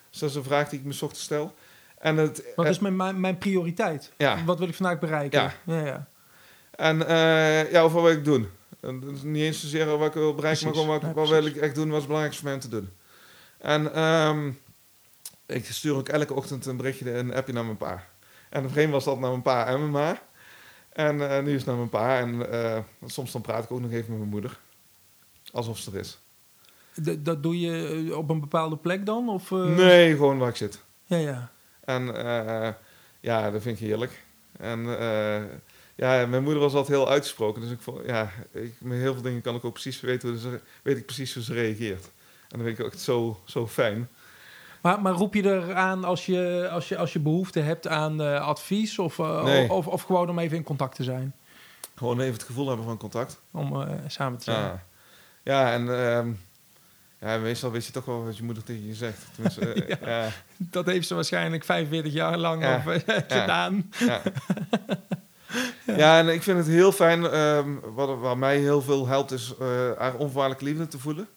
Dus 0.10 0.20
dat 0.20 0.30
is 0.30 0.36
een 0.36 0.44
vraag 0.44 0.70
die 0.70 0.80
ik 0.80 0.86
me 0.86 0.94
's 0.94 1.02
ochtends 1.02 1.24
stel. 1.24 1.54
En, 1.98 2.18
het, 2.18 2.44
Wat 2.56 2.66
eh, 2.66 2.72
is 2.72 2.80
mijn, 2.80 3.20
mijn, 3.20 3.38
prioriteit? 3.38 4.12
ja, 4.18 4.44
Wat 4.46 4.60
wil 4.60 4.68
ik 4.68 4.76
vandaag 4.76 5.00
bereiken? 5.00 5.42
Ja. 5.42 5.54
ja, 5.64 5.86
ja. 5.86 6.08
en 6.72 7.08
eh, 7.08 7.72
ja, 7.72 7.82
over 7.82 8.02
wat 8.02 8.12
ik 8.12 8.26
doen. 8.26 8.50
En 8.80 9.04
niet 9.24 9.44
eens 9.44 9.60
zozeer 9.60 9.98
wat 9.98 10.08
ik 10.08 10.14
wil 10.14 10.36
bereiken, 10.36 10.66
maar 10.66 10.74
gewoon 10.74 10.90
wat, 10.90 11.02
Ja, 11.02 11.14
wat 11.14 11.30
wil 11.30 11.46
ik 11.46 11.56
echt 11.56 11.76
doen, 11.76 11.90
wat 11.90 12.00
is 12.00 12.06
belangrijk 12.06 12.36
voor 12.36 12.46
mij 12.46 12.54
om 12.54 12.60
te 12.60 12.70
doen. 12.70 12.90
En 13.58 13.94
ehm, 13.94 14.52
ik 15.46 15.66
stuur 15.66 15.96
ook 15.96 16.10
elke 16.10 16.34
ochtend 16.34 16.66
een 16.66 16.78
berichtje, 16.78 17.14
een 17.14 17.34
appje 17.34 17.54
naar 17.54 17.66
mijn 17.66 17.78
pa. 17.78 18.04
En 18.50 18.64
voorheen 18.64 18.90
was 18.90 19.04
dat 19.04 19.20
naar 19.20 19.30
mijn 19.30 19.42
pa 19.42 19.66
en 19.66 19.80
mijn 19.80 19.92
ma. 19.92 20.22
En 20.98 21.30
eh, 21.32 21.44
nu 21.44 21.50
is 21.52 21.58
het 21.58 21.66
naar 21.66 21.76
mijn 21.76 21.90
pa. 21.90 22.20
En 22.20 22.52
eh, 22.52 22.80
soms 23.06 23.32
dan 23.32 23.42
praat 23.42 23.64
ik 23.64 23.72
ook 23.72 23.80
nog 23.82 23.92
even 23.92 24.10
met 24.10 24.18
mijn 24.18 24.30
moeder. 24.30 24.60
Alsof 25.52 25.78
ze 25.78 25.92
er 25.92 26.00
is. 26.00 26.18
D- 27.04 27.26
dat 27.26 27.44
doe 27.44 27.60
je 27.60 28.06
eh, 28.10 28.18
op 28.18 28.30
een 28.30 28.40
bepaalde 28.40 28.78
plek 28.78 29.06
dan? 29.06 29.30
Of? 29.30 29.52
Nee, 29.52 30.12
gewoon 30.12 30.38
waar 30.38 30.50
ik 30.50 30.56
zit. 30.56 30.84
Ja, 31.06 31.18
ja. 31.18 31.52
En 31.80 32.06
ja, 33.20 33.52
dat 33.52 33.62
vind 33.62 33.80
ik 33.80 33.88
heerlijk. 33.88 34.24
En 34.60 34.80
ja, 35.96 36.26
mijn 36.26 36.44
moeder 36.44 36.62
was 36.62 36.74
altijd 36.74 36.98
heel 36.98 37.10
uitgesproken. 37.10 37.62
Dus 37.62 37.72
ik 37.72 37.80
vond, 37.82 38.06
ja, 38.06 38.32
ik, 38.52 38.74
met 38.78 38.98
heel 38.98 39.14
veel 39.14 39.22
dingen 39.22 39.42
kan 39.42 39.56
ik 39.56 39.66
ook 39.66 39.74
precies 39.74 40.00
weten 40.00 40.38
ze, 40.38 40.60
weet 40.82 40.98
ik 40.98 41.06
precies 41.06 41.34
hoe 41.34 41.44
ze 41.44 41.54
reageert. 41.54 42.04
En 42.50 42.58
dat 42.58 42.62
vind 42.68 42.80
ik 42.80 42.86
ook 42.86 42.94
zo, 42.94 43.42
zo 43.46 43.68
fijn. 43.68 44.10
Maar, 44.82 45.02
maar 45.02 45.14
roep 45.14 45.34
je 45.34 45.44
er 45.44 45.74
aan 45.76 46.04
als 46.04 46.26
je, 46.26 46.68
als 46.72 46.88
je, 46.90 46.98
als 46.98 47.14
je 47.14 47.20
behoefte 47.20 47.60
hebt 47.60 47.88
aan 47.88 48.22
eh, 48.22 48.42
advies? 48.42 49.00
Of, 49.00 49.20
eh, 49.20 49.44
Nee. 49.44 49.72
of, 49.72 49.88
of 49.88 50.02
gewoon 50.02 50.30
om 50.30 50.40
even 50.40 50.58
in 50.58 50.64
contact 50.64 50.96
te 50.96 51.04
zijn? 51.04 51.34
Gewoon 51.96 52.20
even 52.20 52.34
het 52.34 52.44
gevoel 52.44 52.68
hebben 52.68 52.86
van 52.86 52.98
contact. 52.98 53.40
Om 53.52 53.82
eh, 53.82 53.90
samen 54.08 54.38
te 54.38 54.44
zijn? 54.44 54.62
Ja, 54.64 54.84
ja 55.44 55.72
en 55.72 56.00
ehm, 56.00 56.32
ja, 57.20 57.38
meestal 57.38 57.72
weet 57.72 57.86
je 57.86 57.92
toch 57.92 58.06
wel 58.06 58.24
wat 58.26 58.38
je 58.38 58.44
moeder 58.44 58.64
tegen 58.64 58.86
je 58.88 58.94
zegt. 58.96 59.26
Ja. 60.06 60.28
Dat 60.58 60.86
heeft 60.86 61.08
ze 61.08 61.16
waarschijnlijk 61.16 61.64
45 61.64 62.14
jaar 62.14 62.38
lang 62.38 62.66
gedaan. 63.28 63.90
Ja. 63.98 64.22
ja, 65.98 66.20
en 66.20 66.28
ik 66.28 66.44
vind 66.44 66.58
het 66.58 66.68
heel 66.68 66.92
fijn. 66.92 67.26
ehm, 67.26 67.70
wat, 67.94 68.20
wat 68.20 68.38
mij 68.38 68.58
heel 68.58 68.82
veel 68.82 69.08
helpt, 69.08 69.32
is 69.32 69.54
haar 69.98 70.14
onvoorwaardelijke 70.16 70.64
liefde 70.66 70.88
te 70.88 71.00
voelen. 71.00 71.28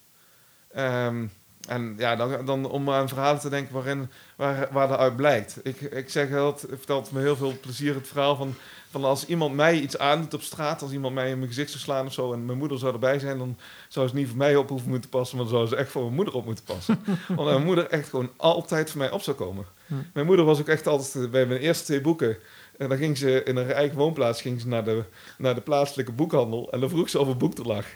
Ehm, 0.73 1.27
en 1.71 1.95
ja, 1.99 2.17
dan, 2.17 2.45
dan 2.45 2.71
om 2.71 2.91
aan 2.91 3.09
verhalen 3.09 3.41
te 3.41 3.49
denken 3.49 3.75
waarin, 3.75 4.11
waar, 4.37 4.69
waar 4.73 4.89
dat 4.89 4.99
uit 4.99 5.17
blijkt. 5.17 5.59
Ik, 5.63 5.81
ik 5.81 6.11
zeg 6.11 6.35
altijd, 6.35 6.71
het 6.71 6.79
vertelt 6.79 7.13
me 7.13 7.21
heel 7.21 7.37
veel 7.37 7.55
plezier 7.61 7.95
het 7.95 8.09
verhaal 8.09 8.37
van, 8.37 8.55
van 8.91 9.05
als 9.05 9.27
iemand 9.27 9.55
mij 9.55 9.81
iets 9.81 9.99
aandoet 9.99 10.35
op 10.35 10.43
straat, 10.43 10.83
als 10.83 10.93
iemand 10.93 11.15
mij 11.15 11.31
in 11.31 11.37
mijn 11.37 11.49
gezicht 11.49 11.71
zou 11.71 11.83
slaan 11.83 12.07
of 12.07 12.13
zo, 12.13 12.33
en 12.33 12.45
mijn 12.45 12.59
moeder 12.59 12.79
zou 12.79 12.93
erbij 12.93 13.19
zijn, 13.19 13.39
dan 13.39 13.59
zou 13.89 14.09
ze 14.09 14.15
niet 14.15 14.29
voor 14.29 14.37
mij 14.37 14.57
op 14.57 14.69
hoeven 14.69 14.89
moeten 14.89 15.11
passen, 15.11 15.37
maar 15.37 15.47
dan 15.47 15.55
zou 15.55 15.69
ze 15.69 15.77
echt 15.77 15.91
voor 15.91 16.03
mijn 16.03 16.15
moeder 16.15 16.35
op 16.35 16.45
moeten 16.45 16.65
passen. 16.65 17.05
Want 17.37 17.49
mijn 17.49 17.65
moeder 17.65 17.87
echt 17.87 18.09
gewoon 18.09 18.31
altijd 18.37 18.91
voor 18.91 18.99
mij 18.99 19.11
op 19.11 19.23
zou 19.23 19.37
komen. 19.37 19.65
Hm. 19.87 19.95
Mijn 20.13 20.27
moeder 20.27 20.45
was 20.45 20.61
ook 20.61 20.69
echt 20.69 20.87
altijd 20.87 21.31
bij 21.31 21.47
mijn 21.47 21.61
eerste 21.61 21.85
twee 21.85 22.01
boeken. 22.01 22.37
En 22.79 22.89
dan 22.89 22.99
ging 22.99 23.19
ze 23.19 23.43
in 23.43 23.57
haar 23.57 23.71
eigen 23.71 23.99
woonplaats 23.99 24.41
ging 24.41 24.61
ze 24.61 24.69
naar, 24.69 24.85
de, 24.85 25.03
naar 25.39 25.55
de 25.55 25.61
plaatselijke 25.61 26.13
boekhandel. 26.13 26.73
En 26.73 26.81
dan 26.81 26.89
vroeg 26.89 27.09
ze 27.09 27.19
of 27.19 27.29
een 27.29 27.39
boek 27.39 27.59
er 27.59 27.67
lag. 27.67 27.87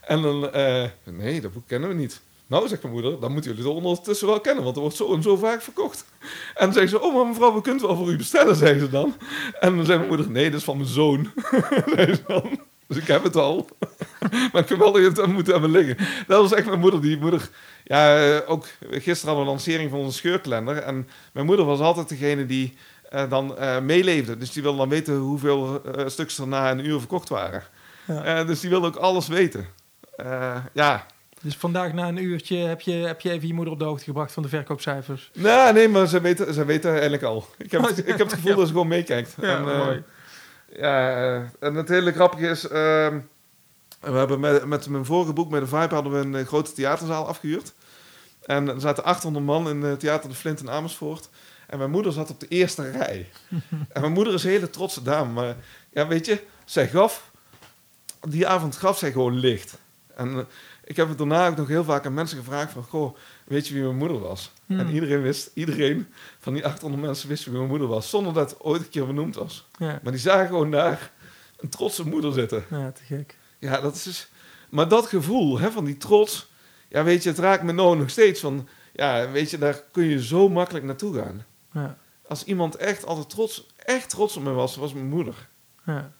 En 0.00 0.22
dan, 0.22 0.52
eh, 0.52 0.84
nee, 1.04 1.40
dat 1.40 1.52
boek 1.52 1.66
kennen 1.66 1.88
we 1.88 1.94
niet. 1.94 2.20
Nou, 2.46 2.68
zegt 2.68 2.82
mijn 2.82 2.94
moeder, 2.94 3.20
dan 3.20 3.32
moeten 3.32 3.50
jullie 3.50 3.66
het 3.66 3.76
ondertussen 3.76 4.26
wel 4.26 4.40
kennen, 4.40 4.64
want 4.64 4.76
er 4.76 4.82
wordt 4.82 4.96
zo 4.96 5.14
en 5.14 5.22
zo 5.22 5.36
vaak 5.36 5.62
verkocht. 5.62 6.04
En 6.54 6.64
dan 6.64 6.72
zeggen 6.72 6.88
ze, 6.88 7.00
oh, 7.00 7.14
maar 7.14 7.26
mevrouw, 7.26 7.54
we 7.54 7.60
kunnen 7.60 7.80
het 7.82 7.90
wel 7.90 8.00
voor 8.00 8.12
u 8.12 8.16
bestellen, 8.16 8.56
zeggen 8.56 8.80
ze 8.80 8.90
dan. 8.90 9.14
En 9.60 9.76
dan 9.76 9.84
zei 9.84 9.96
mijn 9.96 10.08
moeder, 10.08 10.30
nee, 10.30 10.50
dat 10.50 10.58
is 10.58 10.64
van 10.64 10.76
mijn 10.76 10.88
zoon. 10.88 11.32
Dan. 12.26 12.60
Dus 12.86 12.96
ik 12.96 13.06
heb 13.06 13.22
het 13.22 13.36
al. 13.36 13.68
maar 14.52 14.62
ik 14.62 14.66
vind 14.66 14.80
wel 14.80 14.92
dat 14.92 15.02
je 15.02 15.22
het 15.22 15.32
moet 15.32 15.46
hebben 15.46 15.70
liggen. 15.70 15.96
Dat 16.26 16.40
was 16.40 16.52
echt 16.52 16.66
mijn 16.66 16.80
moeder. 16.80 17.00
Die 17.00 17.18
moeder, 17.18 17.50
ja, 17.84 18.16
eh, 18.18 18.50
ook 18.50 18.66
gisteren 18.80 19.14
hadden 19.14 19.34
we 19.34 19.40
een 19.40 19.46
lancering 19.46 19.90
van 19.90 19.98
onze 19.98 20.16
scheurkalender. 20.16 20.76
En 20.76 21.08
mijn 21.32 21.46
moeder 21.46 21.64
was 21.64 21.80
altijd 21.80 22.08
degene 22.08 22.46
die 22.46 22.76
eh, 23.10 23.30
dan 23.30 23.58
eh, 23.58 23.80
meeleefde. 23.80 24.36
Dus 24.36 24.52
die 24.52 24.62
wilde 24.62 24.78
dan 24.78 24.88
weten 24.88 25.16
hoeveel 25.16 25.82
eh, 25.84 26.06
stukjes 26.06 26.38
er 26.38 26.48
na 26.48 26.70
een 26.70 26.86
uur 26.86 26.98
verkocht 26.98 27.28
waren. 27.28 27.62
Ja. 28.06 28.44
Dus 28.44 28.60
die 28.60 28.70
wilde 28.70 28.86
ook 28.86 28.96
alles 28.96 29.28
weten. 29.28 29.66
Ja, 30.72 31.06
Dus 31.42 31.56
vandaag 31.56 31.92
na 31.92 32.08
een 32.08 32.22
uurtje 32.22 32.56
heb 32.56 32.80
je, 32.80 32.92
heb 32.92 33.20
je 33.20 33.30
even 33.30 33.48
je 33.48 33.54
moeder 33.54 33.72
op 33.72 33.78
de 33.78 33.84
hoogte 33.84 34.04
gebracht 34.04 34.32
van 34.32 34.42
de 34.42 34.48
verkoopcijfers. 34.48 35.30
Nou, 35.34 35.72
nee, 35.72 35.88
maar 35.88 36.06
ze 36.06 36.20
weten, 36.20 36.54
ze 36.54 36.64
weten 36.64 36.90
eigenlijk 36.90 37.22
al. 37.22 37.46
Ik 37.58 37.70
heb, 37.70 37.84
Oh, 37.84 37.90
ik 37.90 38.06
heb 38.06 38.18
het 38.18 38.32
gevoel 38.32 38.50
ja. 38.50 38.56
dat 38.56 38.66
ze 38.66 38.72
gewoon 38.72 38.88
meekijkt. 38.88 39.34
Ja, 39.40 39.56
en, 39.56 39.68
eh, 39.68 39.84
mooi. 39.84 40.02
ja, 40.76 41.16
eh, 41.16 41.42
en 41.60 41.74
het 41.74 41.88
hele 41.88 42.12
grappige 42.12 42.48
is... 42.48 42.68
ehm, 42.68 43.18
we 44.00 44.12
hebben 44.12 44.40
met, 44.40 44.64
met 44.64 44.88
mijn 44.88 45.04
vorige 45.04 45.32
boek, 45.32 45.50
met 45.50 45.60
de 45.60 45.66
Vibe, 45.66 45.94
hadden 45.94 46.12
we 46.12 46.18
een 46.18 46.34
eh, 46.34 46.46
grote 46.46 46.72
theaterzaal 46.72 47.26
afgehuurd. 47.26 47.72
En 48.42 48.68
er 48.68 48.80
zaten 48.80 49.04
800 49.04 49.44
man 49.44 49.68
in 49.68 49.82
het 49.82 50.00
theater 50.00 50.28
De 50.28 50.34
Flint 50.34 50.60
in 50.60 50.70
Amersfoort. 50.70 51.28
En 51.66 51.78
mijn 51.78 51.90
moeder 51.90 52.12
zat 52.12 52.30
op 52.30 52.40
de 52.40 52.48
eerste 52.48 52.90
rij. 52.90 53.28
en 53.92 54.00
mijn 54.00 54.12
moeder 54.12 54.34
is 54.34 54.44
een 54.44 54.50
hele 54.50 54.70
trotse 54.70 55.02
dame. 55.02 55.32
Maar 55.32 55.56
ja, 55.90 56.06
weet 56.06 56.26
je, 56.26 56.42
zij 56.64 56.88
gaf... 56.88 57.30
Die 58.28 58.46
avond 58.46 58.76
gaf 58.76 58.98
zij 58.98 59.12
gewoon 59.12 59.38
licht. 59.38 59.78
En 60.16 60.46
ik 60.86 60.96
heb 60.96 61.08
het 61.08 61.18
daarna 61.18 61.48
ook 61.48 61.56
nog 61.56 61.68
heel 61.68 61.84
vaak 61.84 62.06
aan 62.06 62.14
mensen 62.14 62.38
gevraagd 62.38 62.72
van... 62.72 62.82
Goh, 62.82 63.16
weet 63.44 63.68
je 63.68 63.74
wie 63.74 63.82
mijn 63.82 63.96
moeder 63.96 64.18
was? 64.18 64.52
Hmm. 64.66 64.78
En 64.78 64.88
iedereen 64.90 65.22
wist, 65.22 65.50
iedereen 65.54 66.06
van 66.38 66.52
die 66.52 66.64
800 66.66 67.02
mensen 67.02 67.28
wist 67.28 67.44
wie 67.44 67.54
mijn 67.54 67.68
moeder 67.68 67.88
was. 67.88 68.10
Zonder 68.10 68.32
dat 68.32 68.50
het 68.50 68.60
ooit 68.60 68.82
een 68.82 68.88
keer 68.88 69.06
benoemd 69.06 69.34
was. 69.34 69.66
Ja, 69.78 70.00
Maar 70.02 70.12
die 70.12 70.20
zagen 70.20 70.46
gewoon 70.46 70.70
daar 70.70 71.10
een 71.56 71.68
trotse 71.68 72.06
moeder 72.08 72.32
zitten. 72.32 72.64
ja, 72.70 72.92
te 72.92 73.02
gek. 73.04 73.36
Ja, 73.58 73.80
dat 73.80 73.94
is 73.94 74.02
dus... 74.02 74.28
Maar 74.70 74.88
dat 74.88 75.06
gevoel 75.06 75.58
hè, 75.58 75.70
van 75.70 75.84
die 75.84 75.96
trots... 75.96 76.50
Ja, 76.88 77.04
weet 77.04 77.22
je, 77.22 77.28
het 77.28 77.38
raakt 77.38 77.62
me 77.62 77.72
nou 77.72 77.96
nog 77.98 78.10
steeds 78.10 78.40
van... 78.40 78.68
Ja, 78.92 79.30
weet 79.30 79.50
je, 79.50 79.58
daar 79.58 79.82
kun 79.92 80.04
je 80.04 80.24
zo 80.24 80.48
makkelijk 80.48 80.84
naartoe 80.84 81.14
gaan. 81.14 81.44
Ja, 81.72 81.98
Als 82.28 82.44
iemand 82.44 82.76
echt 82.76 83.06
altijd 83.06 83.30
trots, 83.30 83.66
echt 83.76 84.08
trots 84.08 84.36
op 84.36 84.42
me 84.42 84.50
was, 84.50 84.76
was 84.76 84.92
mijn 84.92 85.08
moeder. 85.08 85.48
ja. 85.86 86.12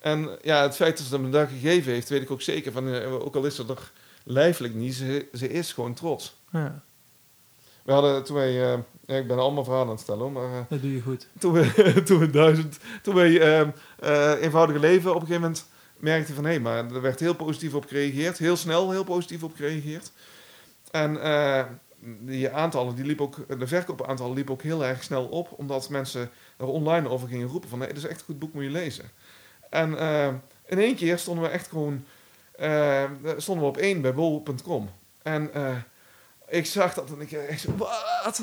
En 0.00 0.38
ja, 0.42 0.62
het 0.62 0.76
feit 0.76 0.96
dat 0.98 1.06
ze 1.06 1.18
me 1.18 1.28
dat 1.28 1.48
gegeven 1.48 1.92
heeft, 1.92 2.08
weet 2.08 2.22
ik 2.22 2.30
ook 2.30 2.42
zeker. 2.42 2.72
Van, 2.72 2.88
uh, 2.88 3.12
ook 3.12 3.36
al 3.36 3.44
is 3.44 3.58
er 3.58 3.66
lijfelijk 4.24 4.74
niet, 4.74 4.94
ze, 4.94 5.28
ze 5.32 5.48
is 5.48 5.72
gewoon 5.72 5.94
trots. 5.94 6.36
Ja. 6.52 6.82
We 7.82 7.92
hadden 7.92 8.24
toen 8.24 8.36
wij, 8.36 8.72
uh, 8.72 8.78
ja, 9.06 9.16
ik 9.16 9.26
ben 9.26 9.38
allemaal 9.38 9.64
verhalen 9.64 9.88
aan 9.88 9.94
het 9.94 10.02
stellen, 10.02 10.32
maar... 10.32 10.50
Uh, 10.50 10.58
dat 10.68 10.82
doe 10.82 10.92
je 10.92 11.00
goed. 11.00 11.28
Toen 11.38 11.52
we, 11.52 12.02
toen 12.06 12.18
we 12.18 12.30
duizend, 12.30 12.78
toen 13.02 13.14
wij 13.14 13.40
ehm, 13.40 13.70
eenvoudige 14.40 14.78
leven 14.78 15.10
op 15.10 15.20
een 15.20 15.26
gegeven 15.26 15.42
moment 15.42 15.66
merkten 15.96 16.34
van... 16.34 16.44
hé, 16.44 16.58
maar 16.58 16.92
er 16.92 17.00
werd 17.00 17.20
heel 17.20 17.34
positief 17.34 17.74
op 17.74 17.86
gereageerd. 17.86 18.38
Heel 18.38 18.56
snel 18.56 18.90
heel 18.90 19.04
positief 19.04 19.42
op 19.42 19.54
gereageerd. 19.56 20.12
En 20.90 21.18
die 22.20 22.50
aantallen, 22.50 22.94
die 22.94 23.04
liep 23.04 23.20
ook, 23.20 23.58
de 23.58 23.66
verkoopaantallen 23.66 24.34
liepen 24.34 24.54
ook 24.54 24.62
heel 24.62 24.84
erg 24.84 25.02
snel 25.02 25.24
op. 25.24 25.52
Omdat 25.56 25.88
mensen 25.88 26.30
er 26.56 26.66
online 26.66 27.08
over 27.08 27.28
gingen 27.28 27.48
roepen 27.48 27.68
van... 27.68 27.78
nee, 27.78 27.88
het 27.88 27.96
is 27.96 28.06
echt 28.06 28.20
een 28.20 28.26
goed 28.26 28.38
boek, 28.38 28.52
moet 28.52 28.62
je 28.62 28.70
lezen. 28.70 29.04
En 29.70 29.98
in 30.66 30.78
één 30.78 30.96
keer 30.96 31.18
stonden 31.18 31.44
we 31.44 31.50
echt 31.50 31.68
gewoon 31.68 32.04
uh, 32.60 33.04
stonden 33.36 33.64
we 33.64 33.70
op 33.70 33.76
één 33.76 34.00
bij 34.00 34.14
bol.com. 34.14 34.90
En 35.22 35.50
uh, 35.56 35.76
ik 36.48 36.66
zag 36.66 36.94
dat 36.94 37.10
en 37.10 37.20
ik 37.20 37.32
echt 37.32 37.66
wat? 37.76 38.42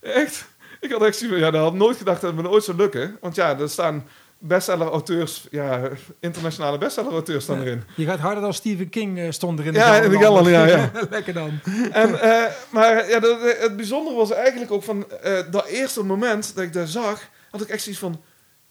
Echt? 0.00 0.46
Ik 0.80 0.90
had 0.90 1.02
echt 1.02 1.20
ja, 1.20 1.50
dat 1.50 1.62
had 1.62 1.74
nooit 1.74 1.96
gedacht 1.96 2.20
dat 2.20 2.32
het 2.32 2.42
me 2.42 2.48
ooit 2.48 2.64
zou 2.64 2.76
lukken. 2.76 3.16
Want 3.20 3.34
ja, 3.34 3.58
er 3.58 3.68
staan 3.68 4.04
bestseller-auteurs, 4.38 5.46
ja, 5.50 5.88
internationale 6.20 6.78
bestseller-auteurs 6.78 7.44
staan 7.44 7.60
erin. 7.60 7.82
Je 7.96 8.04
gaat 8.04 8.18
harder 8.18 8.42
dan 8.42 8.54
Stephen 8.54 8.88
King 8.88 9.34
stond 9.34 9.58
erin. 9.58 9.72
Ja, 9.72 9.96
in 9.96 10.10
de 10.10 10.18
gallen, 10.18 10.50
ja, 10.50 10.66
ja. 10.66 10.90
Lekker 11.10 11.34
dan. 11.34 11.60
En, 11.92 12.10
uh, 12.10 12.44
maar 12.70 13.08
ja, 13.08 13.20
dat, 13.20 13.40
het 13.58 13.76
bijzondere 13.76 14.16
was 14.16 14.30
eigenlijk 14.30 14.70
ook 14.70 14.82
van 14.82 15.06
uh, 15.24 15.40
dat 15.50 15.66
eerste 15.66 16.04
moment 16.04 16.54
dat 16.54 16.64
ik 16.64 16.72
dat 16.72 16.88
zag, 16.88 17.28
had 17.50 17.60
ik 17.60 17.68
echt 17.68 17.82
zoiets 17.82 18.00
van, 18.00 18.22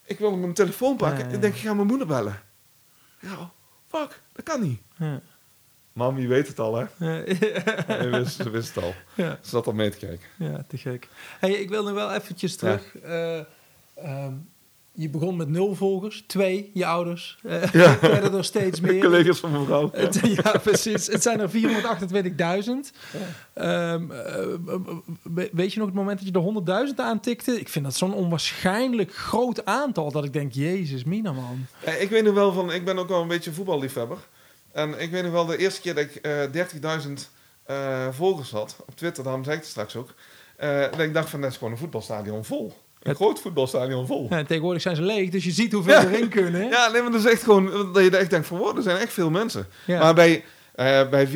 ik 0.04 0.18
wil 0.18 0.36
mijn 0.36 0.54
telefoon 0.54 0.96
pakken. 0.96 1.30
Ik 1.30 1.40
denk, 1.40 1.54
ik 1.54 1.60
ga 1.60 1.74
mijn 1.74 1.86
moeder 1.86 2.06
bellen. 2.06 2.40
Ja, 3.20 3.50
fuck, 3.92 4.22
dat 4.32 4.44
kan 4.44 4.60
niet. 4.60 4.80
Ja. 4.98 5.20
Mam, 5.92 6.18
je 6.18 6.26
weet 6.26 6.48
het 6.48 6.58
al, 6.58 6.74
hè? 6.76 6.86
Ja. 6.98 7.24
wist, 8.18 8.36
ze 8.36 8.50
wist 8.50 8.74
het 8.74 8.84
al. 8.84 8.94
Ja. 9.14 9.38
Ze 9.42 9.48
zat 9.48 9.66
al 9.66 9.72
mee 9.72 9.90
te 9.90 9.98
kijken. 9.98 10.26
Ja, 10.38 10.64
te 10.68 10.78
gek. 10.78 11.08
Hey, 11.38 11.50
ik 11.50 11.68
wil 11.68 11.84
nu 11.84 11.92
wel 11.92 12.12
eventjes 12.12 12.56
terug. 12.56 12.94
Ja. 13.02 13.46
Uh, 13.98 14.24
um, 14.24 14.50
je 14.94 15.08
begon 15.08 15.36
met 15.36 15.48
nul 15.48 15.74
volgers, 15.74 16.24
twee, 16.26 16.70
je 16.74 16.86
ouders. 16.86 17.38
Uh, 17.42 17.72
ja. 17.72 17.98
werden 18.00 18.34
er 18.34 18.44
steeds 18.44 18.80
meer. 18.80 19.00
Collega's 19.00 19.38
van 19.38 19.50
mijn 19.50 19.64
vrouw. 19.64 19.90
ja, 20.42 20.58
precies. 20.62 21.06
Het 21.06 21.22
zijn 21.22 21.40
er 21.40 21.50
428.000. 21.50 21.56
Um, 23.54 24.10
uh, 24.10 25.44
weet 25.52 25.72
je 25.72 25.78
nog 25.78 25.88
het 25.88 25.96
moment 25.96 26.18
dat 26.18 26.26
je 26.26 26.62
de 26.64 26.90
100.000 26.92 26.96
aantikte? 26.96 27.60
Ik 27.60 27.68
vind 27.68 27.84
dat 27.84 27.94
zo'n 27.94 28.14
onwaarschijnlijk 28.14 29.14
groot 29.14 29.64
aantal 29.64 30.12
dat 30.12 30.24
ik 30.24 30.32
denk, 30.32 30.52
jezus, 30.52 31.04
mina 31.04 31.32
man. 31.32 31.66
Ja, 31.84 31.92
ik 31.92 32.10
weet 32.10 32.24
nog 32.24 32.34
wel 32.34 32.52
van, 32.52 32.72
ik 32.72 32.84
ben 32.84 32.98
ook 32.98 33.08
wel 33.08 33.22
een 33.22 33.28
beetje 33.28 33.52
voetballiefhebber. 33.52 34.18
En 34.72 35.00
ik 35.00 35.10
weet 35.10 35.22
nog 35.22 35.32
wel 35.32 35.46
de 35.46 35.56
eerste 35.56 35.80
keer 35.80 35.94
dat 35.94 36.04
ik 36.04 36.26
uh, 36.52 37.00
30.000 37.06 37.12
uh, 37.70 38.08
volgers 38.10 38.50
had 38.50 38.76
op 38.86 38.96
Twitter, 38.96 39.24
daarom 39.24 39.44
zei 39.44 39.56
ik 39.56 39.62
het 39.62 39.70
straks 39.70 39.96
ook. 39.96 40.14
Dat 40.90 40.98
ik 40.98 41.14
dacht 41.14 41.30
van, 41.30 41.40
dat 41.40 41.50
is 41.50 41.56
gewoon 41.56 41.72
een 41.72 41.78
voetbalstadion 41.78 42.44
vol. 42.44 42.72
Een 43.02 43.14
groot 43.14 43.40
voetbalstadion 43.40 44.06
vol. 44.06 44.26
Ja, 44.30 44.44
tegenwoordig 44.44 44.82
zijn 44.82 44.96
ze 44.96 45.02
leeg, 45.02 45.30
dus 45.30 45.44
je 45.44 45.50
ziet 45.50 45.72
hoeveel 45.72 45.92
ja. 45.92 46.06
erin 46.06 46.28
kunnen. 46.28 46.68
Ja, 46.68 46.88
nee, 46.88 47.02
maar 47.02 47.10
dat 47.10 47.20
is 47.24 47.30
echt 47.30 47.42
gewoon 47.42 47.92
dat 47.92 48.04
je 48.04 48.16
echt 48.16 48.30
denkt 48.30 48.46
van, 48.46 48.58
wow, 48.58 48.76
er 48.76 48.82
zijn 48.82 48.96
echt 48.96 49.12
veel 49.12 49.30
mensen. 49.30 49.66
Ja. 49.86 49.98
Maar 49.98 50.14
bij, 50.14 50.44
uh, 50.76 51.08
bij 51.08 51.26
400.000 51.28 51.32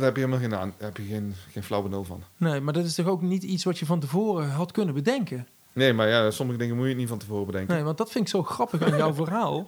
heb 0.00 0.16
je 0.16 0.26
helemaal 0.26 0.38
geen, 0.38 0.72
heb 0.78 0.96
je 0.96 1.02
geen, 1.02 1.34
geen 1.50 1.62
flauw 1.62 1.82
benul 1.82 2.04
van. 2.04 2.22
Nee, 2.36 2.60
maar 2.60 2.72
dat 2.72 2.84
is 2.84 2.94
toch 2.94 3.06
ook 3.06 3.22
niet 3.22 3.42
iets 3.42 3.64
wat 3.64 3.78
je 3.78 3.86
van 3.86 4.00
tevoren 4.00 4.50
had 4.50 4.72
kunnen 4.72 4.94
bedenken? 4.94 5.46
Nee, 5.72 5.92
maar 5.92 6.08
ja, 6.08 6.30
sommige 6.30 6.58
dingen 6.58 6.76
moet 6.76 6.88
je 6.88 6.94
niet 6.94 7.08
van 7.08 7.18
tevoren 7.18 7.46
bedenken. 7.46 7.74
Nee, 7.74 7.84
want 7.84 7.98
dat 7.98 8.10
vind 8.10 8.24
ik 8.24 8.30
zo 8.30 8.42
grappig 8.42 8.82
aan 8.82 8.96
jouw 8.96 9.14
verhaal. 9.24 9.66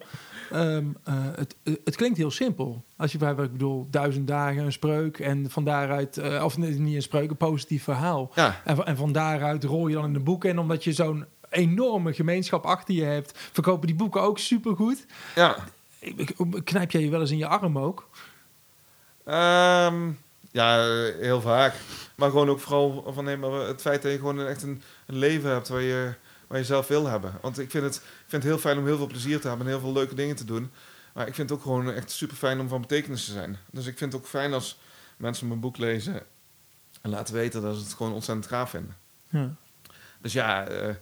Um, 0.52 0.96
uh, 1.08 1.14
het, 1.34 1.54
het 1.84 1.96
klinkt 1.96 2.18
heel 2.18 2.30
simpel. 2.30 2.84
Als 2.96 3.12
je 3.12 3.18
bij, 3.18 3.30
ik 3.30 3.52
bedoel, 3.52 3.86
duizend 3.90 4.26
dagen 4.26 4.64
een 4.64 4.72
spreuk 4.72 5.18
en 5.18 5.50
van 5.50 5.64
daaruit, 5.64 6.18
uh, 6.18 6.44
of 6.44 6.58
niet 6.58 6.94
een 6.94 7.02
spreuk, 7.02 7.30
een 7.30 7.36
positief 7.36 7.82
verhaal. 7.82 8.30
Ja. 8.34 8.60
En, 8.64 8.84
en 8.84 8.96
van 8.96 9.12
daaruit 9.12 9.64
rol 9.64 9.88
je 9.88 9.94
dan 9.94 10.04
in 10.04 10.12
de 10.12 10.20
boeken. 10.20 10.50
En 10.50 10.58
omdat 10.58 10.84
je 10.84 10.92
zo'n 10.92 11.24
enorme 11.48 12.12
gemeenschap 12.14 12.64
achter 12.64 12.94
je 12.94 13.04
hebt, 13.04 13.38
verkopen 13.52 13.86
die 13.86 13.96
boeken 13.96 14.22
ook 14.22 14.38
supergoed. 14.38 15.06
Ja. 15.34 15.56
Knijp 16.64 16.90
jij 16.90 17.02
je 17.02 17.10
wel 17.10 17.20
eens 17.20 17.30
in 17.30 17.38
je 17.38 17.46
arm 17.46 17.78
ook? 17.78 18.08
Um, 19.26 20.18
ja, 20.50 20.84
heel 21.20 21.40
vaak. 21.40 21.74
Maar 22.14 22.30
gewoon 22.30 22.48
ook 22.48 22.60
vooral 22.60 23.04
van 23.14 23.24
nee, 23.24 23.36
maar 23.36 23.50
het 23.50 23.80
feit 23.80 24.02
dat 24.02 24.12
je 24.12 24.18
gewoon 24.18 24.46
echt 24.46 24.62
een, 24.62 24.82
een 25.06 25.16
leven 25.16 25.50
hebt 25.50 25.68
waar 25.68 25.82
je, 25.82 26.14
waar 26.54 26.62
je 26.62 26.68
zelf 26.68 26.88
wil 26.88 27.06
hebben. 27.06 27.32
Want 27.40 27.58
ik 27.58 27.70
vind, 27.70 27.84
het, 27.84 27.94
ik 27.94 28.02
vind 28.26 28.42
het 28.42 28.52
heel 28.52 28.58
fijn 28.60 28.78
om 28.78 28.84
heel 28.84 28.96
veel 28.96 29.06
plezier 29.06 29.40
te 29.40 29.48
hebben 29.48 29.66
en 29.66 29.72
heel 29.72 29.80
veel 29.80 29.92
leuke 29.92 30.14
dingen 30.14 30.36
te 30.36 30.44
doen. 30.44 30.70
Maar 31.12 31.26
ik 31.26 31.34
vind 31.34 31.50
het 31.50 31.58
ook 31.58 31.64
gewoon 31.64 31.90
echt 31.90 32.10
super 32.10 32.36
fijn 32.36 32.60
om 32.60 32.68
van 32.68 32.80
betekenis 32.80 33.24
te 33.24 33.32
zijn. 33.32 33.58
Dus 33.70 33.86
ik 33.86 33.98
vind 33.98 34.12
het 34.12 34.22
ook 34.22 34.28
fijn 34.28 34.52
als 34.52 34.80
mensen 35.16 35.48
mijn 35.48 35.60
boek 35.60 35.76
lezen 35.76 36.22
en 37.00 37.10
laten 37.10 37.34
weten 37.34 37.62
dat 37.62 37.76
ze 37.76 37.82
het 37.82 37.92
gewoon 37.92 38.12
ontzettend 38.12 38.46
gaaf 38.46 38.70
vinden. 38.70 38.96
Ja. 39.28 39.54
Dus 40.20 40.32
ja, 40.32 40.70
uh, 40.70 40.94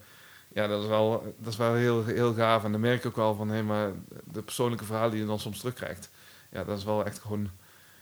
ja, 0.49 0.67
dat 0.67 0.83
is 0.83 0.89
wel, 0.89 1.35
dat 1.39 1.53
is 1.53 1.59
wel 1.59 1.75
heel, 1.75 2.05
heel 2.05 2.35
gaaf. 2.35 2.65
En 2.65 2.73
dan 2.73 2.81
merk 2.81 2.99
ik 2.99 3.07
ook 3.07 3.17
wel 3.17 3.35
van, 3.35 3.49
hé, 3.49 3.63
maar 3.63 3.91
de 4.25 4.43
persoonlijke 4.43 4.85
verhalen 4.85 5.11
die 5.11 5.21
je 5.21 5.27
dan 5.27 5.41
soms 5.41 5.59
terugkrijgt, 5.59 6.11
ja, 6.51 6.65
dat 6.65 6.79
is 6.79 6.85
wel 6.85 7.05
echt 7.05 7.19
gewoon, 7.19 7.51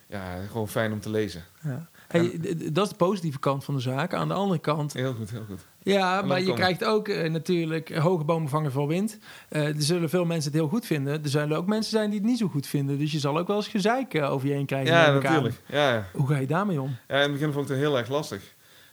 ja, 0.07 0.43
gewoon 0.47 0.69
fijn 0.69 0.93
om 0.93 1.01
te 1.01 1.11
lezen. 1.11 1.45
Ja. 1.63 1.89
Hey, 2.09 2.41
dat 2.73 2.85
is 2.85 2.91
de 2.91 2.97
positieve 2.97 3.39
kant 3.39 3.65
van 3.65 3.75
de 3.75 3.81
zaak. 3.81 4.15
Aan 4.15 4.29
de 4.29 4.35
andere 4.35 4.61
kant. 4.61 4.93
Heel 4.93 5.15
goed, 5.15 5.31
heel 5.31 5.45
goed. 5.45 5.61
Ja, 5.83 6.23
maar 6.23 6.41
je 6.41 6.53
krijgt 6.53 6.85
ook 6.85 7.09
uh, 7.09 7.31
natuurlijk 7.31 7.97
hoge 7.97 8.25
bomen 8.25 8.49
vangen 8.49 8.73
voor 8.73 8.87
wind. 8.87 9.19
Uh, 9.51 9.67
er 9.67 9.83
zullen 9.83 10.09
veel 10.09 10.25
mensen 10.25 10.51
het 10.51 10.61
heel 10.61 10.69
goed 10.69 10.87
vinden. 10.87 11.23
Er 11.23 11.29
zullen 11.29 11.57
ook 11.57 11.67
mensen 11.67 11.91
zijn 11.91 12.11
die 12.11 12.19
het 12.19 12.29
niet 12.29 12.39
zo 12.39 12.49
goed 12.49 12.67
vinden. 12.67 12.99
Dus 12.99 13.13
je 13.13 13.19
zal 13.19 13.39
ook 13.39 13.47
wel 13.47 13.57
eens 13.57 13.69
gezeik 13.69 14.15
uh, 14.15 14.33
over 14.33 14.49
je 14.49 14.55
heen 14.55 14.67
krijgen. 14.67 14.93
Ja, 14.93 15.13
natuurlijk. 15.13 15.61
Ja, 15.67 15.93
ja. 15.93 16.07
Hoe 16.13 16.27
ga 16.27 16.37
je 16.37 16.47
daarmee 16.47 16.81
om? 16.81 16.97
Ja, 17.09 17.15
in 17.15 17.21
het 17.21 17.33
begin 17.33 17.53
vond 17.53 17.65
ik 17.65 17.71
het 17.71 17.81
heel 17.81 17.99
erg 17.99 18.09
lastig. 18.09 18.43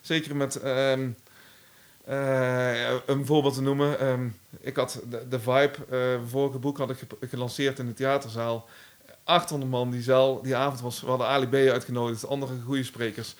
Zeker 0.01 0.35
met. 0.35 0.65
Um, 0.65 1.15
uh, 2.09 2.89
een 3.05 3.25
voorbeeld 3.25 3.53
te 3.53 3.61
noemen. 3.61 4.07
Um, 4.07 4.35
ik 4.59 4.75
had 4.75 5.01
de, 5.09 5.27
de 5.29 5.39
Vibe, 5.39 5.75
vorige 6.27 6.59
boek 6.59 6.77
had 6.77 6.89
ik 6.89 6.97
gelanceerd 7.29 7.79
in 7.79 7.85
de 7.85 7.93
theaterzaal. 7.93 8.67
800 9.23 9.71
man 9.71 9.91
die 9.91 10.01
zaal, 10.01 10.41
die 10.41 10.55
avond 10.55 10.81
was, 10.81 11.01
we 11.01 11.07
hadden 11.07 11.27
Ali 11.27 11.47
B 11.47 11.53
uitgenodigd, 11.53 12.27
andere 12.27 12.53
goede 12.65 12.83
sprekers. 12.83 13.35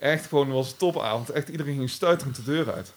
Echt 0.00 0.26
gewoon, 0.26 0.50
was 0.50 0.70
een 0.70 0.76
topavond. 0.76 1.30
Echt 1.30 1.48
iedereen 1.48 1.76
ging 1.76 1.90
stuiterend 1.90 2.36
de 2.36 2.42
deur 2.42 2.72
uit. 2.72 2.92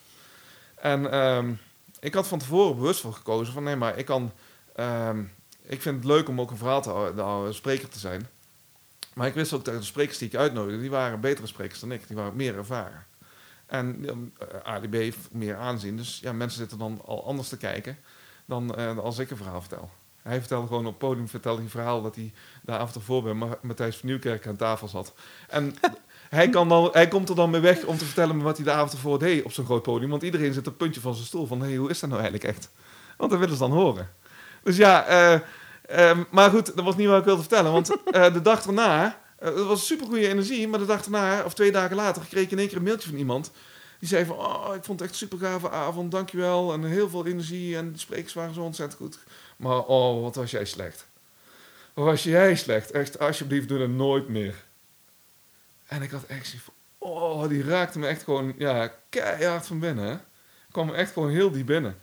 En 0.76 1.18
um, 1.18 1.60
ik 2.00 2.14
had 2.14 2.28
van 2.28 2.40
tevoren 2.40 2.76
bewust 2.76 3.02
voor 3.02 3.14
gekozen 3.14 3.54
van 3.54 3.64
nee, 3.64 3.76
maar 3.76 3.98
ik 3.98 4.06
kan, 4.06 4.32
um, 4.80 5.32
ik 5.62 5.82
vind 5.82 5.96
het 5.96 6.06
leuk 6.06 6.30
om 6.30 6.42
ook 6.42 6.52
een 6.52 6.58
verhaal 6.58 6.82
te 6.82 6.90
houden, 6.90 7.54
spreker 7.54 7.90
te 7.90 8.00
zijn. 8.00 8.28
Maar 9.14 9.28
ik 9.28 9.34
wist 9.34 9.54
ook 9.54 9.66
dat 9.66 9.76
de 9.76 9.84
sprekers 9.84 10.18
die 10.18 10.28
ik 10.28 10.36
uitnodigde, 10.36 10.82
die 10.82 10.90
waren 10.90 11.20
betere 11.20 11.48
sprekers 11.48 11.80
dan 11.80 11.92
ik. 11.92 12.08
Die 12.08 12.16
waren 12.16 12.36
meer 12.36 12.58
ervaren. 12.58 13.06
En 13.66 14.06
uh, 14.06 14.12
ADB 14.64 14.94
heeft 14.94 15.18
meer 15.32 15.56
aanzien. 15.56 15.98
Dus 15.98 16.20
ja, 16.20 16.34
mensen 16.34 16.60
zitten 16.60 16.78
dan 16.78 17.02
al 17.06 17.26
anders 17.26 17.50
te 17.50 17.58
kijken 17.58 17.98
dan 18.46 18.80
uh, 18.80 18.98
als 18.98 19.18
ik 19.18 19.32
een 19.32 19.38
verhaal 19.38 19.62
vertel. 19.62 19.90
Hij 20.22 20.40
vertelde 20.40 20.68
gewoon 20.68 20.86
op 20.86 21.00
podium 21.00 21.28
vertelde 21.28 21.62
een 21.62 21.70
verhaal 21.70 22.02
dat 22.02 22.16
hij 22.16 22.34
de 22.62 22.72
avond 22.72 22.96
ervoor 22.96 23.24
bij 23.24 23.58
Matthijs 23.62 23.98
van 23.98 24.10
Nieuwkerk 24.10 24.48
aan 24.48 24.56
tafel 24.56 24.88
zat. 24.88 25.14
En 25.50 25.76
hij, 26.36 26.50
kan 26.50 26.70
dan, 26.70 26.90
hij 26.92 27.08
komt 27.08 27.30
er 27.30 27.36
dan 27.36 27.50
mee 27.50 27.62
weg 27.62 27.84
om 27.84 27.98
te 27.98 28.06
vertellen 28.06 28.42
wat 28.42 28.56
hij 28.56 28.66
de 28.66 28.72
avond 28.72 28.92
ervoor 28.92 29.20
deed 29.20 29.44
op 29.44 29.52
zo'n 29.52 29.66
groot 29.66 29.84
podium. 29.84 30.10
Want 30.10 30.24
iedereen 30.24 30.54
zit 30.54 30.66
het 30.66 30.78
puntje 30.78 31.02
van 31.02 31.14
zijn 31.14 31.28
stoel 31.28 31.46
van, 31.46 31.62
hé, 31.62 31.68
hey, 31.68 31.76
hoe 31.76 31.90
is 31.90 32.00
dat 32.00 32.10
nou 32.10 32.22
eigenlijk 32.22 32.54
echt? 32.54 32.70
Want 33.18 33.32
dat 33.32 33.40
willen 33.40 33.56
ze 33.56 33.62
dan 33.62 33.72
horen. 33.72 34.10
Dus 34.64 34.78
ja, 34.78 35.32
uh, 35.34 36.18
maar 36.30 36.50
goed, 36.50 36.76
dat 36.76 36.86
was 36.86 36.96
niet 36.96 37.08
wat 37.08 37.20
ik 37.20 37.26
wilde 37.26 37.42
vertellen. 37.42 37.72
Want 37.72 37.88
de 38.12 38.42
dag 38.42 38.66
erna 38.66 39.20
uh, 39.44 39.48
het 39.48 39.66
was 39.66 39.86
super 39.86 40.08
goede 40.08 40.28
energie, 40.28 40.68
maar 40.68 40.80
de 40.80 40.86
dag 40.86 41.04
daarna, 41.04 41.44
of 41.44 41.54
twee 41.54 41.72
dagen 41.72 41.96
later, 41.96 42.22
kreeg 42.30 42.44
ik 42.44 42.52
in 42.52 42.60
één 42.60 42.68
keer 42.68 42.78
een 42.78 42.84
mailtje 42.84 43.10
van 43.10 43.18
iemand. 43.18 43.52
Die 44.00 44.08
zei 44.08 44.26
van, 44.26 44.36
oh, 44.36 44.76
ik 44.76 44.84
vond 44.84 45.00
het 45.00 45.10
echt 45.10 45.22
een 45.22 45.28
super 45.28 45.48
gave 45.48 45.70
avond, 45.70 46.12
dankjewel. 46.12 46.74
En 46.74 46.84
heel 46.84 47.10
veel 47.10 47.26
energie 47.26 47.78
en 47.78 47.92
de 47.92 48.00
sprekers 48.00 48.34
waren 48.34 48.54
zo 48.54 48.62
ontzettend 48.62 49.02
goed. 49.02 49.20
Maar 49.58 49.80
oh, 49.80 50.22
wat 50.22 50.36
was 50.36 50.52
jij 50.52 50.66
slecht. 50.66 51.06
Wat 51.94 52.06
was 52.06 52.24
jij 52.24 52.56
slecht. 52.56 52.92
Echt, 52.92 53.20
alsjeblieft, 53.20 53.68
doe 53.68 53.80
dat 53.80 53.90
nooit 53.90 54.28
meer. 54.28 54.56
En 55.92 56.02
ik 56.02 56.12
had 56.12 56.24
echt 56.24 56.46
zoiets 56.48 56.66
van, 56.66 56.74
oh, 56.98 57.48
die 57.48 57.64
raakte 57.64 58.00
me 58.00 58.08
echt 58.08 58.24
gewoon, 58.24 58.54
ja, 58.58 58.92
keihard 59.10 59.68
van 59.68 59.80
binnen. 59.80 60.06
Hè? 60.06 60.18
kwam 60.72 60.94
echt 60.94 61.14
gewoon 61.14 61.30
heel 61.30 61.52
diep 61.52 61.66
binnen. 61.66 61.98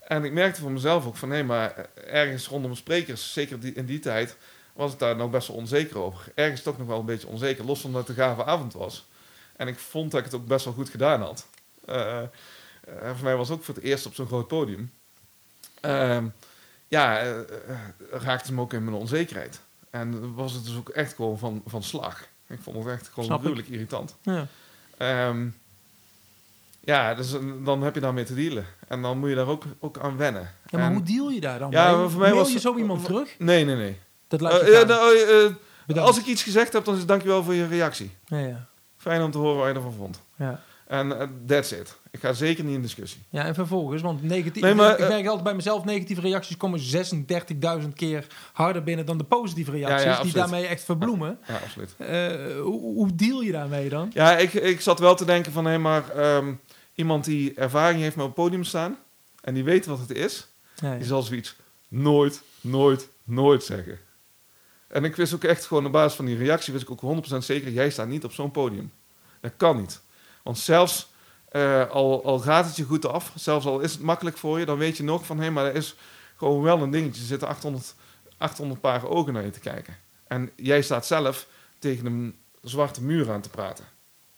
En 0.00 0.24
ik 0.24 0.32
merkte 0.32 0.60
voor 0.60 0.70
mezelf 0.72 1.06
ook 1.06 1.16
van, 1.16 1.28
nee, 1.28 1.44
maar 1.44 1.88
ergens 1.94 2.46
rondom 2.46 2.74
sprekers, 2.74 3.32
zeker 3.32 3.60
die, 3.60 3.72
in 3.72 3.86
die 3.86 3.98
tijd 3.98 4.36
was 4.72 4.92
ik 4.92 4.98
daar 4.98 5.16
nog 5.16 5.30
best 5.30 5.48
wel 5.48 5.56
onzeker 5.56 5.98
over. 5.98 6.32
Ergens 6.34 6.62
toch 6.62 6.78
nog 6.78 6.86
wel 6.86 6.98
een 6.98 7.06
beetje 7.06 7.26
onzeker, 7.26 7.64
los 7.64 7.80
van 7.80 7.92
dat 7.92 8.08
het 8.08 8.16
een 8.16 8.24
gave 8.24 8.44
avond 8.44 8.72
was. 8.72 9.06
En 9.56 9.68
ik 9.68 9.78
vond 9.78 10.10
dat 10.10 10.20
ik 10.20 10.26
het 10.26 10.34
ook 10.34 10.46
best 10.46 10.64
wel 10.64 10.74
goed 10.74 10.88
gedaan 10.88 11.20
had. 11.20 11.46
Uh, 11.88 12.22
voor 12.88 13.24
mij 13.24 13.36
was 13.36 13.48
het 13.48 13.58
ook 13.58 13.64
voor 13.64 13.74
het 13.74 13.84
eerst 13.84 14.06
op 14.06 14.14
zo'n 14.14 14.26
groot 14.26 14.48
podium. 14.48 14.92
Uh, 15.84 16.24
ja, 16.88 17.26
uh, 17.26 17.40
raakte 18.10 18.52
me 18.52 18.60
ook 18.60 18.72
in 18.72 18.84
mijn 18.84 18.96
onzekerheid. 18.96 19.60
En 19.90 20.34
was 20.34 20.52
het 20.52 20.64
dus 20.64 20.76
ook 20.76 20.88
echt 20.88 21.14
gewoon 21.14 21.38
van, 21.38 21.62
van 21.66 21.82
slag. 21.82 22.28
Ik 22.48 22.58
vond 22.62 22.76
het 22.84 22.86
echt 22.94 23.08
gewoon 23.12 23.38
gruwelijk 23.38 23.68
irritant. 23.68 24.16
Ja. 24.22 24.46
Um, 25.28 25.54
Ja, 26.80 27.14
dus 27.14 27.30
dan 27.64 27.82
heb 27.82 27.94
je 27.94 28.00
daarmee 28.00 28.24
te 28.24 28.34
dealen. 28.34 28.66
En 28.88 29.02
dan 29.02 29.18
moet 29.18 29.28
je 29.28 29.34
daar 29.34 29.46
ook, 29.46 29.64
ook 29.80 29.98
aan 29.98 30.16
wennen. 30.16 30.42
Ja, 30.42 30.78
maar 30.78 30.86
En- 30.88 30.92
hoe 30.92 31.02
deal 31.02 31.30
je 31.30 31.40
daar 31.40 31.58
dan 31.58 31.70
Ja, 31.70 31.96
mee? 31.96 32.08
voor 32.08 32.20
mij 32.20 32.34
was- 32.34 32.52
je 32.52 32.58
zo 32.60 32.76
iemand 32.76 33.04
terug? 33.04 33.34
Nee, 33.38 33.64
nee, 33.64 33.76
nee. 33.76 33.98
Dat 34.28 34.40
laat 34.40 34.60
Eh, 34.60 34.66
je 34.80 34.84
nou, 34.86 35.16
eh, 35.16 35.96
eh, 35.96 36.04
als 36.04 36.18
ik 36.18 36.26
iets 36.26 36.42
gezegd 36.42 36.72
heb, 36.72 36.84
dan 36.84 36.92
is 36.94 37.00
het 37.00 37.08
dankjewel 37.08 37.42
voor 37.44 37.54
je 37.54 37.66
reactie. 37.66 38.16
Ja, 38.26 38.38
ja. 38.38 38.66
Fijn 38.96 39.22
om 39.22 39.30
te 39.30 39.38
horen 39.38 39.56
wat 39.58 39.68
je 39.68 39.74
ervan 39.74 39.92
vond. 39.92 40.20
Ja. 40.36 40.60
En 40.86 41.30
that's 41.46 41.70
it. 41.72 41.96
Ik 42.16 42.22
ga 42.22 42.32
zeker 42.32 42.64
niet 42.64 42.74
in 42.74 42.82
discussie. 42.82 43.20
ja, 43.28 43.44
en 43.44 43.54
vervolgens, 43.54 44.02
want 44.02 44.22
negatief, 44.22 44.62
Nee, 44.62 44.74
maar, 44.74 44.92
ik 44.92 44.98
eh, 44.98 45.08
merk 45.08 45.26
altijd 45.26 45.44
bij 45.44 45.54
mezelf, 45.54 45.84
negatieve 45.84 46.20
reacties 46.20 46.56
komen 46.56 46.80
36.000 47.82 47.88
keer 47.94 48.26
harder 48.52 48.82
binnen 48.82 49.06
dan 49.06 49.18
de 49.18 49.24
positieve 49.24 49.70
reacties, 49.70 50.04
ja, 50.04 50.22
die 50.22 50.32
daarmee 50.32 50.66
echt 50.66 50.84
verbloemen. 50.84 51.38
Ja, 51.46 51.54
absoluut. 51.64 51.94
Eh, 51.98 52.60
hoe, 52.60 52.80
hoe 52.80 53.14
deal 53.14 53.40
je 53.40 53.52
daarmee 53.52 53.88
dan? 53.88 54.10
Ja, 54.12 54.36
ik, 54.36 54.52
ik 54.52 54.80
zat 54.80 54.98
wel 54.98 55.14
te 55.14 55.24
denken 55.24 55.52
van, 55.52 55.64
hé, 55.64 55.78
maar 55.78 56.10
ehm, 56.10 56.52
iemand 56.94 57.24
die 57.24 57.54
ervaring 57.54 58.00
heeft 58.00 58.16
met 58.16 58.24
op 58.24 58.36
het 58.36 58.44
podium 58.44 58.64
staan 58.64 58.96
en 59.40 59.54
die 59.54 59.64
weet 59.64 59.86
wat 59.86 59.98
het 59.98 60.10
is, 60.10 60.48
die 60.80 61.04
zal 61.04 61.22
zoiets 61.22 61.56
nooit, 61.88 62.42
nooit, 62.60 63.08
nooit 63.24 63.64
zeggen. 63.64 63.98
En 64.88 65.04
ik 65.04 65.16
wist 65.16 65.34
ook 65.34 65.44
echt 65.44 65.66
gewoon 65.66 65.86
op 65.86 65.92
basis 65.92 66.16
van 66.16 66.24
die 66.24 66.36
reactie, 66.36 66.72
wist 66.72 66.88
ik 66.88 67.02
ook 67.02 67.24
100% 67.32 67.36
zeker, 67.38 67.70
jij 67.70 67.90
staat 67.90 68.08
niet 68.08 68.24
op 68.24 68.32
zo'n 68.32 68.50
podium. 68.50 68.92
Dat 69.40 69.52
kan 69.56 69.76
niet. 69.76 70.00
Want 70.42 70.58
zelfs 70.58 71.08
eh, 71.48 71.90
al, 71.90 72.24
al 72.24 72.38
gaat 72.38 72.66
het 72.66 72.76
je 72.76 72.84
goed 72.84 73.06
af, 73.06 73.32
zelfs 73.34 73.66
al 73.66 73.80
is 73.80 73.92
het 73.92 74.02
makkelijk 74.02 74.36
voor 74.36 74.58
je, 74.58 74.64
dan 74.64 74.78
weet 74.78 74.96
je 74.96 75.02
nog 75.02 75.26
van, 75.26 75.40
hé, 75.40 75.50
maar 75.50 75.66
er 75.66 75.74
is 75.74 75.96
gewoon 76.36 76.62
wel 76.62 76.82
een 76.82 76.90
dingetje. 76.90 77.20
Er 77.20 77.26
zitten 77.26 77.48
800, 77.48 77.94
800 78.36 78.80
paar 78.80 79.08
ogen 79.08 79.32
naar 79.32 79.44
je 79.44 79.50
te 79.50 79.60
kijken. 79.60 79.96
En 80.26 80.50
jij 80.56 80.82
staat 80.82 81.06
zelf 81.06 81.46
tegen 81.78 82.06
een 82.06 82.36
zwarte 82.62 83.02
muur 83.02 83.30
aan 83.30 83.40
te 83.40 83.50
praten, 83.50 83.84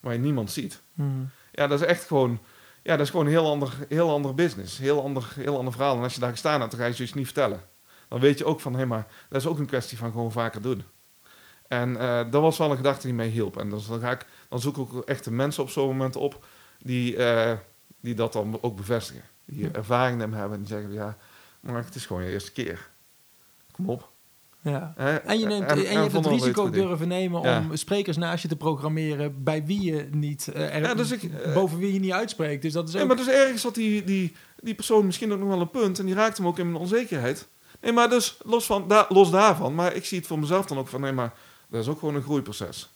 waar 0.01 0.13
je 0.13 0.19
niemand 0.19 0.51
ziet. 0.51 0.81
Hmm. 0.95 1.31
Ja, 1.53 1.67
dat 1.67 1.81
is 1.81 1.87
echt 1.87 2.05
gewoon, 2.05 2.39
ja, 2.83 2.97
dat 2.97 3.07
is 3.07 3.11
gewoon 3.11 3.27
een 3.27 3.33
heel 3.33 3.51
ander, 3.51 3.73
heel 3.89 4.11
ander 4.11 4.35
business. 4.35 4.79
Heel 4.79 5.03
ander, 5.03 5.33
heel 5.35 5.59
ander 5.59 5.73
verhaal. 5.73 5.97
En 5.97 6.03
als 6.03 6.15
je 6.15 6.21
daar 6.21 6.31
gestaan 6.31 6.61
hebt, 6.61 6.71
dan 6.71 6.81
ga 6.81 6.87
je 6.87 6.93
zoiets 6.93 7.15
niet 7.15 7.25
vertellen. 7.25 7.61
Dan 8.09 8.21
weet 8.21 8.39
je 8.39 8.45
ook 8.45 8.61
van, 8.61 8.75
hé, 8.75 8.87
maar 8.87 9.07
dat 9.29 9.41
is 9.41 9.47
ook 9.47 9.59
een 9.59 9.67
kwestie 9.67 9.99
van 9.99 10.11
gewoon 10.11 10.33
vaker 10.33 10.63
doen. 10.63 10.83
En 11.69 11.97
eh, 11.97 12.31
dat 12.31 12.43
was 12.43 12.59
wel 12.59 12.71
een 12.71 12.77
gedachte 12.77 13.07
die 13.07 13.17
mij 13.17 13.27
hielp. 13.27 13.57
En 13.57 13.71
dus 13.71 13.87
dan, 13.87 14.01
ga 14.01 14.11
ik, 14.11 14.27
dan 14.49 14.61
zoek 14.61 14.77
ik 14.77 14.95
ook 14.95 15.05
echt 15.05 15.25
de 15.25 15.31
mensen 15.31 15.63
op 15.63 15.71
zo'n 15.71 15.87
moment 15.87 16.17
op 16.17 16.45
die, 16.79 17.17
eh, 17.17 17.57
die 18.01 18.15
dat 18.15 18.33
dan 18.33 18.59
ook 18.61 18.77
bevestigen. 18.77 19.23
Die 19.45 19.65
Ja. 19.65 19.69
ervaring 19.73 20.23
in 20.23 20.33
hebben 20.33 20.53
en 20.59 20.65
die 20.65 20.73
zeggen, 20.75 20.93
ja, 20.93 21.17
maar 21.61 21.85
het 21.85 21.95
is 21.95 22.07
gewoon 22.07 22.25
je 22.25 22.31
eerste 22.31 22.53
keer. 22.53 22.89
Kom 23.73 23.89
op. 23.91 24.09
Ja. 24.61 24.93
En 25.25 25.39
je, 25.39 25.47
neemt, 25.47 25.65
en, 25.67 25.79
je 25.81 25.87
hebt 25.87 26.13
het 26.13 26.27
risico 26.27 26.71
durven 26.71 27.09
nemen 27.09 27.43
Ja. 27.43 27.59
om 27.59 27.77
sprekers 27.77 28.17
naast 28.17 28.43
je 28.43 28.49
te 28.49 28.57
programmeren 28.57 29.43
bij 29.45 29.65
wie 29.65 29.83
je 29.83 30.09
niet, 30.11 30.49
eh, 30.49 30.75
er, 30.75 30.81
Ja, 30.83 30.95
dus 30.95 31.11
ik, 31.11 31.23
eh, 31.23 31.55
boven 31.55 31.79
wie 31.79 31.93
je 31.93 32.01
niet 32.01 32.13
uitspreekt. 32.13 32.63
Dus 32.63 32.73
dat 32.73 32.89
is 32.89 32.95
Ja, 32.95 33.01
ook... 33.01 33.07
maar 33.07 33.17
dus 33.17 33.29
ergens 33.29 33.63
had 33.63 33.75
die, 33.75 34.05
die, 34.05 34.35
die 34.63 34.75
persoon 34.75 35.07
misschien 35.07 35.33
ook 35.33 35.39
nog 35.39 35.49
wel 35.49 35.61
een 35.61 35.71
punt 35.71 35.99
en 35.99 36.07
die 36.07 36.15
raakte 36.15 36.41
hem 36.41 36.51
ook 36.51 36.59
in 36.59 36.67
mijn 36.67 36.83
onzekerheid. 36.83 37.49
Nee, 37.81 37.93
maar 37.93 38.09
dus 38.11 38.37
los, 38.45 38.67
van, 38.67 38.89
da, 38.89 39.07
los 39.09 39.31
daarvan, 39.31 39.75
maar 39.75 39.95
ik 39.95 40.05
zie 40.05 40.19
het 40.19 40.27
voor 40.27 40.39
mezelf 40.39 40.67
dan 40.67 40.79
ook 40.79 40.89
van, 40.89 41.01
nee, 41.01 41.13
maar 41.13 41.33
dat 41.69 41.81
is 41.81 41.89
ook 41.89 41.99
gewoon 41.99 42.15
een 42.15 42.23
groeiproces. 42.23 42.91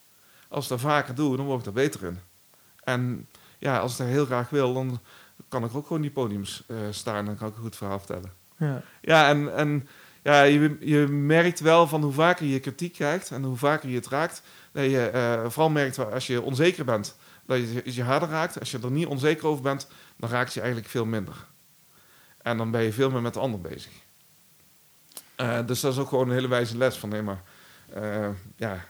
Als 0.49 0.65
ik 0.65 0.71
dat 0.71 0.81
vaker 0.81 1.15
doe, 1.15 1.37
dan 1.37 1.47
word 1.47 1.59
ik 1.59 1.65
daar 1.65 1.73
beter 1.73 2.05
in. 2.05 2.19
En 2.85 3.29
ja, 3.63 3.79
als 3.79 3.93
ik 3.93 3.99
dat 3.99 4.07
heel 4.07 4.25
graag 4.25 4.51
wil, 4.51 4.75
dan 4.75 5.01
kan 5.49 5.65
ik 5.65 5.75
ook 5.75 5.87
gewoon 5.87 6.03
die 6.03 6.11
podiums 6.11 6.65
eh, 6.67 6.77
staan 6.91 7.17
en 7.17 7.25
dan 7.25 7.37
kan 7.37 7.49
ik 7.49 7.55
een 7.55 7.63
goed 7.63 7.77
verhaal 7.77 7.99
vertellen. 7.99 8.33
ja. 8.57 8.83
Ja, 9.01 9.29
en, 9.29 9.57
en 9.57 9.89
ja, 10.23 10.43
je, 10.43 10.77
je 10.81 11.07
merkt 11.07 11.61
wel 11.61 11.87
van 11.87 12.03
hoe 12.03 12.13
vaker 12.13 12.47
je 12.47 12.61
kritiek 12.61 12.93
krijgt 12.93 13.31
en 13.31 13.43
hoe 13.43 13.57
vaker 13.57 13.89
je 13.89 13.95
het 13.95 14.09
raakt, 14.09 14.43
dat 14.73 14.85
je 14.85 15.07
eh, 15.07 15.51
vooral 15.51 15.71
merkt 15.71 15.99
als 15.99 16.27
je 16.27 16.43
onzeker 16.43 16.85
bent, 16.85 17.17
dat 17.47 17.59
je 17.59 17.95
je 17.95 18.03
harder 18.03 18.29
raakt. 18.29 18.59
Als 18.59 18.71
je 18.71 18.79
er 18.83 18.91
niet 18.91 19.07
onzeker 19.07 19.47
over 19.47 19.63
bent, 19.63 19.89
dan 20.17 20.31
raakt 20.31 20.53
je 20.53 20.61
eigenlijk 20.61 20.91
veel 20.91 21.05
minder. 21.05 21.47
En 22.43 22.57
dan 22.57 22.71
ben 22.71 22.83
je 22.83 22.93
veel 22.93 23.11
meer 23.11 23.23
met 23.23 23.35
de 23.35 23.41
ander 23.41 23.61
bezig. 23.61 23.93
Eh, 25.37 25.67
dus 25.67 25.81
dat 25.81 25.93
is 25.93 25.99
ook 25.99 26.09
gewoon 26.09 26.29
een 26.29 26.35
hele 26.35 26.49
wijze 26.49 26.77
les 26.77 26.97
van, 26.97 27.09
nee 27.09 27.23
maar, 27.23 27.43
ja, 28.57 28.85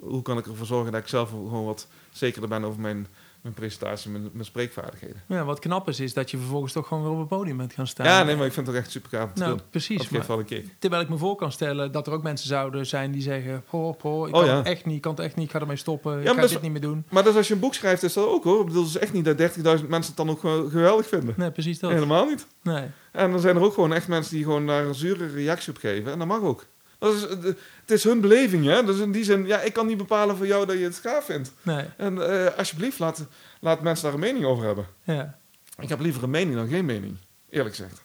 hoe 0.00 0.22
kan 0.22 0.38
ik 0.38 0.46
ervoor 0.46 0.66
zorgen 0.66 0.92
dat 0.92 1.00
ik 1.00 1.08
zelf 1.08 1.28
gewoon 1.28 1.64
wat 1.64 1.86
zekerder 2.12 2.48
ben 2.48 2.64
over 2.64 2.80
mijn, 2.80 3.06
mijn 3.42 3.54
presentatie, 3.54 4.10
mijn, 4.10 4.30
mijn 4.32 4.44
spreekvaardigheden. 4.44 5.22
ja, 5.28 5.44
wat 5.44 5.58
knap 5.58 5.88
is, 5.88 6.00
is 6.00 6.14
dat 6.14 6.30
je 6.30 6.36
vervolgens 6.38 6.72
toch 6.72 6.86
gewoon 6.86 7.02
weer 7.02 7.12
op 7.12 7.18
het 7.18 7.28
podium 7.28 7.56
bent 7.56 7.72
gaan 7.72 7.86
staan. 7.86 8.06
Ja, 8.06 8.22
nee, 8.22 8.36
maar 8.36 8.46
ik 8.46 8.52
vind 8.52 8.66
het 8.66 8.76
ook 8.76 8.82
echt 8.82 8.90
super 8.90 9.10
gaaf 9.10 9.34
Nou, 9.34 9.50
doen. 9.50 9.60
precies. 9.70 10.08
Maar- 10.08 10.28
een 10.30 10.44
kick. 10.44 10.66
Terwijl 10.78 11.02
ik 11.02 11.08
me 11.08 11.16
voor 11.16 11.36
kan 11.36 11.52
stellen 11.52 11.92
dat 11.92 12.06
er 12.06 12.12
ook 12.12 12.22
mensen 12.22 12.48
zouden 12.48 12.86
zijn 12.86 13.12
die 13.12 13.22
zeggen... 13.22 13.64
Poh, 13.70 13.96
poh, 13.96 14.28
ik 14.28 14.34
Oh, 14.34 14.40
kan 14.40 14.48
ja. 14.50 14.56
het 14.56 14.66
echt 14.66 14.84
niet, 14.86 14.96
ik 14.96 15.02
kan 15.02 15.14
het 15.14 15.20
echt 15.24 15.36
niet, 15.36 15.44
ik 15.46 15.50
ga 15.52 15.60
ermee 15.60 15.76
stoppen, 15.76 16.18
ik 16.18 16.24
maar 16.24 16.34
ga 16.34 16.46
dit 16.46 16.62
niet 16.62 16.72
meer 16.72 16.80
doen. 16.80 17.04
Maar 17.10 17.24
dus 17.24 17.34
als 17.36 17.48
je 17.48 17.54
een 17.54 17.60
boek 17.60 17.74
schrijft, 17.74 18.02
is 18.02 18.12
dat 18.12 18.26
ook 18.26 18.44
hoor. 18.44 18.60
Ik 18.60 18.66
bedoel, 18.66 18.82
het 18.84 18.94
is 18.94 19.00
echt 19.00 19.12
niet 19.12 19.24
dat 19.24 19.36
30.000 19.38 19.88
mensen 19.88 20.14
het 20.14 20.16
dan 20.16 20.30
ook 20.30 20.40
ge- 20.40 20.66
geweldig 20.70 21.06
vinden. 21.08 21.34
Nee, 21.36 21.50
precies 21.50 21.78
dat. 21.78 21.90
Helemaal 21.90 22.26
niet. 22.26 22.46
Nee. 22.62 22.84
En 23.12 23.30
dan 23.30 23.40
zijn 23.40 23.56
er 23.56 23.62
ook 23.62 23.74
gewoon 23.74 23.92
echt 23.92 24.08
mensen 24.08 24.34
die 24.34 24.44
gewoon 24.44 24.66
daar 24.66 24.84
een 24.86 24.94
zure 24.94 25.26
reactie 25.26 25.72
op 25.72 25.78
geven. 25.78 26.12
En 26.12 26.18
dat 26.18 26.26
mag 26.28 26.40
ook. 26.40 26.66
Dat 27.02 27.14
is, 27.14 27.26
eh, 27.26 27.42
het 27.80 27.90
is 27.90 28.04
hun 28.04 28.20
beleving, 28.20 28.64
hè. 28.64 28.84
Dus 28.84 28.98
in 28.98 29.12
die 29.12 29.24
zin, 29.24 29.46
ja, 29.46 29.60
ik 29.60 29.72
kan 29.72 29.86
niet 29.86 29.96
bepalen 29.96 30.36
voor 30.36 30.46
jou 30.46 30.66
dat 30.66 30.78
je 30.78 30.84
het 30.84 30.96
gaaf 30.96 31.24
vindt. 31.24 31.52
Nee, 31.62 31.84
En 31.96 32.30
eh, 32.46 32.58
alsjeblieft, 32.58 32.98
laat, 32.98 33.26
laat 33.60 33.82
mensen 33.82 34.04
daar 34.04 34.14
een 34.14 34.20
mening 34.20 34.44
over 34.44 34.64
hebben. 34.64 34.86
ja. 35.04 35.38
Ik 35.78 35.88
heb 35.88 36.00
liever 36.00 36.22
een 36.22 36.30
mening 36.30 36.56
dan 36.56 36.68
geen 36.68 36.84
mening, 36.84 37.16
eerlijk 37.50 37.74
gezegd. 37.76 38.04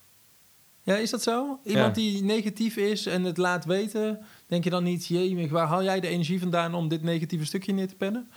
Ja, 0.83 0.95
is 0.95 1.09
dat 1.09 1.23
zo? 1.23 1.59
Iemand 1.63 1.95
Ja. 1.95 2.01
die 2.01 2.23
negatief 2.23 2.75
is 2.77 3.05
en 3.05 3.23
het 3.23 3.37
laat 3.37 3.65
weten, 3.65 4.25
denk 4.47 4.63
je 4.63 4.69
dan 4.69 4.83
niet, 4.83 5.07
jee, 5.07 5.49
waar 5.51 5.67
haal 5.67 5.83
jij 5.83 5.99
de 5.99 6.07
energie 6.07 6.39
vandaan 6.39 6.73
om 6.73 6.87
dit 6.87 7.03
negatieve 7.03 7.45
stukje 7.45 7.73
neer 7.73 7.87
te 7.87 7.95
pennen? 7.95 8.31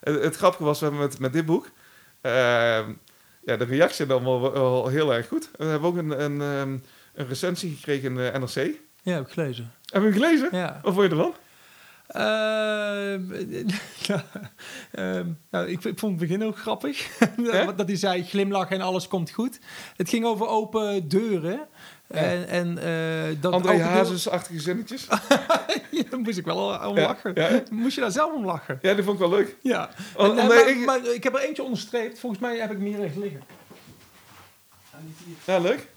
Het, 0.00 0.22
het 0.22 0.36
grappige 0.36 0.64
was, 0.64 0.78
we 0.80 0.86
hebben 0.86 1.02
met, 1.04 1.18
met 1.18 1.32
dit 1.32 1.46
boek... 1.46 1.70
eh, 2.20 2.32
ja, 3.44 3.56
de 3.56 3.64
reactie 3.64 4.06
dan 4.06 4.24
wel, 4.24 4.52
wel 4.52 4.88
heel 4.88 5.14
erg 5.14 5.28
goed. 5.28 5.50
We 5.56 5.64
hebben 5.64 5.88
ook 5.88 5.96
een, 5.96 6.22
een, 6.24 6.40
ehm, 6.40 6.78
een 7.16 7.28
recensie 7.28 7.74
gekregen 7.76 8.08
in 8.08 8.14
de 8.14 8.32
NRC. 8.38 8.74
Ja, 9.02 9.12
heb 9.14 9.26
ik 9.26 9.32
gelezen. 9.32 9.72
Heb 9.84 10.02
je 10.02 10.08
hem 10.08 10.12
gelezen? 10.12 10.48
Ja. 10.52 10.80
Wat 10.82 10.94
vond 10.94 11.04
je 11.10 11.16
ervan? 11.16 11.34
Ehm, 12.06 13.66
ja, 14.10 14.24
ehm, 14.90 15.26
nou, 15.50 15.66
ik, 15.66 15.84
ik 15.84 15.98
vond 15.98 16.20
het 16.20 16.28
begin 16.28 16.44
ook 16.44 16.58
grappig. 16.58 17.08
Dat 17.76 17.86
hij 17.88 17.96
zei 17.96 18.24
glimlach 18.24 18.68
en 18.70 18.80
alles 18.80 19.08
komt 19.08 19.30
goed. 19.30 19.58
Het 19.96 20.08
ging 20.08 20.24
over 20.24 20.46
open 20.46 21.08
deuren. 21.08 21.60
En, 22.06 22.48
en 22.48 22.78
eh, 22.78 23.36
dat 23.40 23.52
André 23.52 23.82
Hazes-achtige 23.82 24.60
zinnetjes. 24.60 25.06
Ja, 25.90 26.02
daar 26.10 26.20
moest 26.20 26.38
ik 26.38 26.44
wel 26.44 26.88
om 26.88 26.96
Ja, 26.96 27.02
lachen. 27.06 27.30
ja. 27.34 27.62
Moest 27.70 27.94
je 27.94 28.00
daar 28.00 28.10
zelf 28.10 28.32
om 28.32 28.44
lachen? 28.44 28.78
Ja, 28.82 28.94
die 28.94 29.02
vond 29.04 29.20
ik 29.20 29.28
wel 29.28 29.38
leuk. 29.38 29.56
Ja. 29.62 29.90
Oh, 30.16 30.26
En, 30.26 30.38
eh, 30.38 30.48
maar, 30.48 30.68
ik- 30.68 30.84
maar 30.84 31.06
ik 31.14 31.24
heb 31.24 31.34
er 31.34 31.40
eentje 31.40 31.62
onderstreept. 31.62 32.18
Volgens 32.18 32.40
mij 32.42 32.58
heb 32.58 32.70
ik 32.70 33.00
echt 33.02 33.16
liggen. 33.16 33.40
Ja, 35.44 35.58
leuk. 35.58 35.88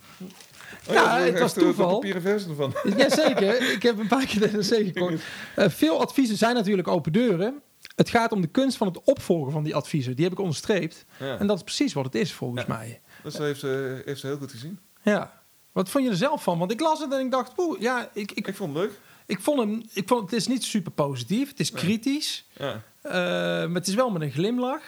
Oh, 0.87 0.93
Ja, 0.93 1.17
zo 1.19 1.23
het 1.25 1.39
was 1.39 1.53
de- 1.53 1.59
de 1.59 1.65
toeval. 1.65 1.93
papieren 1.93 2.21
versie 2.21 2.49
ervan. 2.49 2.73
Jazeker, 2.97 3.71
ik 3.71 3.83
heb 3.83 3.99
een 3.99 4.07
paar 4.07 4.25
keer 4.25 4.39
NRC 4.53 4.63
gekocht. 4.93 5.23
Eh, 5.55 5.69
veel 5.69 5.99
adviezen 6.01 6.37
zijn 6.37 6.55
natuurlijk 6.55 6.87
open 6.87 7.11
deuren. 7.11 7.61
Het 7.95 8.09
gaat 8.09 8.31
om 8.31 8.41
de 8.41 8.47
kunst 8.47 8.77
van 8.77 8.87
het 8.87 9.03
opvolgen 9.03 9.51
van 9.51 9.63
die 9.63 9.75
adviezen. 9.75 10.15
Die 10.15 10.23
heb 10.23 10.33
ik 10.33 10.39
onderstreept. 10.39 11.05
Ja. 11.19 11.37
En 11.37 11.47
dat 11.47 11.57
is 11.57 11.63
precies 11.63 11.93
wat 11.93 12.05
het 12.05 12.15
is, 12.15 12.33
volgens 12.33 12.61
Ja. 12.61 12.67
mij. 12.67 13.01
Dat 13.23 13.37
heeft 13.37 13.59
ze, 13.59 14.01
heeft 14.05 14.19
ze 14.19 14.27
heel 14.27 14.37
goed 14.37 14.51
gezien. 14.51 14.79
Ja. 15.03 15.41
Wat 15.71 15.89
vond 15.89 16.03
je 16.03 16.09
er 16.09 16.15
zelf 16.17 16.43
van? 16.43 16.57
Want 16.59 16.71
ik 16.71 16.79
las 16.79 16.99
het 16.99 17.13
en 17.13 17.19
ik 17.19 17.31
dacht, 17.31 17.51
oeh, 17.57 17.79
ja, 17.81 18.09
ik, 18.13 18.31
ik, 18.31 18.47
Ik 18.47 18.55
vond 18.55 18.73
het 18.73 18.83
leuk. 18.83 18.99
ik 19.25 19.39
vond 19.41 19.59
hem, 19.59 19.83
ik 19.93 20.07
vond 20.07 20.21
het 20.21 20.33
is 20.39 20.47
niet 20.47 20.63
super 20.63 20.91
positief. 20.91 21.49
Het 21.49 21.59
is 21.59 21.71
Nee. 21.71 21.81
kritisch, 21.83 22.47
Ja, 22.57 22.81
eh, 23.01 23.11
maar 23.11 23.69
het 23.73 23.87
is 23.87 23.93
wel 23.95 24.09
met 24.09 24.21
een 24.21 24.31
glimlach. 24.31 24.81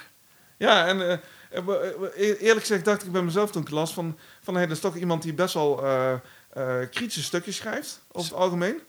ja 0.58 0.88
en 0.88 1.02
eh, 1.02 1.08
eh, 1.08 1.14
eh, 1.14 1.20
eerlijk 2.16 2.60
gezegd 2.60 2.86
dacht 2.86 3.04
ik 3.04 3.12
bij 3.12 3.22
mezelf 3.22 3.52
toen 3.52 3.62
ik 3.62 3.70
las 3.70 3.94
van... 3.94 4.18
van 4.44 4.56
hey, 4.56 4.66
dat 4.68 4.76
is 4.76 4.82
toch 4.82 4.96
iemand 4.96 5.22
die 5.24 5.34
best 5.34 5.54
wel 5.54 5.84
eh, 5.86 6.12
eh, 6.54 6.90
kritische 6.92 7.24
stukjes 7.24 7.56
schrijft, 7.56 8.02
over 8.12 8.32
het 8.32 8.40
algemeen. 8.40 8.80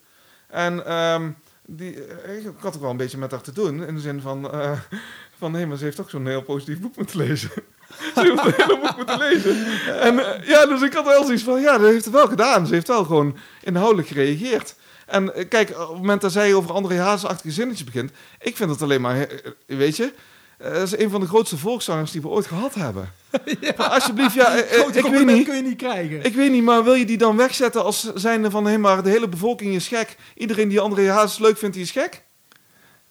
En 0.49 0.87
ehm, 0.87 1.31
die, 1.67 2.05
eh, 2.05 2.37
ik 2.37 2.47
had 2.59 2.75
ook 2.75 2.81
wel 2.81 2.91
een 2.91 2.97
beetje 2.97 3.19
met 3.19 3.31
haar 3.31 3.41
te 3.41 3.53
doen. 3.53 3.87
In 3.87 3.95
de 3.95 4.01
zin 4.01 4.21
van... 4.21 4.53
eh, 4.53 4.79
van 5.39 5.55
hé, 5.55 5.67
maar 5.67 5.77
ze 5.77 5.85
heeft 5.85 5.97
toch 5.97 6.11
zo'n 6.11 6.27
heel 6.27 6.43
positief 6.43 6.81
boek 6.81 6.97
moeten 6.97 7.17
lezen. 7.17 7.51
ze 8.15 8.21
heeft 8.21 8.45
een 8.47 8.53
hele 8.67 8.79
boek 8.81 8.97
moeten 8.97 9.19
lezen. 9.19 9.67
En 10.01 10.19
eh, 10.19 10.47
ja, 10.49 10.67
dus 10.67 10.83
ik 10.83 10.93
had 10.93 11.05
wel 11.05 11.25
zoiets 11.25 11.43
van... 11.43 11.61
Ja, 11.61 11.79
dat 11.79 11.91
heeft 11.91 12.05
het 12.05 12.15
wel 12.15 12.27
gedaan. 12.29 12.67
Ze 12.67 12.75
heeft 12.75 12.89
wel 12.89 13.05
gewoon 13.05 13.37
inhoudelijk 13.63 14.09
gereageerd. 14.09 14.75
En 15.07 15.35
eh, 15.35 15.49
kijk, 15.49 15.71
op 15.71 15.77
het 15.89 15.97
moment 15.97 16.21
dat 16.21 16.33
zij 16.33 16.55
over 16.55 16.73
andere 16.73 16.99
hazesachtige 16.99 17.51
zinnetjes 17.55 17.85
begint... 17.87 18.11
Ik 18.41 18.57
vind 18.57 18.71
het 18.71 18.83
alleen 18.83 19.01
maar... 19.01 19.17
eh, 19.17 19.23
eh, 19.23 19.53
Weet 19.67 19.97
je... 19.97 20.13
eh, 20.63 20.73
Dat 20.73 20.83
is 20.83 20.99
een 20.99 21.11
van 21.11 21.21
de 21.21 21.27
grootste 21.27 21.57
volkszangers 21.57 22.11
die 22.11 22.21
we 22.21 22.29
ooit 22.29 22.47
gehad 22.47 22.75
hebben. 22.75 23.13
Maar 23.77 23.89
alsjeblieft, 23.89 24.35
ja, 24.35 24.55
eh, 24.55 24.59
eh, 24.59 24.81
Grote 24.81 24.99
ik 24.99 25.05
weet 25.05 25.27
niet. 25.27 25.45
kun 25.45 25.57
je 25.57 25.63
niet 25.63 25.77
krijgen. 25.77 26.25
Ik 26.25 26.35
weet 26.35 26.51
niet, 26.51 26.63
maar 26.63 26.85
wil 26.85 26.95
je 26.95 27.05
die 27.05 27.19
dan 27.19 27.37
wegzetten 27.37 27.85
als 27.85 28.13
zijnde 28.15 28.51
van... 28.51 28.67
Hé, 28.67 28.79
maar 28.79 29.03
de 29.03 29.11
hele 29.11 29.29
bevolking 29.29 29.75
is 29.75 29.89
gek. 29.89 30.17
Iedereen 30.35 30.69
die 30.69 30.81
André 30.81 31.11
Hazes 31.11 31.39
leuk 31.39 31.59
vindt, 31.59 31.75
die 31.75 31.85
is 31.85 31.91
gek? 31.91 32.25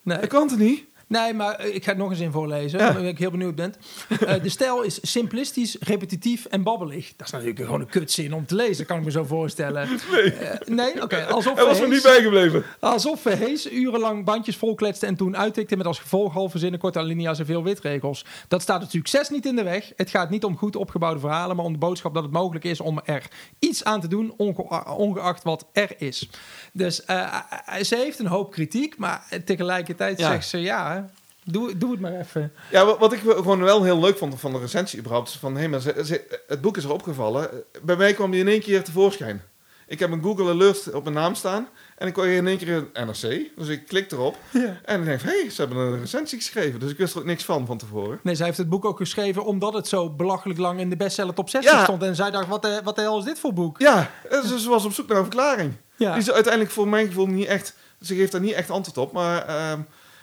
nee. 0.02 0.18
Dat 0.18 0.28
kan 0.28 0.48
toch 0.48 0.58
niet? 0.58 0.84
Nee, 1.12 1.34
maar 1.34 1.66
ik 1.66 1.84
ga 1.84 1.90
het 1.90 1.98
nog 1.98 2.10
eens 2.10 2.20
in 2.20 2.32
voorlezen, 2.32 2.78
ja. 2.78 2.88
omdat 2.88 3.04
ik 3.04 3.18
heel 3.18 3.30
benieuwd 3.30 3.54
ben. 3.54 3.74
Uh, 4.08 4.42
de 4.42 4.48
stijl 4.48 4.82
is 4.82 4.98
simplistisch, 5.02 5.76
repetitief 5.80 6.44
en 6.44 6.62
babbelig. 6.62 7.12
Dat 7.16 7.26
is 7.26 7.32
natuurlijk 7.32 7.60
gewoon 7.60 7.80
een 7.80 7.86
kutzin 7.86 8.34
om 8.34 8.46
te 8.46 8.54
lezen, 8.54 8.86
kan 8.86 8.98
ik 8.98 9.04
me 9.04 9.10
zo 9.10 9.24
voorstellen. 9.24 9.88
Nee, 10.12 10.32
uh, 10.32 10.50
nee? 10.66 10.92
oké. 10.92 11.02
Okay. 11.02 11.24
Alsof 11.24 11.54
Hij 11.54 11.64
was 11.64 11.80
er 11.80 11.88
niet 11.88 12.02
bijgebleven. 12.02 12.64
Alsof 12.80 13.20
Verhees 13.20 13.72
urenlang 13.72 14.24
bandjes 14.24 14.56
volkletste 14.56 15.06
en 15.06 15.16
toen 15.16 15.36
uittikte 15.36 15.76
met 15.76 15.86
als 15.86 15.98
gevolg 15.98 16.32
halve 16.32 16.58
zinnen, 16.58 16.80
korte 16.80 16.98
alinea's 16.98 17.38
en 17.38 17.46
veel 17.46 17.62
witregels. 17.62 18.24
Dat 18.48 18.62
staat 18.62 18.82
het 18.82 18.90
succes 18.90 19.28
niet 19.28 19.46
in 19.46 19.56
de 19.56 19.62
weg. 19.62 19.92
Het 19.96 20.10
gaat 20.10 20.30
niet 20.30 20.44
om 20.44 20.56
goed 20.56 20.76
opgebouwde 20.76 21.20
verhalen, 21.20 21.56
maar 21.56 21.64
om 21.64 21.72
de 21.72 21.78
boodschap 21.78 22.14
dat 22.14 22.22
het 22.22 22.32
mogelijk 22.32 22.64
is 22.64 22.80
om 22.80 23.00
er 23.04 23.26
iets 23.58 23.84
aan 23.84 24.00
te 24.00 24.08
doen, 24.08 24.34
onge 24.36 24.84
ongeacht 24.96 25.42
wat 25.42 25.66
er 25.72 25.90
is. 25.98 26.28
Dus 26.72 27.02
uh, 27.06 27.36
ze 27.82 27.96
heeft 27.96 28.18
een 28.18 28.26
hoop 28.26 28.50
kritiek, 28.50 28.98
maar 28.98 29.26
tegelijkertijd 29.44 30.18
ja. 30.18 30.30
zegt 30.30 30.48
ze 30.48 30.58
ja. 30.58 31.01
Doe, 31.44 31.78
doe 31.78 31.90
het 31.90 32.00
maar 32.00 32.18
even. 32.18 32.52
Ja, 32.70 32.84
wat, 32.84 32.98
wat 32.98 33.12
ik 33.12 33.20
gewoon 33.20 33.62
wel 33.62 33.82
heel 33.82 34.00
leuk 34.00 34.18
vond 34.18 34.40
van 34.40 34.52
de 34.52 34.58
recensie 34.58 34.98
überhaupt... 34.98 35.28
is 35.28 35.36
van, 35.36 35.56
hé, 35.56 35.68
maar 35.68 35.80
ze, 35.80 36.02
ze, 36.04 36.42
het 36.46 36.60
boek 36.60 36.76
is 36.76 36.84
er 36.84 36.92
opgevallen. 36.92 37.50
Bij 37.82 37.96
mij 37.96 38.12
kwam 38.12 38.30
die 38.30 38.40
in 38.40 38.48
één 38.48 38.60
keer 38.60 38.84
tevoorschijn. 38.84 39.42
Ik 39.86 39.98
heb 39.98 40.10
een 40.10 40.22
Google 40.22 40.50
Alert 40.50 40.92
op 40.92 41.02
mijn 41.02 41.14
naam 41.14 41.34
staan... 41.34 41.68
en 41.96 42.06
ik 42.06 42.12
kwam 42.12 42.26
in 42.26 42.46
één 42.46 42.58
keer 42.58 42.68
een 42.92 43.06
NRC. 43.06 43.50
Dus 43.56 43.68
ik 43.68 43.86
klik 43.86 44.12
erop 44.12 44.36
ja. 44.50 44.80
en 44.84 45.00
ik 45.00 45.06
denk 45.06 45.20
hé, 45.20 45.40
hey, 45.40 45.50
ze 45.50 45.60
hebben 45.60 45.78
een 45.78 46.00
recensie 46.00 46.38
geschreven. 46.38 46.80
Dus 46.80 46.90
ik 46.90 46.96
wist 46.96 47.14
er 47.14 47.20
ook 47.20 47.26
niks 47.26 47.44
van 47.44 47.66
van 47.66 47.78
tevoren. 47.78 48.20
Nee, 48.22 48.34
zij 48.34 48.46
heeft 48.46 48.58
het 48.58 48.68
boek 48.68 48.84
ook 48.84 48.96
geschreven... 48.96 49.44
omdat 49.44 49.72
het 49.72 49.88
zo 49.88 50.10
belachelijk 50.10 50.58
lang 50.58 50.80
in 50.80 50.90
de 50.90 50.96
bestseller 50.96 51.34
top 51.34 51.48
60 51.48 51.72
ja. 51.72 51.82
stond. 51.82 52.02
En 52.02 52.16
zij 52.16 52.30
dacht, 52.30 52.48
wat 52.48 52.62
de, 52.62 52.80
wat 52.84 52.96
de 52.96 53.00
hel 53.00 53.18
is 53.18 53.24
dit 53.24 53.38
voor 53.38 53.52
boek? 53.52 53.78
Ja, 53.78 54.10
dus 54.30 54.62
ze 54.62 54.68
was 54.68 54.84
op 54.84 54.92
zoek 54.92 55.08
naar 55.08 55.16
een 55.16 55.24
verklaring. 55.24 55.72
Ja. 55.96 56.12
Die 56.12 56.20
is 56.20 56.30
uiteindelijk 56.30 56.72
voor 56.72 56.88
mijn 56.88 57.06
gevoel 57.06 57.26
niet 57.26 57.46
echt... 57.46 57.74
Ze 58.00 58.14
geeft 58.14 58.32
daar 58.32 58.40
niet 58.40 58.52
echt 58.52 58.70
antwoord 58.70 58.98
op, 58.98 59.12
maar... 59.12 59.48
Uh, 59.48 59.72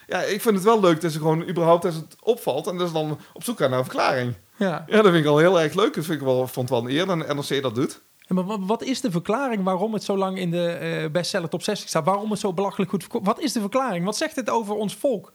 ja, 0.10 0.22
ik 0.22 0.42
vind 0.42 0.56
het 0.56 0.64
wel 0.64 0.80
leuk 0.80 1.02
dat 1.02 1.12
ze 1.12 1.18
gewoon 1.18 1.50
überhaupt 1.50 1.86
als 1.86 1.96
het 1.96 2.16
opvalt 2.20 2.68
en 2.68 2.78
dat 2.78 2.88
ze 2.88 2.94
dan 2.94 3.20
op 3.34 3.44
zoek 3.44 3.58
gaan 3.58 3.70
naar 3.70 3.80
een 3.80 3.86
verklaring. 3.86 4.34
Ja. 4.56 4.84
ja, 4.88 4.96
dat 4.96 5.06
vind 5.06 5.16
ik 5.16 5.24
wel 5.24 5.38
heel 5.38 5.62
erg 5.62 5.74
leuk. 5.74 5.94
Dat 5.94 6.06
vind 6.06 6.20
ik 6.20 6.26
wel, 6.26 6.48
vond 6.48 6.70
wel 6.70 6.80
een 6.80 6.90
eer 6.90 7.06
dat 7.06 7.18
NRC 7.18 7.62
dat 7.62 7.76
doet. 7.76 8.02
Ja, 8.18 8.36
maar 8.36 8.66
wat 8.66 8.84
is 8.84 9.02
de 9.02 9.12
verklaring 9.12 9.64
waarom 9.64 9.94
het 9.94 10.04
zo 10.04 10.18
lang 10.18 10.38
in 10.38 10.52
de 10.52 11.00
uh, 11.04 11.12
bestseller 11.12 11.50
top 11.50 11.64
60 11.64 11.90
staat? 11.90 12.06
Waarom 12.06 12.32
het 12.32 12.40
zo 12.40 12.54
belachelijk 12.54 12.92
goed 12.92 13.02
verkoopt? 13.02 13.26
Wat 13.26 13.40
is 13.40 13.54
de 13.54 13.60
verklaring? 13.60 14.06
Wat 14.06 14.18
zegt 14.18 14.36
het 14.36 14.50
over 14.50 14.76
ons 14.76 14.96
volk? 14.96 15.32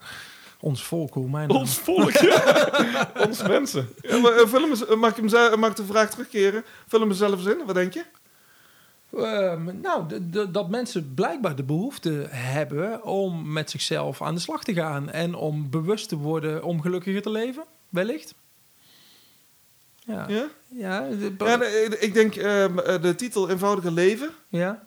Ons 0.61 0.85
volk, 0.85 1.15
hoe 1.15 1.29
mijn 1.29 1.49
naam? 1.49 1.57
Ons 1.57 1.79
volk, 1.79 2.11
ja. 2.11 3.11
ons 3.27 3.43
mensen. 3.43 3.89
Ja, 4.01 4.19
maar, 4.19 4.41
uh, 4.41 4.47
vul 4.47 4.61
hem, 4.61 4.99
mag, 4.99 5.17
ik 5.17 5.31
hem, 5.31 5.61
mag 5.61 5.71
ik 5.71 5.77
de 5.77 5.85
vraag 5.85 6.11
terugkeren? 6.11 6.65
Vul 6.87 7.01
hem 7.01 7.13
zelf 7.13 7.33
eens 7.33 7.55
in, 7.55 7.67
wat 7.67 7.75
denk 7.75 7.93
je? 7.93 8.05
Uh, 9.17 9.53
nou, 9.83 10.07
dat 10.51 10.69
mensen 10.69 11.15
blijkbaar 11.15 11.57
de 11.57 11.63
behoefte 11.63 12.27
hebben 12.31 13.05
om 13.05 13.53
met 13.53 13.71
zichzelf 13.71 14.23
aan 14.23 14.35
de 14.35 14.41
slag 14.41 14.65
te 14.65 14.75
gaan 14.75 15.11
en 15.11 15.35
om 15.35 15.71
bewust 15.71 16.09
te 16.09 16.17
worden 16.17 16.65
om 16.65 16.81
gelukkiger 16.81 17.23
te 17.23 17.31
leven, 17.31 17.65
wellicht. 17.89 18.35
Ja. 19.99 20.29
Ja? 20.29 20.49
Ja, 20.69 21.05
ik 21.99 22.15
denk 22.15 22.37
uh, 22.37 22.45
de 23.01 23.15
titel 23.17 23.51
Eenvoudiger 23.51 23.93
Leven. 23.93 24.31
Ja. 24.49 24.87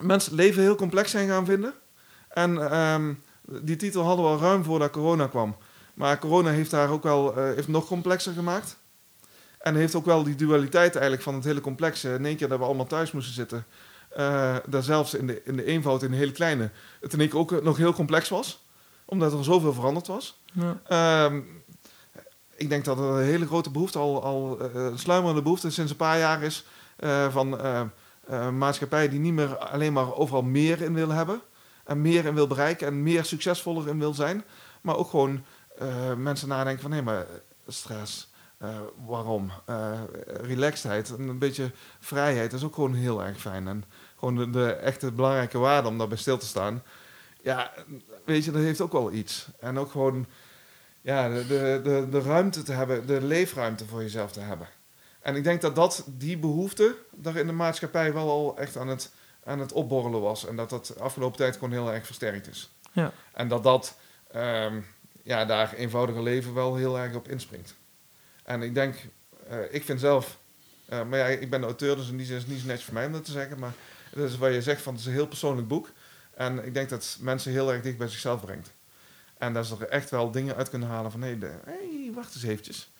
Mensen 0.00 0.34
leven 0.34 0.62
heel 0.62 0.74
complex 0.74 1.10
zijn 1.10 1.28
gaan 1.28 1.46
vinden. 1.46 1.74
En 2.28 2.78
um, 2.78 3.22
die 3.42 3.76
titel 3.76 4.02
hadden 4.02 4.24
we 4.24 4.30
al 4.30 4.38
ruim 4.38 4.64
voordat 4.64 4.90
corona 4.90 5.26
kwam. 5.26 5.56
Maar 5.94 6.18
corona 6.18 6.50
heeft 6.50 6.70
daar 6.70 6.90
ook 6.90 7.02
wel 7.02 7.38
uh, 7.38 7.54
heeft 7.54 7.68
nog 7.68 7.86
complexer 7.86 8.32
gemaakt. 8.32 8.76
En 9.64 9.74
heeft 9.74 9.94
ook 9.94 10.04
wel 10.04 10.22
die 10.22 10.34
dualiteit 10.34 10.92
eigenlijk 10.92 11.22
van 11.22 11.34
het 11.34 11.44
hele 11.44 11.60
complexe. 11.60 12.14
In 12.14 12.26
één 12.26 12.36
keer 12.36 12.48
dat 12.48 12.58
we 12.58 12.64
allemaal 12.64 12.86
thuis 12.86 13.12
moesten 13.12 13.34
zitten. 13.34 13.66
Uh, 14.16 14.56
daar 14.66 14.82
zelfs 14.82 15.14
in 15.14 15.26
de, 15.26 15.42
in 15.44 15.56
de 15.56 15.64
eenvoud, 15.64 16.02
in 16.02 16.10
de 16.10 16.16
hele 16.16 16.32
kleine, 16.32 16.70
het 17.00 17.12
in 17.12 17.20
één 17.20 17.28
keer 17.28 17.38
ook 17.38 17.62
nog 17.62 17.76
heel 17.76 17.92
complex 17.92 18.28
was. 18.28 18.64
Omdat 19.04 19.32
er 19.32 19.44
zoveel 19.44 19.72
veranderd 19.72 20.06
was. 20.06 20.40
Ja. 20.52 21.24
Um, 21.24 21.62
ik 22.56 22.68
denk 22.68 22.84
dat 22.84 22.98
er 22.98 23.04
een 23.04 23.24
hele 23.24 23.46
grote 23.46 23.70
behoefte, 23.70 23.98
al, 23.98 24.22
al 24.22 24.58
uh, 24.74 24.86
sluimerende 24.94 25.42
behoefte 25.42 25.70
sinds 25.70 25.90
een 25.90 25.96
paar 25.96 26.18
jaar 26.18 26.42
is. 26.42 26.64
Uh, 26.98 27.28
van 27.32 27.58
maatschappijen 28.58 29.10
die 29.10 29.20
niet 29.20 29.32
meer 29.32 29.56
alleen 29.56 29.92
maar 29.92 30.14
overal 30.14 30.42
meer 30.42 30.82
in 30.82 30.94
willen 30.94 31.16
hebben. 31.16 31.40
En 31.84 32.00
meer 32.00 32.24
in 32.24 32.34
wil 32.34 32.46
bereiken 32.46 32.86
en 32.86 33.02
meer 33.02 33.24
succesvoller 33.24 33.88
in 33.88 33.98
wil 33.98 34.14
zijn. 34.14 34.44
Maar 34.80 34.96
ook 34.96 35.10
gewoon 35.10 35.44
mensen 36.16 36.48
nadenken 36.48 36.82
van 36.82 36.92
hé, 36.92 37.02
maar 37.02 37.26
stress 37.68 38.32
uh, 38.62 38.68
waarom? 39.06 39.50
Uh, 39.70 40.00
relaxedheid, 40.26 41.08
een 41.08 41.38
beetje 41.38 41.70
vrijheid 42.00 42.52
is 42.52 42.64
ook 42.64 42.74
gewoon 42.74 42.94
heel 42.94 43.24
erg 43.24 43.40
fijn. 43.40 43.68
En 43.68 43.84
gewoon 44.18 44.36
de, 44.36 44.50
de 44.50 44.72
echte 44.72 45.12
belangrijke 45.12 45.58
waarde 45.58 45.88
om 45.88 45.98
daarbij 45.98 46.18
stil 46.18 46.38
te 46.38 46.46
staan. 46.46 46.82
Ja, 47.42 47.72
weet 48.24 48.44
je, 48.44 48.50
dat 48.50 48.62
heeft 48.62 48.80
ook 48.80 48.92
wel 48.92 49.12
iets. 49.12 49.48
En 49.60 49.78
ook 49.78 49.90
gewoon 49.90 50.26
ja, 51.00 51.28
de, 51.28 51.46
de, 51.46 51.80
de, 51.82 52.06
de 52.10 52.20
ruimte 52.20 52.62
te 52.62 52.72
hebben, 52.72 53.06
de 53.06 53.22
leefruimte 53.22 53.86
voor 53.86 54.02
jezelf 54.02 54.32
te 54.32 54.40
hebben. 54.40 54.68
En 55.20 55.36
ik 55.36 55.44
denk 55.44 55.60
dat, 55.60 55.74
dat 55.74 56.04
die 56.06 56.38
behoefte 56.38 56.96
daar 57.10 57.36
in 57.36 57.46
de 57.46 57.52
maatschappij 57.52 58.12
wel 58.12 58.30
al 58.30 58.58
echt 58.58 58.76
aan 58.76 58.88
het, 58.88 59.12
aan 59.44 59.58
het 59.58 59.72
opborrelen 59.72 60.20
was. 60.20 60.46
En 60.46 60.56
dat 60.56 60.70
dat 60.70 60.86
de 60.86 61.02
afgelopen 61.02 61.36
tijd 61.36 61.54
gewoon 61.54 61.72
heel 61.72 61.92
erg 61.92 62.06
versterkt 62.06 62.48
is. 62.48 62.70
Ja. 62.92 63.12
En 63.32 63.48
dat 63.48 63.62
dat 63.62 63.98
um, 64.36 64.86
ja, 65.22 65.44
daar 65.44 65.72
eenvoudige 65.72 66.22
leven 66.22 66.54
wel 66.54 66.76
heel 66.76 66.98
erg 66.98 67.14
op 67.14 67.28
inspringt. 67.28 67.74
En 68.44 68.62
ik 68.62 68.74
denk, 68.74 68.94
uh, 69.50 69.58
ik 69.70 69.84
vind 69.84 70.00
zelf, 70.00 70.38
uh, 70.92 71.04
maar 71.04 71.18
ja, 71.18 71.26
ik 71.26 71.50
ben 71.50 71.62
auteur, 71.62 71.96
dus 71.96 72.08
in 72.08 72.16
die 72.16 72.26
zin 72.26 72.36
is 72.36 72.42
het 72.42 72.50
niet 72.50 72.60
zo 72.60 72.66
netjes 72.66 72.84
voor 72.84 72.94
mij 72.94 73.06
om 73.06 73.12
dat 73.12 73.24
te 73.24 73.30
zeggen. 73.30 73.58
Maar 73.58 73.72
dat 74.12 74.30
is 74.30 74.38
wat 74.38 74.52
je 74.52 74.62
zegt, 74.62 74.82
van 74.82 74.92
het 74.92 75.02
is 75.02 75.06
een 75.06 75.12
heel 75.12 75.26
persoonlijk 75.26 75.68
boek. 75.68 75.90
En 76.34 76.64
ik 76.64 76.74
denk 76.74 76.88
dat 76.88 77.18
mensen 77.20 77.52
heel 77.52 77.72
erg 77.72 77.82
dicht 77.82 77.98
bij 77.98 78.08
zichzelf 78.08 78.40
brengt. 78.40 78.72
En 79.38 79.52
dat 79.52 79.66
ze 79.66 79.76
er 79.80 79.88
echt 79.88 80.10
wel 80.10 80.30
dingen 80.30 80.56
uit 80.56 80.70
kunnen 80.70 80.88
halen 80.88 81.10
van, 81.10 81.22
hé, 81.22 81.36
hey, 81.64 82.10
wacht 82.14 82.34
eens 82.34 82.44
eventjes. 82.44 82.92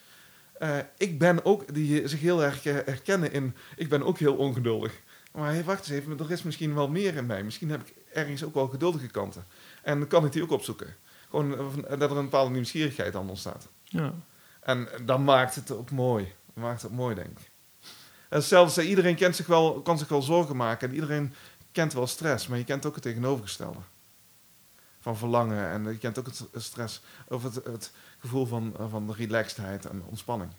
Uh, 0.63 0.79
ik 0.97 1.19
ben 1.19 1.45
ook, 1.45 1.75
die 1.75 2.09
zich 2.09 2.21
heel 2.21 2.43
erg 2.43 2.63
herkennen 2.63 3.33
in, 3.33 3.55
ik 3.77 3.89
ben 3.89 4.03
ook 4.03 4.19
heel 4.19 4.37
ongeduldig. 4.37 4.93
Maar 5.33 5.53
hey, 5.53 5.65
wacht 5.65 5.79
eens 5.79 6.01
even, 6.01 6.19
er 6.19 6.31
is 6.31 6.43
misschien 6.43 6.75
wel 6.75 6.89
meer 6.89 7.15
in 7.15 7.27
mij. 7.27 7.43
Misschien 7.43 7.71
heb 7.71 7.81
ik 7.87 7.95
ergens 8.13 8.45
ook 8.45 8.55
wel 8.55 8.69
geduldige 8.69 9.07
kanten. 9.07 9.45
En 9.83 9.99
dan 9.99 10.09
kan 10.09 10.25
ik 10.25 10.33
die 10.33 10.43
ook 10.43 10.51
opzoeken. 10.51 10.97
Gewoon 11.31 11.51
dat 11.89 12.11
er 12.11 12.17
een 12.17 12.25
bepaalde 12.25 12.51
nieuwsgierigheid 12.51 13.15
aan 13.15 13.29
ontstaat. 13.29 13.69
Ja. 13.85 14.15
En 14.65 14.89
dat 15.03 15.19
maakt 15.19 15.55
het 15.55 15.71
ook 15.71 15.91
mooi. 15.91 16.33
Dat 16.55 16.65
maakt 16.65 16.83
het 16.83 16.93
mooi, 16.93 17.15
denk 17.15 17.39
ik. 17.39 17.51
En 18.29 18.43
zelfs 18.43 18.79
uh, 18.79 18.89
iedereen 18.89 19.17
kent 19.17 19.37
zich 19.37 19.47
wel, 19.47 19.83
kan 19.83 19.99
zich 19.99 20.09
wel 20.09 20.23
zorgen 20.23 20.57
maken. 20.57 20.89
En 20.89 20.95
iedereen 20.95 21.35
kent 21.73 21.93
wel 21.93 22.07
stress. 22.07 22.47
Maar 22.47 22.59
je 22.59 22.65
kent 22.65 22.87
ook 22.87 22.95
het 22.95 23.03
tegenovergestelde. 23.03 23.79
Van 25.01 25.17
verlangen. 25.17 25.69
En 25.71 25.85
je 25.85 25.99
kent 25.99 26.19
ook 26.19 26.27
het 26.27 26.45
stress. 26.55 27.03
Of 27.29 27.43
het, 27.43 27.55
het 27.55 27.93
gevoel 28.19 28.47
van, 28.47 28.75
van 28.89 29.07
de 29.07 29.13
relaxedheid 29.13 29.85
en 29.87 30.03
ontspanning. 30.07 30.51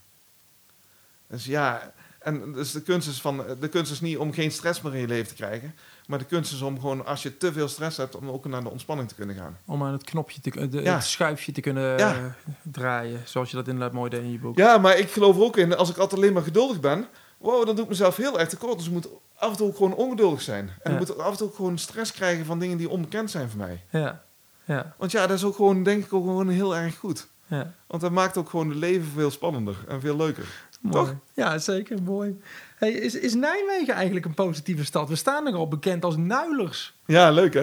Dus 1.27 1.45
ja, 1.45 1.93
en 2.19 2.53
dus 2.53 2.71
de 2.71 2.81
kunst, 2.81 3.07
is 3.07 3.21
van, 3.21 3.45
de 3.59 3.69
kunst 3.69 3.91
is 3.91 4.01
niet 4.01 4.17
om 4.17 4.33
geen 4.33 4.51
stress 4.51 4.81
meer 4.81 4.93
in 4.93 4.99
je 4.99 5.07
leven 5.07 5.27
te 5.27 5.35
krijgen. 5.35 5.75
Maar 6.07 6.19
de 6.19 6.25
kunst 6.25 6.53
is 6.53 6.61
om 6.61 6.79
gewoon, 6.79 7.05
als 7.05 7.23
je 7.23 7.37
te 7.37 7.53
veel 7.53 7.67
stress 7.67 7.97
hebt, 7.97 8.15
om 8.15 8.29
ook 8.29 8.45
naar 8.45 8.63
de 8.63 8.69
ontspanning 8.69 9.07
te 9.09 9.15
kunnen 9.15 9.35
gaan. 9.35 9.57
Om 9.65 9.83
aan 9.83 9.91
het 9.91 10.03
knopje, 10.03 10.41
te, 10.41 10.67
de, 10.69 10.81
ja. 10.81 10.93
het 10.93 11.03
schuifje 11.03 11.51
te 11.51 11.61
kunnen 11.61 11.97
ja. 11.97 12.15
uh, 12.15 12.25
draaien. 12.61 13.21
Zoals 13.25 13.49
je 13.49 13.55
dat 13.55 13.67
inderdaad 13.67 13.93
mooi 13.93 14.09
deed 14.09 14.21
in 14.21 14.31
je 14.31 14.39
boek. 14.39 14.57
Ja, 14.57 14.77
maar 14.77 14.97
ik 14.97 15.11
geloof 15.11 15.35
er 15.35 15.43
ook 15.43 15.57
in, 15.57 15.75
als 15.75 15.89
ik 15.89 15.97
altijd 15.97 16.21
alleen 16.21 16.33
maar 16.33 16.43
geduldig 16.43 16.79
ben, 16.79 17.07
wow, 17.37 17.65
dan 17.65 17.75
doe 17.75 17.83
ik 17.83 17.89
mezelf 17.89 18.15
heel 18.15 18.39
erg 18.39 18.49
tekort. 18.49 18.77
Dus 18.77 18.87
ik 18.87 18.93
moet 18.93 19.07
af 19.35 19.49
en 19.51 19.57
toe 19.57 19.67
ook 19.67 19.75
gewoon 19.75 19.93
ongeduldig 19.93 20.41
zijn. 20.41 20.69
En 20.81 20.91
ja. 20.91 20.99
ik 20.99 21.07
moet 21.07 21.17
af 21.17 21.31
en 21.31 21.37
toe 21.37 21.47
ook 21.47 21.55
gewoon 21.55 21.77
stress 21.77 22.11
krijgen 22.11 22.45
van 22.45 22.59
dingen 22.59 22.77
die 22.77 22.89
onbekend 22.89 23.31
zijn 23.31 23.49
voor 23.49 23.59
mij. 23.59 23.83
Ja. 23.89 24.23
ja. 24.65 24.93
Want 24.97 25.11
ja, 25.11 25.27
dat 25.27 25.37
is 25.37 25.43
ook 25.43 25.55
gewoon, 25.55 25.83
denk 25.83 26.05
ik, 26.05 26.13
ook 26.13 26.23
gewoon 26.23 26.49
heel 26.49 26.75
erg 26.75 26.97
goed. 26.97 27.27
Ja. 27.47 27.73
Want 27.87 28.01
dat 28.01 28.11
maakt 28.11 28.37
ook 28.37 28.49
gewoon 28.49 28.69
het 28.69 28.77
leven 28.77 29.07
veel 29.11 29.31
spannender 29.31 29.75
en 29.87 30.01
veel 30.01 30.15
leuker. 30.15 30.67
Mooi. 30.81 30.95
Toch? 30.95 31.15
Ja, 31.33 31.57
zeker. 31.57 32.01
Mooi. 32.01 32.41
Hey, 32.75 32.91
is, 32.91 33.15
is 33.15 33.33
Nijmegen 33.33 33.93
eigenlijk 33.93 34.25
een 34.25 34.33
positieve 34.33 34.85
stad? 34.85 35.09
We 35.09 35.15
staan 35.15 35.47
er 35.47 35.53
al 35.53 35.67
bekend 35.67 36.05
als 36.05 36.17
Nuilers. 36.17 36.93
Ja, 37.07 37.31
leuk 37.31 37.53
hè? 37.53 37.59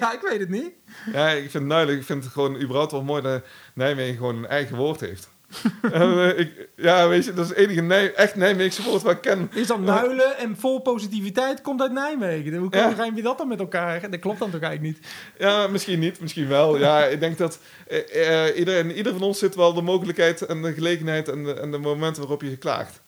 ja, 0.00 0.12
ik 0.12 0.20
weet 0.28 0.40
het 0.40 0.48
niet. 0.48 0.70
Ja, 1.12 1.28
ik 1.28 1.50
vind 1.50 1.72
ik 1.72 2.04
vind 2.04 2.24
het 2.24 2.32
gewoon 2.32 2.60
überhaupt 2.60 2.92
wel 2.92 3.02
mooi 3.02 3.22
dat 3.22 3.42
Nijmegen 3.74 4.16
gewoon 4.16 4.36
een 4.36 4.46
eigen 4.46 4.76
woord 4.76 5.00
heeft. 5.00 5.28
en, 5.92 6.10
uh, 6.10 6.38
ik, 6.38 6.68
ja, 6.76 7.08
weet 7.08 7.24
je, 7.24 7.32
dat 7.32 7.44
is 7.44 7.50
het 7.50 7.58
enige 7.58 7.80
Nij 7.80 8.14
echt 8.14 8.34
Nijmeegse 8.34 8.82
woord 8.82 9.02
wat 9.02 9.12
ik 9.12 9.20
ken. 9.20 9.50
Is 9.52 9.66
dat 9.66 9.80
nuilen 9.80 10.38
en 10.38 10.56
vol 10.56 10.80
positiviteit 10.80 11.60
komt 11.60 11.80
uit 11.80 11.92
Nijmegen? 11.92 12.54
Hoe 12.54 12.68
ja. 12.70 12.88
rijm 12.88 13.16
je 13.16 13.22
dat 13.22 13.38
dan 13.38 13.48
met 13.48 13.60
elkaar? 13.60 14.10
Dat 14.10 14.20
klopt 14.20 14.38
dan 14.38 14.50
toch 14.50 14.60
eigenlijk 14.60 14.96
niet? 14.96 15.08
Ja, 15.38 15.66
misschien 15.66 15.98
niet, 15.98 16.20
misschien 16.20 16.48
wel. 16.48 16.78
Ja, 16.78 17.04
ik 17.14 17.20
denk 17.20 17.38
dat 17.38 17.58
uh, 17.88 17.98
uh, 18.14 18.58
ieder, 18.58 18.78
in 18.78 18.92
ieder 18.92 19.12
van 19.12 19.22
ons 19.22 19.38
zit 19.38 19.54
wel 19.54 19.74
de 19.74 19.82
mogelijkheid 19.82 20.42
en 20.42 20.62
de 20.62 20.72
gelegenheid 20.72 21.28
en 21.28 21.44
de, 21.44 21.54
en 21.54 21.70
de 21.70 21.78
momenten 21.78 22.22
waarop 22.22 22.42
je 22.42 22.56
klaagt. 22.56 23.00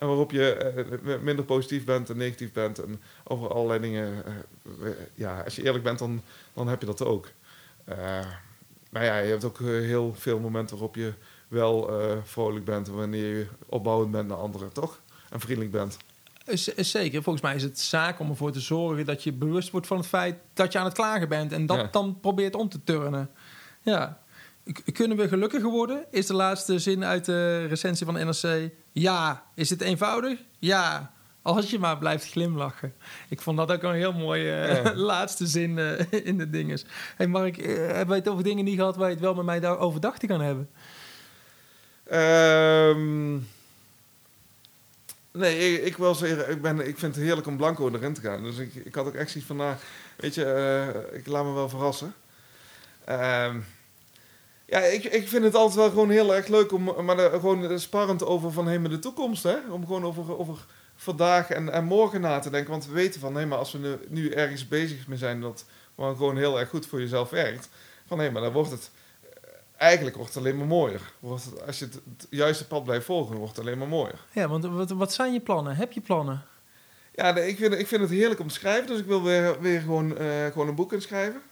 En 0.00 0.06
waarop 0.06 0.30
je 0.30 0.72
uh, 1.04 1.18
minder 1.20 1.44
positief 1.44 1.84
bent 1.84 2.10
en 2.10 2.16
negatief 2.16 2.52
bent. 2.52 2.78
En 2.78 3.00
over 3.24 3.52
allerlei 3.52 3.80
dingen. 3.80 4.24
Uh, 4.82 4.88
ja, 5.14 5.40
als 5.40 5.56
je 5.56 5.64
eerlijk 5.64 5.84
bent, 5.84 5.98
dan, 5.98 6.22
dan 6.54 6.68
heb 6.68 6.80
je 6.80 6.86
dat 6.86 7.04
ook. 7.04 7.28
Maar 8.90 9.04
ja, 9.04 9.18
je 9.18 9.30
hebt 9.30 9.44
ook 9.44 9.58
heel 9.58 10.14
veel 10.14 10.38
momenten 10.38 10.76
waarop 10.76 10.94
je 10.94 11.12
wel 11.48 11.90
vrolijk 12.24 12.64
bent. 12.64 12.88
Wanneer 12.88 13.36
je 13.36 13.46
opbouwend 13.66 14.10
bent 14.10 14.28
naar 14.28 14.36
anderen, 14.36 14.72
toch? 14.72 15.00
En 15.30 15.40
vriendelijk 15.40 15.72
bent. 15.72 15.96
Zeker. 16.76 17.22
Volgens 17.22 17.44
mij 17.44 17.54
is 17.54 17.62
het 17.62 17.78
zaak 17.78 18.20
om 18.20 18.30
ervoor 18.30 18.52
te 18.52 18.60
zorgen 18.60 19.06
dat 19.06 19.22
je 19.22 19.32
bewust 19.32 19.70
wordt 19.70 19.86
van 19.86 19.96
het 19.96 20.06
feit 20.06 20.36
dat 20.52 20.72
je 20.72 20.78
aan 20.78 20.84
het 20.84 20.94
klagen 20.94 21.28
bent. 21.28 21.52
En 21.52 21.66
dat 21.66 21.76
ja. 21.76 21.88
dan 21.90 22.18
probeert 22.20 22.54
om 22.54 22.68
te 22.68 22.84
turnen. 22.84 23.30
Ja. 23.82 24.20
kunnen 24.92 25.16
we 25.16 25.28
gelukkiger 25.28 25.70
worden? 25.70 26.04
Is 26.10 26.26
de 26.26 26.34
laatste 26.34 26.78
zin 26.78 27.04
uit 27.04 27.24
de 27.24 27.66
recensie 27.66 28.06
van 28.06 28.14
NRC. 28.14 28.70
Ja. 28.92 29.44
Is 29.54 29.70
het 29.70 29.80
eenvoudig? 29.80 30.38
Ja. 30.58 31.12
Als 31.42 31.70
je 31.70 31.78
maar 31.78 31.98
blijft 31.98 32.30
glimlachen. 32.30 32.94
Ik 33.28 33.40
vond 33.40 33.56
dat 33.56 33.72
ook 33.72 33.82
een 33.82 33.94
heel 33.94 34.12
mooie 34.12 34.82
uh, 34.84 34.94
laatste 35.10 35.46
zin 35.46 35.76
uh, 35.76 36.00
in 36.10 36.38
de 36.38 36.50
dinges. 36.50 36.84
Hey 37.16 37.26
Mark, 37.26 37.56
uh, 37.56 37.66
hebben 37.76 38.08
wij 38.08 38.16
het 38.16 38.28
over 38.28 38.44
dingen 38.44 38.64
niet 38.64 38.78
gehad 38.78 38.96
waar 38.96 39.08
je 39.08 39.14
het 39.14 39.22
wel 39.22 39.34
met 39.34 39.44
mij 39.44 39.60
daar 39.60 39.78
overdag 39.78 40.18
te 40.18 40.26
kan 40.26 40.40
hebben? 40.40 40.70
Um, 42.12 43.48
nee, 45.32 45.72
ik, 45.72 45.84
ik 45.84 45.96
wil 45.96 46.14
zeggen, 46.14 46.50
ik, 46.50 46.62
ben, 46.62 46.88
ik 46.88 46.98
vind 46.98 47.14
het 47.14 47.24
heerlijk 47.24 47.46
om 47.46 47.56
blanco 47.56 47.90
erin 47.90 48.14
te 48.14 48.20
gaan. 48.20 48.42
Dus 48.42 48.58
ik, 48.58 48.74
ik 48.74 48.94
had 48.94 49.06
ook 49.06 49.14
echt 49.14 49.30
zoiets 49.30 49.48
van, 49.48 49.56
nou, 49.56 49.76
weet 50.16 50.34
je, 50.34 51.08
ik 51.12 51.26
laat 51.26 51.44
me 51.44 51.52
wel 51.52 51.68
verrassen. 51.68 52.14
Um, 53.08 53.64
ja, 54.70 54.78
ik, 54.78 55.04
ik 55.04 55.28
vind 55.28 55.44
het 55.44 55.54
altijd 55.54 55.76
wel 55.76 55.88
gewoon 55.88 56.10
heel 56.10 56.34
erg 56.34 56.46
leuk 56.46 56.72
om, 56.72 57.04
maar 57.04 57.16
de, 57.16 57.28
gewoon 57.30 57.78
sparrend 57.78 58.24
over 58.24 58.52
van 58.52 58.82
met 58.82 58.90
de 58.90 58.98
toekomst, 58.98 59.42
hè. 59.42 59.56
Om 59.70 59.86
gewoon 59.86 60.04
over, 60.04 60.38
over 60.38 60.64
vandaag 60.94 61.50
en, 61.50 61.72
en 61.72 61.84
morgen 61.84 62.20
na 62.20 62.38
te 62.38 62.50
denken. 62.50 62.70
Want 62.70 62.86
we 62.86 62.92
weten 62.92 63.20
van, 63.20 63.32
nee, 63.32 63.46
maar 63.46 63.58
als 63.58 63.72
we 63.72 63.78
nu, 63.78 63.98
nu 64.08 64.30
ergens 64.30 64.68
bezig 64.68 65.06
mee 65.06 65.18
zijn 65.18 65.40
dat 65.40 65.64
gewoon 65.96 66.36
heel 66.36 66.58
erg 66.58 66.68
goed 66.68 66.86
voor 66.86 67.00
jezelf 67.00 67.30
werkt. 67.30 67.68
Van, 68.06 68.18
nee, 68.18 68.30
maar 68.30 68.42
dan 68.42 68.52
wordt 68.52 68.70
het, 68.70 68.90
eigenlijk 69.76 70.16
wordt 70.16 70.34
het 70.34 70.42
alleen 70.42 70.56
maar 70.56 70.66
mooier. 70.66 71.12
Wordt 71.20 71.44
het, 71.44 71.66
als 71.66 71.78
je 71.78 71.84
het, 71.84 71.94
het, 71.94 72.26
juiste 72.30 72.66
pad 72.66 72.84
blijft 72.84 73.04
volgen, 73.04 73.36
wordt 73.36 73.56
het 73.56 73.66
alleen 73.66 73.78
maar 73.78 73.88
mooier. 73.88 74.18
Ja, 74.32 74.48
want 74.48 74.64
wat, 74.64 74.90
wat 74.90 75.12
zijn 75.12 75.32
je 75.32 75.40
plannen? 75.40 75.76
Heb 75.76 75.92
je 75.92 76.00
plannen? 76.00 76.42
Ja, 77.14 77.36
ik, 77.36 77.56
vind, 77.56 77.74
ik 77.74 77.86
vind 77.86 78.00
het 78.00 78.10
heerlijk 78.10 78.40
om 78.40 78.48
te 78.48 78.54
schrijven. 78.54 78.86
Dus 78.86 78.98
ik 78.98 79.06
wil 79.06 79.22
weer, 79.22 79.60
weer 79.60 79.80
gewoon, 79.80 80.22
uh, 80.22 80.46
gewoon 80.46 80.68
een 80.68 80.74
boek 80.74 80.94
schrijven. 80.98 81.42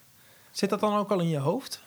Zit 0.51 0.71
dat 0.71 0.81
dan 0.81 0.97
ook 0.97 1.11
al 1.11 1.21
in 1.21 1.29
je 1.29 1.39
hoofd? 1.39 1.83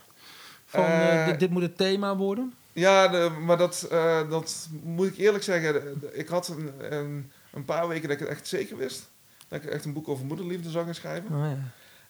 Van, 0.71 0.83
uh, 0.83 1.25
dit, 1.25 1.39
dit, 1.39 1.49
moet 1.49 1.61
het 1.61 1.77
thema 1.77 2.17
worden? 2.17 2.53
Ja, 2.73 3.07
de, 3.07 3.29
maar 3.39 3.57
dat, 3.57 3.87
uh, 3.91 4.29
dat 4.29 4.69
moet 4.83 5.07
ik 5.07 5.17
eerlijk 5.17 5.43
zeggen. 5.43 6.01
Ik 6.11 6.27
had 6.27 6.47
een, 6.47 6.93
een, 6.93 7.31
een, 7.53 7.65
paar 7.65 7.87
weken 7.87 8.07
dat 8.07 8.11
ik 8.11 8.19
het 8.19 8.29
echt 8.29 8.47
zeker 8.47 8.77
wist. 8.77 9.09
Dat 9.47 9.63
ik 9.63 9.69
echt 9.69 9.85
een 9.85 9.93
boek 9.93 10.07
over 10.07 10.25
moederliefde 10.25 10.69
zou 10.69 10.85
gaan 10.85 10.95
schrijven. 10.95 11.35
Oh, 11.35 11.45
ja. 11.45 11.57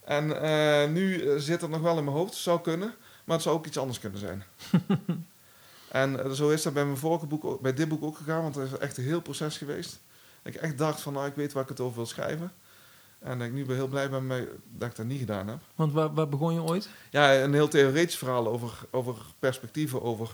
En 0.04 0.28
uh, 0.28 0.94
nu 0.94 1.24
zit 1.40 1.60
het 1.60 1.70
nog 1.70 1.80
wel 1.80 1.98
in 1.98 2.04
mijn 2.04 2.16
hoofd. 2.16 2.34
zou 2.34 2.60
kunnen. 2.60 2.94
Maar 3.24 3.36
het 3.36 3.44
zou 3.44 3.56
ook 3.56 3.66
iets 3.66 3.78
anders 3.78 4.00
kunnen 4.00 4.18
zijn. 4.18 4.42
en 5.88 6.36
zo 6.36 6.48
is 6.48 6.62
dat 6.62 6.72
bij 6.72 6.84
mijn 6.84 6.96
vorige 6.96 7.26
boek, 7.26 7.60
bij 7.60 7.74
dit 7.74 7.88
boek 7.88 8.02
ook 8.02 8.16
gegaan. 8.16 8.42
Want 8.42 8.54
het 8.54 8.72
is 8.72 8.78
echt 8.78 8.96
een 8.96 9.04
heel 9.04 9.22
proces 9.22 9.58
geweest. 9.58 10.00
Dat 10.42 10.54
ik 10.54 10.60
echt 10.60 10.78
dacht 10.78 11.00
van, 11.00 11.12
nou, 11.12 11.26
ik 11.26 11.34
weet 11.34 11.52
waar 11.52 11.62
ik 11.62 11.68
het 11.68 11.80
over 11.80 11.96
wil 11.96 12.06
schrijven. 12.06 12.52
En 13.22 13.38
dat 13.38 13.46
ik 13.46 13.52
nu 13.52 13.64
ben 13.64 13.76
heel 13.76 13.88
blij 13.88 14.10
ben 14.10 14.26
mee 14.26 14.48
dat 14.70 14.88
ik 14.88 14.96
dat 14.96 15.06
niet 15.06 15.18
gedaan 15.18 15.48
heb. 15.48 15.58
Want 15.74 15.92
waar, 15.92 16.14
waar 16.14 16.28
begon 16.28 16.54
je 16.54 16.62
ooit? 16.62 16.88
Ja, 17.10 17.34
een 17.34 17.52
heel 17.52 17.68
theoretisch 17.68 18.18
verhaal 18.18 18.48
over, 18.48 18.72
over 18.90 19.14
perspectieven, 19.38 20.02
over 20.02 20.30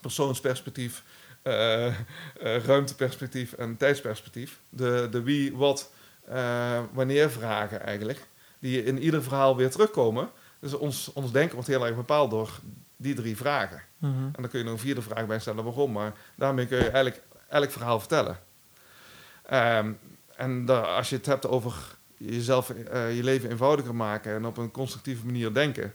persoonsperspectief, 0.00 1.02
uh, 1.42 1.86
uh, 1.86 1.94
ruimteperspectief 2.64 3.52
en 3.52 3.76
tijdsperspectief. 3.76 4.58
De, 4.68 5.08
de 5.10 5.22
wie, 5.22 5.56
wat, 5.56 5.90
uh, 6.28 6.80
wanneer 6.92 7.30
vragen 7.30 7.82
eigenlijk, 7.82 8.26
die 8.58 8.84
in 8.84 8.98
ieder 8.98 9.22
verhaal 9.22 9.56
weer 9.56 9.70
terugkomen. 9.70 10.30
Dus 10.58 10.74
ons, 10.74 11.12
ons 11.12 11.32
denken 11.32 11.54
wordt 11.54 11.68
heel 11.68 11.86
erg 11.86 11.96
bepaald 11.96 12.30
door 12.30 12.50
die 12.96 13.14
drie 13.14 13.36
vragen. 13.36 13.82
Mm 13.98 14.12
-hmm. 14.12 14.24
En 14.24 14.42
dan 14.42 14.48
kun 14.48 14.58
je 14.58 14.64
nog 14.64 14.74
een 14.74 14.80
vierde 14.80 15.02
vraag 15.02 15.26
bij 15.26 15.38
stellen 15.38 15.64
waarom, 15.64 15.92
maar 15.92 16.12
daarmee 16.34 16.66
kun 16.66 16.78
je 16.78 16.82
eigenlijk 16.82 17.22
elk 17.48 17.70
verhaal 17.70 17.98
vertellen. 17.98 18.38
Um, 19.52 19.98
en 20.36 20.64
daar, 20.64 20.84
als 20.84 21.08
je 21.08 21.16
het 21.16 21.26
hebt 21.26 21.46
over 21.46 21.96
jezelf, 22.18 22.70
uh, 22.70 23.16
je 23.16 23.22
leven 23.22 23.50
eenvoudiger 23.50 23.94
maken 23.94 24.34
en 24.34 24.46
op 24.46 24.56
een 24.56 24.70
constructieve 24.70 25.26
manier 25.26 25.54
denken, 25.54 25.94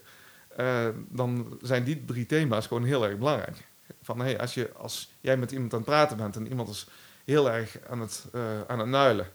uh, 0.60 0.88
dan 1.10 1.58
zijn 1.62 1.84
die 1.84 2.06
drie 2.06 2.26
thema's 2.26 2.68
gewoon 2.68 2.84
heel 2.84 3.06
erg 3.06 3.18
belangrijk. 3.18 3.58
Van 4.02 4.20
hey, 4.20 4.40
als, 4.40 4.54
je, 4.54 4.72
als 4.74 5.12
jij 5.22 5.38
met 5.38 5.52
iemand 5.52 5.74
aan 5.74 5.80
het 5.80 5.88
praten 5.88 6.18
bent 6.18 6.36
en 6.36 6.48
iemand 6.48 6.70
is 6.70 6.88
heel 7.26 7.52
erg 7.52 7.78
aan 7.90 8.00
het, 8.00 8.26
uh, 8.36 8.42
aan 8.68 8.80
het 8.80 8.88
nuilen, 8.88 9.28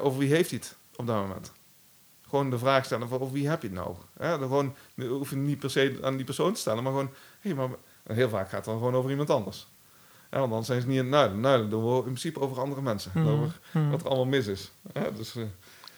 over 0.00 0.18
wie 0.18 0.34
heeft 0.34 0.50
hij 0.50 0.58
het 0.58 0.76
op 0.96 1.06
dat 1.06 1.16
moment? 1.16 1.52
Gewoon 2.28 2.50
de 2.50 2.58
vraag 2.58 2.84
stellen 2.84 3.08
van 3.08 3.20
over 3.20 3.32
wie 3.32 3.48
heb 3.48 3.62
je 3.62 3.68
het 3.68 3.76
nou? 3.76 3.96
Hè? 4.18 4.38
Dan 4.38 4.48
gewoon, 4.48 4.74
hoef 5.08 5.30
je 5.30 5.36
niet 5.36 5.58
per 5.58 5.70
se 5.70 5.98
aan 6.02 6.16
die 6.16 6.24
persoon 6.24 6.52
te 6.52 6.60
stellen, 6.60 6.82
maar 6.82 6.92
gewoon, 6.92 7.10
hey, 7.40 7.54
maar 7.54 7.68
heel 8.06 8.28
vaak 8.28 8.48
gaat 8.48 8.56
het 8.56 8.64
dan 8.64 8.78
gewoon 8.78 8.94
over 8.94 9.10
iemand 9.10 9.30
anders. 9.30 9.66
Ja, 10.30 10.38
want 10.38 10.50
dan 10.50 10.64
zijn 10.64 10.80
ze 10.80 10.86
niet 10.86 10.98
aan 10.98 11.04
het 11.04 11.14
nuilen. 11.14 11.40
Nuilen 11.40 11.70
doen 11.70 11.90
we 11.90 11.96
in 11.96 12.02
principe 12.02 12.40
over 12.40 12.60
andere 12.60 12.82
mensen. 12.82 13.10
Mhm, 13.14 13.28
Over 13.28 13.60
mhm. 13.72 13.90
wat 13.90 14.00
er 14.00 14.06
allemaal 14.06 14.26
mis 14.26 14.46
is. 14.46 14.70
Ja, 14.92 15.10
dus, 15.10 15.36
uh, 15.36 15.44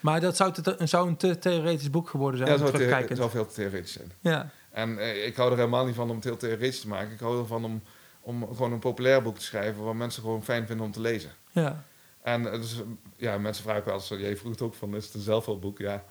Maar 0.01 0.21
dat 0.21 0.37
zou, 0.37 0.53
te, 0.53 0.77
zou 0.79 1.09
een 1.09 1.17
te 1.17 1.39
theoretisch 1.39 1.91
boek 1.91 2.09
geworden 2.09 2.39
zijn? 2.39 2.51
ja, 2.51 2.57
zou, 2.57 2.83
het 2.83 3.17
zou 3.17 3.31
veel 3.31 3.47
te 3.47 3.55
theoretisch 3.55 3.93
zijn. 3.93 4.13
Ja. 4.21 4.51
En 4.71 4.91
uh, 4.91 5.27
ik 5.27 5.37
hou 5.37 5.51
er 5.51 5.57
helemaal 5.57 5.87
niet 5.87 5.95
van 5.95 6.11
om 6.11 6.15
het 6.15 6.25
heel 6.25 6.37
theoretisch 6.37 6.81
te 6.81 6.89
maken. 6.89 7.13
Ik 7.13 7.21
hou 7.21 7.39
ervan 7.39 7.65
om, 7.65 7.83
om 8.21 8.47
gewoon 8.49 8.73
een 8.73 8.79
populair 8.79 9.23
boek 9.23 9.39
te 9.39 9.45
schrijven... 9.45 9.85
waar 9.85 9.97
mensen 9.97 10.23
gewoon 10.23 10.45
fijn 10.45 10.67
vinden 10.67 10.87
om 10.87 10.93
te 10.93 11.01
lezen. 11.01 11.31
Ja. 11.51 11.85
En 12.23 12.43
uh, 12.43 12.53
dus, 12.53 12.83
ja, 13.17 13.39
mensen 13.39 13.65
vragen 13.65 13.85
wel 13.85 13.95
eens... 13.95 14.09
Jij 14.09 14.37
vroeg 14.37 14.61
ook 14.61 14.75
van, 14.75 14.97
is 14.97 15.05
het 15.05 15.15
een 15.15 15.21
zelfhulpboek? 15.21 15.79
Ja. 15.79 16.05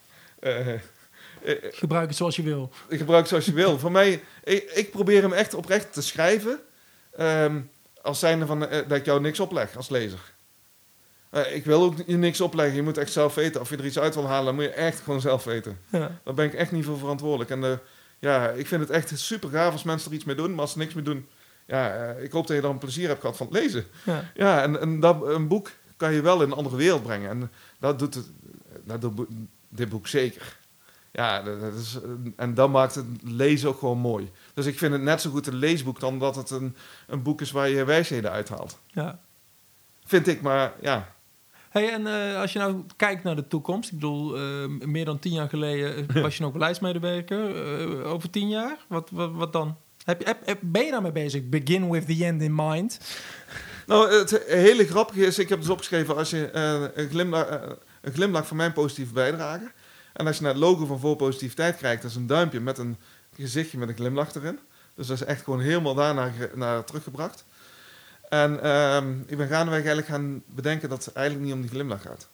gebruik 1.72 2.08
het 2.08 2.18
zoals 2.18 2.36
je 2.36 2.44
wil. 2.44 2.72
Ik 2.88 2.98
gebruik 2.98 3.20
het 3.20 3.30
zoals 3.30 3.46
je 3.46 3.54
wil. 3.54 3.80
Voor 3.80 3.92
mij... 3.92 4.24
Ik, 4.44 4.64
ik 4.64 4.92
probeer 4.92 5.22
hem 5.22 5.34
echt 5.34 5.54
oprecht 5.54 5.94
te 5.94 6.02
schrijven... 6.02 6.60
Um, 7.20 7.70
als 8.02 8.20
zijnde 8.20 8.46
van 8.46 8.64
uh, 8.64 8.70
dat 8.70 8.98
ik 8.98 9.06
jou 9.06 9.22
niks 9.22 9.40
opleg 9.40 9.76
als 9.78 9.90
lezer. 9.90 10.20
Uh, 11.32 11.56
ik 11.56 11.66
wil 11.66 11.84
ook 11.84 11.96
je 12.06 12.18
niks 12.18 12.42
opleggen. 12.42 12.76
Je 12.76 12.82
moet 12.82 12.98
echt 12.98 13.12
zelf 13.12 13.36
weten. 13.36 13.62
Of 13.62 13.70
je 13.70 13.78
er 13.78 13.86
iets 13.86 14.00
uit 14.00 14.16
wil 14.16 14.28
halen, 14.28 14.46
dan 14.46 14.56
moet 14.56 14.64
je 14.64 14.70
echt 14.70 15.00
gewoon 15.00 15.22
zelf 15.22 15.44
weten. 15.44 15.78
Ja. 15.90 16.20
Daar 16.24 16.34
ben 16.34 16.46
ik 16.46 16.54
echt 16.54 16.72
niet 16.72 16.86
voor 16.86 16.98
verantwoordelijk. 16.98 17.50
En 17.50 17.64
uh, 17.64 17.74
ja, 18.20 18.50
ik 18.50 18.68
vind 18.68 18.82
het 18.82 18.90
echt 18.90 19.20
super 19.20 19.50
gaaf 19.50 19.72
als 19.72 19.84
mensen 19.84 20.10
er 20.10 20.16
iets 20.16 20.26
mee 20.26 20.36
doen. 20.36 20.52
Maar 20.52 20.62
als 20.62 20.72
ze 20.72 20.78
niks 20.78 20.94
mee 20.94 21.04
doen, 21.04 21.28
ja, 21.66 22.12
ik 22.12 22.32
hoop 22.32 22.48
dat 22.48 22.56
je 22.56 22.62
dan 22.62 22.78
plezier 22.78 23.08
hebt 23.08 23.22
gehad 23.22 23.38
van 23.38 23.48
het 23.48 23.56
lezen. 23.56 23.86
Ja, 24.04 24.32
ja 24.34 24.62
en, 24.62 24.80
en 24.80 25.00
dat, 25.00 25.28
een 25.28 25.48
boek 25.48 25.72
kan 25.98 26.14
je 26.14 26.22
wel 26.22 26.42
in 26.42 26.52
een 26.52 26.58
andere 26.58 26.76
wereld 26.76 27.04
brengen. 27.04 27.30
En 27.30 27.52
dat 27.80 28.00
doet, 28.00 28.14
het, 28.14 28.30
dat 28.84 29.02
doet 29.02 29.28
dit 29.70 29.90
boek 29.90 30.08
zeker. 30.08 30.58
Ja, 31.12 31.42
dat 31.42 31.74
is, 31.74 31.98
en 32.36 32.54
dat 32.54 32.70
maakt 32.70 32.96
het 32.96 33.06
lezen 33.24 33.70
ook 33.70 33.80
gewoon 33.80 33.98
mooi. 33.98 34.32
Dus 34.54 34.66
ik 34.66 34.78
vind 34.78 34.94
het 34.94 35.02
net 35.02 35.22
zo 35.22 35.30
goed 35.30 35.48
een 35.48 35.56
leesboek 35.56 36.00
dan 36.00 36.20
dat 36.20 36.36
het 36.36 36.50
een, 36.50 36.76
een 37.08 37.22
boek 37.22 37.42
is 37.42 37.52
waar 37.52 37.70
je 37.70 37.84
wijsheden 37.84 38.32
uithaalt. 38.32 38.80
Ja. 38.88 39.20
Vind 40.06 40.28
ik, 40.28 40.42
maar 40.42 40.74
ja. 40.82 41.16
Hey, 41.70 41.92
en 41.92 42.02
uh, 42.02 42.40
als 42.40 42.54
je 42.54 42.60
nou 42.60 42.84
kijkt 42.96 43.24
naar 43.24 43.36
de 43.36 43.48
toekomst, 43.48 43.92
ik 43.92 43.96
bedoel, 43.96 44.38
uh, 44.38 44.68
meer 44.86 45.06
dan 45.06 45.20
tien 45.20 45.34
jaar 45.34 45.50
geleden 45.50 46.22
was 46.22 46.38
je 46.38 46.44
nog 46.44 46.52
beleidsmedewerker. 46.52 47.56
Uh, 47.80 48.12
over 48.12 48.30
tien 48.30 48.50
jaar, 48.50 48.78
wat, 48.88 49.10
wat, 49.12 49.32
wat 49.34 49.54
dan? 49.54 49.78
Heb, 50.04 50.26
heb, 50.26 50.46
heb, 50.46 50.60
ben 50.62 50.86
je 50.86 50.92
daarmee 50.92 51.12
bezig? 51.12 51.50
Begin 51.50 51.90
with 51.90 52.06
the 52.06 52.26
end 52.26 52.42
in 52.42 52.56
mind. 52.56 53.00
Nou, 53.88 54.14
het 54.14 54.44
hele 54.48 54.88
grappige 54.88 55.26
is, 55.26 55.40
ik 55.40 55.50
heb 55.50 55.60
dus 55.60 55.70
opgeschreven 55.70 56.16
als 56.16 56.30
je 56.30 56.50
een, 56.94 57.10
glimlach, 57.10 57.48
een 58.02 58.14
glimlach 58.14 58.48
van 58.48 58.58
mijn 58.58 58.74
positieve 58.74 59.14
bijdrage. 59.14 59.72
En 60.14 60.28
als 60.28 60.38
je 60.38 60.44
naar 60.44 60.52
het 60.52 60.62
logo 60.62 60.86
van 60.86 61.00
Voor 61.00 61.16
Positiviteit 61.16 61.78
kijkt, 61.78 62.02
dat 62.02 62.12
is 62.12 62.18
een 62.18 62.28
duimpje 62.28 62.60
met 62.60 62.78
een 62.78 62.98
gezichtje 63.36 63.78
met 63.78 63.90
een 63.90 63.96
glimlach 63.96 64.36
erin. 64.36 64.60
Dus 64.96 65.08
dat 65.08 65.22
is 65.22 65.26
echt 65.26 65.44
gewoon 65.44 65.60
helemaal 65.60 65.96
daarna 65.96 66.32
naar 66.56 66.84
teruggebracht. 66.84 67.46
En 68.30 68.60
uh, 68.64 68.98
ik 69.26 69.38
ben 69.38 69.48
gaandeweg 69.48 69.80
eigenlijk 69.80 70.08
gaan 70.08 70.44
bedenken 70.46 70.90
dat 70.90 71.06
het 71.06 71.14
eigenlijk 71.14 71.46
niet 71.46 71.56
om 71.56 71.62
die 71.62 71.70
glimlach 71.70 72.02
gaat. 72.02 72.28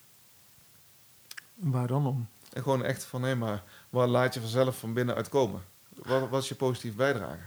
Waar 1.55 1.87
dan 1.87 2.07
om? 2.07 2.27
En 2.53 2.63
gewoon 2.63 2.83
echt 2.83 3.03
van, 3.03 3.23
hé, 3.23 3.35
maar 3.35 3.63
waar 3.89 4.07
laat 4.07 4.33
je 4.33 4.39
vanzelf 4.39 4.79
van 4.79 4.93
binnenuit 4.93 5.29
komen? 5.29 5.61
Wat, 5.95 6.29
wat 6.29 6.41
is 6.41 6.49
je 6.49 6.55
positief 6.55 6.95
bijdrage? 6.95 7.43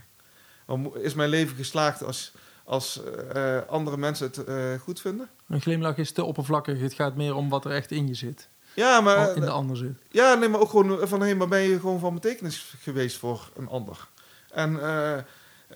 Is 0.93 1.13
mijn 1.13 1.29
leven 1.29 1.55
geslaagd 1.55 2.03
als, 2.03 2.31
als 2.63 3.01
uh, 3.35 3.57
andere 3.67 3.97
mensen 3.97 4.27
het 4.27 4.47
uh, 4.47 4.79
goed 4.79 5.01
vinden? 5.01 5.29
Een 5.47 5.61
glimlach 5.61 5.97
is 5.97 6.11
te 6.11 6.23
oppervlakkig. 6.23 6.79
Het 6.79 6.93
gaat 6.93 7.15
meer 7.15 7.35
om 7.35 7.49
wat 7.49 7.65
er 7.65 7.71
echt 7.71 7.91
in 7.91 8.07
je 8.07 8.13
zit. 8.13 8.49
Ja, 8.73 9.01
maar... 9.01 9.35
in 9.35 9.41
de 9.41 9.49
ander 9.49 9.77
zit. 9.77 10.01
Ja, 10.09 10.33
nee, 10.33 10.49
maar 10.49 10.59
ook 10.59 10.69
gewoon 10.69 11.07
van... 11.07 11.21
Hé, 11.21 11.35
maar 11.35 11.47
ben 11.47 11.61
je 11.61 11.79
gewoon 11.79 11.99
van 11.99 12.13
betekenis 12.13 12.75
geweest 12.79 13.17
voor 13.17 13.49
een 13.55 13.67
ander? 13.67 14.07
En 14.51 14.79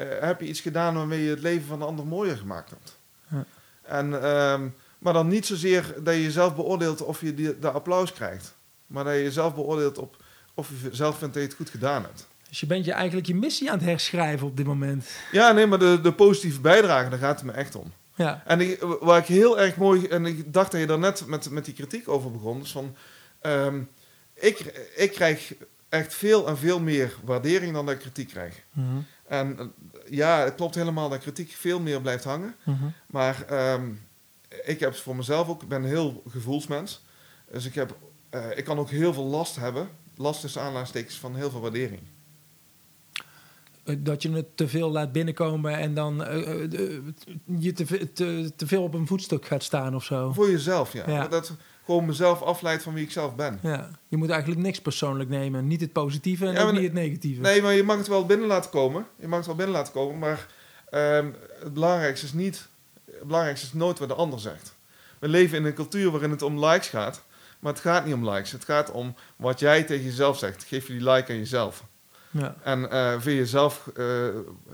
heb 0.02 0.40
je 0.40 0.48
iets 0.48 0.62
gedaan 0.62 0.96
waarmee 0.96 1.24
je 1.24 1.30
het 1.30 1.42
leven 1.42 1.68
van 1.68 1.80
de 1.80 1.86
ander 1.86 2.06
mooier 2.06 2.38
gemaakt 2.38 2.70
hebt? 2.70 2.98
Ja. 3.28 3.46
En, 3.82 4.10
uh, 4.10 4.62
maar 5.00 5.14
dan 5.14 5.28
niet 5.28 5.46
zozeer 5.46 5.94
dat 6.04 6.14
je 6.14 6.24
jezelf 6.24 6.56
beoordeelt 6.56 7.02
of 7.02 7.22
je 7.22 7.34
die, 7.34 7.60
de 7.60 7.72
applaus 7.72 8.14
krijgt. 8.14 8.56
Maar 8.88 9.04
dat 9.04 9.14
je 9.14 9.24
jezelf 9.24 9.56
beoordeelt 9.56 9.98
op 9.98 10.24
of 10.54 10.70
je 10.70 10.90
zelf 10.92 11.18
vindt 11.18 11.34
dat 11.34 11.44
je 11.44 11.50
het 11.50 11.58
goed 11.58 11.70
gedaan 11.70 12.02
hebt. 12.04 12.28
Dus 12.50 12.60
je 12.60 12.66
bent 12.66 12.86
je 12.86 12.92
eigenlijk 12.92 13.28
je 13.28 13.36
missie 13.36 13.72
aan 13.72 13.78
het 13.78 13.88
herschrijven 13.88 14.48
op 14.48 14.58
dit 14.58 14.66
moment. 14.66 15.10
Ja, 15.32 15.52
nee, 15.52 15.68
maar 15.68 15.80
de, 15.80 16.02
de 16.02 16.14
positieve 16.14 16.62
bijdrage, 16.62 17.10
daar 17.10 17.20
gaat 17.20 17.36
het 17.36 17.46
me 17.46 17.52
echt 17.52 17.76
om. 17.76 17.94
Ja. 18.16 18.44
En 18.46 18.62
ik, 18.62 18.82
waar 19.00 19.20
ik 19.20 19.26
heel 19.26 19.60
erg 19.60 19.76
mooi... 19.76 20.08
En 20.08 20.26
ik 20.26 20.54
dacht 20.54 20.72
dat 20.72 20.80
je 20.80 20.88
daar 20.88 21.00
net 21.00 21.26
met, 21.26 21.50
met 21.50 21.66
die 21.66 21.74
kritiek 21.74 22.10
over 22.10 22.32
begon. 22.32 22.60
Dus 22.60 22.72
van... 22.72 22.96
Um, 23.42 23.90
ik, 24.34 24.60
ik 24.96 25.12
krijg 25.12 25.54
echt 25.90 26.14
veel 26.14 26.48
en 26.48 26.58
veel 26.58 26.80
meer 26.80 27.16
waardering 27.24 27.74
dan 27.74 27.86
dat 27.86 27.96
ik 27.96 28.02
kritiek 28.02 28.28
krijg. 28.28 28.62
Mm 28.72 28.90
-hmm. 28.90 29.06
En 29.24 29.74
ja, 30.10 30.40
het 30.40 30.56
klopt 30.56 30.76
helemaal 30.76 31.10
dat 31.10 31.20
kritiek 31.20 31.52
veel 31.52 31.80
meer 31.80 32.02
blijft 32.02 32.24
hangen. 32.24 32.56
Mm 32.64 32.78
-hmm. 32.78 32.94
Maar 33.08 33.46
um, 33.74 34.02
ik 34.64 34.80
heb 34.80 34.96
voor 34.96 35.16
mezelf 35.16 35.48
ook... 35.48 35.62
Ik 35.62 35.68
ben 35.68 35.84
een 35.84 35.90
heel 35.90 36.24
gevoelsmens. 36.28 37.02
Dus 37.52 37.66
ik, 37.66 37.76
heb, 37.76 37.98
uh, 38.32 38.58
ik 38.58 38.64
kan 38.64 38.80
ook 38.80 38.90
heel 38.90 39.14
veel 39.14 39.24
last 39.24 39.56
hebben. 39.56 39.90
Last 40.16 40.42
tussen 40.42 40.62
aanleidingstekens 40.62 41.18
van 41.18 41.36
heel 41.36 41.50
veel 41.50 41.62
waardering. 41.62 42.02
dat 43.98 44.22
je 44.22 44.32
het 44.32 44.58
te 44.58 44.68
veel 44.68 44.90
laat 44.92 45.12
binnenkomen 45.12 45.78
en 45.78 45.94
dan 45.94 46.16
je 47.58 47.72
te, 47.74 48.12
te, 48.14 48.52
te, 48.56 48.68
veel 48.68 48.84
op 48.84 48.94
een 48.94 49.08
voetstuk 49.08 49.46
gaat 49.46 49.64
staan 49.64 49.96
of 49.96 50.04
zo. 50.04 50.32
Voor 50.34 50.50
jezelf, 50.50 50.94
ja. 50.94 51.10
ja. 51.10 51.28
Dat 51.28 51.56
gewoon 51.86 52.06
mezelf 52.06 52.42
afleidt 52.42 52.84
van 52.84 52.94
wie 52.94 53.04
ik 53.04 53.12
zelf 53.12 53.36
ben. 53.36 53.60
Ja. 53.62 53.90
Je 54.08 54.18
moet 54.18 54.30
eigenlijk 54.30 54.62
niks 54.62 54.82
persoonlijk 54.82 55.30
nemen. 55.30 55.68
Niet 55.68 55.82
het 55.82 55.92
positieve 55.92 56.48
en 56.48 56.58
ook 56.58 56.72
niet 56.72 56.84
het 56.84 56.94
negatieve. 56.94 57.42
Nee, 57.42 57.62
maar 57.62 57.74
je 57.74 57.84
mag 57.84 57.98
het 57.98 58.08
wel 58.08 58.26
binnen 58.26 58.48
laten 58.48 58.70
komen. 58.70 59.06
Je 59.20 59.28
mag 59.28 59.38
het 59.38 59.48
wel 59.48 59.56
binnen 59.56 59.76
laten 59.76 59.94
komen, 59.94 60.20
maar 60.20 60.48
ehm, 60.90 61.32
het 61.60 61.74
belangrijkste 61.74 62.26
is 62.26 62.34
niet... 62.34 62.68
Het 63.06 63.24
belangrijkste 63.24 63.66
is 63.66 63.74
nooit 63.74 64.00
wat 64.00 64.08
de 64.08 64.14
ander 64.14 64.40
zegt. 64.40 64.76
We 65.20 65.28
leven 65.28 65.58
in 65.58 65.66
een 65.66 65.74
cultuur 65.74 66.12
waarin 66.12 66.32
het 66.32 66.42
om 66.42 66.66
likes 66.66 66.88
gaat. 66.88 67.24
Maar 67.60 67.74
het 67.74 67.82
gaat 67.82 68.06
niet 68.06 68.14
om 68.14 68.30
likes. 68.30 68.52
Het 68.52 68.64
gaat 68.64 68.92
om 68.92 69.16
wat 69.36 69.60
jij 69.60 69.84
tegen 69.84 70.06
jezelf 70.06 70.38
zegt. 70.38 70.64
Geef 70.64 70.88
je 70.88 70.94
die 70.94 71.10
like 71.10 71.32
aan 71.32 71.38
jezelf. 71.38 71.84
Ja. 72.32 72.56
En 72.64 72.80
uh, 72.80 73.12
vind 73.12 73.38
jezelf. 73.38 73.90
Uh, 73.98 74.28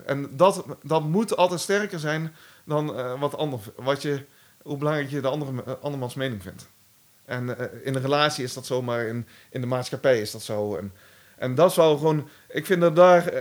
en 0.06 0.30
dat, 0.31 0.65
dat 0.84 1.03
moet 1.03 1.38
altijd 1.38 1.60
sterker 1.60 1.99
zijn 1.99 2.36
dan 2.64 2.99
uh, 2.99 3.19
wat 3.19 3.38
ander, 3.38 3.60
wat 3.76 4.02
je, 4.02 4.26
hoe 4.61 4.77
belangrijk 4.77 5.10
je 5.10 5.22
de 5.22 5.27
andere, 5.27 5.77
andermans 5.77 6.14
mening 6.14 6.41
vindt. 6.41 6.69
En 7.30 7.57
in 7.84 7.95
een 7.95 8.01
relatie 8.01 8.43
is 8.43 8.53
dat 8.53 8.65
zo, 8.65 8.81
maar 8.81 9.06
in, 9.06 9.27
in 9.49 9.61
de 9.61 9.68
maatschappij 9.68 10.22
is 10.22 10.31
dat 10.31 10.41
zo. 10.41 10.76
En, 10.76 10.91
en 11.38 11.56
dat 11.56 11.69
is 11.69 11.76
wel 11.76 11.97
gewoon. 11.97 12.30
Ik 12.49 12.65
vind 12.65 12.81
dat 12.81 12.95
daar. 12.95 13.34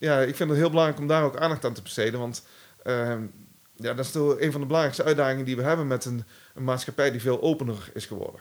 ja, 0.00 0.20
ik 0.20 0.36
vind 0.36 0.50
het 0.50 0.58
heel 0.58 0.70
belangrijk 0.70 1.00
om 1.00 1.06
daar 1.06 1.22
ook 1.22 1.36
aandacht 1.36 1.64
aan 1.64 1.72
te 1.72 1.82
besteden. 1.82 2.20
Want 2.20 2.42
ehm, 2.82 3.22
ja, 3.76 3.94
dat 3.94 4.04
is 4.04 4.10
toch 4.10 4.40
een 4.40 4.52
van 4.52 4.60
de 4.60 4.66
belangrijkste 4.66 5.04
uitdagingen 5.04 5.44
die 5.44 5.56
we 5.56 5.62
hebben 5.62 5.86
met 5.86 6.04
een, 6.04 6.24
een 6.54 6.64
maatschappij 6.64 7.10
die 7.10 7.20
veel 7.20 7.42
opener 7.42 7.90
is 7.94 8.06
geworden. 8.06 8.40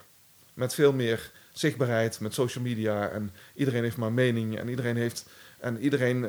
Met 0.53 0.73
veel 0.73 0.93
meer 0.93 1.31
zichtbaarheid, 1.51 2.19
met 2.19 2.33
social 2.33 2.63
media. 2.63 3.09
En 3.09 3.31
iedereen 3.53 3.83
heeft 3.83 3.97
maar 3.97 4.13
mening. 4.13 4.57
En 4.59 4.69
iedereen 4.69 4.97
heeft. 4.97 5.25
En 5.59 5.79
iedereen, 5.79 6.19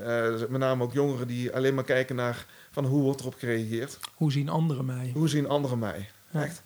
met 0.48 0.58
name 0.58 0.82
ook 0.82 0.92
jongeren, 0.92 1.26
die 1.26 1.52
alleen 1.54 1.74
maar 1.74 1.84
kijken 1.84 2.16
naar 2.16 2.46
van 2.70 2.84
hoe 2.84 3.02
wordt 3.02 3.20
erop 3.20 3.34
gereageerd. 3.34 3.98
Hoe 4.14 4.32
zien 4.32 4.48
anderen 4.48 4.84
mij? 4.84 5.10
Hoe 5.14 5.28
zien 5.28 5.48
anderen 5.48 5.78
mij? 5.78 6.10
Echt. 6.32 6.62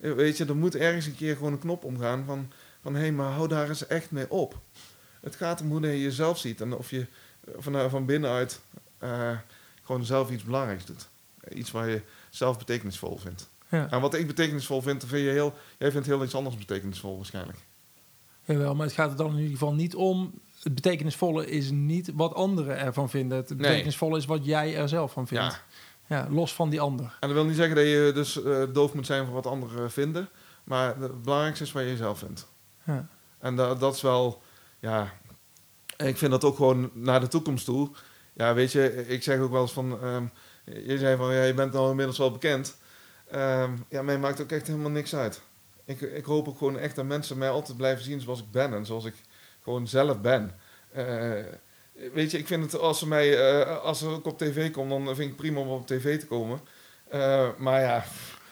Eh, 0.00 0.12
weet 0.12 0.36
je, 0.36 0.44
er 0.44 0.56
moet 0.56 0.76
ergens 0.76 1.06
een 1.06 1.16
keer 1.16 1.36
gewoon 1.36 1.52
een 1.52 1.58
knop 1.58 1.84
omgaan 1.84 2.24
van, 2.24 2.52
van 2.82 2.94
hé, 2.94 3.00
hey, 3.00 3.12
maar 3.12 3.32
hou 3.32 3.48
daar 3.48 3.68
eens 3.68 3.86
echt 3.86 4.10
mee 4.10 4.30
op. 4.30 4.58
Het 5.20 5.36
gaat 5.36 5.60
om 5.60 5.70
hoe 5.70 5.80
je 5.80 6.00
jezelf 6.00 6.38
ziet 6.38 6.60
en 6.60 6.72
of 6.72 6.90
je 6.90 7.06
van, 7.56 7.90
van 7.90 8.06
binnenuit 8.06 8.60
uh, 9.02 9.38
gewoon 9.82 10.04
zelf 10.04 10.30
iets 10.30 10.42
belangrijks 10.42 10.84
doet. 10.84 11.08
Iets 11.48 11.70
waar 11.70 11.88
je 11.88 12.00
zelf 12.30 12.58
betekenisvol 12.58 13.16
vindt. 13.16 13.50
Ja. 13.68 13.90
En 13.90 14.00
wat 14.00 14.14
ik 14.14 14.26
betekenisvol 14.26 14.82
vind, 14.82 15.04
vind 15.06 15.24
je 15.24 15.30
heel, 15.30 15.54
jij 15.78 15.90
vindt 15.90 16.06
heel 16.06 16.24
iets 16.24 16.34
anders 16.34 16.56
betekenisvol 16.56 17.16
waarschijnlijk. 17.16 17.58
Jawel, 18.44 18.74
maar 18.74 18.86
het 18.86 18.94
gaat 18.94 19.10
er 19.10 19.16
dan 19.16 19.30
in 19.30 19.36
ieder 19.36 19.52
geval 19.52 19.74
niet 19.74 19.94
om. 19.94 20.40
Het 20.62 20.74
betekenisvolle 20.74 21.46
is 21.46 21.70
niet 21.70 22.10
wat 22.14 22.34
anderen 22.34 22.78
ervan 22.78 23.10
vinden. 23.10 23.38
Het 23.38 23.56
betekenisvolle 23.56 24.18
is 24.18 24.24
wat 24.24 24.44
jij 24.44 24.76
er 24.76 24.88
zelf 24.88 25.12
van 25.12 25.26
vindt. 25.26 25.44
Ja. 25.44 25.60
Ja. 26.10 26.26
los 26.30 26.54
van 26.54 26.70
die 26.70 26.80
ander. 26.80 27.16
En 27.20 27.28
dat 27.28 27.32
wil 27.32 27.44
niet 27.44 27.56
zeggen 27.56 27.76
dat 27.76 27.84
je 27.84 28.10
dus 28.14 28.36
uh, 28.36 28.62
doof 28.72 28.94
moet 28.94 29.06
zijn 29.06 29.24
voor 29.24 29.34
wat 29.34 29.46
anderen 29.46 29.90
vinden. 29.90 30.28
Maar 30.64 30.96
het 30.96 31.22
belangrijkste 31.22 31.64
is 31.64 31.72
wat 31.72 31.82
je 31.82 31.96
zelf 31.96 32.18
vindt. 32.18 32.46
Ja. 32.84 33.08
En 33.38 33.56
dat, 33.56 33.80
dat 33.80 33.94
is 33.94 34.02
wel, 34.02 34.42
ja, 34.78 35.12
ik 35.96 36.18
vind 36.18 36.30
dat 36.30 36.44
ook 36.44 36.56
gewoon 36.56 36.90
naar 36.94 37.20
de 37.20 37.28
toekomst 37.28 37.64
toe. 37.64 37.90
Ja, 38.32 38.54
weet 38.54 38.72
je, 38.72 39.06
ik 39.08 39.22
zeg 39.22 39.38
ook 39.38 39.50
wel 39.50 39.62
eens 39.62 39.72
van, 39.72 40.04
um, 40.04 40.30
je 40.64 40.98
zei 40.98 41.16
van, 41.16 41.34
ja, 41.34 41.42
je 41.42 41.54
bent 41.54 41.74
al 41.74 41.90
inmiddels 41.90 42.18
wel 42.18 42.30
bekend. 42.30 42.76
Um, 43.34 43.84
ja, 43.88 44.02
mij 44.02 44.18
maakt 44.18 44.40
ook 44.40 44.50
echt 44.50 44.66
helemaal 44.66 44.90
niks 44.90 45.14
uit. 45.14 45.40
Ik, 45.84 46.00
ik 46.00 46.24
hoop 46.24 46.48
ook 46.48 46.58
gewoon 46.58 46.78
echt 46.78 46.96
dat 46.96 47.04
mensen 47.04 47.38
mij 47.38 47.50
altijd 47.50 47.76
blijven 47.76 48.04
zien 48.04 48.20
zoals 48.20 48.40
ik 48.40 48.50
ben 48.50 48.74
en 48.74 48.86
zoals 48.86 49.04
ik 49.04 49.14
gewoon 49.62 49.88
zelf 49.88 50.20
ben. 50.20 50.54
Uh, 50.96 51.44
weet 52.12 52.30
je, 52.30 52.38
ik 52.38 52.46
vind 52.46 52.62
het 52.62 52.80
als 52.80 52.98
ze 52.98 53.08
mij, 53.08 53.60
uh, 53.60 53.78
als 53.82 54.02
er 54.02 54.08
ook 54.08 54.26
op 54.26 54.38
tv 54.38 54.70
komt, 54.70 54.90
dan 54.90 55.16
vind 55.16 55.30
ik 55.30 55.36
prima 55.36 55.60
om 55.60 55.68
op 55.68 55.86
tv 55.86 56.20
te 56.20 56.26
komen. 56.26 56.60
Uh, 57.14 57.48
maar 57.58 57.80
ja. 57.80 58.04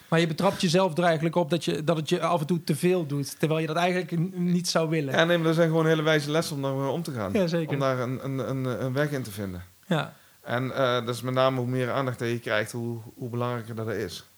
Maar 0.07 0.19
je 0.19 0.27
betrapt 0.27 0.61
jezelf 0.61 0.97
er 0.97 1.03
eigenlijk 1.03 1.35
op 1.35 1.49
dat, 1.49 1.65
je, 1.65 1.83
dat 1.83 1.97
het 1.97 2.09
je 2.09 2.21
af 2.21 2.39
en 2.39 2.45
toe 2.45 2.63
te 2.63 2.75
veel 2.75 3.05
doet, 3.05 3.39
terwijl 3.39 3.59
je 3.59 3.67
dat 3.67 3.75
eigenlijk 3.75 4.33
niet 4.37 4.67
zou 4.67 4.89
willen. 4.89 5.13
Ja, 5.13 5.23
nee, 5.23 5.37
maar 5.37 5.47
er 5.47 5.53
zijn 5.53 5.69
gewoon 5.69 5.85
hele 5.85 6.01
wijze 6.01 6.31
lessen 6.31 6.55
om 6.55 6.61
daar 6.61 6.89
om 6.89 7.03
te 7.03 7.11
gaan. 7.11 7.33
Ja, 7.33 7.47
zeker. 7.47 7.73
Om 7.73 7.79
daar 7.79 7.99
een, 7.99 8.25
een, 8.25 8.49
een, 8.49 8.83
een 8.83 8.93
weg 8.93 9.11
in 9.11 9.23
te 9.23 9.31
vinden. 9.31 9.63
Ja. 9.87 10.13
En 10.41 10.67
dat 11.05 11.15
is 11.15 11.21
met 11.21 11.33
name 11.33 11.59
hoe 11.59 11.67
meer 11.67 11.91
aandacht 11.91 12.19
dat 12.19 12.29
je 12.29 12.39
krijgt, 12.39 12.71
hoe, 12.71 13.01
hoe 13.15 13.29
belangrijker 13.29 13.75
dat 13.75 13.89
is. 13.89 14.29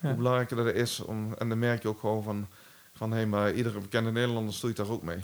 Hoe 0.00 0.14
belangrijker 0.14 0.56
dat 0.56 0.74
is. 0.74 1.00
Om, 1.00 1.34
en 1.38 1.48
dan 1.48 1.58
merk 1.58 1.82
je 1.82 1.88
ook 1.88 2.00
gewoon 2.00 2.22
van, 2.22 2.48
van 2.94 3.10
hé, 3.10 3.16
hey, 3.16 3.26
maar 3.26 3.52
iedere 3.52 3.78
bekende 3.78 4.12
Nederlander 4.12 4.54
stoeit 4.54 4.76
daar 4.76 4.90
ook 4.90 5.02
mee. 5.02 5.18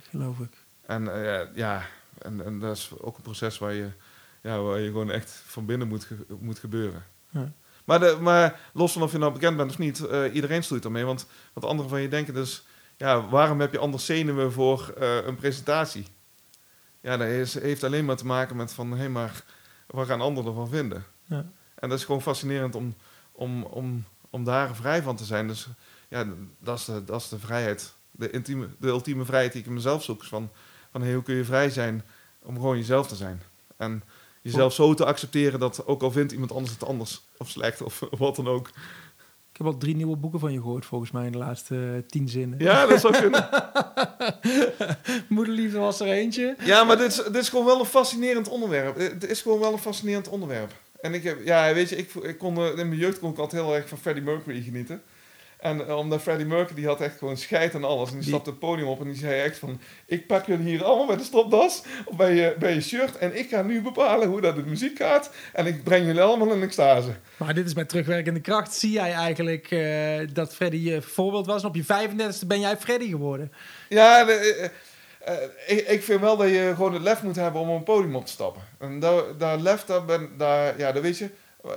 Geloof 0.00 0.38
ik. 0.38 0.52
En 0.86 1.04
uh, 1.04 1.40
ja, 1.54 1.82
en, 2.22 2.44
en 2.44 2.58
dat 2.58 2.76
is 2.76 2.90
ook 3.00 3.16
een 3.16 3.22
proces 3.22 3.58
waar 3.58 3.72
je, 3.72 3.90
ja, 4.42 4.60
waar 4.60 4.78
je 4.78 4.86
gewoon 4.86 5.10
echt 5.10 5.42
van 5.46 5.66
binnen 5.66 5.88
moet, 5.88 6.08
moet 6.40 6.58
gebeuren. 6.58 7.04
Ja. 7.28 7.52
Maar, 7.84 8.00
de, 8.00 8.18
maar 8.20 8.60
los 8.72 8.92
van 8.92 9.02
of 9.02 9.12
je 9.12 9.18
nou 9.18 9.32
bekend 9.32 9.56
bent 9.56 9.70
of 9.70 9.78
niet, 9.78 9.98
uh, 9.98 10.34
iedereen 10.34 10.62
stoeit 10.62 10.84
ermee. 10.84 11.04
Want 11.04 11.26
wat 11.52 11.64
anderen 11.64 11.90
van 11.90 12.00
je 12.00 12.08
denken, 12.08 12.34
dus 12.34 12.66
ja, 12.96 13.28
waarom 13.28 13.60
heb 13.60 13.72
je 13.72 13.78
anders 13.78 14.06
zenuwen 14.06 14.52
voor 14.52 14.94
uh, 15.00 15.26
een 15.26 15.36
presentatie? 15.36 16.06
Ja, 17.00 17.16
dat 17.16 17.28
is, 17.28 17.54
heeft 17.54 17.84
alleen 17.84 18.04
maar 18.04 18.16
te 18.16 18.26
maken 18.26 18.56
met 18.56 18.72
van 18.72 18.90
hé, 18.90 18.96
hey, 18.96 19.08
maar 19.08 19.44
wat 19.86 20.06
gaan 20.06 20.20
anderen 20.20 20.50
ervan 20.50 20.68
vinden? 20.68 21.04
Ja. 21.24 21.50
En 21.74 21.88
dat 21.88 21.98
is 21.98 22.04
gewoon 22.04 22.22
fascinerend 22.22 22.74
om, 22.74 22.94
om, 23.32 23.62
om, 23.62 24.04
om 24.30 24.44
daar 24.44 24.74
vrij 24.74 25.02
van 25.02 25.16
te 25.16 25.24
zijn. 25.24 25.46
Dus 25.46 25.68
ja, 26.08 26.26
dat 26.58 26.78
is 26.78 26.84
de, 26.84 27.04
dat 27.04 27.20
is 27.20 27.28
de 27.28 27.38
vrijheid. 27.38 27.94
De, 28.10 28.30
intieme, 28.30 28.68
de 28.78 28.88
ultieme 28.88 29.24
vrijheid 29.24 29.52
die 29.52 29.60
ik 29.60 29.66
in 29.66 29.74
mezelf 29.74 30.02
zoek. 30.02 30.24
Van, 30.24 30.50
van 30.90 31.02
hey, 31.02 31.14
hoe 31.14 31.22
kun 31.22 31.34
je 31.34 31.44
vrij 31.44 31.70
zijn 31.70 32.02
om 32.42 32.54
gewoon 32.54 32.76
jezelf 32.76 33.08
te 33.08 33.16
zijn. 33.16 33.42
En 33.76 34.02
jezelf 34.42 34.72
zo 34.72 34.94
te 34.94 35.04
accepteren 35.04 35.60
dat 35.60 35.86
ook 35.86 36.02
al 36.02 36.10
vindt 36.10 36.32
iemand 36.32 36.52
anders 36.52 36.72
het 36.72 36.84
anders 36.84 37.22
of 37.36 37.48
slecht 37.48 37.82
of 37.82 38.02
wat 38.18 38.36
dan 38.36 38.48
ook. 38.48 38.68
Ik 39.52 39.56
heb 39.56 39.66
al 39.66 39.78
drie 39.78 39.96
nieuwe 39.96 40.16
boeken 40.16 40.40
van 40.40 40.52
je 40.52 40.60
gehoord, 40.60 40.86
volgens 40.86 41.10
mij, 41.10 41.26
in 41.26 41.32
de 41.32 41.38
laatste 41.38 41.74
uh, 41.74 42.02
tien 42.06 42.28
zinnen. 42.28 42.58
Ja, 42.58 42.86
dat 42.86 43.00
zou 43.00 43.18
kunnen. 43.18 43.48
Moederliefde 45.28 45.78
was 45.78 46.00
er 46.00 46.06
eentje. 46.06 46.56
Ja, 46.64 46.84
maar 46.84 46.96
dit 46.96 47.10
is, 47.10 47.16
dit 47.16 47.36
is 47.36 47.48
gewoon 47.48 47.64
wel 47.64 47.80
een 47.80 47.86
fascinerend 47.86 48.48
onderwerp. 48.48 48.96
Het 48.96 49.28
is 49.28 49.42
gewoon 49.42 49.58
wel 49.58 49.72
een 49.72 49.78
fascinerend 49.78 50.28
onderwerp. 50.28 50.72
En 51.00 51.14
ik 51.14 51.22
heb, 51.22 51.44
ja, 51.44 51.74
weet 51.74 51.88
je, 51.88 51.96
ik, 51.96 52.14
ik 52.14 52.38
kon, 52.38 52.56
in 52.56 52.88
mijn 52.88 53.00
jeugd 53.00 53.18
kon 53.18 53.30
ik 53.30 53.38
altijd 53.38 53.62
heel 53.62 53.74
erg 53.74 53.88
van 53.88 53.98
Freddie 53.98 54.22
Mercury 54.22 54.62
genieten. 54.62 55.02
En 55.60 55.80
uh, 55.80 55.96
omdat 55.96 56.20
Freddie 56.20 56.46
Mercury 56.46 56.74
die 56.74 56.86
had 56.86 57.00
echt 57.00 57.18
gewoon 57.18 57.36
scheid 57.36 57.74
en 57.74 57.84
alles. 57.84 58.10
En 58.10 58.18
die, 58.18 58.28
stapte 58.28 58.50
het 58.50 58.58
podium 58.58 58.88
op 58.88 59.00
en 59.00 59.06
die 59.06 59.16
zei 59.16 59.40
echt 59.40 59.58
van... 59.58 59.80
Ik 60.06 60.26
pak 60.26 60.46
jullie 60.46 60.66
hier 60.66 60.84
allemaal 60.84 61.06
met 61.06 61.18
een 61.18 61.24
stopdas 61.24 61.82
of 62.04 62.16
bij 62.16 62.34
je, 62.34 62.54
bij 62.58 62.74
je 62.74 62.80
shirt. 62.80 63.18
En 63.18 63.38
ik 63.38 63.48
ga 63.48 63.62
nu 63.62 63.82
bepalen 63.82 64.28
hoe 64.28 64.40
dat 64.40 64.56
de 64.56 64.62
muziek 64.62 64.98
gaat. 64.98 65.30
En 65.52 65.66
ik 65.66 65.84
breng 65.84 66.06
jullie 66.06 66.20
allemaal 66.20 66.52
in 66.52 66.62
extase. 66.62 67.10
Maar 67.36 67.54
dit 67.54 67.66
is 67.66 67.74
met 67.74 67.88
terugwerkende 67.88 68.40
kracht. 68.40 68.74
Zie 68.74 68.90
jij 68.90 69.12
eigenlijk 69.12 69.70
uh, 69.70 70.28
dat 70.32 70.54
Freddie 70.54 70.82
je 70.82 71.02
voorbeeld 71.02 71.46
was? 71.46 71.62
En 71.62 71.68
op 71.68 71.74
je 71.74 71.84
35e 71.84 72.46
ben 72.46 72.60
jij 72.60 72.76
Freddie 72.76 73.08
geworden. 73.08 73.52
Ja, 73.88 74.24
de, 74.24 74.70
uh, 75.28 75.34
ik, 75.66 75.88
ik, 75.88 76.02
vind 76.02 76.20
wel 76.20 76.36
dat 76.36 76.48
je 76.48 76.72
gewoon 76.74 76.92
het 76.92 77.02
lef 77.02 77.22
moet 77.22 77.36
hebben 77.36 77.60
om 77.60 77.70
op 77.70 77.76
een 77.76 77.82
podium 77.82 78.16
op 78.16 78.26
te 78.26 78.32
stappen. 78.32 78.62
En 78.78 79.00
daar, 79.00 79.22
daar 79.38 79.58
lef, 79.58 79.84
daar, 79.84 80.04
ben, 80.04 80.30
daar, 80.36 80.78
ja, 80.78 80.92
daar 80.92 81.02
weet 81.02 81.18
je, 81.18 81.30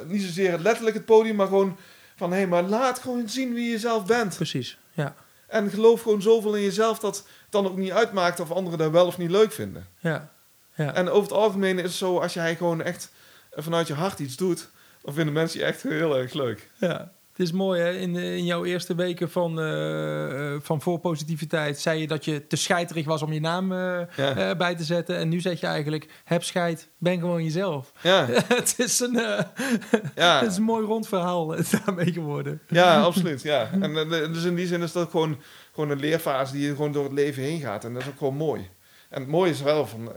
niet 0.05 0.21
zozeer 0.21 0.57
letterlijk 0.59 0.95
het 0.95 1.05
podium, 1.05 1.35
maar 1.35 1.47
gewoon 1.47 1.77
van 2.15 2.31
hé, 2.31 2.37
hey, 2.37 2.47
maar 2.47 2.63
laat 2.63 2.99
gewoon 2.99 3.29
zien 3.29 3.53
wie 3.53 3.69
je 3.69 3.79
zelf 3.79 4.05
bent. 4.05 4.35
Precies, 4.35 4.77
ja. 4.91 5.15
En 5.47 5.69
geloof 5.69 6.01
gewoon 6.01 6.21
zoveel 6.21 6.55
in 6.55 6.61
jezelf 6.61 6.99
dat 6.99 7.15
het 7.15 7.25
dan 7.49 7.67
ook 7.67 7.77
niet 7.77 7.91
uitmaakt 7.91 8.39
of 8.39 8.51
anderen 8.51 8.79
dat 8.79 8.91
wel 8.91 9.05
of 9.05 9.17
niet 9.17 9.31
leuk 9.31 9.51
vinden. 9.51 9.87
Ja. 9.99 10.31
ja. 10.75 10.93
En 10.93 11.09
over 11.09 11.29
het 11.29 11.39
algemeen 11.39 11.77
is 11.77 11.83
het 11.83 11.93
zo, 11.93 12.19
als 12.19 12.33
jij 12.33 12.55
gewoon 12.55 12.81
echt 12.81 13.11
vanuit 13.51 13.87
je 13.87 13.93
hart 13.93 14.19
iets 14.19 14.35
doet, 14.35 14.69
dan 15.01 15.13
vinden 15.13 15.33
mensen 15.33 15.59
je 15.59 15.65
echt 15.65 15.81
heel 15.81 16.17
erg 16.17 16.33
leuk. 16.33 16.69
Ja. 16.77 17.11
Het 17.33 17.41
is 17.41 17.51
mooi, 17.51 17.81
hè? 17.81 17.91
In, 17.91 18.15
in 18.15 18.45
jouw 18.45 18.65
eerste 18.65 18.95
weken 18.95 19.29
van, 19.29 19.59
uh, 19.59 20.55
van 20.61 20.81
voorpositiviteit 20.81 21.79
zei 21.79 21.99
je 21.99 22.07
dat 22.07 22.25
je 22.25 22.47
te 22.47 22.55
scheiterig 22.55 23.05
was 23.05 23.21
om 23.21 23.33
je 23.33 23.39
naam 23.39 23.71
uh, 23.71 24.01
ja. 24.15 24.55
bij 24.55 24.75
te 24.75 24.83
zetten. 24.83 25.17
En 25.17 25.29
nu 25.29 25.39
zeg 25.39 25.59
je 25.59 25.67
eigenlijk, 25.67 26.07
heb 26.23 26.43
scheid, 26.43 26.89
ben 26.97 27.19
gewoon 27.19 27.43
jezelf. 27.43 27.91
Ja. 28.01 28.25
het, 28.47 28.73
is 28.77 28.99
een, 28.99 29.13
ja. 30.15 30.39
het 30.39 30.51
is 30.51 30.57
een 30.57 30.63
mooi 30.63 30.85
rond 30.85 31.07
verhaal 31.07 31.55
daarmee 31.71 32.13
geworden. 32.13 32.61
Ja, 32.67 33.01
absoluut. 33.01 33.41
Ja. 33.41 33.69
En 33.79 33.93
dus 34.09 34.43
in 34.43 34.55
die 34.55 34.67
zin 34.67 34.81
is 34.81 34.91
dat 34.91 35.09
gewoon, 35.09 35.39
gewoon 35.73 35.89
een 35.89 35.99
leerfase 35.99 36.53
die 36.53 36.65
je 36.65 36.75
gewoon 36.75 36.91
door 36.91 37.03
het 37.03 37.13
leven 37.13 37.43
heen 37.43 37.59
gaat. 37.59 37.85
En 37.85 37.93
dat 37.93 38.01
is 38.01 38.07
ook 38.07 38.17
gewoon 38.17 38.35
mooi. 38.35 38.69
En 39.09 39.21
het 39.21 39.29
mooie 39.29 39.51
is 39.51 39.61
wel 39.61 39.87
van... 39.87 40.11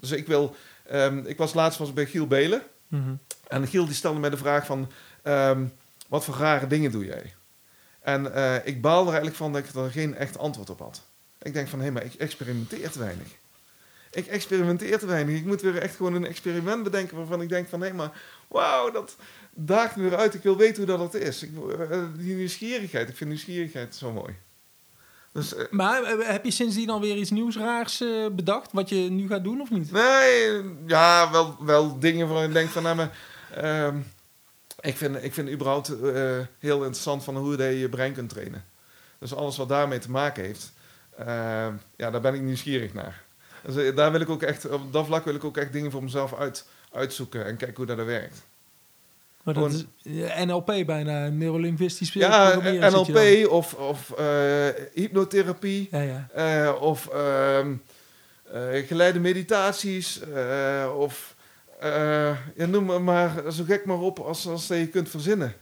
dus 0.00 0.10
ik 0.10 0.26
wil... 0.26 0.54
Um, 0.92 1.26
ik 1.26 1.36
was 1.38 1.54
laatst 1.54 1.78
was 1.78 1.92
bij 1.92 2.06
Giel 2.06 2.26
Belen. 2.26 2.62
Mm 2.88 3.02
-hmm. 3.02 3.18
En 3.48 3.66
Giel 3.66 3.86
die 3.86 3.94
stelde 3.94 4.20
mij 4.20 4.30
de 4.30 4.36
vraag 4.36 4.66
van... 4.66 4.90
Um, 5.24 5.72
wat 6.10 6.24
voor 6.24 6.36
rare 6.36 6.66
dingen 6.66 6.90
doe 6.90 7.04
jij? 7.04 7.34
En 8.00 8.24
uh, 8.26 8.66
ik 8.66 8.80
baal 8.80 9.00
er 9.00 9.06
eigenlijk 9.06 9.36
van 9.36 9.52
dat 9.52 9.64
ik 9.64 9.74
er 9.74 9.90
geen 9.90 10.14
echt 10.14 10.38
antwoord 10.38 10.70
op 10.70 10.78
had. 10.78 11.02
Ik 11.42 11.52
denk 11.52 11.68
van, 11.68 11.78
hé, 11.78 11.84
hey, 11.84 11.94
maar 11.94 12.04
ik 12.04 12.14
experimenteer 12.14 12.90
te 12.90 12.98
weinig. 12.98 13.26
Ik 14.10 14.26
experimenteer 14.26 14.98
te 14.98 15.06
weinig. 15.06 15.36
Ik 15.36 15.44
moet 15.44 15.60
weer 15.60 15.76
echt 15.76 15.96
gewoon 15.96 16.14
een 16.14 16.26
experiment 16.26 16.82
bedenken 16.82 17.16
waarvan 17.16 17.42
ik 17.42 17.48
denk 17.48 17.68
van, 17.68 17.80
hé, 17.80 17.86
hey, 17.86 17.96
maar 17.96 18.22
wauw, 18.48 18.90
dat 18.90 19.16
daagt 19.50 19.96
me 19.96 20.08
weer 20.08 20.18
uit. 20.18 20.34
Ik 20.34 20.42
wil 20.42 20.56
weten 20.56 20.76
hoe 20.76 20.96
dat 20.96 21.12
het 21.12 21.22
is. 21.22 21.42
Ik, 21.42 21.50
uh, 21.90 22.04
die 22.16 22.34
nieuwsgierigheid, 22.34 23.08
ik 23.08 23.16
vind 23.16 23.30
nieuwsgierigheid 23.30 23.94
zo 23.94 24.12
mooi. 24.12 24.34
Dus, 25.32 25.54
uh, 25.54 25.60
maar 25.70 26.06
heb 26.06 26.44
je 26.44 26.50
sindsdien 26.50 26.90
alweer 26.90 27.16
iets 27.16 27.30
nieuws 27.30 27.56
raars 27.56 28.00
uh, 28.00 28.26
bedacht? 28.28 28.72
Wat 28.72 28.88
je 28.88 28.96
nu 28.96 29.28
gaat 29.28 29.44
doen 29.44 29.60
of 29.60 29.70
niet? 29.70 29.92
Nee, 29.92 30.62
ja, 30.86 31.30
wel, 31.30 31.56
wel 31.60 31.98
dingen 31.98 32.28
waarvan 32.28 32.46
ik 32.46 32.52
denk 32.52 32.68
van... 32.68 32.82
Nou, 32.82 32.96
maar, 32.96 33.18
uh, 33.62 33.94
ik, 34.80 34.96
vind, 34.96 35.24
ik 35.24 35.34
vind 35.34 35.50
überhaupt 35.50 35.92
heel 36.58 36.76
interessant 36.76 37.24
van 37.24 37.36
hoe 37.36 37.56
je 37.56 37.78
je 37.78 37.88
brein 37.88 38.12
kunt 38.12 38.28
trainen. 38.28 38.64
Dus 39.18 39.34
alles 39.34 39.56
wat 39.56 39.68
daarmee 39.68 39.98
te 39.98 40.10
maken 40.10 40.44
heeft... 40.44 40.72
Ehm, 41.18 41.72
ja, 41.96 42.10
daar 42.10 42.20
ben 42.20 42.34
ik 42.34 42.40
nieuwsgierig 42.40 42.94
naar. 42.94 43.22
Dus 43.66 43.94
daar 43.94 44.12
wil 44.12 44.20
ik 44.20 44.28
ook 44.28 44.42
echt... 44.42 44.68
Op 44.68 44.92
dat 44.92 45.06
vlak 45.06 45.24
wil 45.24 45.34
ik 45.34 45.44
ook 45.44 45.56
echt 45.56 45.72
dingen 45.72 45.90
voor 45.90 46.02
mezelf 46.02 46.34
uit, 46.34 46.66
uitzoeken... 46.92 47.44
en 47.44 47.56
kijken 47.56 47.76
hoe 47.76 47.96
dat 47.96 48.06
werkt. 48.06 48.42
Maar 49.42 49.54
dat 49.54 49.72
is 49.72 49.84
NLP 50.44 50.66
bijna, 50.86 51.28
neurolinguistisch 51.28 52.12
Ja, 52.12 52.54
NLP 52.90 53.46
of, 53.48 53.74
of 53.74 54.12
uh, 54.18 54.26
hypnotherapie. 54.94 55.88
Ja, 55.90 56.00
ja. 56.00 56.28
Uh, 56.66 56.82
of 56.82 57.08
uh, 57.14 57.66
geleide 58.86 59.18
meditaties. 59.18 60.20
of 60.96 61.34
ja, 62.54 62.66
noem 62.66 63.04
maar 63.04 63.52
zo 63.52 63.64
gek 63.64 63.84
maar 63.84 63.98
op 63.98 64.18
als, 64.18 64.46
als 64.46 64.66
je 64.66 64.88
kunt 64.88 65.08
verzinnen. 65.08 65.54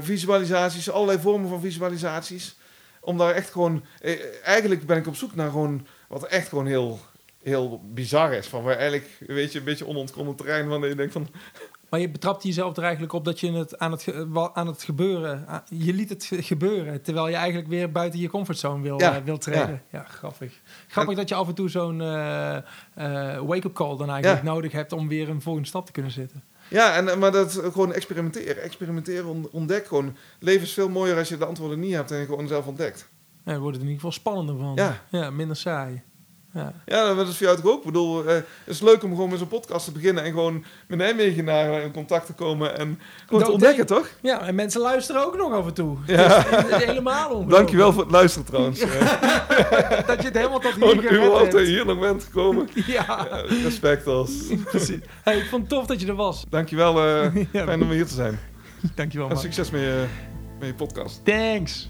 visualisaties, 0.00 0.90
allerlei 0.90 1.18
vormen 1.18 1.48
van 1.48 1.60
visualisaties. 1.60 2.56
Om 3.00 3.18
daar 3.18 3.34
echt 3.34 3.50
gewoon... 3.50 3.84
eigenlijk 4.44 4.86
ben 4.86 4.96
ik 4.96 5.06
op 5.06 5.16
zoek 5.16 5.34
naar 5.34 5.50
gewoon 5.50 5.86
wat 6.08 6.24
echt 6.24 6.48
gewoon 6.48 6.66
heel, 6.66 7.00
heel 7.42 7.82
bizar 7.84 8.32
is. 8.32 8.46
Van 8.46 8.62
waar 8.62 8.76
eigenlijk, 8.76 9.10
weet 9.26 9.52
je, 9.52 9.58
een 9.58 9.64
beetje 9.64 9.86
onontkomen 9.86 10.34
terrein... 10.34 10.68
wanneer 10.68 10.88
je 10.88 10.94
denkt 10.94 11.12
van... 11.12 11.28
Maar 11.90 12.00
je 12.00 12.10
betrapt 12.10 12.42
jezelf 12.42 12.76
er 12.76 12.82
eigenlijk 12.82 13.12
op 13.12 13.24
dat 13.24 13.40
je 13.40 13.52
het 13.52 13.78
aan 13.78 13.90
het, 13.90 14.06
aan 14.52 14.66
het 14.66 14.82
gebeuren... 14.82 15.46
Je 15.68 15.94
liet 15.94 16.08
het 16.08 16.30
gebeuren, 16.30 17.02
terwijl 17.02 17.28
je 17.28 17.34
eigenlijk 17.34 17.68
weer 17.68 17.92
buiten 17.92 18.20
je 18.20 18.28
comfortzone 18.28 18.82
wil, 18.82 19.00
ja, 19.00 19.18
uh, 19.18 19.24
wil 19.24 19.38
treden. 19.38 19.82
Ja, 19.90 20.04
grappig. 20.04 20.60
Grappig 20.88 21.16
dat 21.16 21.28
je 21.28 21.34
af 21.34 21.48
en 21.48 21.54
toe 21.54 21.68
zo'n 21.68 22.00
uh, 22.00 22.56
uh, 22.98 23.38
wake-up 23.38 23.72
call 23.72 23.96
dan 23.96 24.10
eigenlijk 24.10 24.42
nodig 24.42 24.72
hebt... 24.72 24.92
om 24.92 25.08
weer 25.08 25.28
een 25.28 25.42
volgende 25.42 25.68
stap 25.68 25.86
te 25.86 25.92
kunnen 25.92 26.10
zetten. 26.10 26.42
Ja, 26.68 26.94
en, 26.94 27.18
maar 27.18 27.32
dat 27.32 27.52
gewoon 27.52 27.92
experimenteren. 27.92 28.62
Experimenteren, 28.62 29.52
ontdek 29.52 29.86
gewoon. 29.86 30.16
leven 30.38 30.62
is 30.62 30.72
veel 30.72 30.88
mooier 30.88 31.16
als 31.16 31.28
je 31.28 31.36
de 31.36 31.44
antwoorden 31.44 31.80
niet 31.80 31.94
hebt 31.94 32.10
en 32.10 32.18
je 32.18 32.26
gewoon 32.26 32.48
zelf 32.48 32.66
ontdekt. 32.66 33.08
Ja, 33.44 33.58
wordt 33.58 33.76
het 33.76 33.84
in 33.84 33.90
ieder 33.90 33.94
geval 33.94 34.12
spannender 34.12 34.56
van. 34.56 34.72
Ja. 34.74 35.02
ja 35.10 35.30
minder 35.30 35.56
saai. 35.56 36.02
Ja, 36.52 36.72
ja 36.86 37.14
dat 37.14 37.28
is 37.28 37.36
voor 37.36 37.46
jou 37.46 37.58
ook. 37.62 37.78
Ik 37.78 37.84
bedoel, 37.84 38.24
uh, 38.24 38.28
het 38.28 38.44
is 38.64 38.80
leuk 38.80 39.02
om 39.02 39.10
gewoon 39.10 39.28
met 39.30 39.38
zo'n 39.38 39.48
podcast 39.48 39.84
te 39.84 39.92
beginnen 39.92 40.24
en 40.24 40.30
gewoon 40.30 40.64
met 40.86 40.98
Nijmegen 40.98 41.44
naar 41.44 41.82
in 41.82 41.92
contact 41.92 42.26
te 42.26 42.32
komen 42.32 42.78
en 42.78 42.98
gewoon 43.26 43.44
te 43.44 43.50
ontdekken, 43.50 43.86
toch? 43.86 44.08
Ja, 44.20 44.40
en 44.40 44.54
mensen 44.54 44.80
luisteren 44.80 45.26
ook 45.26 45.36
nog 45.36 45.52
af 45.52 45.66
en 45.66 45.74
toe. 45.74 45.96
Ja. 46.06 46.42
Dus, 46.42 46.84
helemaal 46.84 47.30
om. 47.36 47.48
Dankjewel 47.48 47.92
voor 47.92 48.02
het 48.02 48.10
luisteren 48.10 48.46
trouwens. 48.46 48.80
dat 50.10 50.18
je 50.18 50.24
het 50.24 50.36
helemaal 50.36 50.60
tot 50.60 50.74
hier 50.74 51.02
gered 51.02 51.52
hebt. 51.52 51.66
hier 51.66 51.86
nog 51.86 51.98
bent 51.98 52.24
gekomen. 52.24 52.68
ja. 52.86 53.28
respect 53.62 54.06
als. 54.06 54.30
Precies. 54.64 54.98
Hey, 55.22 55.38
ik 55.38 55.46
vond 55.48 55.62
het 55.62 55.70
tof 55.70 55.86
dat 55.86 56.00
je 56.00 56.06
er 56.06 56.14
was. 56.14 56.44
Dankjewel. 56.48 57.06
Uh, 57.06 57.34
ja. 57.52 57.64
Fijn 57.64 57.82
om 57.82 57.90
hier 57.90 58.06
te 58.06 58.14
zijn. 58.14 58.38
Dankjewel, 58.94 59.26
man. 59.28 59.36
En 59.36 59.42
succes 59.42 59.70
met 59.70 59.80
je, 59.80 60.06
met 60.58 60.68
je 60.68 60.74
podcast. 60.74 61.24
Thanks. 61.24 61.88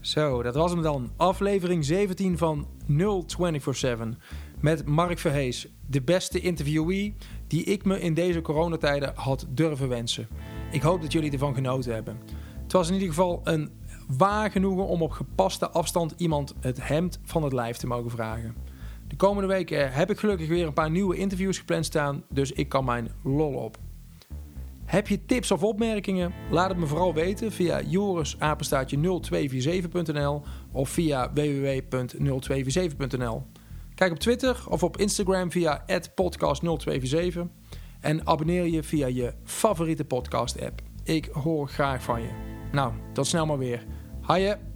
Zo, 0.00 0.42
dat 0.42 0.54
was 0.54 0.70
hem 0.70 0.82
dan. 0.82 1.10
Aflevering 1.16 1.84
17 1.84 2.38
van 2.38 2.66
0247 2.86 4.16
met 4.60 4.86
Mark 4.86 5.18
Verhees, 5.18 5.68
de 5.86 6.02
beste 6.02 6.40
interviewee 6.40 7.14
die 7.46 7.64
ik 7.64 7.84
me 7.84 8.00
in 8.00 8.14
deze 8.14 8.40
coronatijden 8.40 9.12
had 9.14 9.46
durven 9.48 9.88
wensen. 9.88 10.28
Ik 10.70 10.82
hoop 10.82 11.02
dat 11.02 11.12
jullie 11.12 11.32
ervan 11.32 11.54
genoten 11.54 11.94
hebben. 11.94 12.18
Het 12.62 12.72
was 12.72 12.88
in 12.88 12.94
ieder 12.94 13.08
geval 13.08 13.40
een 13.44 13.70
waar 14.16 14.50
genoegen 14.50 14.86
om 14.86 15.02
op 15.02 15.10
gepaste 15.10 15.70
afstand 15.70 16.14
iemand 16.16 16.54
het 16.60 16.88
hemd 16.88 17.20
van 17.22 17.42
het 17.42 17.52
lijf 17.52 17.76
te 17.76 17.86
mogen 17.86 18.10
vragen. 18.10 18.54
De 19.08 19.16
komende 19.16 19.48
weken 19.48 19.92
heb 19.92 20.10
ik 20.10 20.18
gelukkig 20.18 20.48
weer 20.48 20.66
een 20.66 20.72
paar 20.72 20.90
nieuwe 20.90 21.16
interviews 21.16 21.58
gepland 21.58 21.84
staan, 21.84 22.24
dus 22.28 22.52
ik 22.52 22.68
kan 22.68 22.84
mijn 22.84 23.10
lol 23.22 23.54
op. 23.54 23.78
Heb 24.88 25.08
je 25.08 25.24
tips 25.24 25.50
of 25.50 25.62
opmerkingen? 25.62 26.32
Laat 26.50 26.68
het 26.68 26.78
me 26.78 26.86
vooral 26.86 27.14
weten 27.14 27.52
via 27.52 27.82
jorisapenstaatje0247.nl 27.82 30.42
of 30.72 30.88
via 30.88 31.32
www.0247.nl. 31.32 33.46
Kijk 33.94 34.12
op 34.12 34.18
Twitter 34.18 34.64
of 34.68 34.82
op 34.82 34.96
Instagram 34.96 35.52
via 35.52 35.84
podcast0247 35.90 35.94
en 38.00 38.26
abonneer 38.26 38.66
je 38.66 38.82
via 38.82 39.06
je 39.06 39.34
favoriete 39.44 40.04
podcast 40.04 40.62
app. 40.62 40.82
Ik 41.04 41.24
hoor 41.24 41.68
graag 41.68 42.02
van 42.02 42.22
je. 42.22 42.30
Nou, 42.72 42.92
tot 43.12 43.26
snel 43.26 43.46
maar 43.46 43.58
weer. 43.58 43.84
Haaien! 44.20 44.67